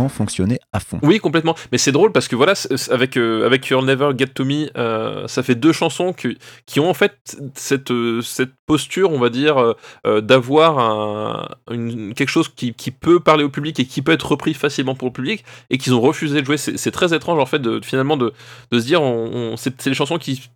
vraiment 0.00 0.08
fonctionner 0.08 0.58
à 0.72 0.80
fond. 0.80 0.98
Oui, 1.02 1.18
complètement. 1.18 1.54
Mais 1.72 1.78
c'est 1.78 1.92
drôle 1.92 2.12
parce 2.12 2.28
que 2.28 2.36
voilà, 2.36 2.54
avec, 2.90 3.16
euh, 3.16 3.44
avec 3.44 3.68
You'll 3.68 3.84
Never 3.84 4.12
Get 4.16 4.28
To 4.28 4.44
Me, 4.44 4.68
euh, 4.76 5.26
ça 5.28 5.42
fait 5.42 5.54
deux 5.54 5.72
chansons 5.72 6.12
qui, 6.12 6.80
ont 6.80 6.88
en 6.88 6.94
fait 6.94 7.36
cette, 7.54 7.90
euh, 7.90 8.22
cette 8.22 8.52
posture, 8.66 9.12
on 9.12 9.18
va 9.18 9.28
dire, 9.28 9.74
euh, 10.06 10.20
d'avoir 10.20 11.48
quelque 11.68 12.28
chose 12.28 12.48
qui, 12.48 12.74
qui 12.74 12.90
peut 12.90 13.20
parler 13.20 13.44
au 13.44 13.50
public 13.50 13.78
et 13.78 13.84
qui 13.84 14.02
peut 14.02 14.12
être 14.12 14.30
repris 14.30 14.54
facilement 14.54 14.94
pour 14.94 15.08
le 15.08 15.12
public 15.12 15.44
et 15.68 15.78
qu'ils 15.78 15.94
ont 15.94 16.00
refusé 16.00 16.40
de 16.40 16.46
jouer. 16.46 16.56
C'est 16.56 16.90
très 16.90 17.14
étrange 17.14 17.38
en 17.38 17.46
fait, 17.46 17.58
de, 17.58 17.80
finalement, 17.84 18.16
de, 18.16 18.32
de 18.70 18.80
se 18.80 18.86
dire, 18.86 19.02
on, 19.02 19.56
c'est 19.56 19.84
les 19.86 19.94
chansons 19.94 20.18
qui 20.18 20.50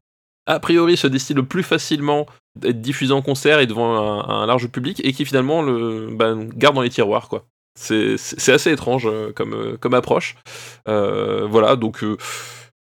a 0.47 0.61
priori 0.61 0.97
se 0.97 1.07
destinent 1.07 1.41
le 1.41 1.47
plus 1.47 1.63
facilement 1.63 2.27
d'être 2.57 2.81
diffusées 2.81 3.15
en 3.15 3.23
concert 3.23 3.61
et 3.61 3.67
devant 3.67 4.29
un, 4.29 4.47
large 4.47 4.69
public 4.69 5.01
et 5.05 5.13
qui 5.13 5.25
finalement 5.25 5.63
le 5.63 6.09
ben, 6.13 6.49
gardent 6.55 6.77
dans 6.77 6.83
les 6.83 6.91
tiroirs 6.91 7.29
quoi. 7.29 7.47
C'est 7.77 8.53
assez 8.53 8.71
étrange 8.73 9.07
euh, 9.07 9.33
comme, 9.33 9.53
euh, 9.55 9.77
comme 9.79 9.95
approche. 9.95 10.37
Euh, 10.89 11.47
voilà, 11.49 11.77
donc 11.77 12.05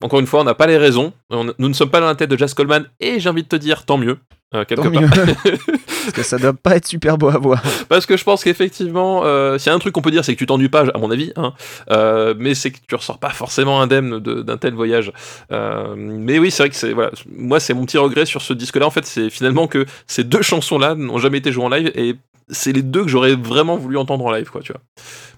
encore 0.02 0.18
une 0.20 0.26
fois, 0.26 0.40
on 0.40 0.44
n'a 0.44 0.54
pas 0.54 0.66
les 0.66 0.76
raisons. 0.78 1.12
On- 1.30 1.52
nous 1.58 1.68
ne 1.68 1.72
sommes 1.74 1.90
pas 1.90 2.00
dans 2.00 2.06
la 2.06 2.14
tête 2.16 2.30
de 2.30 2.36
Jazz 2.36 2.54
Coleman 2.54 2.86
et 3.00 3.20
j'ai 3.20 3.28
envie 3.28 3.44
de 3.44 3.48
te 3.48 3.56
dire 3.56 3.84
tant 3.86 3.96
mieux. 3.98 4.18
Euh, 4.54 4.64
quelque 4.64 4.82
part. 4.88 5.02
Parce 6.02 6.12
que 6.12 6.22
ça 6.22 6.36
doit 6.38 6.52
pas 6.52 6.76
être 6.76 6.86
super 6.86 7.16
beau 7.16 7.28
à 7.28 7.38
voir. 7.38 7.62
Parce 7.88 8.06
que 8.06 8.16
je 8.16 8.24
pense 8.24 8.42
qu'effectivement, 8.42 9.22
euh, 9.24 9.56
s'il 9.58 9.68
y 9.68 9.72
a 9.72 9.74
un 9.74 9.78
truc 9.78 9.94
qu'on 9.94 10.02
peut 10.02 10.10
dire, 10.10 10.24
c'est 10.24 10.34
que 10.34 10.38
tu 10.38 10.46
t'ennuies 10.46 10.68
pas, 10.68 10.84
à 10.92 10.98
mon 10.98 11.10
avis, 11.12 11.32
hein, 11.36 11.52
euh, 11.90 12.34
mais 12.36 12.54
c'est 12.54 12.70
que 12.72 12.78
tu 12.88 12.94
ressors 12.96 13.18
pas 13.18 13.30
forcément 13.30 13.80
indemne 13.80 14.18
de- 14.18 14.42
d'un 14.42 14.56
tel 14.56 14.74
voyage. 14.74 15.12
Euh, 15.52 15.94
mais 15.96 16.38
oui, 16.40 16.50
c'est 16.50 16.64
vrai 16.64 16.70
que 16.70 16.76
c'est 16.76 16.92
voilà, 16.92 17.12
moi 17.36 17.60
c'est 17.60 17.72
mon 17.74 17.84
petit 17.84 17.98
regret 17.98 18.26
sur 18.26 18.42
ce 18.42 18.52
disque-là. 18.52 18.86
En 18.86 18.90
fait, 18.90 19.06
c'est 19.06 19.30
finalement 19.30 19.68
que 19.68 19.86
ces 20.06 20.24
deux 20.24 20.42
chansons-là 20.42 20.94
n'ont 20.96 21.18
jamais 21.18 21.38
été 21.38 21.52
jouées 21.52 21.64
en 21.64 21.68
live 21.68 21.92
et 21.94 22.16
c'est 22.48 22.72
les 22.72 22.82
deux 22.82 23.02
que 23.02 23.08
j'aurais 23.08 23.36
vraiment 23.36 23.76
voulu 23.76 23.96
entendre 23.96 24.24
en 24.26 24.32
live, 24.32 24.50
quoi, 24.50 24.60
tu 24.60 24.72
vois. 24.72 24.80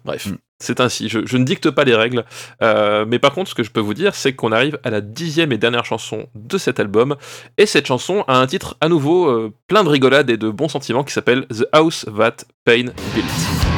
Bref. 0.05 0.27
Mm. 0.27 0.37
C'est 0.65 0.81
ainsi, 0.81 1.09
je, 1.09 1.37
ne 1.37 1.45
dicte 1.45 1.71
pas 1.71 1.85
les 1.85 1.95
règles, 1.95 2.25
Euh, 2.63 3.05
mais 3.07 3.19
par 3.19 3.33
contre, 3.33 3.51
ce 3.51 3.55
que 3.55 3.63
je 3.63 3.71
peux 3.71 3.81
vous 3.81 3.95
dire, 3.95 4.15
c'est 4.15 4.33
qu'on 4.35 4.53
arrive 4.53 4.79
à 4.85 4.91
la 4.91 5.01
dixième 5.01 5.53
et 5.53 5.59
dernière 5.59 5.85
chanson 5.85 6.27
de 6.35 6.59
cet 6.59 6.81
album, 6.81 7.17
et 7.59 7.67
cette 7.67 7.87
chanson 7.87 8.25
a 8.29 8.39
un 8.39 8.47
titre 8.47 8.77
à 8.81 8.89
nouveau 8.89 9.29
euh, 9.29 9.53
plein 9.69 9.85
de 9.85 9.89
rigolade 9.89 10.31
et 10.31 10.37
de 10.37 10.51
bons 10.51 10.69
sentiments 10.69 11.05
qui 11.05 11.13
s'appelle 11.13 11.47
The 11.49 11.67
House 11.73 12.07
That 12.17 12.45
Pain 12.65 12.87
Built. 13.15 13.74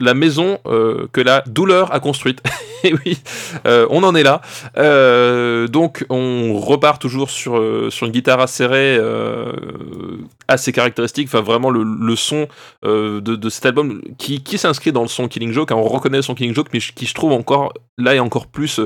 La 0.00 0.14
maison 0.14 0.58
euh, 0.66 1.08
que 1.12 1.20
la 1.20 1.42
douleur 1.46 1.92
a 1.92 2.00
construite. 2.00 2.42
Et 2.84 2.94
oui, 2.94 3.18
euh, 3.66 3.86
on 3.90 4.04
en 4.04 4.14
est 4.14 4.22
là. 4.22 4.40
Euh, 4.76 5.66
donc 5.66 6.06
on 6.10 6.58
repart 6.58 7.00
toujours 7.02 7.30
sur, 7.30 7.60
sur 7.90 8.06
une 8.06 8.12
guitare 8.12 8.40
acérée, 8.40 8.98
assez 10.46 10.72
caractéristique. 10.72 11.28
Enfin 11.28 11.40
vraiment 11.40 11.70
le, 11.70 11.82
le 11.82 12.16
son 12.16 12.46
de, 12.84 13.48
cet 13.48 13.66
album 13.66 14.00
qui, 14.16 14.42
qui 14.42 14.58
s'inscrit 14.58 14.92
dans 14.92 15.02
le 15.02 15.08
son 15.08 15.26
Killing 15.26 15.52
Joke. 15.52 15.72
hein, 15.72 15.76
on 15.76 15.82
reconnaît 15.82 16.18
le 16.18 16.22
son 16.22 16.34
Killing 16.34 16.54
Joke, 16.54 16.68
mais 16.72 16.78
qui 16.78 17.06
je 17.06 17.14
trouve 17.14 17.32
encore 17.32 17.72
là 17.96 18.14
est 18.14 18.20
encore 18.20 18.46
plus 18.46 18.80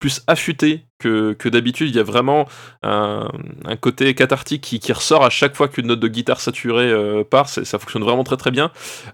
plus 0.00 0.22
affûté 0.26 0.84
que, 1.04 1.48
d'habitude. 1.48 1.88
Il 1.88 1.96
y 1.96 2.00
a 2.00 2.02
vraiment 2.02 2.46
un, 2.82 3.28
côté 3.80 4.14
cathartique 4.14 4.62
qui, 4.62 4.92
ressort 4.92 5.24
à 5.24 5.30
chaque 5.30 5.56
fois 5.56 5.68
qu'une 5.68 5.88
note 5.88 6.00
de 6.00 6.08
guitare 6.08 6.40
saturée 6.40 6.90
euh, 6.90 7.24
part. 7.24 7.48
Ça 7.48 7.78
fonctionne 7.78 8.04
vraiment 8.04 8.24
très 8.24 8.36
très 8.36 8.50
bien. 8.50 8.70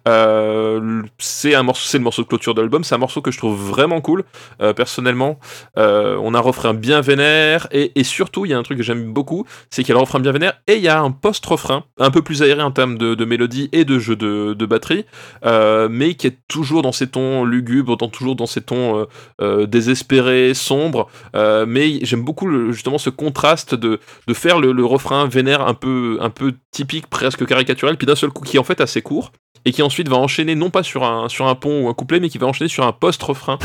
Euh, 0.08 1.02
c'est 1.18 1.54
un 1.54 1.62
morceau, 1.62 1.86
c'est 1.86 1.98
le 1.98 2.04
morceau 2.04 2.22
de 2.22 2.28
clôture 2.28 2.54
de 2.54 2.60
l'album. 2.60 2.84
C'est 2.84 2.94
un 2.94 2.98
morceau 2.98 3.22
que 3.22 3.30
je 3.30 3.38
trouve 3.38 3.58
vraiment 3.58 4.00
cool, 4.00 4.24
euh, 4.60 4.72
personnellement. 4.72 5.38
Euh, 5.78 6.16
on 6.22 6.34
a 6.34 6.38
un 6.38 6.42
refrain 6.42 6.74
bien 6.74 7.00
vénère 7.00 7.68
et, 7.72 7.92
surtout, 8.04 8.46
il 8.46 8.50
y 8.50 8.54
a 8.54 8.58
un 8.58 8.62
truc 8.62 8.78
que 8.78 8.84
j'aime 8.84 9.12
beaucoup, 9.12 9.46
c'est 9.70 9.82
qu'il 9.82 9.90
y 9.90 9.92
a 9.92 9.98
le 9.98 10.00
refrain 10.00 10.20
bien 10.20 10.32
vénère 10.32 10.54
et 10.66 10.76
il 10.76 10.82
y 10.82 10.88
a 10.88 11.00
un 11.00 11.10
post-refrain 11.10 11.84
un 11.98 12.10
peu 12.10 12.22
plus 12.22 12.42
aéré 12.42 12.62
en 12.62 12.70
termes 12.70 12.98
de, 12.98 13.24
mélodie 13.24 13.68
et 13.72 13.84
de 13.84 13.98
jeu 13.98 14.16
de, 14.16 14.66
batterie, 14.66 15.04
mais 15.44 16.14
qui 16.14 16.26
est 16.26 16.38
toujours 16.48 16.82
dans 16.82 16.92
ces 16.92 17.08
tons 17.08 17.44
lugubres, 17.44 17.96
dans- 17.96 18.08
toujours 18.08 18.36
dans 18.36 18.46
ces 18.46 18.60
tons 18.60 19.06
désespérés, 19.40 20.54
sombres. 20.54 21.08
Euh, 21.34 21.66
j'aime 22.02 22.22
beaucoup 22.22 22.72
justement 22.72 22.98
ce 22.98 23.10
contraste 23.10 23.74
de, 23.74 23.98
faire 24.32 24.58
le, 24.58 24.84
refrain 24.84 25.26
vénère 25.26 25.66
un 25.66 25.74
peu, 25.74 26.18
un 26.20 26.30
peu 26.30 26.54
typique, 26.70 27.06
presque 27.08 27.46
caricatural, 27.46 27.96
puis 27.96 28.06
d'un 28.06 28.16
seul 28.16 28.30
coup 28.30 28.44
qui 28.44 28.56
est 28.56 28.60
en 28.60 28.64
fait 28.64 28.80
assez 28.80 29.02
court 29.02 29.32
et 29.64 29.72
qui 29.72 29.82
ensuite 29.82 30.08
va 30.08 30.16
enchaîner 30.16 30.54
non 30.54 30.70
pas 30.70 30.82
sur 30.82 31.04
un, 31.04 31.28
sur 31.28 31.46
un 31.46 31.54
pont 31.54 31.84
ou 31.84 31.88
un 31.88 31.94
couplet, 31.94 32.20
mais 32.20 32.28
qui 32.28 32.38
va 32.38 32.46
enchaîner 32.46 32.68
sur 32.68 32.86
un 32.86 32.92
post-refrain. 32.92 33.58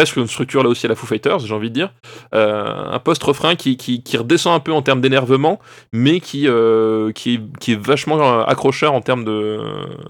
Presque 0.00 0.16
une 0.16 0.28
structure 0.28 0.62
là 0.62 0.70
aussi 0.70 0.86
à 0.86 0.88
la 0.88 0.94
Foo 0.94 1.06
Fighters, 1.06 1.40
j'ai 1.40 1.52
envie 1.52 1.68
de 1.68 1.74
dire. 1.74 1.92
Euh, 2.34 2.90
un 2.90 2.98
post-refrain 3.00 3.54
qui, 3.54 3.76
qui, 3.76 4.16
redescend 4.16 4.54
un 4.54 4.60
peu 4.60 4.72
en 4.72 4.80
termes 4.80 5.02
d'énervement, 5.02 5.60
mais 5.92 6.20
qui, 6.20 6.48
euh, 6.48 7.12
qui, 7.12 7.38
qui 7.60 7.72
est 7.72 7.78
vachement 7.78 8.18
euh, 8.18 8.42
accrocheur 8.44 8.94
en 8.94 9.02
termes 9.02 9.26
de, 9.26 9.60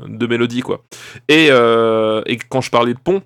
de 0.07 0.27
mélodie, 0.29 0.61
quoi. 0.61 0.85
Et, 1.29 1.47
et 1.49 2.39
quand 2.49 2.61
je 2.61 2.71
parlais 2.71 2.95
de 2.95 3.01
pont, 3.01 3.23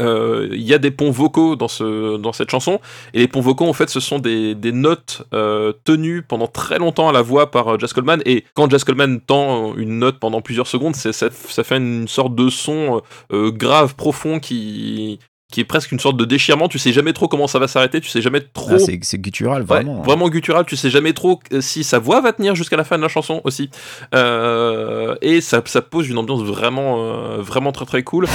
il 0.00 0.60
y 0.60 0.74
a 0.74 0.78
des 0.78 0.90
ponts 0.90 1.12
vocaux 1.12 1.54
dans, 1.54 1.68
ce, 1.68 2.16
dans 2.16 2.32
cette 2.32 2.50
chanson, 2.50 2.80
et 3.14 3.20
les 3.20 3.28
ponts 3.28 3.40
vocaux, 3.40 3.68
en 3.68 3.72
fait, 3.72 3.88
ce 3.88 4.00
sont 4.00 4.18
des, 4.18 4.56
des 4.56 4.72
notes 4.72 5.22
tenues 5.84 6.22
pendant 6.22 6.48
très 6.48 6.80
longtemps 6.80 7.08
à 7.08 7.12
la 7.12 7.22
voix 7.22 7.52
par 7.52 7.78
Jazz 7.78 7.92
Coleman, 7.92 8.22
et 8.26 8.42
quand 8.54 8.68
Jazz 8.68 8.82
Coleman 8.82 9.20
tend 9.20 9.76
une 9.76 10.00
note 10.00 10.18
pendant 10.18 10.40
plusieurs 10.40 10.66
secondes, 10.66 10.96
ça, 10.96 11.12
ça 11.12 11.62
fait 11.62 11.76
une 11.76 12.08
sorte 12.08 12.34
de 12.34 12.50
son 12.50 13.02
grave, 13.30 13.94
profond, 13.94 14.40
qui, 14.40 15.20
qui 15.52 15.60
est 15.60 15.64
presque 15.64 15.92
une 15.92 16.00
sorte 16.00 16.16
de 16.16 16.24
déchirement, 16.24 16.68
tu 16.68 16.78
sais 16.78 16.92
jamais 16.92 17.12
trop 17.12 17.28
comment 17.28 17.46
ça 17.46 17.58
va 17.58 17.68
s'arrêter, 17.68 18.00
tu 18.00 18.08
sais 18.08 18.20
jamais 18.20 18.40
trop... 18.40 18.74
Ah, 18.74 18.78
c'est 18.78 19.18
guttural, 19.18 19.62
vraiment. 19.62 20.02
vraiment 20.02 20.28
guttural, 20.28 20.64
tu 20.66 20.76
sais 20.76 20.90
jamais 20.90 21.12
trop 21.12 21.40
euh, 21.52 21.60
si 21.60 21.84
sa 21.84 21.98
voix 21.98 22.20
va 22.20 22.32
tenir 22.32 22.54
jusqu'à 22.56 22.76
la 22.76 22.84
fin 22.84 22.96
de 22.96 23.02
la 23.02 23.08
chanson 23.08 23.40
aussi. 23.44 23.70
Euh, 24.14 25.14
et 25.22 25.40
ça, 25.40 25.62
ça 25.66 25.82
pose 25.82 26.08
une 26.08 26.18
ambiance 26.18 26.42
vraiment, 26.42 26.96
euh, 26.98 27.42
vraiment 27.42 27.70
très 27.70 27.86
très 27.86 28.02
cool. 28.02 28.26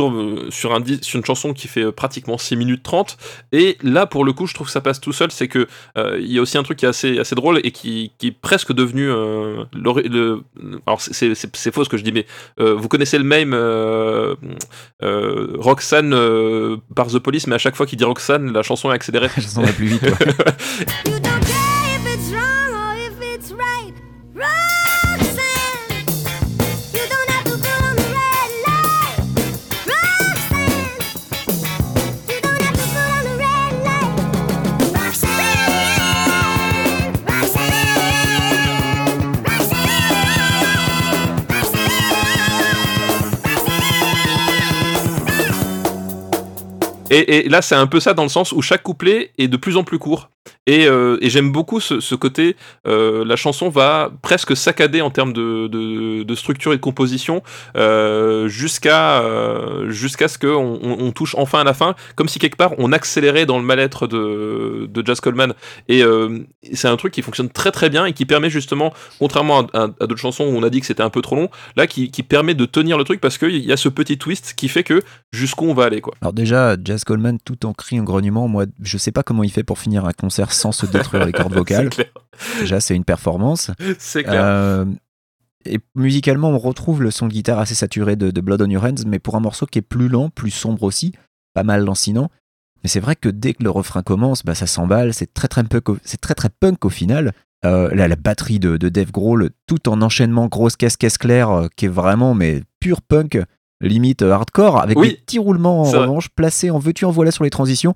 Toujours 0.00 0.12
euh, 0.18 0.46
sur, 0.50 0.74
un, 0.74 0.82
sur 1.02 1.18
une 1.18 1.24
chanson 1.24 1.52
qui 1.52 1.68
fait 1.68 1.82
euh, 1.84 1.92
pratiquement 1.92 2.38
6 2.38 2.56
minutes 2.56 2.82
30. 2.82 3.18
Et 3.52 3.76
là, 3.82 4.06
pour 4.06 4.24
le 4.24 4.32
coup, 4.32 4.46
je 4.46 4.54
trouve 4.54 4.66
que 4.68 4.72
ça 4.72 4.80
passe 4.80 5.00
tout 5.00 5.12
seul. 5.12 5.30
C'est 5.30 5.48
que 5.48 5.66
euh, 5.98 6.16
il 6.20 6.32
y 6.32 6.38
a 6.38 6.42
aussi 6.42 6.56
un 6.56 6.62
truc 6.62 6.78
qui 6.78 6.86
est 6.86 6.88
assez, 6.88 7.18
assez 7.18 7.34
drôle 7.34 7.60
et 7.64 7.70
qui, 7.70 8.12
qui 8.18 8.28
est 8.28 8.32
presque 8.32 8.72
devenu. 8.72 9.10
euh, 9.10 9.64
l'ori- 9.74 10.08
le, 10.08 10.42
alors, 10.86 11.00
c'est- 11.00 11.34
faux 11.70 11.84
ce 11.84 11.88
que 11.90 11.96
je 11.98 12.02
dis, 12.04 12.12
mais 12.12 12.26
euh, 12.60 12.74
vous 12.74 12.88
connaissez 12.88 13.18
le 13.18 13.24
même 13.24 13.54
Roxane 15.02 16.10
par 16.94 17.08
The 17.08 17.18
Police, 17.18 17.46
mais 17.46 17.54
à 17.56 17.58
chaque 17.58 17.76
fois 17.76 17.86
qu'il 17.86 17.98
dit 17.98 18.04
Roxane, 18.04 18.52
la 18.52 18.62
chanson 18.62 18.90
est 18.90 18.94
accélérée. 18.94 19.28
Je 19.36 19.42
sens 19.42 19.64
va 19.64 19.72
plus 19.72 19.86
vite. 19.86 20.02
ouais. 20.02 20.10
Et, 47.10 47.48
là, 47.48 47.60
c'est 47.60 47.74
un 47.74 47.88
peu 47.88 47.98
ça 47.98 48.14
dans 48.14 48.22
le 48.22 48.28
sens 48.28 48.52
où 48.52 48.62
chaque 48.62 48.84
couplet 48.84 49.32
est 49.36 49.48
de 49.48 49.56
plus 49.56 49.76
en 49.76 49.82
plus 49.84 49.98
court. 49.98 50.30
Et, 50.66 50.86
euh, 50.86 51.18
j'aime 51.22 51.50
beaucoup 51.50 51.80
ce, 51.80 52.14
côté, 52.14 52.56
euh, 52.86 53.24
la 53.24 53.36
chanson 53.36 53.68
va 53.68 54.10
presque 54.22 54.56
saccader 54.56 55.00
en 55.00 55.10
termes 55.10 55.32
de, 55.32 56.34
structure 56.34 56.72
et 56.72 56.76
de 56.76 56.80
composition 56.80 57.42
euh, 57.76 58.48
jusqu'à 58.48 59.22
jusqu'à 59.88 60.28
ce 60.28 60.38
qu'on 60.38 60.78
on, 60.82 60.96
on 61.00 61.12
touche 61.12 61.34
enfin 61.36 61.60
à 61.60 61.64
la 61.64 61.74
fin, 61.74 61.94
comme 62.14 62.28
si 62.28 62.38
quelque 62.38 62.56
part 62.56 62.72
on 62.78 62.92
accélérait 62.92 63.46
dans 63.46 63.58
le 63.58 63.64
mal-être 63.64 64.06
de, 64.06 64.88
de 64.88 65.06
Jazz 65.06 65.20
Coleman. 65.20 65.54
Et 65.88 66.02
c'est 66.72 66.88
un 66.88 66.96
truc 66.96 67.12
qui 67.12 67.22
fonctionne 67.22 67.50
très 67.50 67.72
très 67.72 67.90
bien 67.90 68.06
et 68.06 68.12
qui 68.12 68.24
permet 68.24 68.50
justement, 68.50 68.94
contrairement 69.18 69.66
à, 69.74 69.88
d'autres 69.88 70.16
chansons 70.16 70.44
où 70.44 70.56
on 70.56 70.62
a 70.62 70.70
dit 70.70 70.80
que 70.80 70.86
c'était 70.86 71.02
un 71.02 71.10
peu 71.10 71.20
trop 71.20 71.36
long, 71.36 71.50
là 71.76 71.86
qui, 71.86 72.10
qui 72.10 72.22
permet 72.22 72.54
de 72.54 72.64
tenir 72.64 72.96
le 72.96 73.04
truc 73.04 73.20
parce 73.20 73.38
qu'il 73.38 73.64
y 73.64 73.72
a 73.72 73.76
ce 73.76 73.88
petit 73.88 74.18
twist 74.18 74.54
qui 74.56 74.68
fait 74.68 74.84
que 74.84 75.02
jusqu'où 75.32 75.66
on 75.66 75.74
va 75.74 75.84
aller 75.84 76.00
quoi. 76.00 76.14
Alors 76.22 76.32
déjà, 76.32 76.76
Jazz 76.82 76.99
Coleman, 77.04 77.38
tout 77.44 77.66
en 77.66 77.72
cri 77.72 78.00
en 78.00 78.04
grognement, 78.04 78.48
moi, 78.48 78.66
je 78.80 78.98
sais 78.98 79.12
pas 79.12 79.22
comment 79.22 79.42
il 79.42 79.50
fait 79.50 79.64
pour 79.64 79.78
finir 79.78 80.04
un 80.04 80.12
concert 80.12 80.52
sans 80.52 80.72
se 80.72 80.86
détruire 80.86 81.24
les 81.24 81.32
cordes 81.32 81.54
vocales. 81.54 81.90
Déjà, 82.58 82.80
c'est 82.80 82.96
une 82.96 83.04
performance. 83.04 83.70
C'est 83.98 84.24
clair. 84.24 84.42
Euh, 84.44 84.84
et 85.64 85.78
musicalement, 85.94 86.50
on 86.50 86.58
retrouve 86.58 87.02
le 87.02 87.10
son 87.10 87.26
de 87.26 87.32
guitare 87.32 87.58
assez 87.58 87.74
saturé 87.74 88.16
de, 88.16 88.30
de 88.30 88.40
Blood 88.40 88.62
on 88.62 88.70
Your 88.70 88.84
Hands, 88.84 89.04
mais 89.06 89.18
pour 89.18 89.36
un 89.36 89.40
morceau 89.40 89.66
qui 89.66 89.78
est 89.78 89.82
plus 89.82 90.08
lent, 90.08 90.30
plus 90.30 90.50
sombre 90.50 90.82
aussi, 90.84 91.12
pas 91.54 91.64
mal 91.64 91.84
lancinant. 91.84 92.30
Mais 92.82 92.88
c'est 92.88 93.00
vrai 93.00 93.14
que 93.14 93.28
dès 93.28 93.52
que 93.52 93.62
le 93.62 93.70
refrain 93.70 94.02
commence, 94.02 94.42
bah, 94.42 94.54
ça 94.54 94.66
s'emballe, 94.66 95.12
c'est 95.12 95.32
très 95.34 95.48
très 95.48 95.62
punk 95.64 95.88
au, 95.90 95.98
c'est 96.02 96.20
très 96.20 96.34
très 96.34 96.48
punk 96.48 96.84
au 96.84 96.90
final. 96.90 97.32
Euh, 97.66 97.90
la, 97.92 98.08
la 98.08 98.16
batterie 98.16 98.58
de, 98.58 98.78
de 98.78 98.88
Dave 98.88 99.10
Grohl, 99.10 99.50
tout 99.66 99.90
en 99.90 100.00
enchaînement 100.00 100.46
grosse 100.46 100.76
caisse 100.76 100.96
caisse 100.96 101.18
claire, 101.18 101.50
euh, 101.50 101.68
qui 101.76 101.84
est 101.84 101.88
vraiment 101.88 102.32
mais 102.32 102.62
pur 102.80 103.02
punk, 103.02 103.38
limite 103.80 104.22
euh, 104.22 104.32
hardcore, 104.32 104.80
avec 104.80 104.98
Oui. 104.98 105.08
des 105.10 105.14
petits 105.16 105.38
roulements 105.38 105.82
en 105.82 105.84
revanche 105.90 106.28
placés 106.28 106.70
en 106.70 106.78
veux-tu 106.78 107.04
en 107.04 107.10
voilà 107.10 107.30
sur 107.30 107.44
les 107.44 107.50
transitions. 107.50 107.94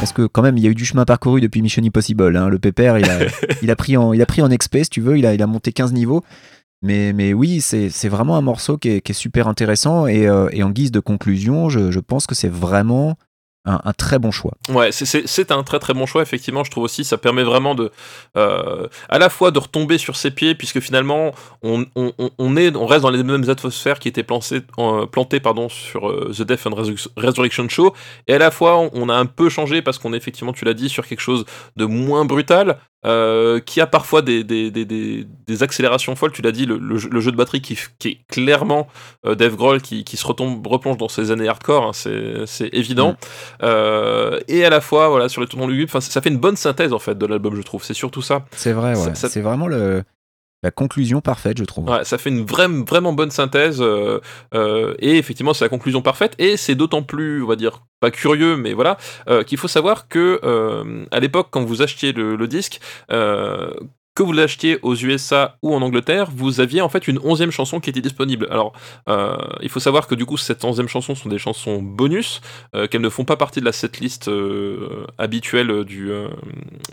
Parce 0.00 0.12
que 0.12 0.26
quand 0.26 0.42
même, 0.42 0.56
il 0.56 0.62
y 0.62 0.66
a 0.68 0.70
eu 0.70 0.74
du 0.76 0.84
chemin 0.84 1.04
parcouru 1.04 1.40
depuis 1.40 1.60
Mission 1.60 1.82
Impossible. 1.82 2.36
hein. 2.36 2.48
Le 2.48 2.58
pépère, 2.60 2.98
il 2.98 3.10
a, 3.10 3.18
il 3.62 3.70
a 3.70 3.76
pris 3.76 3.96
en, 3.96 4.12
il 4.12 4.22
a 4.22 4.26
pris 4.26 4.42
en 4.42 4.48
XP, 4.48 4.78
si 4.84 4.90
tu 4.90 5.00
veux, 5.00 5.18
il 5.18 5.26
a, 5.26 5.34
il 5.34 5.42
a 5.42 5.46
monté 5.46 5.72
15 5.72 5.92
niveaux. 5.92 6.22
Mais, 6.82 7.12
mais 7.12 7.32
oui, 7.32 7.60
c'est 7.60 7.90
c'est 7.90 8.08
vraiment 8.08 8.36
un 8.36 8.40
morceau 8.40 8.78
qui 8.78 8.88
est, 8.90 9.00
qui 9.00 9.10
est 9.10 9.14
super 9.14 9.48
intéressant. 9.48 10.06
Et, 10.06 10.28
euh, 10.28 10.48
et 10.52 10.62
en 10.62 10.70
guise 10.70 10.92
de 10.92 11.00
conclusion, 11.00 11.68
je, 11.68 11.90
je 11.90 11.98
pense 11.98 12.28
que 12.28 12.36
c'est 12.36 12.48
vraiment 12.50 13.16
un, 13.84 13.92
très 13.92 14.18
bon 14.18 14.30
choix. 14.30 14.52
Ouais, 14.68 14.92
c'est- 14.92 15.06
un 15.52 15.62
très 15.62 15.78
très 15.78 15.94
bon 15.94 16.06
choix, 16.06 16.22
effectivement, 16.22 16.64
je 16.64 16.70
trouve 16.70 16.84
aussi. 16.84 17.04
Ça 17.04 17.18
permet 17.18 17.42
vraiment 17.42 17.74
de. 17.74 17.90
euh, 18.36 18.86
à 19.08 19.18
la 19.18 19.28
fois 19.28 19.50
de 19.50 19.58
retomber 19.58 19.98
sur 19.98 20.16
ses 20.16 20.30
pieds, 20.30 20.54
puisque 20.54 20.80
finalement, 20.80 21.32
on, 21.62 21.84
est, 22.56 22.76
on 22.76 22.86
reste 22.86 23.02
dans 23.02 23.10
les 23.10 23.22
mêmes 23.22 23.48
atmosphères 23.48 23.98
qui 23.98 24.08
étaient 24.08 24.22
plantées, 24.22 24.62
euh, 24.78 25.40
pardon, 25.42 25.68
sur 25.68 26.08
euh, 26.08 26.32
The 26.36 26.42
Death 26.42 26.66
and 26.66 26.70
Resur- 26.70 27.08
Resurrection 27.16 27.68
Show. 27.68 27.94
Et 28.26 28.34
à 28.34 28.38
la 28.38 28.50
fois, 28.50 28.78
on, 28.78 28.90
on 28.94 29.08
a 29.08 29.14
un 29.14 29.26
peu 29.26 29.48
changé 29.48 29.82
parce 29.82 29.98
qu'on 29.98 30.12
est 30.12 30.16
effectivement, 30.16 30.52
tu 30.52 30.64
l'as 30.64 30.74
dit, 30.74 30.88
sur 30.88 31.06
quelque 31.06 31.20
chose 31.20 31.44
de 31.76 31.84
moins 31.84 32.24
brutal. 32.24 32.78
Euh, 33.06 33.60
qui 33.60 33.80
a 33.80 33.86
parfois 33.86 34.22
des, 34.22 34.42
des, 34.42 34.70
des, 34.70 34.84
des, 34.84 35.62
accélérations 35.62 36.16
folles, 36.16 36.32
tu 36.32 36.42
l'as 36.42 36.50
dit, 36.52 36.66
le, 36.66 36.78
le 36.78 36.96
jeu, 36.96 37.08
le 37.10 37.20
jeu 37.20 37.30
de 37.30 37.36
batterie 37.36 37.60
qui, 37.60 37.78
qui 37.98 38.08
est 38.08 38.18
clairement 38.28 38.88
euh, 39.24 39.34
Dave 39.34 39.54
Grohl 39.56 39.80
qui, 39.80 40.02
qui 40.04 40.16
se 40.16 40.26
retombe, 40.26 40.66
replonge 40.66 40.96
dans 40.96 41.08
ses 41.08 41.30
années 41.30 41.48
hardcore, 41.48 41.84
hein, 41.86 41.92
c'est 42.46 42.68
évident. 42.72 43.16
Euh, 43.62 44.40
et 44.48 44.64
à 44.64 44.70
la 44.70 44.80
fois, 44.80 45.08
voilà, 45.08 45.28
sur 45.28 45.40
les 45.40 45.46
tournants 45.46 45.66
lugubres, 45.66 46.02
ça, 46.02 46.20
fait 46.20 46.28
une 46.30 46.38
bonne 46.38 46.56
synthèse 46.56 46.92
en 46.92 46.98
fait 46.98 47.16
de 47.16 47.26
l'album, 47.26 47.54
je 47.54 47.62
trouve. 47.62 47.84
C'est 47.84 47.94
surtout 47.94 48.22
ça. 48.22 48.44
C'est 48.52 48.72
vrai, 48.72 48.90
ouais. 48.90 48.96
Ça- 48.96 49.14
ça- 49.14 49.28
C'est 49.28 49.40
vraiment 49.42 49.68
le, 49.68 50.02
la 50.62 50.70
conclusion 50.72 51.20
parfaite, 51.20 51.58
je 51.58 51.64
trouve. 51.64 51.88
Ouais, 51.88 52.04
ça 52.04 52.18
fait 52.18 52.30
une 52.30 52.44
vraie, 52.44 52.66
vraiment 52.66 53.12
bonne 53.12 53.30
synthèse. 53.30 53.80
euh, 53.80 54.20
euh, 54.54 54.94
et 54.98 55.16
effectivement, 55.16 55.54
c'est 55.54 55.64
la 55.64 55.68
conclusion 55.68 56.02
parfaite. 56.02 56.34
Et 56.38 56.56
c'est 56.56 56.74
d'autant 56.74 57.02
plus, 57.02 57.42
on 57.42 57.46
va 57.46 57.56
dire, 57.56 57.82
pas 58.00 58.10
curieux, 58.10 58.56
mais 58.56 58.72
voilà, 58.72 58.96
euh, 59.28 59.44
qu'il 59.44 59.58
faut 59.58 59.68
savoir 59.68 60.08
que 60.08 60.40
à 61.10 61.20
l'époque, 61.20 61.48
quand 61.50 61.64
vous 61.64 61.82
achetiez 61.82 62.12
le, 62.12 62.48
disque, 62.48 62.80
que 64.18 64.24
vous 64.24 64.32
l'achetiez 64.32 64.80
aux 64.82 64.96
USA 64.96 65.58
ou 65.62 65.72
en 65.76 65.80
Angleterre, 65.80 66.28
vous 66.34 66.58
aviez 66.58 66.80
en 66.80 66.88
fait 66.88 67.06
une 67.06 67.20
onzième 67.22 67.52
chanson 67.52 67.78
qui 67.78 67.88
était 67.88 68.00
disponible. 68.00 68.48
Alors, 68.50 68.72
euh, 69.08 69.36
il 69.62 69.68
faut 69.68 69.78
savoir 69.78 70.08
que 70.08 70.16
du 70.16 70.26
coup, 70.26 70.36
cette 70.36 70.64
onzième 70.64 70.88
chanson 70.88 71.14
sont 71.14 71.28
des 71.28 71.38
chansons 71.38 71.80
bonus, 71.80 72.40
euh, 72.74 72.88
qu'elles 72.88 73.00
ne 73.00 73.10
font 73.10 73.24
pas 73.24 73.36
partie 73.36 73.60
de 73.60 73.64
la 73.64 73.70
setlist 73.70 74.26
euh, 74.26 75.06
habituelle 75.18 75.84
du, 75.84 76.10
euh, 76.10 76.26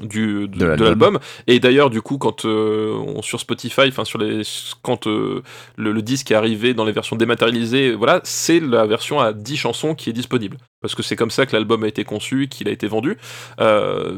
du, 0.03 0.47
De 0.47 0.75
de, 0.75 0.83
l'album. 0.83 1.17
Et 1.47 1.59
d'ailleurs, 1.59 1.89
du 1.89 2.03
coup, 2.03 2.19
quand 2.19 2.45
on, 2.45 3.23
sur 3.23 3.39
Spotify, 3.39 3.87
enfin 3.87 4.05
sur 4.05 4.19
les, 4.19 4.43
quand 4.83 5.07
le, 5.07 5.41
le 5.77 6.01
disque 6.03 6.29
est 6.29 6.35
arrivé 6.35 6.75
dans 6.75 6.85
les 6.85 6.91
versions 6.91 7.15
dématérialisées, 7.15 7.95
voilà, 7.95 8.21
c'est 8.23 8.59
la 8.59 8.85
version 8.85 9.19
à 9.19 9.33
10 9.33 9.57
chansons 9.57 9.95
qui 9.95 10.11
est 10.11 10.13
disponible. 10.13 10.57
Parce 10.79 10.93
que 10.93 11.01
c'est 11.01 11.15
comme 11.15 11.31
ça 11.31 11.47
que 11.47 11.55
l'album 11.55 11.83
a 11.85 11.87
été 11.87 12.03
conçu, 12.03 12.47
qu'il 12.49 12.67
a 12.67 12.71
été 12.71 12.85
vendu. 12.85 13.17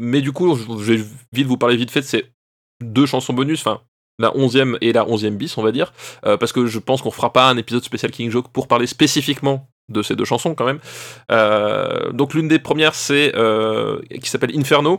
Mais 0.01 0.19
du 0.19 0.33
coup, 0.33 0.57
je 0.57 0.93
vais 0.93 1.03
vite 1.31 1.47
vous 1.47 1.57
parler 1.57 1.77
vite 1.77 1.89
fait 1.89 2.01
de 2.01 2.05
ces 2.05 2.25
deux 2.81 3.05
chansons 3.05 3.33
bonus, 3.33 3.59
enfin 3.61 3.81
la 4.19 4.31
11e 4.31 4.77
et 4.81 4.93
la 4.93 5.05
11e 5.05 5.35
bis, 5.35 5.57
on 5.57 5.63
va 5.63 5.71
dire, 5.71 5.93
euh, 6.25 6.37
parce 6.37 6.51
que 6.51 6.65
je 6.65 6.79
pense 6.79 7.01
qu'on 7.01 7.11
fera 7.11 7.31
pas 7.31 7.49
un 7.49 7.57
épisode 7.57 7.83
spécial 7.83 8.11
King 8.11 8.31
Joke 8.31 8.47
pour 8.51 8.67
parler 8.67 8.87
spécifiquement 8.87 9.69
de 9.89 10.01
ces 10.01 10.15
deux 10.15 10.25
chansons 10.25 10.55
quand 10.55 10.65
même. 10.65 10.79
Euh, 11.31 12.11
donc 12.11 12.33
l'une 12.33 12.47
des 12.47 12.59
premières, 12.59 12.95
c'est 12.95 13.33
euh, 13.35 13.99
qui 14.21 14.29
s'appelle 14.29 14.57
Inferno. 14.57 14.97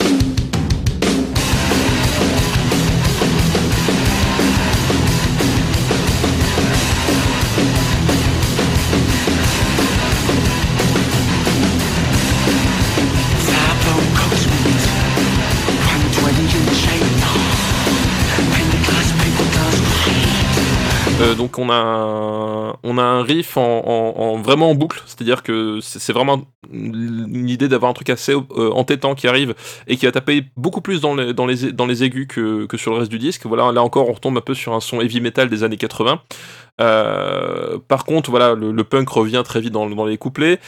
Euh, 21.28 21.34
donc 21.34 21.58
on 21.58 21.68
a 21.70 21.74
un, 21.74 23.22
riff 23.22 23.56
en, 23.56 23.62
en- 23.62 24.20
en- 24.20 24.36
vraiment 24.40 24.70
en 24.70 24.74
boucle, 24.74 25.02
c'est-à-dire 25.06 25.42
que 25.42 25.78
c'est 25.80 26.12
vraiment 26.12 26.42
une 26.72 27.48
idée 27.48 27.68
d'avoir 27.68 27.90
un 27.90 27.94
truc 27.94 28.10
assez 28.10 28.32
euh, 28.34 28.70
entêtant 28.72 29.14
qui 29.14 29.26
arrive 29.28 29.54
et 29.86 29.96
qui 29.96 30.06
va 30.06 30.12
taper 30.12 30.44
beaucoup 30.56 30.80
plus 30.80 31.00
dans 31.00 31.14
les, 31.14 31.32
dans 31.32 31.48
aigus 31.88 32.26
que, 32.28 32.66
sur 32.76 32.92
le 32.92 32.98
reste 32.98 33.10
du 33.10 33.18
disque. 33.18 33.46
Voilà, 33.46 33.72
là 33.72 33.82
encore 33.82 34.08
on 34.08 34.12
retombe 34.12 34.36
un 34.36 34.42
peu 34.42 34.54
sur 34.54 34.74
un 34.74 34.80
son 34.80 35.00
heavy 35.00 35.20
metal 35.20 35.48
des 35.48 35.64
années 35.64 35.76
80. 35.76 36.20
Euh, 36.80 37.78
par 37.88 38.04
contre, 38.04 38.30
voilà, 38.30 38.54
le, 38.54 38.84
punk 38.84 39.08
revient 39.08 39.42
très 39.44 39.60
vite 39.60 39.72
dans, 39.72 39.88
dans 39.88 40.06
les 40.06 40.18
couplets. 40.18 40.58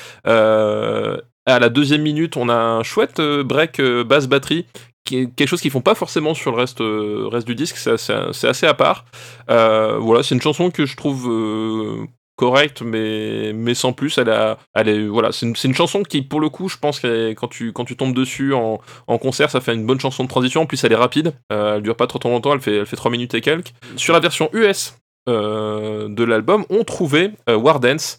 À 1.47 1.59
la 1.59 1.69
deuxième 1.69 2.03
minute, 2.03 2.37
on 2.37 2.49
a 2.49 2.55
un 2.55 2.82
chouette 2.82 3.20
break 3.20 3.81
basse 3.81 4.27
batterie 4.27 4.66
quelque 5.05 5.47
chose 5.47 5.61
qu'ils 5.61 5.71
font 5.71 5.81
pas 5.81 5.95
forcément 5.95 6.35
sur 6.35 6.53
le 6.53 6.59
reste, 6.59 6.81
euh, 6.81 7.29
reste 7.31 7.47
du 7.47 7.55
disque, 7.55 7.77
c'est 7.77 7.91
assez, 7.91 8.67
à 8.67 8.75
part. 8.75 9.05
Euh, 9.51 9.99
voilà, 9.99 10.23
c'est 10.23 10.35
une 10.35 10.43
chanson 10.43 10.71
que 10.71 10.87
je 10.87 10.97
trouve 10.97 11.29
euh, 11.29 12.07
correcte, 12.37 12.83
mais, 12.83 13.53
mais 13.55 13.75
sans 13.75 13.93
plus. 13.93 14.19
Elle 14.19 14.31
a, 14.31 14.59
elle 14.75 15.09
voilà, 15.09 15.33
c'est 15.33 15.47
une, 15.47 15.55
une 15.65 15.75
chanson 15.75 16.03
qui, 16.03 16.23
pour 16.23 16.41
le 16.41 16.49
coup, 16.49 16.69
je 16.69 16.77
pense 16.77 17.01
que 17.01 17.33
quand 17.33 17.49
tu, 17.49 17.73
quand 17.73 17.85
tu 17.85 17.97
tombes 17.97 18.15
dessus 18.15 18.55
en, 18.55 18.81
en 19.07 19.19
concert, 19.19 19.51
ça 19.51 19.61
fait 19.61 19.75
une 19.75 19.87
bonne 19.87 20.01
chanson 20.01 20.25
de 20.25 20.29
transition. 20.29 20.63
En 20.63 20.67
plus, 20.67 20.83
elle 20.85 20.93
est 20.93 20.97
rapide, 20.97 21.35
elle 21.49 21.83
dure 21.83 21.97
pas 21.97 22.07
trop, 22.07 22.21
longtemps, 22.29 22.53
elle 22.53 22.61
fait, 22.61 22.77
elle 22.77 22.87
fait 22.87 22.97
3 22.97 23.11
minutes 23.11 23.35
et 23.35 23.41
quelques. 23.41 23.73
Sur 23.97 24.15
la 24.15 24.21
version 24.21 24.51
US 24.53 24.97
de 25.27 26.25
l'album, 26.25 26.65
on 26.71 26.83
trouvait 26.85 27.33
War 27.47 27.79
Dance. 27.79 28.19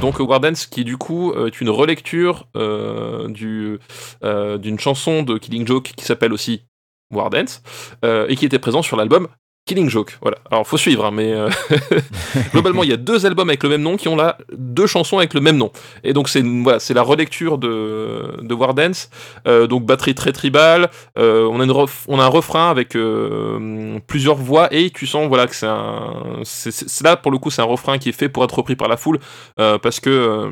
Donc 0.00 0.18
War 0.18 0.40
Dance 0.40 0.66
qui 0.66 0.84
du 0.84 0.96
coup 0.96 1.32
euh, 1.32 1.48
est 1.48 1.60
une 1.60 1.68
relecture 1.68 2.46
euh, 2.56 3.28
euh, 4.24 4.58
d'une 4.58 4.78
chanson 4.78 5.22
de 5.22 5.36
Killing 5.36 5.66
Joke 5.66 5.92
qui 5.94 6.04
s'appelle 6.04 6.32
aussi 6.32 6.62
War 7.12 7.28
Dance 7.28 7.62
euh, 8.04 8.26
et 8.28 8.36
qui 8.36 8.46
était 8.46 8.58
présent 8.58 8.82
sur 8.82 8.96
l'album 8.96 9.28
Killing 9.70 9.88
Joke. 9.88 10.18
Voilà. 10.20 10.36
Alors 10.50 10.66
faut 10.66 10.76
suivre, 10.76 11.04
hein, 11.06 11.12
mais 11.12 11.32
euh, 11.32 11.48
globalement 12.52 12.82
il 12.82 12.90
y 12.90 12.92
a 12.92 12.96
deux 12.96 13.24
albums 13.24 13.48
avec 13.48 13.62
le 13.62 13.68
même 13.68 13.82
nom 13.82 13.96
qui 13.96 14.08
ont 14.08 14.16
là 14.16 14.36
deux 14.52 14.88
chansons 14.88 15.18
avec 15.18 15.32
le 15.32 15.40
même 15.40 15.56
nom. 15.56 15.70
Et 16.02 16.12
donc 16.12 16.28
c'est 16.28 16.42
voilà, 16.42 16.80
c'est 16.80 16.92
la 16.94 17.02
relecture 17.02 17.56
de, 17.56 18.32
de 18.42 18.54
War 18.54 18.74
Dance. 18.74 19.10
Euh, 19.46 19.68
donc 19.68 19.84
batterie 19.86 20.16
très 20.16 20.32
tribale. 20.32 20.90
euh, 21.18 21.46
on 21.50 21.60
a 21.60 21.64
une 21.64 21.70
ref- 21.70 22.04
on 22.08 22.18
a 22.18 22.24
un 22.24 22.28
refrain 22.28 22.68
avec 22.68 22.96
plusieurs 24.08 24.36
voix 24.36 24.66
et 24.72 24.90
tu 24.90 25.06
sens 25.06 25.28
voilà 25.28 25.46
que 25.46 25.54
c'est 25.54 25.66
un 25.66 26.40
c'est, 26.42 27.04
là 27.04 27.16
pour 27.16 27.30
le 27.30 27.38
coup 27.38 27.50
c'est 27.50 27.62
un 27.62 27.66
refrain 27.66 27.98
qui 27.98 28.08
est 28.08 28.12
fait 28.12 28.28
pour 28.28 28.42
être 28.42 28.56
repris 28.58 28.74
par 28.76 28.88
la 28.88 28.96
foule 28.96 29.18
parce 29.56 30.00
que 30.00 30.50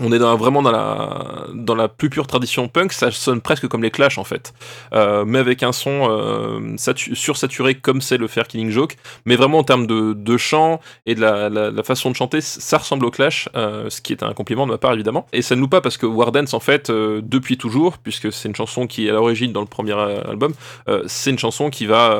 on 0.00 0.12
est 0.12 0.18
vraiment 0.18 0.62
dans 0.62 1.74
la, 1.74 1.88
plus 1.88 2.10
pure 2.10 2.26
tradition 2.26 2.68
punk, 2.68 2.92
ça 2.92 3.10
sonne 3.10 3.40
presque 3.40 3.68
comme 3.68 3.82
les 3.82 3.90
Clash 3.90 4.18
en 4.18 4.24
fait, 4.24 4.52
Euh, 4.92 5.24
mais 5.26 5.38
avec 5.38 5.62
un 5.62 5.72
son 5.72 6.08
euh, 6.10 6.76
satu- 6.76 7.14
sursaturé 7.14 7.74
comme 7.74 8.00
c'est 8.00 8.16
le 8.16 8.26
faire 8.26 8.46
Killing 8.46 8.70
Joke, 8.70 8.96
mais 9.24 9.36
vraiment 9.36 9.58
en 9.58 9.64
termes 9.64 9.86
de, 9.86 10.12
de 10.12 10.36
chant 10.36 10.80
et 11.06 11.14
de 11.14 11.20
la, 11.20 11.82
façon 11.82 12.10
de 12.10 12.16
chanter, 12.16 12.40
ça 12.40 12.78
ressemble 12.78 13.04
au 13.04 13.10
Clash, 13.10 13.48
euh, 13.54 13.90
ce 13.90 14.00
qui 14.00 14.12
est 14.12 14.22
un 14.22 14.32
compliment 14.32 14.66
de 14.66 14.72
ma 14.72 14.78
part 14.78 14.92
évidemment. 14.92 15.26
Et 15.32 15.42
ça 15.42 15.54
ne 15.54 15.60
loue 15.60 15.68
pas 15.68 15.80
parce 15.80 15.96
que 15.96 16.06
War 16.06 16.32
Dance 16.32 16.54
en 16.54 16.60
fait, 16.60 16.90
depuis 16.90 17.58
toujours, 17.58 17.98
puisque 17.98 18.32
c'est 18.32 18.48
une 18.48 18.56
chanson 18.56 18.86
qui 18.86 19.06
est 19.06 19.10
à 19.10 19.14
l'origine 19.14 19.52
dans 19.52 19.60
le 19.60 19.66
premier 19.66 19.92
album, 19.92 20.54
c'est 21.06 21.30
une 21.30 21.38
chanson 21.38 21.70
qui 21.70 21.86
va 21.86 22.18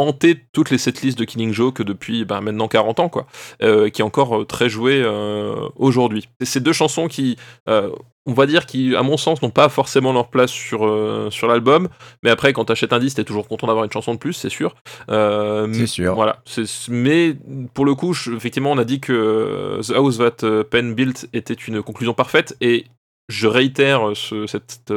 hanter 0.00 0.36
toutes 0.52 0.70
les 0.70 0.78
setlists 0.78 1.18
de 1.18 1.24
Killing 1.24 1.52
Joke 1.52 1.82
depuis 1.82 2.24
ben, 2.24 2.40
maintenant 2.40 2.68
40 2.68 3.00
ans 3.00 3.08
quoi 3.08 3.26
euh, 3.62 3.88
qui 3.90 4.02
est 4.02 4.04
encore 4.04 4.40
euh, 4.40 4.44
très 4.44 4.68
joué 4.68 5.00
euh, 5.04 5.54
aujourd'hui. 5.76 6.28
Et 6.40 6.44
ces 6.44 6.60
deux 6.60 6.72
chansons 6.72 7.06
qui, 7.08 7.36
euh, 7.68 7.90
on 8.26 8.32
va 8.34 8.46
dire, 8.46 8.66
qui, 8.66 8.94
à 8.96 9.02
mon 9.02 9.16
sens, 9.16 9.40
n'ont 9.42 9.50
pas 9.50 9.68
forcément 9.68 10.12
leur 10.12 10.28
place 10.28 10.50
sur, 10.50 10.80
sur 11.32 11.48
l'album, 11.48 11.88
mais 12.22 12.30
après, 12.30 12.52
quand 12.52 12.66
t'achètes 12.66 12.92
un 12.92 12.98
disque, 12.98 13.16
t'es 13.16 13.24
toujours 13.24 13.48
content 13.48 13.66
d'avoir 13.66 13.84
une 13.84 13.90
chanson 13.92 14.12
de 14.14 14.18
plus, 14.18 14.34
c'est 14.34 14.50
sûr. 14.50 14.74
C'est 15.08 15.86
sûr. 15.86 16.14
Voilà. 16.14 16.40
C'est- 16.44 16.88
Mais 16.88 17.34
pour 17.74 17.84
le 17.84 17.94
coup, 17.94 18.12
je- 18.12 18.32
effectivement, 18.32 18.70
on 18.72 18.78
a 18.78 18.84
dit 18.84 19.00
que 19.00 19.80
The 19.86 19.92
House 19.96 20.18
That 20.18 20.64
Penn 20.70 20.94
Built 20.94 21.28
était 21.32 21.54
une 21.54 21.82
conclusion 21.82 22.12
parfaite, 22.14 22.56
et 22.60 22.84
je 23.28 23.46
réitère 23.46 24.10
ce- 24.14 24.46
cette 24.46 24.92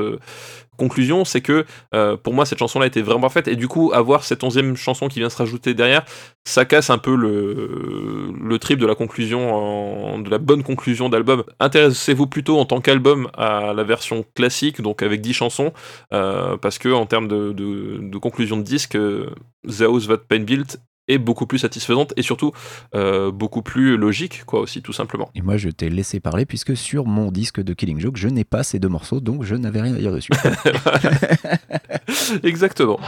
conclusion, 0.77 1.25
c'est 1.25 1.41
que 1.41 1.65
euh, 1.93 2.17
pour 2.17 2.33
moi 2.33 2.45
cette 2.45 2.59
chanson-là 2.59 2.85
était 2.85 3.01
vraiment 3.01 3.21
parfaite 3.21 3.47
et 3.47 3.55
du 3.55 3.67
coup 3.67 3.91
avoir 3.93 4.23
cette 4.23 4.43
onzième 4.43 4.75
chanson 4.75 5.07
qui 5.07 5.19
vient 5.19 5.29
se 5.29 5.37
rajouter 5.37 5.73
derrière, 5.73 6.03
ça 6.45 6.65
casse 6.65 6.89
un 6.89 6.97
peu 6.97 7.15
le, 7.15 8.33
le 8.41 8.59
trip 8.59 8.79
de 8.79 8.85
la 8.85 8.95
conclusion, 8.95 10.19
de 10.19 10.29
la 10.29 10.37
bonne 10.37 10.63
conclusion 10.63 11.09
d'album. 11.09 11.43
Intéressez-vous 11.59 12.27
plutôt 12.27 12.59
en 12.59 12.65
tant 12.65 12.81
qu'album 12.81 13.29
à 13.35 13.73
la 13.73 13.83
version 13.83 14.25
classique, 14.35 14.81
donc 14.81 15.01
avec 15.01 15.21
10 15.21 15.33
chansons, 15.33 15.73
euh, 16.13 16.57
parce 16.57 16.77
que 16.77 16.89
en 16.89 17.05
termes 17.05 17.27
de, 17.27 18.17
conclusion 18.17 18.57
de 18.57 18.63
disque, 18.63 18.95
euh, 18.95 19.29
The 19.67 19.81
House 19.81 20.07
That 20.07 20.17
Pain 20.29 20.39
Built 20.39 20.79
est 21.13 21.17
beaucoup 21.17 21.45
plus 21.45 21.59
satisfaisante 21.59 22.13
et 22.17 22.21
surtout 22.21 22.51
euh, 22.95 23.31
beaucoup 23.31 23.61
plus 23.61 23.97
logique, 23.97 24.43
quoi 24.45 24.61
aussi, 24.61 24.81
tout 24.81 24.93
simplement. 24.93 25.29
Et 25.35 25.41
moi, 25.41 25.57
je 25.57 25.69
t'ai 25.69 25.89
laissé 25.89 26.19
parler 26.19 26.45
puisque 26.45 26.75
sur 26.75 27.05
mon 27.05 27.31
disque 27.31 27.61
de 27.61 27.73
Killing 27.73 27.99
Joke, 27.99 28.17
je 28.17 28.27
n'ai 28.27 28.43
pas 28.43 28.63
ces 28.63 28.79
deux 28.79 28.89
morceaux, 28.89 29.19
donc 29.19 29.43
je 29.43 29.55
n'avais 29.55 29.81
rien 29.81 29.95
à 29.95 29.99
dire 29.99 30.11
dessus. 30.11 30.31
Exactement. 32.43 32.99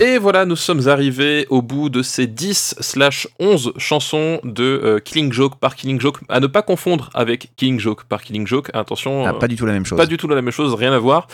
Et 0.00 0.16
voilà, 0.18 0.44
nous 0.44 0.54
sommes 0.54 0.86
arrivés 0.88 1.46
au 1.50 1.60
bout 1.60 1.88
de 1.88 2.02
ces 2.02 2.28
10 2.28 2.76
slash 2.78 3.26
11 3.40 3.72
chansons 3.78 4.38
de 4.44 4.62
euh, 4.62 4.98
Killing 5.00 5.32
Joke 5.32 5.56
par 5.58 5.74
Killing 5.74 6.00
Joke, 6.00 6.18
à 6.28 6.38
ne 6.38 6.46
pas 6.46 6.62
confondre 6.62 7.10
avec 7.14 7.50
Killing 7.56 7.80
Joke 7.80 8.04
par 8.04 8.22
Killing 8.22 8.46
Joke. 8.46 8.70
Attention, 8.74 9.24
Ah, 9.26 9.30
euh, 9.30 9.32
pas 9.32 9.48
du 9.48 9.56
tout 9.56 9.66
la 9.66 9.72
même 9.72 9.84
chose. 9.84 9.98
pas 9.98 10.06
du 10.06 10.16
tout 10.16 10.28
la 10.28 10.40
même 10.40 10.52
chose, 10.52 10.72
rien 10.74 10.92
à 10.92 10.98
voir. 11.00 11.26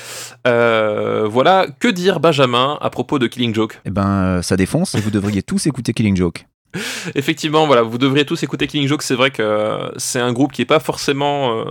Euh, 0.47 1.27
voilà, 1.29 1.67
que 1.79 1.89
dire 1.89 2.21
Benjamin 2.21 2.79
à 2.81 2.89
propos 2.89 3.19
de 3.19 3.27
Killing 3.27 3.55
Joke? 3.55 3.64
Eh 3.85 3.91
ben, 3.91 4.07
euh, 4.07 4.43
ça 4.43 4.57
défonce 4.57 4.95
et 4.95 5.01
vous 5.01 5.11
devriez 5.11 5.43
tous 5.43 5.67
écouter 5.67 5.93
Killing 5.93 6.17
Joke. 6.17 6.47
Effectivement, 7.15 7.67
voilà, 7.67 7.83
vous 7.83 7.99
devriez 7.99 8.25
tous 8.25 8.43
écouter 8.43 8.67
Killing 8.67 8.89
Joke. 8.89 9.03
C'est 9.03 9.15
vrai 9.15 9.31
que 9.31 9.43
euh, 9.43 9.89
c'est 9.97 10.21
un 10.21 10.33
groupe 10.33 10.53
qui 10.53 10.63
est 10.63 10.67
pas 10.67 10.81
forcément 10.81 11.59
euh, 11.59 11.65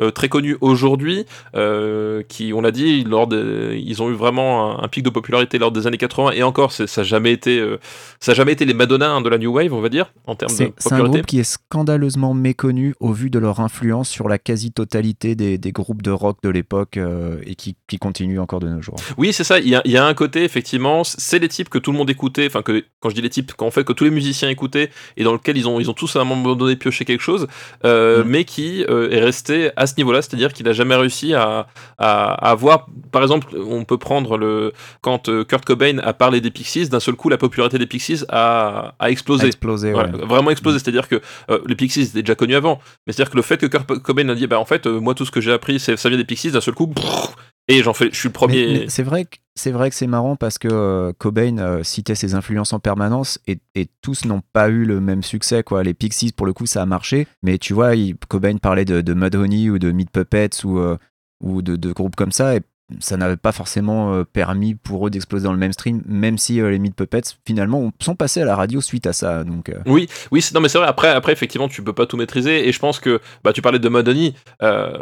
euh, 0.00 0.10
très 0.10 0.28
connu 0.28 0.56
aujourd'hui. 0.60 1.24
euh, 1.54 2.22
qui, 2.28 2.52
on 2.52 2.60
l'a 2.60 2.70
dit, 2.70 3.04
lors 3.04 3.28
ils 3.32 4.02
ont 4.02 4.10
eu 4.10 4.14
vraiment 4.14 4.78
un, 4.78 4.84
un 4.84 4.88
pic 4.88 5.02
de 5.04 5.10
popularité 5.10 5.58
lors 5.58 5.72
des 5.72 5.86
années 5.86 5.96
80. 5.98 6.32
Et 6.32 6.42
encore, 6.42 6.72
ça 6.72 6.84
n'a 6.84 7.02
jamais 7.02 7.32
été, 7.32 7.58
euh, 7.58 7.78
ça 8.20 8.32
a 8.32 8.34
jamais 8.34 8.52
été 8.52 8.64
les 8.64 8.74
Madonna 8.74 9.10
hein, 9.10 9.20
de 9.20 9.28
la 9.28 9.38
New 9.38 9.52
Wave, 9.52 9.72
on 9.72 9.80
va 9.80 9.88
dire, 9.88 10.12
en 10.26 10.34
termes 10.34 10.52
de 10.52 10.56
C'est 10.56 10.72
c'est 10.78 10.92
un 10.92 11.02
groupe 11.04 11.26
qui 11.26 11.38
est 11.38 11.44
scandaleusement 11.44 12.34
méconnu 12.34 12.94
au 13.00 13.12
vu 13.12 13.30
de 13.30 13.38
leur 13.38 13.60
influence 13.60 14.08
sur 14.08 14.28
la 14.28 14.38
quasi-totalité 14.38 15.34
des, 15.34 15.58
des 15.58 15.72
groupes 15.72 16.02
de 16.02 16.10
rock 16.10 16.38
de 16.42 16.48
l'époque 16.50 16.98
et 17.46 17.54
qui, 17.54 17.76
qui 17.88 17.98
continue 17.98 18.38
encore 18.40 18.60
de 18.60 18.68
nos 18.68 18.82
jours. 18.82 18.96
Oui, 19.16 19.32
c'est 19.32 19.44
ça. 19.44 19.58
Il 19.58 19.68
y, 19.68 19.90
y 19.90 19.96
a 19.96 20.04
un 20.06 20.14
côté, 20.14 20.44
effectivement, 20.44 21.04
c'est 21.04 21.38
les 21.38 21.48
types 21.48 21.68
que 21.68 21.78
tout 21.78 21.92
le 21.92 21.98
monde 21.98 22.10
écoutait. 22.10 22.46
Enfin, 22.46 22.62
que 22.62 22.84
quand 23.00 23.10
je 23.10 23.14
dis 23.14 23.22
les 23.22 23.30
types, 23.30 23.52
qu'en 23.54 23.70
fait 23.70 23.84
que 23.84 23.92
tous 23.92 24.04
les 24.04 24.10
musiciens 24.10 24.33
écoutaient 24.50 24.90
et 25.16 25.24
dans 25.24 25.32
lequel 25.32 25.56
ils 25.56 25.68
ont, 25.68 25.80
ils 25.80 25.88
ont 25.90 25.94
tous 25.94 26.16
à 26.16 26.20
un 26.20 26.24
moment 26.24 26.54
donné 26.54 26.76
pioché 26.76 27.04
quelque 27.04 27.22
chose, 27.22 27.46
euh, 27.84 28.22
Mm. 28.24 28.28
mais 28.28 28.44
qui 28.44 28.84
euh, 28.88 29.10
est 29.10 29.20
resté 29.20 29.70
à 29.76 29.86
ce 29.86 29.94
niveau-là, 29.96 30.22
c'est-à-dire 30.22 30.52
qu'il 30.52 30.68
a 30.68 30.72
jamais 30.72 30.94
réussi 30.96 31.34
à, 31.34 31.66
à, 31.98 32.32
à 32.32 32.50
avoir. 32.50 32.86
Par 33.12 33.22
exemple, 33.22 33.48
on 33.56 33.84
peut 33.84 33.98
prendre 33.98 34.36
le 34.36 34.72
quand 35.00 35.28
euh, 35.28 35.44
Kurt 35.44 35.64
Cobain 35.64 35.98
a 35.98 36.12
parlé 36.12 36.40
des 36.40 36.50
Pixies, 36.50 36.88
d'un 36.88 37.00
seul 37.00 37.14
coup, 37.14 37.28
la 37.28 37.38
popularité 37.38 37.78
des 37.78 37.86
Pixies 37.86 38.24
a, 38.28 38.94
a 38.98 39.10
explosé. 39.10 39.46
Explosé, 39.46 39.92
Voilà, 39.92 40.10
ouais. 40.16 40.24
vraiment 40.26 40.50
explosé, 40.50 40.78
c'est-à-dire 40.78 41.08
que 41.08 41.20
les 41.66 41.74
Pixies 41.76 42.02
étaient 42.02 42.22
déjà 42.22 42.34
connus 42.34 42.56
avant, 42.56 42.80
mais 43.06 43.12
c'est-à-dire 43.12 43.30
que 43.30 43.36
le 43.36 43.42
fait 43.42 43.58
que 43.58 43.66
Kurt 43.66 43.98
Cobain 44.00 44.28
a 44.28 44.34
dit, 44.34 44.46
bah 44.46 44.58
en 44.58 44.64
fait, 44.64 44.86
moi 44.86 45.14
tout 45.14 45.24
ce 45.24 45.30
que 45.30 45.40
j'ai 45.40 45.52
appris, 45.52 45.78
c'est 45.78 45.96
ça 45.96 46.08
vient 46.08 46.18
des 46.18 46.24
Pixies, 46.24 46.50
d'un 46.50 46.60
seul 46.60 46.74
coup, 46.74 46.86
brrr, 46.86 47.34
et 47.68 47.82
j'en 47.82 47.94
fais, 47.94 48.10
je 48.12 48.16
suis 48.16 48.28
le 48.28 48.32
premier. 48.32 48.88
C'est 48.88 49.02
vrai 49.02 49.24
que 49.24 49.94
c'est 49.94 50.06
marrant 50.08 50.36
parce 50.36 50.58
que 50.58 50.68
euh, 50.70 51.12
Cobain 51.16 51.58
euh, 51.58 51.84
citait 51.84 52.16
ses 52.16 52.34
influences 52.34 52.72
en 52.72 52.80
permanence 52.80 53.38
et, 53.46 53.58
tous 54.02 54.24
n'ont 54.24 54.42
pas 54.52 54.68
eu 54.68 54.84
le 54.84 55.00
même 55.00 55.22
succès 55.22 55.62
quoi. 55.62 55.82
Les 55.82 55.94
Pixies 55.94 56.32
pour 56.32 56.44
le 56.44 56.52
coup 56.52 56.66
ça 56.66 56.82
a 56.82 56.86
marché, 56.86 57.26
mais 57.42 57.58
tu 57.58 57.72
vois 57.72 57.92
Cobain 58.28 58.56
parlait 58.58 58.84
de, 58.84 59.14
Mudhoney 59.14 59.70
ou 59.70 59.78
de 59.78 59.92
Meat 59.92 60.10
Puppets 60.10 60.64
ou 60.64 60.78
euh, 60.78 60.98
de, 61.42 61.92
groupes 61.92 62.16
comme 62.16 62.32
ça 62.32 62.54
ça 63.00 63.16
n'avait 63.16 63.36
pas 63.36 63.52
forcément 63.52 64.14
euh, 64.14 64.24
permis 64.24 64.74
pour 64.74 65.06
eux 65.06 65.10
d'exploser 65.10 65.44
dans 65.44 65.52
le 65.52 65.58
mainstream, 65.58 66.02
même 66.06 66.38
si 66.38 66.60
euh, 66.60 66.70
les 66.70 66.78
Meat 66.78 66.94
Puppets, 66.94 67.22
finalement, 67.46 67.92
sont 68.00 68.14
passés 68.14 68.42
à 68.42 68.44
la 68.44 68.56
radio 68.56 68.80
suite 68.80 69.06
à 69.06 69.12
ça. 69.12 69.44
Donc, 69.44 69.68
euh, 69.68 69.74
Oui, 69.86 70.08
oui, 70.30 70.44
non 70.54 70.60
mais 70.60 70.68
c'est 70.68 70.78
vrai. 70.78 70.86
Après, 70.86 71.08
après, 71.08 71.32
effectivement, 71.32 71.68
tu 71.68 71.82
peux 71.82 71.92
pas 71.92 72.06
tout 72.06 72.16
maîtriser. 72.16 72.68
Et 72.68 72.72
je 72.72 72.78
pense 72.78 73.00
que, 73.00 73.20
bah, 73.42 73.52
tu 73.52 73.62
parlais 73.62 73.78
de 73.78 73.88
Madonna, 73.88 74.30
euh, 74.62 74.98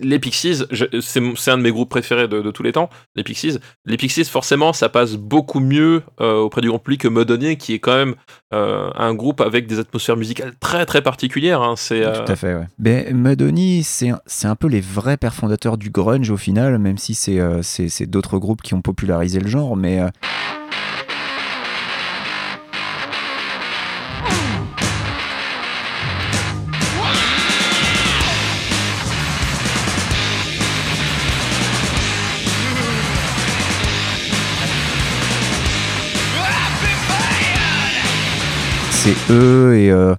les 0.00 0.18
Pixies, 0.18 0.62
c'est 1.00 1.50
un 1.50 1.58
de 1.58 1.62
mes 1.62 1.70
groupes 1.70 1.90
préférés 1.90 2.28
de, 2.28 2.40
de 2.40 2.50
tous 2.50 2.62
les 2.62 2.72
temps. 2.72 2.88
Les 3.16 3.22
Pixies, 3.24 3.58
les 3.86 3.96
Pixies, 3.96 4.24
forcément, 4.24 4.72
ça 4.72 4.88
passe 4.88 5.14
beaucoup 5.16 5.60
mieux 5.60 6.02
auprès 6.18 6.60
du 6.60 6.68
grand 6.68 6.78
public 6.78 7.02
que 7.02 7.08
Madonna, 7.08 7.54
qui 7.56 7.74
est 7.74 7.78
quand 7.78 7.94
même 7.94 8.14
un 8.52 9.14
groupe 9.14 9.40
avec 9.40 9.66
des 9.66 9.78
atmosphères 9.78 10.16
musicales 10.16 10.52
très 10.60 10.86
très 10.86 11.02
particulières. 11.02 11.62
hein. 11.62 11.74
C'est 11.76 12.02
Tout 12.02 12.30
à 12.32 12.36
fait, 12.36 12.54
ouais. 12.54 12.66
Ben, 12.78 13.14
Madonna, 13.16 13.80
c'est 13.82 14.10
un- 14.10 14.20
c'est 14.26 14.46
un 14.46 14.56
peu 14.56 14.68
les 14.68 14.80
vrais 14.80 15.16
pères 15.16 15.34
fondateurs 15.34 15.76
du 15.78 15.90
grunge 15.90 16.30
au 16.30 16.36
final, 16.36 16.78
même 16.78 16.98
si 16.98 17.11
c'est 17.14 17.38
euh, 17.40 17.62
c'est- 17.62 17.88
c'est 17.88 18.06
d'autres 18.06 18.38
groupes 18.38 18.62
qui 18.62 18.74
ont 18.74 18.82
popularisé 18.82 19.40
le 19.40 19.48
genre, 19.48 19.76
mais... 19.76 20.00
euh, 20.00 20.08
c'est 38.90 39.14
eux 39.30 39.76
et, 39.76 39.90
euh, 39.90 40.14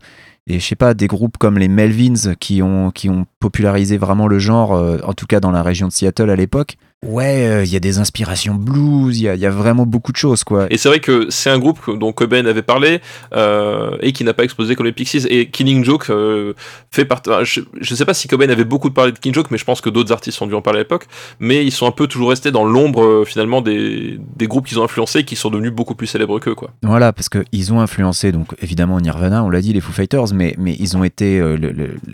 et 0.47 0.59
je 0.59 0.65
sais 0.65 0.75
pas, 0.75 0.93
des 0.93 1.07
groupes 1.07 1.37
comme 1.37 1.57
les 1.57 1.69
Melvins 1.69 2.35
qui 2.39 2.61
ont, 2.61 2.91
qui 2.91 3.09
ont 3.09 3.25
popularisé 3.39 3.97
vraiment 3.97 4.27
le 4.27 4.39
genre, 4.39 4.73
euh, 4.73 4.97
en 5.03 5.13
tout 5.13 5.25
cas 5.25 5.39
dans 5.39 5.51
la 5.51 5.63
région 5.63 5.87
de 5.87 5.93
Seattle 5.93 6.29
à 6.29 6.35
l'époque. 6.35 6.77
Ouais, 7.05 7.47
euh, 7.47 7.63
il 7.65 7.71
y 7.71 7.75
a 7.75 7.79
des 7.79 7.99
inspirations 7.99 8.55
blues, 8.55 9.19
il 9.19 9.23
y 9.33 9.39
y 9.39 9.45
a 9.45 9.49
vraiment 9.49 9.85
beaucoup 9.85 10.11
de 10.11 10.17
choses, 10.17 10.43
quoi. 10.43 10.67
Et 10.69 10.77
c'est 10.77 10.87
vrai 10.89 10.99
que 10.99 11.27
c'est 11.29 11.49
un 11.49 11.59
groupe 11.59 11.79
que- 11.85 11.91
dont 11.91 12.13
Cobain 12.13 12.45
avait 12.45 12.61
parlé 12.61 13.01
euh, 13.35 13.97
et 14.01 14.13
qui 14.13 14.23
n'a 14.23 14.33
pas 14.33 14.43
explosé 14.43 14.75
comme 14.75 14.85
les 14.85 14.91
Pixies. 14.93 15.25
Et 15.29 15.49
Killing 15.49 15.83
Joke 15.83 16.09
euh, 16.09 16.53
fait 16.91 17.05
partie. 17.05 17.29
Je, 17.43 17.61
je 17.81 17.95
sais 17.95 18.05
pas 18.05 18.13
si 18.13 18.27
Cobain 18.27 18.49
avait 18.49 18.63
beaucoup 18.63 18.89
parlé 18.89 19.11
de 19.11 19.19
Killing 19.19 19.35
Joke, 19.35 19.51
mais 19.51 19.57
je 19.57 19.65
pense 19.65 19.81
que 19.81 19.89
d'autres 19.89 20.11
artistes 20.13 20.41
ont 20.41 20.47
dû 20.47 20.53
en 20.53 20.61
parler 20.61 20.79
à 20.79 20.83
l'époque. 20.83 21.07
Mais 21.39 21.65
ils 21.65 21.71
sont 21.71 21.87
un 21.87 21.91
peu 21.91 22.07
toujours 22.07 22.29
restés 22.29 22.51
dans 22.51 22.63
l'ombre 22.65 23.23
finalement 23.25 23.61
des, 23.61 24.17
des 24.37 24.47
groupes 24.47 24.65
qu'ils 24.67 24.79
ont 24.79 24.83
influencés 24.85 25.19
et 25.19 25.23
qui 25.25 25.35
sont 25.35 25.49
devenus 25.49 25.73
beaucoup 25.73 25.95
plus 25.95 26.07
célèbres 26.07 26.39
qu'eux. 26.39 26.55
Quoi. 26.55 26.71
Voilà, 26.83 27.11
parce 27.11 27.27
qu'ils 27.29 27.73
ont 27.73 27.81
influencé, 27.81 28.31
donc 28.31 28.53
évidemment 28.61 28.99
Nirvana, 29.01 29.43
on 29.43 29.49
l'a 29.49 29.61
dit, 29.61 29.73
les 29.73 29.81
Foo 29.81 29.91
Fighters, 29.91 30.33
mais, 30.33 30.55
mais 30.57 30.75
ils 30.79 30.95
ont 30.95 31.03
été 31.03 31.41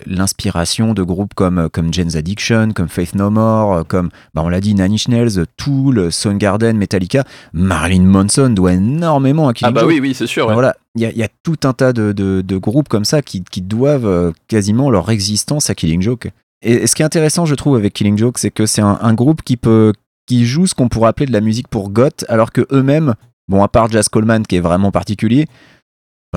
l'inspiration 0.05 0.93
de 0.93 1.03
groupes 1.03 1.33
comme, 1.35 1.69
comme 1.71 1.93
Jane's 1.93 2.15
Addiction, 2.15 2.71
comme 2.73 2.89
Faith 2.89 3.15
No 3.15 3.29
More, 3.29 3.85
comme, 3.87 4.09
bah, 4.33 4.41
on 4.43 4.49
l'a 4.49 4.59
dit, 4.61 4.73
Nine 4.79 4.93
Inch 4.93 5.07
Nails, 5.07 5.45
Tool, 5.57 6.11
Soundgarden, 6.11 6.77
Metallica. 6.77 7.23
Marilyn 7.53 8.03
Manson 8.03 8.49
doit 8.49 8.73
énormément 8.73 9.47
à 9.47 9.53
Killing 9.53 9.69
Ah 9.69 9.73
bah 9.73 9.81
Joke. 9.81 9.89
oui, 9.91 9.99
oui, 10.01 10.13
c'est 10.13 10.27
sûr. 10.27 10.47
ouais. 10.47 10.53
Voilà, 10.53 10.75
il 10.95 11.01
y, 11.01 11.05
a- 11.05 11.11
il 11.11 11.17
y 11.17 11.23
a 11.23 11.27
tout 11.43 11.57
un 11.63 11.73
tas 11.73 11.93
de, 11.93 12.11
de- 12.11 12.41
de 12.41 12.57
groupes 12.57 12.87
comme 12.89 13.05
ça 13.05 13.21
qui, 13.21 13.43
qui 13.43 13.61
doivent 13.61 14.07
euh, 14.07 14.31
quasiment 14.47 14.89
leur 14.89 15.09
existence 15.11 15.69
à 15.69 15.75
Killing 15.75 16.01
Joke. 16.01 16.29
Et, 16.61 16.87
ce 16.87 16.95
qui 16.95 17.01
est 17.01 17.05
intéressant, 17.05 17.45
je 17.45 17.55
trouve, 17.55 17.75
avec 17.75 17.93
Killing 17.93 18.17
Joke, 18.17 18.37
c'est 18.37 18.51
que 18.51 18.65
c'est 18.65 18.81
un, 18.81 18.97
un 19.01 19.13
groupe 19.13 19.41
qui 19.43 19.57
peut 19.57 19.93
qui 20.27 20.45
joue 20.45 20.67
ce 20.67 20.75
qu'on 20.75 20.89
pourrait 20.89 21.09
appeler 21.09 21.25
de 21.25 21.31
la 21.33 21.41
musique 21.41 21.67
pour 21.69 21.89
goth, 21.89 22.23
alors 22.29 22.51
que 22.51 22.67
eux-mêmes, 22.71 23.15
bon, 23.47 23.63
à 23.63 23.67
part 23.67 23.89
Jazz 23.89 24.09
Coleman 24.09 24.45
qui 24.45 24.57
est 24.57 24.59
vraiment 24.61 24.91
particulier, 24.91 25.47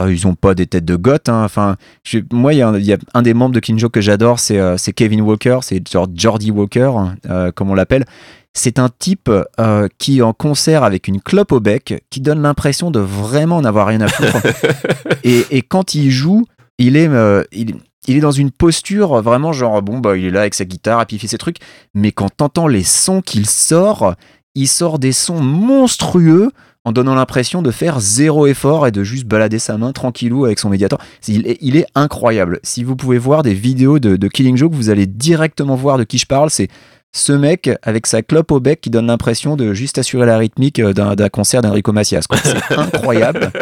ils 0.08 0.26
ont 0.26 0.34
pas 0.34 0.54
des 0.54 0.66
têtes 0.66 0.84
de 0.84 0.96
goth. 0.96 1.28
hein. 1.28 1.44
Enfin, 1.44 1.76
je- 2.04 2.18
moi, 2.32 2.54
il 2.54 2.58
y, 2.58 2.62
a 2.62 2.68
un- 2.68 2.78
il 2.78 2.84
y 2.84 2.92
a 2.92 2.98
un 3.14 3.22
des 3.22 3.34
membres 3.34 3.54
de 3.54 3.60
Joke 3.78 3.92
que 3.92 4.00
j'adore, 4.00 4.38
c'est 4.40 4.58
euh, 4.58 4.76
Kevin 4.96 5.20
Walker, 5.20 5.58
c'est 5.62 5.86
genre 5.88 6.06
Jordy 6.14 6.50
Walker, 6.50 6.92
hein, 6.96 7.14
euh, 7.28 7.52
comme 7.52 7.70
on 7.70 7.74
l'appelle. 7.74 8.04
C'est 8.54 8.78
un 8.78 8.88
type 8.98 9.30
euh, 9.60 9.88
qui, 9.98 10.20
en 10.22 10.32
concert 10.34 10.82
avec 10.84 11.08
une 11.08 11.20
clope 11.20 11.52
au 11.52 11.60
bec, 11.60 12.04
qui 12.10 12.20
donne 12.20 12.42
l'impression 12.42 12.90
de 12.90 13.00
vraiment 13.00 13.60
n'avoir 13.62 13.86
rien 13.86 14.00
à 14.02 14.08
foutre. 14.08 14.36
et, 15.24 15.44
et 15.50 15.62
quand 15.62 15.94
il 15.94 16.10
joue, 16.10 16.44
il 16.78 16.96
est, 16.96 17.08
il, 17.52 17.76
il 18.08 18.16
est 18.16 18.20
dans 18.20 18.30
une 18.32 18.50
posture 18.50 19.22
vraiment 19.22 19.52
genre, 19.52 19.80
bon, 19.82 19.98
bah, 20.00 20.16
il 20.16 20.24
est 20.26 20.30
là 20.30 20.40
avec 20.40 20.54
sa 20.54 20.64
guitare 20.66 21.00
et 21.02 21.06
puis 21.06 21.16
il 21.16 21.18
fait 21.18 21.28
ses 21.28 21.38
trucs. 21.38 21.58
Mais 21.94 22.12
quand 22.12 22.28
t'entends 22.36 22.66
les 22.66 22.82
sons 22.82 23.22
qu'il 23.22 23.46
sort, 23.48 24.14
il 24.54 24.68
sort 24.68 24.98
des 24.98 25.12
sons 25.12 25.40
monstrueux 25.40 26.50
en 26.84 26.92
donnant 26.92 27.14
l'impression 27.14 27.62
de 27.62 27.70
faire 27.70 28.00
zéro 28.00 28.46
effort 28.46 28.86
et 28.86 28.90
de 28.90 29.04
juste 29.04 29.26
balader 29.26 29.58
sa 29.58 29.78
main 29.78 29.92
tranquillou 29.92 30.44
avec 30.44 30.58
son 30.58 30.68
médiator. 30.68 30.98
Il 31.28 31.46
est, 31.46 31.58
il 31.60 31.76
est 31.76 31.86
incroyable. 31.94 32.58
Si 32.62 32.82
vous 32.82 32.96
pouvez 32.96 33.18
voir 33.18 33.42
des 33.42 33.54
vidéos 33.54 33.98
de, 33.98 34.16
de 34.16 34.28
Killing 34.28 34.56
Joke, 34.56 34.72
vous 34.74 34.90
allez 34.90 35.06
directement 35.06 35.76
voir 35.76 35.98
de 35.98 36.04
qui 36.04 36.18
je 36.18 36.26
parle. 36.26 36.50
C'est 36.50 36.68
ce 37.12 37.32
mec 37.32 37.70
avec 37.82 38.06
sa 38.06 38.22
clope 38.22 38.50
au 38.50 38.60
bec 38.60 38.80
qui 38.80 38.90
donne 38.90 39.06
l'impression 39.06 39.54
de 39.54 39.74
juste 39.74 39.98
assurer 39.98 40.26
la 40.26 40.38
rythmique 40.38 40.78
euh, 40.78 40.92
d'un 40.92 41.28
concert 41.28 41.62
d'Enrico 41.62 41.92
Macias. 41.92 42.24
C'est 42.42 42.72
incroyable. 42.78 43.52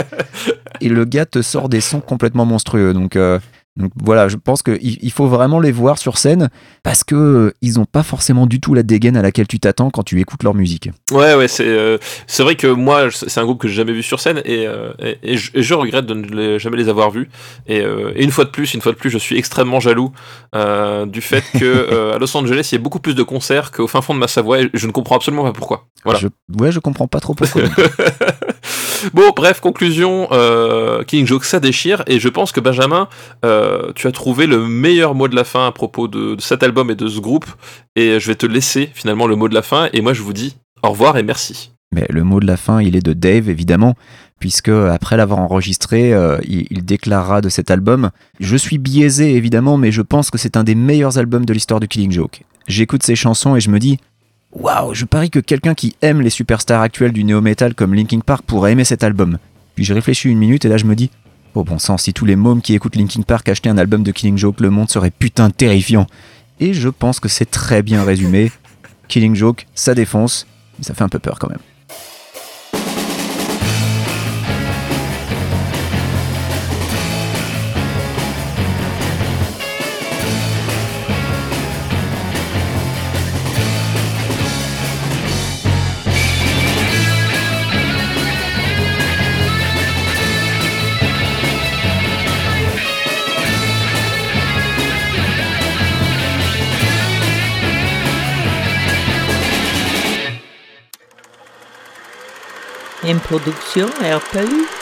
Et 0.80 0.88
le 0.88 1.05
gars 1.05 1.26
te 1.26 1.42
sort 1.42 1.68
des 1.68 1.80
sons 1.80 2.01
complètement 2.01 2.47
monstrueux. 2.47 2.94
Donc, 2.94 3.16
euh, 3.16 3.38
donc 3.76 3.92
voilà, 4.02 4.28
je 4.28 4.36
pense 4.36 4.62
qu'il 4.62 4.78
il 4.82 5.12
faut 5.12 5.26
vraiment 5.28 5.60
les 5.60 5.70
voir 5.70 5.97
sur 5.97 6.18
scène 6.18 6.51
parce 6.82 7.05
que 7.05 7.14
euh, 7.14 7.55
ils 7.62 7.74
n'ont 7.74 7.84
pas 7.84 8.02
forcément 8.02 8.47
du 8.47 8.60
tout 8.60 8.74
la 8.74 8.82
dégaine 8.82 9.16
à 9.16 9.22
laquelle 9.22 9.47
tu 9.47 9.60
t'attends 9.60 9.90
quand 9.90 10.02
tu 10.02 10.20
écoutes 10.20 10.42
leur 10.42 10.55
musique. 10.55 10.90
Ouais, 11.12 11.34
ouais, 11.34 11.47
c'est 11.47 11.66
euh, 11.66 11.97
c'est 12.26 12.42
vrai 12.42 12.56
que 12.56 12.66
moi, 12.66 13.09
c'est 13.12 13.38
un 13.38 13.44
groupe 13.44 13.60
que 13.60 13.68
j'ai 13.68 13.74
jamais 13.74 13.92
vu 13.92 14.02
sur 14.02 14.18
scène 14.18 14.42
et, 14.44 14.66
euh, 14.66 14.92
et, 14.98 15.18
et 15.22 15.36
je, 15.36 15.52
et 15.55 15.62
je 15.62 15.74
regrette 15.74 16.05
de 16.05 16.14
ne 16.14 16.26
les- 16.26 16.59
jamais 16.59 16.76
les 16.76 16.88
avoir 16.88 17.10
vus. 17.10 17.30
Et, 17.68 17.82
une 18.16 18.30
fois 18.32 18.44
de 18.44 18.51
plus, 18.51 18.74
une 18.74 18.80
fois 18.80 18.92
de 18.92 18.97
plus, 18.97 19.09
je 19.10 19.18
suis 19.18 19.38
extrêmement 19.38 19.80
jaloux 19.80 20.12
du 21.06 21.20
fait 21.20 21.44
que 21.59 22.12
à 22.14 22.18
Los 22.18 22.36
Angeles, 22.36 22.68
il 22.72 22.74
y 22.74 22.78
a 22.78 22.82
beaucoup 22.82 23.01
plus 23.01 23.14
de 23.14 23.22
concerts 23.22 23.70
qu'au 23.70 23.86
fin 23.86 24.02
fond 24.02 24.14
de 24.14 24.18
ma 24.18 24.28
Savoie 24.28 24.60
et 24.62 24.70
je 24.74 24.86
ne 24.86 24.92
comprends 24.92 25.16
absolument 25.16 25.44
pas 25.44 25.52
pourquoi. 25.52 25.86
Voilà. 26.05 26.18
Je, 26.18 26.26
ouais, 26.59 26.72
je 26.72 26.80
comprends 26.80 27.06
pas 27.09 27.20
trop 27.20 27.34
pourquoi. 27.34 27.62
bon, 29.14 29.31
bref, 29.35 29.60
conclusion, 29.60 30.28
euh, 30.32 31.02
Killing 31.05 31.27
Joke, 31.27 31.44
ça 31.44 31.60
déchire, 31.60 32.02
et 32.06 32.18
je 32.18 32.28
pense 32.28 32.52
que 32.52 32.60
Benjamin, 32.60 33.09
euh, 33.44 33.93
tu 33.94 34.06
as 34.06 34.12
trouvé 34.12 34.47
le 34.47 34.66
meilleur 34.66 35.14
mot 35.14 35.28
de 35.28 35.36
la 35.36 35.44
fin 35.44 35.66
à 35.66 35.72
propos 35.72 36.09
de, 36.09 36.36
cet 36.39 36.62
album 36.62 36.90
et 36.90 36.94
de 36.94 37.09
ce 37.09 37.20
groupe, 37.20 37.47
et 37.97 38.20
je 38.20 38.27
vais 38.27 38.35
te 38.35 38.47
laisser 38.47 38.90
finalement 38.94 39.27
le 39.27 39.36
mot 39.36 39.48
de 39.48 39.55
la 39.55 39.62
fin, 39.62 39.89
et 39.93 40.01
moi 40.01 40.12
je 40.12 40.22
vous 40.22 40.32
dis 40.32 40.56
au 40.82 40.90
revoir 40.90 41.16
et 41.18 41.22
merci. 41.22 41.72
Mais 41.93 42.06
le 42.09 42.22
mot 42.22 42.40
de 42.40 42.47
la 42.47 42.56
fin, 42.56 42.81
il 42.81 42.94
est 42.94 43.05
de 43.05 43.12
Dave, 43.12 43.48
évidemment, 43.48 43.97
puisque 44.39 44.68
après 44.68 45.16
l'avoir 45.16 45.40
enregistré, 45.40 46.14
euh, 46.14 46.39
il, 46.44 46.66
il 46.70 46.85
déclarera 46.85 47.40
de 47.40 47.48
cet 47.48 47.70
album 47.70 48.10
Je 48.39 48.56
suis 48.56 48.78
biaisé, 48.78 49.35
évidemment, 49.35 49.77
mais 49.77 49.90
je 49.90 50.02
pense 50.02 50.31
que 50.31 50.39
c'est 50.39 50.56
un 50.56 50.64
des 50.64 50.77
meilleurs 50.77 51.18
albums 51.18 51.44
de 51.44 51.52
l'histoire 51.52 51.81
du 51.81 51.89
Killing 51.89 52.12
Joke. 52.12 52.43
J'écoute 52.68 53.02
ces 53.02 53.16
chansons 53.16 53.56
et 53.56 53.60
je 53.60 53.70
me 53.70 53.81
dis 53.81 53.98
Waouh, 54.52 54.94
je 54.94 55.05
parie 55.05 55.31
que 55.31 55.39
quelqu'un 55.39 55.74
qui 55.74 55.94
aime 56.02 56.20
les 56.20 56.31
superstars 56.31 56.82
actuels 56.82 57.12
du 57.12 57.22
néo-metal 57.22 57.74
comme 57.74 57.94
Linkin 57.94 58.20
Park 58.20 58.43
pourrait 58.44 58.72
aimer 58.72 58.85
cet 58.85 59.05
album. 59.05 59.39
Puis 59.74 59.85
j'ai 59.85 59.94
réfléchi 59.94 60.28
une 60.28 60.39
minute 60.39 60.64
et 60.64 60.68
là 60.68 60.77
je 60.77 60.85
me 60.85 60.97
dis 60.97 61.10
Oh 61.55 61.64
bon 61.64 61.78
sang, 61.78 61.98
si 61.98 62.12
tous 62.12 62.24
les 62.27 62.36
mômes 62.36 62.60
qui 62.60 62.74
écoutent 62.74 62.97
Linkin 62.97 63.22
Park 63.22 63.48
achetaient 63.48 63.70
un 63.70 63.78
album 63.78 64.02
de 64.02 64.12
Killing 64.12 64.39
Joke, 64.39 64.60
le 64.60 64.70
monde 64.70 64.90
serait 64.90 65.10
putain 65.10 65.51
terrifiant. 65.51 66.06
Et 66.59 66.74
je 66.74 66.89
pense 66.89 67.20
que 67.20 67.28
c'est 67.28 67.51
très 67.51 67.82
bien 67.82 68.05
résumé. 68.05 68.52
Killing 69.09 69.35
Joke, 69.35 69.66
ça 69.74 69.94
défonce, 69.94 70.47
mais 70.78 70.85
ça 70.85 70.94
fait 70.94 71.02
un 71.02 71.09
peu 71.09 71.18
peur 71.18 71.39
quand 71.39 71.48
même. 71.48 71.59
Une 103.11 103.19
production 103.19 103.89
RPU. 103.89 104.80